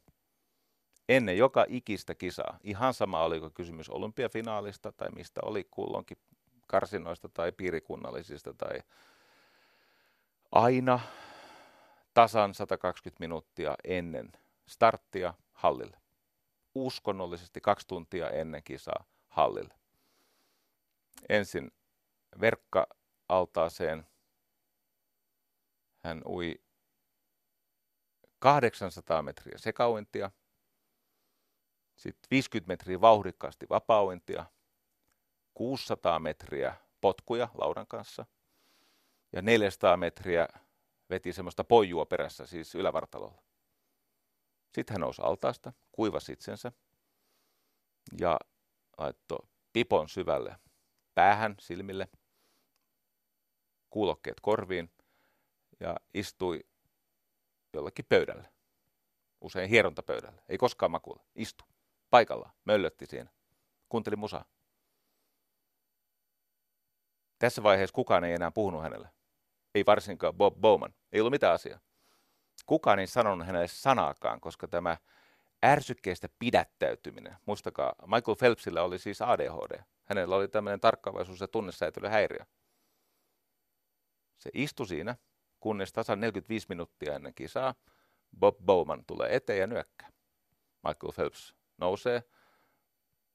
Ennen 1.09 1.37
joka 1.37 1.65
ikistä 1.67 2.15
kisaa, 2.15 2.59
ihan 2.63 2.93
sama 2.93 3.23
oliko 3.23 3.49
kysymys 3.49 3.89
olympiafinaalista 3.89 4.91
tai 4.91 5.09
mistä 5.09 5.41
oli 5.43 5.63
kullonkin 5.71 6.17
karsinoista 6.67 7.29
tai 7.29 7.51
piirikunnallisista 7.51 8.53
tai 8.53 8.79
aina 10.51 10.99
tasan 12.13 12.53
120 12.53 13.19
minuuttia 13.19 13.75
ennen 13.83 14.31
starttia 14.67 15.33
hallille. 15.53 15.97
Uskonnollisesti 16.75 17.61
kaksi 17.61 17.87
tuntia 17.87 18.29
ennen 18.29 18.63
kisaa 18.63 19.05
hallille. 19.27 19.73
Ensin 21.29 21.71
verkka-altaaseen 22.41 24.07
hän 26.03 26.21
ui 26.25 26.61
800 28.39 29.21
metriä 29.21 29.57
sekauintia, 29.57 30.31
sitten 31.95 32.27
50 32.31 32.67
metriä 32.67 33.01
vauhdikkaasti 33.01 33.65
vapauintia, 33.69 34.45
600 35.53 36.19
metriä 36.19 36.75
potkuja 37.01 37.49
laudan 37.53 37.87
kanssa 37.87 38.25
ja 39.31 39.41
400 39.41 39.97
metriä 39.97 40.47
veti 41.09 41.33
semmoista 41.33 41.63
pojua 41.63 42.05
perässä, 42.05 42.45
siis 42.45 42.75
ylävartalolla. 42.75 43.41
Sitten 44.75 44.93
hän 44.93 45.01
nousi 45.01 45.21
altaasta, 45.21 45.73
kuivasi 45.91 46.31
itsensä 46.31 46.71
ja 48.19 48.39
laittoi 48.97 49.47
pipon 49.73 50.09
syvälle 50.09 50.59
päähän, 51.13 51.55
silmille, 51.59 52.07
kuulokkeet 53.89 54.39
korviin 54.41 54.91
ja 55.79 55.95
istui 56.13 56.59
jollakin 57.73 58.05
pöydälle. 58.09 58.49
Usein 59.41 59.69
hierontapöydälle. 59.69 60.43
Ei 60.49 60.57
koskaan 60.57 60.91
makuulla. 60.91 61.23
Istu. 61.35 61.63
Paikallaan. 62.09 62.53
Möllötti 62.65 63.05
siinä. 63.05 63.29
Kuunteli 63.89 64.15
musaa. 64.15 64.45
Tässä 67.39 67.63
vaiheessa 67.63 67.93
kukaan 67.93 68.23
ei 68.23 68.33
enää 68.33 68.51
puhunut 68.51 68.81
hänelle. 68.81 69.09
Ei 69.75 69.85
varsinkaan 69.85 70.33
Bob 70.33 70.55
Bowman. 70.61 70.93
Ei 71.11 71.21
ollut 71.21 71.31
mitään 71.31 71.53
asiaa. 71.53 71.79
Kukaan 72.65 72.99
ei 72.99 73.07
sanonut 73.07 73.47
hänelle 73.47 73.67
sanaakaan, 73.67 74.41
koska 74.41 74.67
tämä 74.67 74.97
ärsykkeestä 75.65 76.29
pidättäytyminen. 76.39 77.37
Muistakaa, 77.45 77.95
Michael 78.01 78.35
Phelpsillä 78.35 78.83
oli 78.83 78.99
siis 78.99 79.21
ADHD. 79.21 79.83
Hänellä 80.03 80.35
oli 80.35 80.47
tämmöinen 80.47 80.79
tarkkaavaisuus- 80.79 81.41
ja 81.41 81.47
tunnesäätelyhäiriö. 81.47 82.45
Se 84.37 84.49
istui 84.53 84.87
siinä, 84.87 85.15
kunnes 85.59 85.93
tasan 85.93 86.19
45 86.19 86.65
minuuttia 86.69 87.15
ennen 87.15 87.33
kisaa 87.33 87.75
Bob 88.39 88.57
Bowman 88.65 89.05
tulee 89.05 89.35
eteen 89.35 89.59
ja 89.59 89.67
nyökkää. 89.67 90.11
Michael 90.83 91.11
Phelps 91.15 91.55
nousee. 91.77 92.23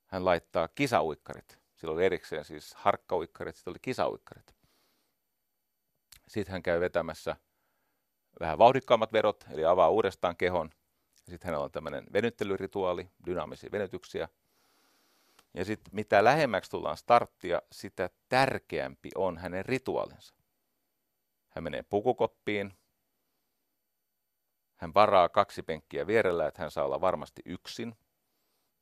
Hän 0.06 0.24
laittaa 0.24 0.68
kisauikkarit. 0.68 1.58
Sillä 1.76 1.94
oli 1.94 2.04
erikseen 2.04 2.44
siis 2.44 2.74
harkkauikkarit, 2.74 3.56
sitten 3.56 3.70
oli 3.70 3.78
kisauikkarit. 3.82 4.56
Sitten 6.28 6.52
hän 6.52 6.62
käy 6.62 6.80
vetämässä 6.80 7.36
vähän 8.40 8.58
vauhdikkaammat 8.58 9.12
verot, 9.12 9.44
eli 9.50 9.64
avaa 9.64 9.90
uudestaan 9.90 10.36
kehon. 10.36 10.70
Sitten 11.14 11.48
hänellä 11.48 11.64
on 11.64 11.70
tämmöinen 11.70 12.06
venyttelyrituaali, 12.12 13.10
dynaamisia 13.26 13.72
venytyksiä. 13.72 14.28
Ja 15.54 15.64
sitten 15.64 15.94
mitä 15.94 16.24
lähemmäksi 16.24 16.70
tullaan 16.70 16.96
starttia, 16.96 17.62
sitä 17.72 18.10
tärkeämpi 18.28 19.10
on 19.14 19.38
hänen 19.38 19.66
rituaalinsa. 19.66 20.34
Hän 21.48 21.64
menee 21.64 21.82
pukukoppiin. 21.82 22.72
Hän 24.76 24.94
varaa 24.94 25.28
kaksi 25.28 25.62
penkkiä 25.62 26.06
vierellä, 26.06 26.46
että 26.46 26.62
hän 26.62 26.70
saa 26.70 26.84
olla 26.84 27.00
varmasti 27.00 27.42
yksin. 27.44 27.96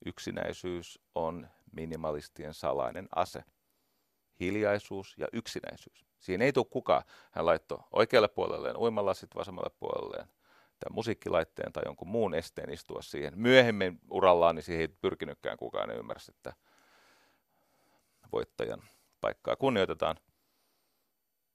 Yksinäisyys 0.07 1.01
on 1.15 1.49
minimalistien 1.73 2.55
salainen 2.55 3.09
ase. 3.15 3.45
Hiljaisuus 4.41 5.15
ja 5.19 5.27
yksinäisyys. 5.33 6.05
Siinä 6.21 6.45
ei 6.45 6.53
tule 6.53 6.67
kukaan. 6.71 7.03
Hän 7.31 7.47
laittoi 7.47 7.79
oikealle 7.93 8.29
puolelleen 8.29 8.77
uimalasit, 8.77 9.35
vasemmalle 9.35 9.71
puolelleen 9.79 10.29
tämän 10.79 10.95
musiikkilaitteen 10.95 11.73
tai 11.73 11.83
jonkun 11.87 12.09
muun 12.09 12.35
esteen 12.35 12.71
istua 12.71 13.03
siihen. 13.03 13.39
Myöhemmin 13.39 14.01
urallaan 14.11 14.55
niin 14.55 14.63
siihen 14.63 14.81
ei 14.81 14.89
pyrkinytkään 14.89 15.57
kukaan, 15.57 15.91
ei 15.91 15.99
ymmärsi, 15.99 16.33
että 16.37 16.53
voittajan 18.33 18.83
paikkaa 19.21 19.57
kunnioitetaan. 19.57 20.17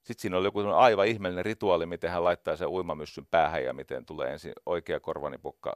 Sitten 0.03 0.21
siinä 0.21 0.37
oli 0.37 0.47
joku 0.47 0.59
aivan 0.59 1.07
ihmeellinen 1.07 1.45
rituaali, 1.45 1.85
miten 1.85 2.11
hän 2.11 2.23
laittaa 2.23 2.55
sen 2.55 2.67
uimamyssyn 2.67 3.25
päähän 3.25 3.63
ja 3.63 3.73
miten 3.73 4.05
tulee 4.05 4.31
ensin 4.31 4.53
oikea 4.65 4.99
korvanipukka 4.99 5.73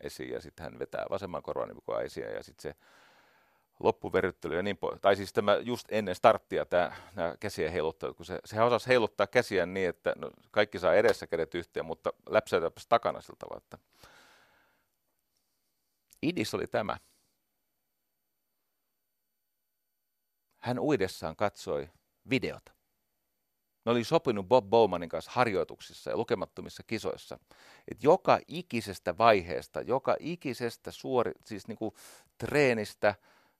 esiin 0.00 0.30
ja 0.30 0.40
sitten 0.40 0.64
hän 0.64 0.78
vetää 0.78 1.06
vasemman 1.10 1.42
korvanipukka 1.42 2.00
esiin 2.00 2.26
ja 2.26 2.42
sitten 2.42 2.62
se 2.62 2.78
loppuveryttely 3.80 4.56
ja 4.56 4.62
niin 4.62 4.76
pois. 4.76 5.00
Tai 5.00 5.16
siis 5.16 5.32
tämä 5.32 5.56
just 5.56 5.86
ennen 5.90 6.14
starttia 6.14 6.66
tämä, 6.66 6.92
nämä 7.14 7.34
käsien 7.40 7.72
heiluttajat, 7.72 8.16
kun 8.16 8.26
se, 8.26 8.38
sehän 8.44 8.66
osasi 8.66 8.88
heiluttaa 8.88 9.26
käsiä 9.26 9.66
niin, 9.66 9.88
että 9.88 10.12
no, 10.16 10.30
kaikki 10.50 10.78
saa 10.78 10.94
edessä 10.94 11.26
kädet 11.26 11.54
yhteen, 11.54 11.86
mutta 11.86 12.12
läpsäytäpäs 12.28 12.86
takana 12.86 13.20
sillä 13.20 13.36
tavalla, 13.38 13.62
että 13.64 13.78
idis 16.22 16.54
oli 16.54 16.66
tämä. 16.66 16.96
Hän 20.58 20.78
uidessaan 20.78 21.36
katsoi 21.36 21.88
videota. 22.30 22.72
Ne 23.84 23.92
oli 23.92 24.04
sopinut 24.04 24.48
Bob 24.48 24.70
Bowmanin 24.70 25.08
kanssa 25.08 25.30
harjoituksissa 25.34 26.10
ja 26.10 26.16
lukemattomissa 26.16 26.82
kisoissa, 26.82 27.38
että 27.88 28.06
joka 28.06 28.38
ikisestä 28.48 29.18
vaiheesta, 29.18 29.80
joka 29.80 30.16
ikisestä 30.20 30.90
suori, 30.90 31.32
siis 31.46 31.68
niin 31.68 31.78
kuin 31.78 31.94
treenistä 32.38 33.14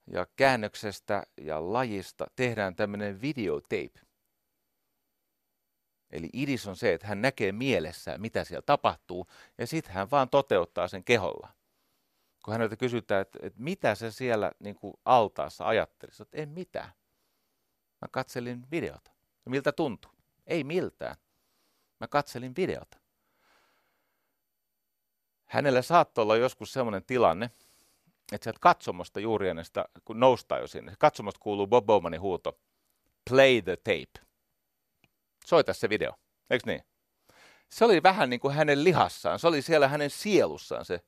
ja 0.07 0.27
käännöksestä 0.37 1.23
ja 1.41 1.73
lajista 1.73 2.27
tehdään 2.37 2.77
tämmöinen 2.77 3.21
videotape. 3.21 4.01
Eli 6.11 6.29
idis 6.33 6.67
on 6.67 6.77
se, 6.77 6.93
että 6.93 7.07
hän 7.07 7.23
näkee 7.23 7.53
mielessään, 7.53 8.21
mitä 8.21 8.45
siellä 8.45 8.63
tapahtuu, 8.63 9.27
ja 9.59 9.67
sitten 9.67 9.95
hän 9.95 10.11
vaan 10.11 10.29
toteuttaa 10.29 10.89
sen 10.89 11.05
keholla. 11.05 11.49
Kun 12.45 12.53
häneltä 12.53 12.77
kysytään, 12.77 13.23
että, 13.23 13.39
että 13.43 13.63
mitä 13.63 13.95
se 13.95 14.11
siellä 14.11 14.53
niin 14.59 14.75
kuin 14.75 14.95
altaassa 15.05 15.67
ajatteli, 15.67 16.13
että 16.21 16.39
en 16.39 16.49
mitään. 16.49 16.93
Mä 18.01 18.09
katselin 18.11 18.71
videota. 18.71 19.11
Ja 19.45 19.51
miltä 19.51 19.73
tuntui? 19.73 20.13
Ei 20.47 20.65
miltään. 20.65 21.17
Mä 22.01 22.09
katselin 22.09 22.57
videota. 22.57 22.99
Hänellä 25.45 25.83
saattoi 25.83 26.23
olla 26.23 26.37
joskus 26.37 26.73
sellainen 26.73 27.05
tilanne, 27.05 27.51
että 28.35 28.45
sieltä 28.45 28.59
katsomosta 28.61 29.21
juuri 29.21 29.49
ennen 29.49 29.65
sitä, 29.65 29.85
kun 30.05 30.21
noustaan 30.21 30.61
jo 30.61 30.67
sinne, 30.67 30.95
katsomosta 30.99 31.41
kuuluu 31.41 31.67
Bob 31.67 31.87
Bowmanin 31.87 32.21
huuto, 32.21 32.59
play 33.31 33.63
the 33.63 33.77
tape. 33.77 34.27
Soita 35.47 35.73
se 35.73 35.89
video, 35.89 36.13
eikö 36.51 36.67
niin? 36.67 36.85
Se 37.69 37.85
oli 37.85 38.03
vähän 38.03 38.31
niin 38.31 38.41
kuin 38.41 38.55
hänen 38.55 38.85
lihassaan, 38.85 39.39
se 39.39 39.49
oli 39.49 39.63
siellä 39.63 39.89
hänen 39.89 40.11
sielussaan 40.11 40.85
se. 40.85 41.01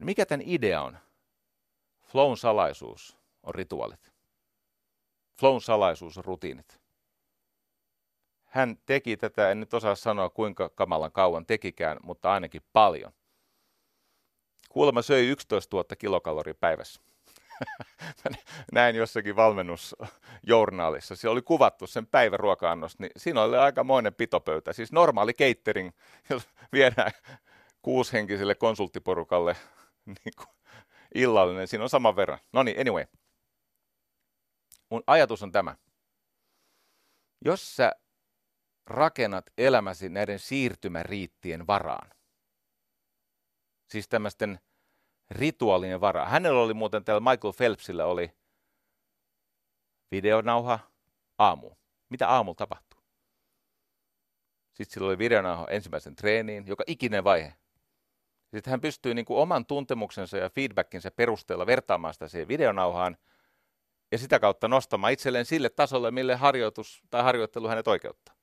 Mikä 0.00 0.26
tämän 0.26 0.46
idea 0.46 0.82
on? 0.82 0.98
Flown 2.04 2.36
salaisuus 2.36 3.16
on 3.42 3.54
rituaalit. 3.54 4.12
Flown 5.38 5.60
salaisuus 5.60 6.18
on 6.18 6.24
rutiinit. 6.24 6.80
Hän 8.44 8.78
teki 8.86 9.16
tätä, 9.16 9.50
en 9.50 9.60
nyt 9.60 9.74
osaa 9.74 9.94
sanoa 9.94 10.30
kuinka 10.30 10.68
kamalan 10.68 11.12
kauan 11.12 11.46
tekikään, 11.46 11.98
mutta 12.02 12.32
ainakin 12.32 12.62
paljon. 12.72 13.12
Kuulemma 14.76 15.02
söi 15.02 15.28
11 15.28 15.76
000 15.76 15.96
kilokaloria 15.98 16.54
päivässä. 16.54 17.00
Näin 18.72 18.96
jossakin 18.96 19.36
valmennusjournaalissa. 19.36 21.16
Se 21.16 21.28
oli 21.28 21.42
kuvattu 21.42 21.86
sen 21.86 22.06
päivän 22.06 22.40
ruoka 22.40 22.76
niin 22.98 23.10
siinä 23.16 23.42
oli 23.42 23.56
aika 23.56 23.84
monen 23.84 24.14
pitopöytä. 24.14 24.72
Siis 24.72 24.92
normaali 24.92 25.34
catering, 25.34 25.90
jos 26.30 26.48
viedään 26.72 27.12
kuushenkiselle 27.82 28.54
konsulttiporukalle 28.54 29.56
niin 30.06 30.34
kuin 30.36 30.56
illallinen. 31.14 31.68
Siinä 31.68 31.84
on 31.84 31.90
saman 31.90 32.16
verran. 32.16 32.38
No 32.52 32.62
niin, 32.62 32.80
anyway. 32.80 33.04
Mun 34.90 35.02
ajatus 35.06 35.42
on 35.42 35.52
tämä. 35.52 35.76
Jos 37.44 37.76
sä 37.76 37.92
rakennat 38.86 39.50
elämäsi 39.58 40.08
näiden 40.08 40.38
siirtymäriittien 40.38 41.66
varaan, 41.66 42.15
siis 43.88 44.08
tämmöisten 44.08 44.60
rituaalien 45.30 46.00
varaan. 46.00 46.30
Hänellä 46.30 46.60
oli 46.60 46.74
muuten 46.74 47.04
täällä 47.04 47.30
Michael 47.30 47.54
Phelpsillä 47.56 48.06
oli 48.06 48.32
videonauha 50.10 50.78
aamu. 51.38 51.70
Mitä 52.08 52.28
aamulla 52.28 52.56
tapahtuu? 52.56 53.00
Sitten 54.72 54.94
sillä 54.94 55.06
oli 55.06 55.18
videonauha 55.18 55.66
ensimmäisen 55.70 56.16
treeniin, 56.16 56.66
joka 56.66 56.84
ikinen 56.86 57.24
vaihe. 57.24 57.54
Sitten 58.54 58.70
hän 58.70 58.80
pystyy 58.80 59.14
niin 59.14 59.24
kuin 59.24 59.40
oman 59.40 59.66
tuntemuksensa 59.66 60.36
ja 60.38 60.50
feedbackinsa 60.50 61.10
perusteella 61.10 61.66
vertaamaan 61.66 62.14
sitä 62.14 62.28
siihen 62.28 62.48
videonauhaan 62.48 63.16
ja 64.12 64.18
sitä 64.18 64.38
kautta 64.38 64.68
nostamaan 64.68 65.12
itselleen 65.12 65.44
sille 65.44 65.68
tasolle, 65.68 66.10
mille 66.10 66.34
harjoitus 66.34 67.02
tai 67.10 67.22
harjoittelu 67.22 67.68
hänet 67.68 67.88
oikeuttaa. 67.88 68.34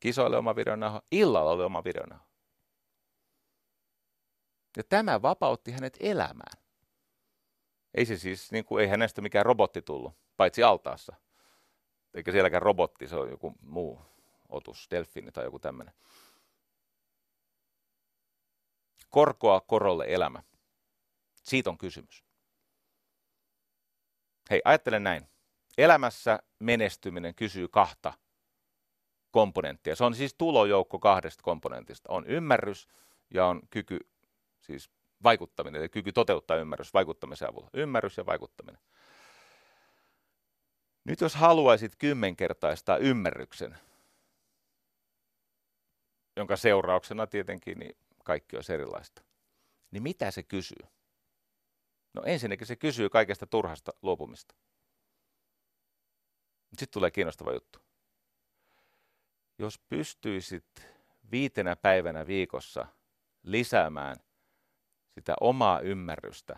Kisoille 0.00 0.36
oma 0.36 0.56
videonauha, 0.56 1.02
illalla 1.10 1.50
oli 1.50 1.64
oma 1.64 1.84
videonauha. 1.84 2.31
Ja 4.76 4.84
tämä 4.84 5.22
vapautti 5.22 5.72
hänet 5.72 5.96
elämään. 6.00 6.62
Ei 7.94 8.06
se 8.06 8.16
siis, 8.16 8.52
niin 8.52 8.64
kuin, 8.64 8.82
ei 8.82 8.88
hänestä 8.88 9.20
mikään 9.20 9.46
robotti 9.46 9.82
tullut, 9.82 10.14
paitsi 10.36 10.62
altaassa. 10.62 11.16
Eikä 12.14 12.32
sielläkään 12.32 12.62
robotti, 12.62 13.08
se 13.08 13.16
on 13.16 13.30
joku 13.30 13.54
muu 13.60 14.00
otus, 14.48 14.86
delfiini 14.90 15.32
tai 15.32 15.44
joku 15.44 15.58
tämmöinen. 15.58 15.94
Korkoa 19.10 19.60
korolle 19.60 20.04
elämä. 20.08 20.42
Siitä 21.42 21.70
on 21.70 21.78
kysymys. 21.78 22.24
Hei, 24.50 24.62
ajattele 24.64 25.00
näin. 25.00 25.28
Elämässä 25.78 26.38
menestyminen 26.58 27.34
kysyy 27.34 27.68
kahta 27.68 28.12
komponenttia. 29.30 29.96
Se 29.96 30.04
on 30.04 30.14
siis 30.14 30.34
tulojoukko 30.34 30.98
kahdesta 30.98 31.42
komponentista. 31.42 32.12
On 32.12 32.26
ymmärrys 32.26 32.88
ja 33.30 33.46
on 33.46 33.62
kyky, 33.70 33.98
siis 34.62 34.90
vaikuttaminen, 35.22 35.80
eli 35.80 35.88
kyky 35.88 36.12
toteuttaa 36.12 36.56
ymmärrys 36.56 36.94
vaikuttamisen 36.94 37.48
avulla. 37.48 37.70
Ymmärrys 37.74 38.16
ja 38.16 38.26
vaikuttaminen. 38.26 38.80
Nyt 41.04 41.20
jos 41.20 41.34
haluaisit 41.34 41.96
kymmenkertaistaa 41.96 42.96
ymmärryksen, 42.96 43.78
jonka 46.36 46.56
seurauksena 46.56 47.26
tietenkin 47.26 47.78
niin 47.78 47.96
kaikki 48.24 48.56
olisi 48.56 48.72
erilaista, 48.72 49.22
niin 49.90 50.02
mitä 50.02 50.30
se 50.30 50.42
kysyy? 50.42 50.86
No 52.14 52.22
ensinnäkin 52.26 52.66
se 52.66 52.76
kysyy 52.76 53.08
kaikesta 53.08 53.46
turhasta 53.46 53.92
luopumista. 54.02 54.54
Sitten 56.70 56.92
tulee 56.92 57.10
kiinnostava 57.10 57.52
juttu. 57.52 57.78
Jos 59.58 59.78
pystyisit 59.78 60.86
viitenä 61.30 61.76
päivänä 61.76 62.26
viikossa 62.26 62.86
lisäämään 63.42 64.16
sitä 65.14 65.34
omaa 65.40 65.80
ymmärrystä 65.80 66.56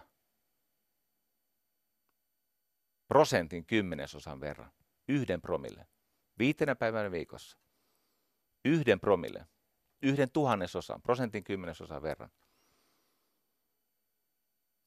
prosentin 3.08 3.66
kymmenesosan 3.66 4.40
verran, 4.40 4.72
yhden 5.08 5.40
promille, 5.40 5.88
viitenä 6.38 6.74
päivänä 6.74 7.10
viikossa, 7.10 7.58
yhden 8.64 9.00
promille, 9.00 9.46
yhden 10.02 10.30
tuhannesosan, 10.30 11.02
prosentin 11.02 11.44
kymmenesosan 11.44 12.02
verran. 12.02 12.30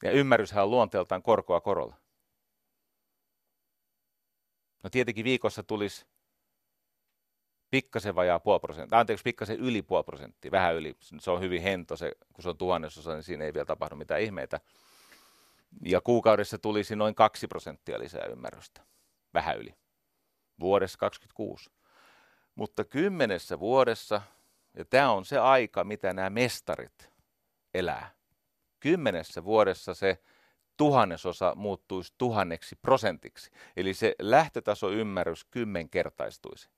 Ja 0.04 0.12
ymmärryshän 0.12 0.64
on 0.64 0.72
luonteeltaan 0.72 1.24
korkoa 1.24 1.62
korolla. 1.62 1.96
No 4.84 4.90
tietenkin 4.90 5.26
viikossa 5.26 5.64
tulisi 5.64 6.06
pikkasen 7.72 8.16
vajaa 8.16 8.40
puoli 8.40 8.60
prosenttia, 8.60 9.00
anteeksi, 9.00 9.24
pikkasen 9.24 9.60
yli 9.60 9.82
puoli 9.82 10.04
prosenttia, 10.04 10.52
vähän 10.52 10.76
yli, 10.76 10.96
se 11.20 11.32
on 11.32 11.42
hyvin 11.42 11.62
hento, 11.62 11.98
se, 11.98 12.12
kun 12.34 12.44
se 12.44 12.50
on 12.50 12.58
tuhannesosa, 12.58 13.14
niin 13.14 13.24
siinä 13.24 13.46
ei 13.46 13.54
vielä 13.54 13.66
tapahdu 13.66 13.96
mitään 13.96 14.22
ihmeitä. 14.22 14.60
Ja 15.86 16.02
kuukaudessa 16.02 16.58
tulisi 16.58 16.96
noin 16.96 17.16
kaksi 17.16 17.48
prosenttia 17.48 18.00
lisää 18.00 18.26
ymmärrystä, 18.26 18.82
vähän 19.34 19.58
yli, 19.58 19.76
vuodessa 20.60 20.98
26. 20.98 21.70
Mutta 22.56 22.84
kymmenessä 22.84 23.60
vuodessa, 23.60 24.22
ja 24.78 24.86
tämä 24.86 25.12
on 25.12 25.26
se 25.26 25.38
aika, 25.38 25.84
mitä 25.84 26.14
nämä 26.14 26.30
mestarit 26.30 27.10
elää, 27.74 28.12
kymmenessä 28.80 29.44
vuodessa 29.44 29.94
se 29.94 30.22
tuhannesosa 30.78 31.54
muuttuisi 31.56 32.14
tuhanneksi 32.18 32.76
prosentiksi. 32.76 33.52
Eli 33.78 33.94
se 33.94 34.16
lähtötaso 34.20 34.92
ymmärrys 34.92 35.46
kymmenkertaistuisi 35.46 36.70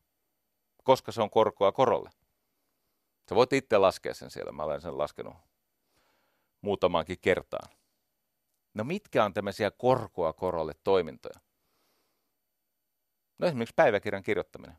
koska 0.90 1.12
se 1.12 1.22
on 1.22 1.30
korkoa 1.30 1.72
korolle. 1.72 2.10
Sä 3.30 3.36
voit 3.36 3.54
itse 3.54 3.78
laskea 3.78 4.14
sen 4.14 4.32
siellä, 4.32 4.52
mä 4.52 4.64
olen 4.64 4.82
sen 4.82 4.98
laskenut 4.98 5.36
muutamaankin 6.62 7.20
kertaan. 7.22 7.70
No 8.74 8.84
mitkä 8.84 9.26
on 9.26 9.34
tämmöisiä 9.34 9.72
korkoa 9.72 10.34
korolle 10.34 10.74
toimintoja? 10.84 11.40
No 13.38 13.48
esimerkiksi 13.48 13.74
päiväkirjan 13.76 14.24
kirjoittaminen. 14.24 14.78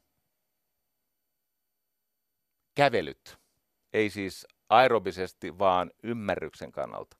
Kävelyt. 2.74 3.38
Ei 3.92 4.10
siis 4.10 4.46
aerobisesti, 4.68 5.58
vaan 5.58 5.90
ymmärryksen 6.02 6.72
kannalta. 6.72 7.16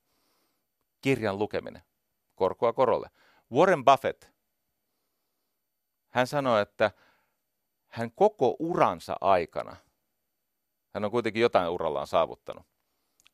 Kirjan 1.00 1.38
lukeminen. 1.38 1.82
Korkoa 2.34 2.72
korolle. 2.72 3.10
Warren 3.52 3.84
Buffett. 3.84 4.24
Hän 6.08 6.26
sanoi, 6.26 6.62
että 6.62 6.90
hän 7.90 8.12
koko 8.12 8.56
uransa 8.58 9.16
aikana, 9.20 9.76
hän 10.94 11.04
on 11.04 11.10
kuitenkin 11.10 11.42
jotain 11.42 11.68
urallaan 11.68 12.06
saavuttanut, 12.06 12.66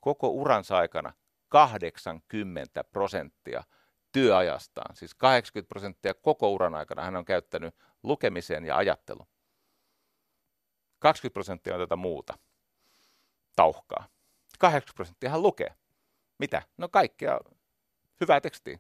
koko 0.00 0.28
uransa 0.28 0.78
aikana 0.78 1.12
80 1.48 2.84
prosenttia 2.84 3.64
työajastaan, 4.12 4.96
siis 4.96 5.14
80 5.14 5.68
prosenttia 5.68 6.14
koko 6.14 6.52
uran 6.52 6.74
aikana 6.74 7.02
hän 7.02 7.16
on 7.16 7.24
käyttänyt 7.24 7.74
lukemiseen 8.02 8.64
ja 8.64 8.76
ajatteluun. 8.76 9.28
20 10.98 11.34
prosenttia 11.34 11.74
on 11.74 11.80
tätä 11.80 11.96
muuta 11.96 12.38
tauhkaa. 13.56 14.08
80 14.58 14.96
prosenttia 14.96 15.30
hän 15.30 15.42
lukee. 15.42 15.74
Mitä? 16.38 16.62
No 16.76 16.88
kaikkea 16.88 17.40
hyvää 18.20 18.40
tekstiä. 18.40 18.78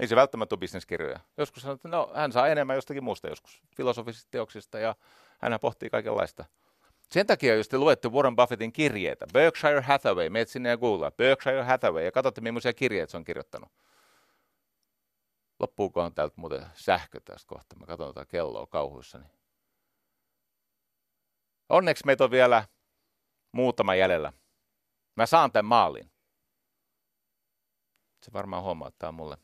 Ei 0.00 0.08
se 0.08 0.16
välttämättä 0.16 0.54
ole 0.54 0.60
bisneskirjoja. 0.60 1.20
Joskus 1.36 1.62
sanoo, 1.62 1.74
että 1.74 1.88
no, 1.88 2.10
hän 2.14 2.32
saa 2.32 2.48
enemmän 2.48 2.76
jostakin 2.76 3.04
muusta 3.04 3.28
joskus, 3.28 3.62
filosofisista 3.76 4.28
teoksista 4.30 4.78
ja 4.78 4.94
hän 5.38 5.58
pohtii 5.60 5.90
kaikenlaista. 5.90 6.44
Sen 7.10 7.26
takia, 7.26 7.54
jos 7.54 7.68
te 7.68 7.78
luette 7.78 8.08
Warren 8.08 8.36
Buffettin 8.36 8.72
kirjeitä, 8.72 9.26
Berkshire 9.32 9.80
Hathaway, 9.80 10.28
meet 10.28 10.48
sinne 10.48 10.68
ja 10.68 10.76
googlaa, 10.76 11.10
Berkshire 11.10 11.62
Hathaway, 11.62 12.04
ja 12.04 12.12
katsotte, 12.12 12.40
millaisia 12.40 12.72
kirjeitä 12.72 13.10
se 13.10 13.16
on 13.16 13.24
kirjoittanut. 13.24 13.72
Loppuukohan 15.60 16.14
täältä 16.14 16.34
muuten 16.36 16.66
sähkö 16.74 17.20
tästä 17.24 17.48
kohta? 17.48 17.76
Mä 17.76 17.86
katson 17.86 18.14
tätä 18.14 18.26
kelloa 18.26 18.66
kauhuissani. 18.66 19.24
Onneksi 21.68 22.06
meitä 22.06 22.24
on 22.24 22.30
vielä 22.30 22.64
muutama 23.52 23.94
jäljellä. 23.94 24.32
Mä 25.16 25.26
saan 25.26 25.52
tämän 25.52 25.68
maalin. 25.68 26.10
Se 28.22 28.32
varmaan 28.32 28.64
on 29.02 29.14
mulle 29.14 29.36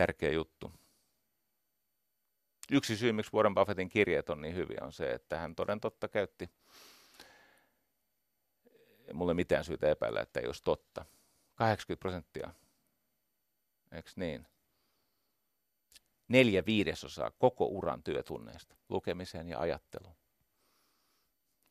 tärkeä 0.00 0.30
juttu. 0.30 0.72
Yksi 2.70 2.96
syy, 2.96 3.12
miksi 3.12 3.32
Warren 3.34 3.54
Buffettin 3.54 3.88
kirjeet 3.88 4.30
on 4.30 4.40
niin 4.40 4.54
hyviä, 4.54 4.78
on 4.82 4.92
se, 4.92 5.12
että 5.12 5.38
hän 5.38 5.54
toden 5.54 5.80
totta 5.80 6.08
käytti, 6.08 6.50
mulle 9.12 9.34
mitään 9.34 9.64
syytä 9.64 9.90
epäillä, 9.90 10.20
että 10.20 10.40
ei 10.40 10.46
olisi 10.46 10.64
totta, 10.64 11.04
80 11.54 12.00
prosenttia, 12.00 12.50
eikö 13.92 14.10
niin? 14.16 14.46
Neljä 16.28 16.66
viidesosaa 16.66 17.30
koko 17.30 17.66
uran 17.66 18.02
työtunneista, 18.02 18.76
lukemiseen 18.88 19.48
ja 19.48 19.60
ajatteluun. 19.60 20.16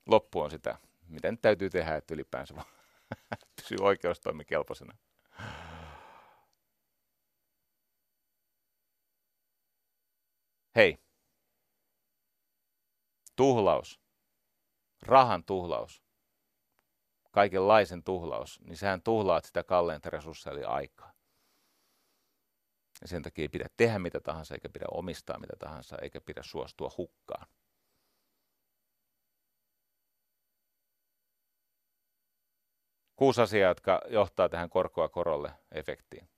Loppu 0.06 0.42
on 0.42 0.52
sitä, 0.52 0.78
mitä 1.08 1.32
nyt 1.32 1.42
täytyy 1.42 1.70
tehdä, 1.70 1.96
että 1.96 2.14
ylipäänsä 2.14 2.54
pysyy 3.56 3.78
oikeustoimikelpoisena. 3.82 4.98
Hei, 10.76 10.98
tuhlaus, 13.36 14.00
rahan 15.02 15.44
tuhlaus, 15.44 16.04
kaikenlaisen 17.32 18.04
tuhlaus, 18.04 18.60
niin 18.62 18.78
sehän 18.78 19.02
tuhlaat 19.02 19.46
sitä 19.46 19.64
kalleinta 19.64 20.10
resursseja 20.10 20.54
eli 20.54 20.64
aikaa. 20.64 21.14
Ja 23.02 23.08
sen 23.08 23.22
takia 23.24 23.42
ei 23.42 23.50
pidä 23.50 23.66
tehdä 23.78 24.00
mitä 24.00 24.20
tahansa, 24.20 24.54
eikä 24.56 24.70
pidä 24.70 24.86
omistaa 24.92 25.40
mitä 25.40 25.54
tahansa, 25.60 25.98
eikä 26.02 26.22
pidä 26.22 26.44
suostua 26.44 26.92
hukkaan. 26.98 27.48
Kuusi 33.16 33.42
asiaa, 33.42 33.70
jotka 33.72 34.02
johtaa 34.08 34.50
tähän 34.50 34.70
korkoa 34.70 35.10
korolle 35.10 35.52
efektiin. 35.72 36.30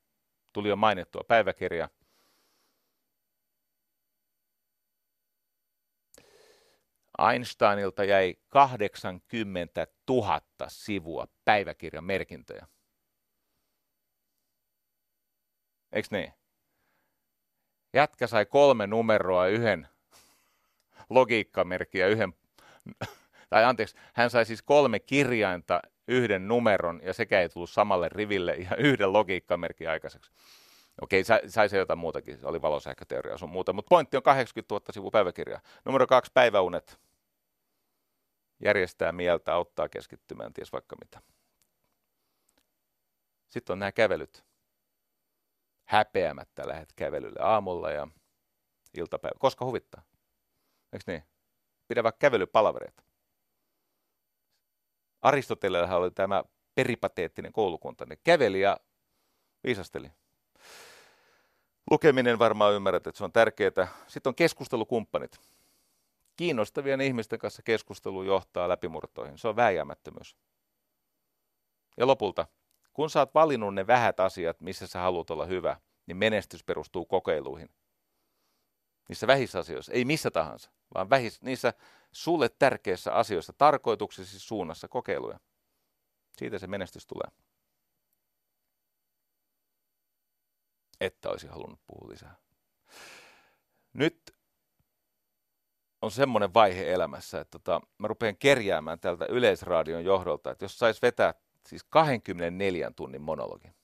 Tuli 0.53 0.69
jo 0.69 0.75
mainittua 0.75 1.23
päiväkirja. 1.27 1.89
Einsteinilta 7.19 8.03
jäi 8.03 8.35
80 8.47 9.87
000 10.09 10.41
sivua 10.67 11.27
päiväkirjan 11.45 12.03
merkintöjä. 12.03 12.67
Eikö 15.91 16.07
niin? 16.11 16.33
Jätkä 17.93 18.27
sai 18.27 18.45
kolme 18.45 18.87
numeroa 18.87 19.47
yhden 19.47 19.87
logiikkamerkin 21.09 22.01
ja 22.01 22.07
yhden, 22.07 22.33
tai 23.49 23.63
anteeksi, 23.63 23.97
hän 24.13 24.29
sai 24.29 24.45
siis 24.45 24.61
kolme 24.61 24.99
kirjainta 24.99 25.81
yhden 26.07 26.47
numeron 26.47 26.99
ja 27.03 27.13
sekä 27.13 27.41
ei 27.41 27.49
tullut 27.49 27.69
samalle 27.69 28.09
riville 28.09 28.55
ja 28.55 28.75
yhden 28.75 29.13
logiikkamerkin 29.13 29.89
aikaiseksi. 29.89 30.31
Okei, 31.01 31.23
sai, 31.23 31.49
sai 31.49 31.69
se 31.69 31.77
jotain 31.77 31.99
muutakin, 31.99 32.37
se 32.39 32.47
oli 32.47 32.61
valosähköteoria 32.61 33.37
sun 33.37 33.49
muuta, 33.49 33.73
mutta 33.73 33.89
pointti 33.89 34.17
on 34.17 34.23
80 34.23 34.75
000 34.75 34.85
sivua 34.93 35.11
päiväkirjaa. 35.11 35.61
Numero 35.85 36.07
kaksi, 36.07 36.31
päiväunet. 36.33 36.99
Järjestää 38.63 39.11
mieltä, 39.11 39.53
auttaa 39.53 39.89
keskittymään, 39.89 40.53
ties 40.53 40.71
vaikka 40.71 40.95
mitä. 40.95 41.21
Sitten 43.49 43.73
on 43.73 43.79
nämä 43.79 43.91
kävelyt. 43.91 44.45
Häpeämättä 45.87 46.67
lähdet 46.67 46.93
kävelylle 46.95 47.39
aamulla 47.41 47.91
ja 47.91 48.07
iltapäivä, 48.97 49.35
koska 49.39 49.65
huvittaa. 49.65 50.03
Eikö 50.93 51.03
niin? 51.07 51.23
Pidä 51.87 52.03
vaikka 52.03 52.19
kävelypalvereita. 52.19 53.03
Aristotelellahan 55.21 55.99
oli 55.99 56.11
tämä 56.11 56.43
peripateettinen 56.75 57.53
koulukunta. 57.53 58.05
Ne 58.05 58.15
käveli 58.15 58.61
ja 58.61 58.77
viisasteli. 59.63 60.11
Lukeminen 61.91 62.39
varmaan 62.39 62.73
ymmärrät, 62.73 63.07
että 63.07 63.17
se 63.17 63.23
on 63.23 63.31
tärkeää. 63.31 63.87
Sitten 64.07 64.29
on 64.29 64.35
keskustelukumppanit. 64.35 65.39
Kiinnostavien 66.35 67.01
ihmisten 67.01 67.39
kanssa 67.39 67.61
keskustelu 67.63 68.23
johtaa 68.23 68.69
läpimurtoihin. 68.69 69.37
Se 69.37 69.47
on 69.47 69.55
vääjäämättömyys. 69.55 70.35
Ja 71.97 72.07
lopulta, 72.07 72.47
kun 72.93 73.09
sä 73.09 73.19
oot 73.19 73.33
valinnut 73.33 73.73
ne 73.73 73.87
vähät 73.87 74.19
asiat, 74.19 74.61
missä 74.61 74.87
sä 74.87 74.99
haluat 74.99 75.29
olla 75.29 75.45
hyvä, 75.45 75.77
niin 76.05 76.17
menestys 76.17 76.63
perustuu 76.63 77.05
kokeiluihin. 77.05 77.69
Niissä 79.09 79.27
vähissä 79.27 79.59
asioissa, 79.59 79.93
ei 79.93 80.05
missä 80.05 80.31
tahansa, 80.31 80.71
vaan 80.93 81.09
vähissä, 81.09 81.39
niissä 81.43 81.73
sulle 82.11 82.49
tärkeissä 82.49 83.13
asioissa, 83.13 83.53
tarkoituksesi 83.53 84.39
suunnassa 84.39 84.87
kokeiluja. 84.87 85.39
Siitä 86.37 86.59
se 86.59 86.67
menestys 86.67 87.07
tulee. 87.07 87.27
Että 91.01 91.29
olisi 91.29 91.47
halunnut 91.47 91.79
puhua 91.87 92.09
lisää. 92.09 92.35
Nyt 93.93 94.35
on 96.01 96.11
semmoinen 96.11 96.53
vaihe 96.53 96.93
elämässä, 96.93 97.39
että 97.39 97.59
tota, 97.59 97.81
mä 97.97 98.07
rupean 98.07 98.37
kerjäämään 98.37 98.99
tältä 98.99 99.25
Yleisradion 99.25 100.05
johdolta, 100.05 100.51
että 100.51 100.65
jos 100.65 100.79
sais 100.79 101.01
vetää 101.01 101.33
siis 101.67 101.83
24 101.83 102.91
tunnin 102.95 103.21
monologin. 103.21 103.75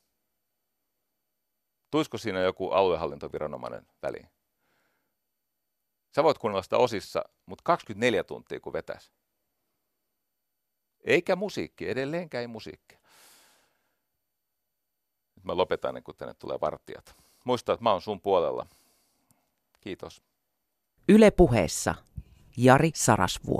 Tuisiko 1.91 2.17
siinä 2.17 2.39
joku 2.39 2.69
aluehallintoviranomainen 2.69 3.87
väliin? 4.01 4.29
Sä 6.15 6.23
voit 6.23 6.37
kuunnella 6.37 6.63
sitä 6.63 6.77
osissa, 6.77 7.23
mutta 7.45 7.63
24 7.63 8.23
tuntia 8.23 8.59
kun 8.59 8.73
vetäisi. 8.73 9.11
Eikä 11.03 11.35
musiikki, 11.35 11.89
edelleenkään 11.89 12.41
ei 12.41 12.47
musiikki. 12.47 12.96
Mä 15.47 15.57
lopetan 15.57 15.89
ennen 15.89 16.03
kuin 16.03 16.17
tänne 16.17 16.33
tulee 16.33 16.57
vartijat. 16.61 17.15
Muista, 17.43 17.73
että 17.73 17.83
mä 17.83 17.91
oon 17.91 18.01
sun 18.01 18.21
puolella. 18.21 18.65
Kiitos. 19.81 20.21
Yle 21.09 21.31
puheessa 21.31 21.95
Jari 22.57 22.91
Sarasvuo. 22.95 23.55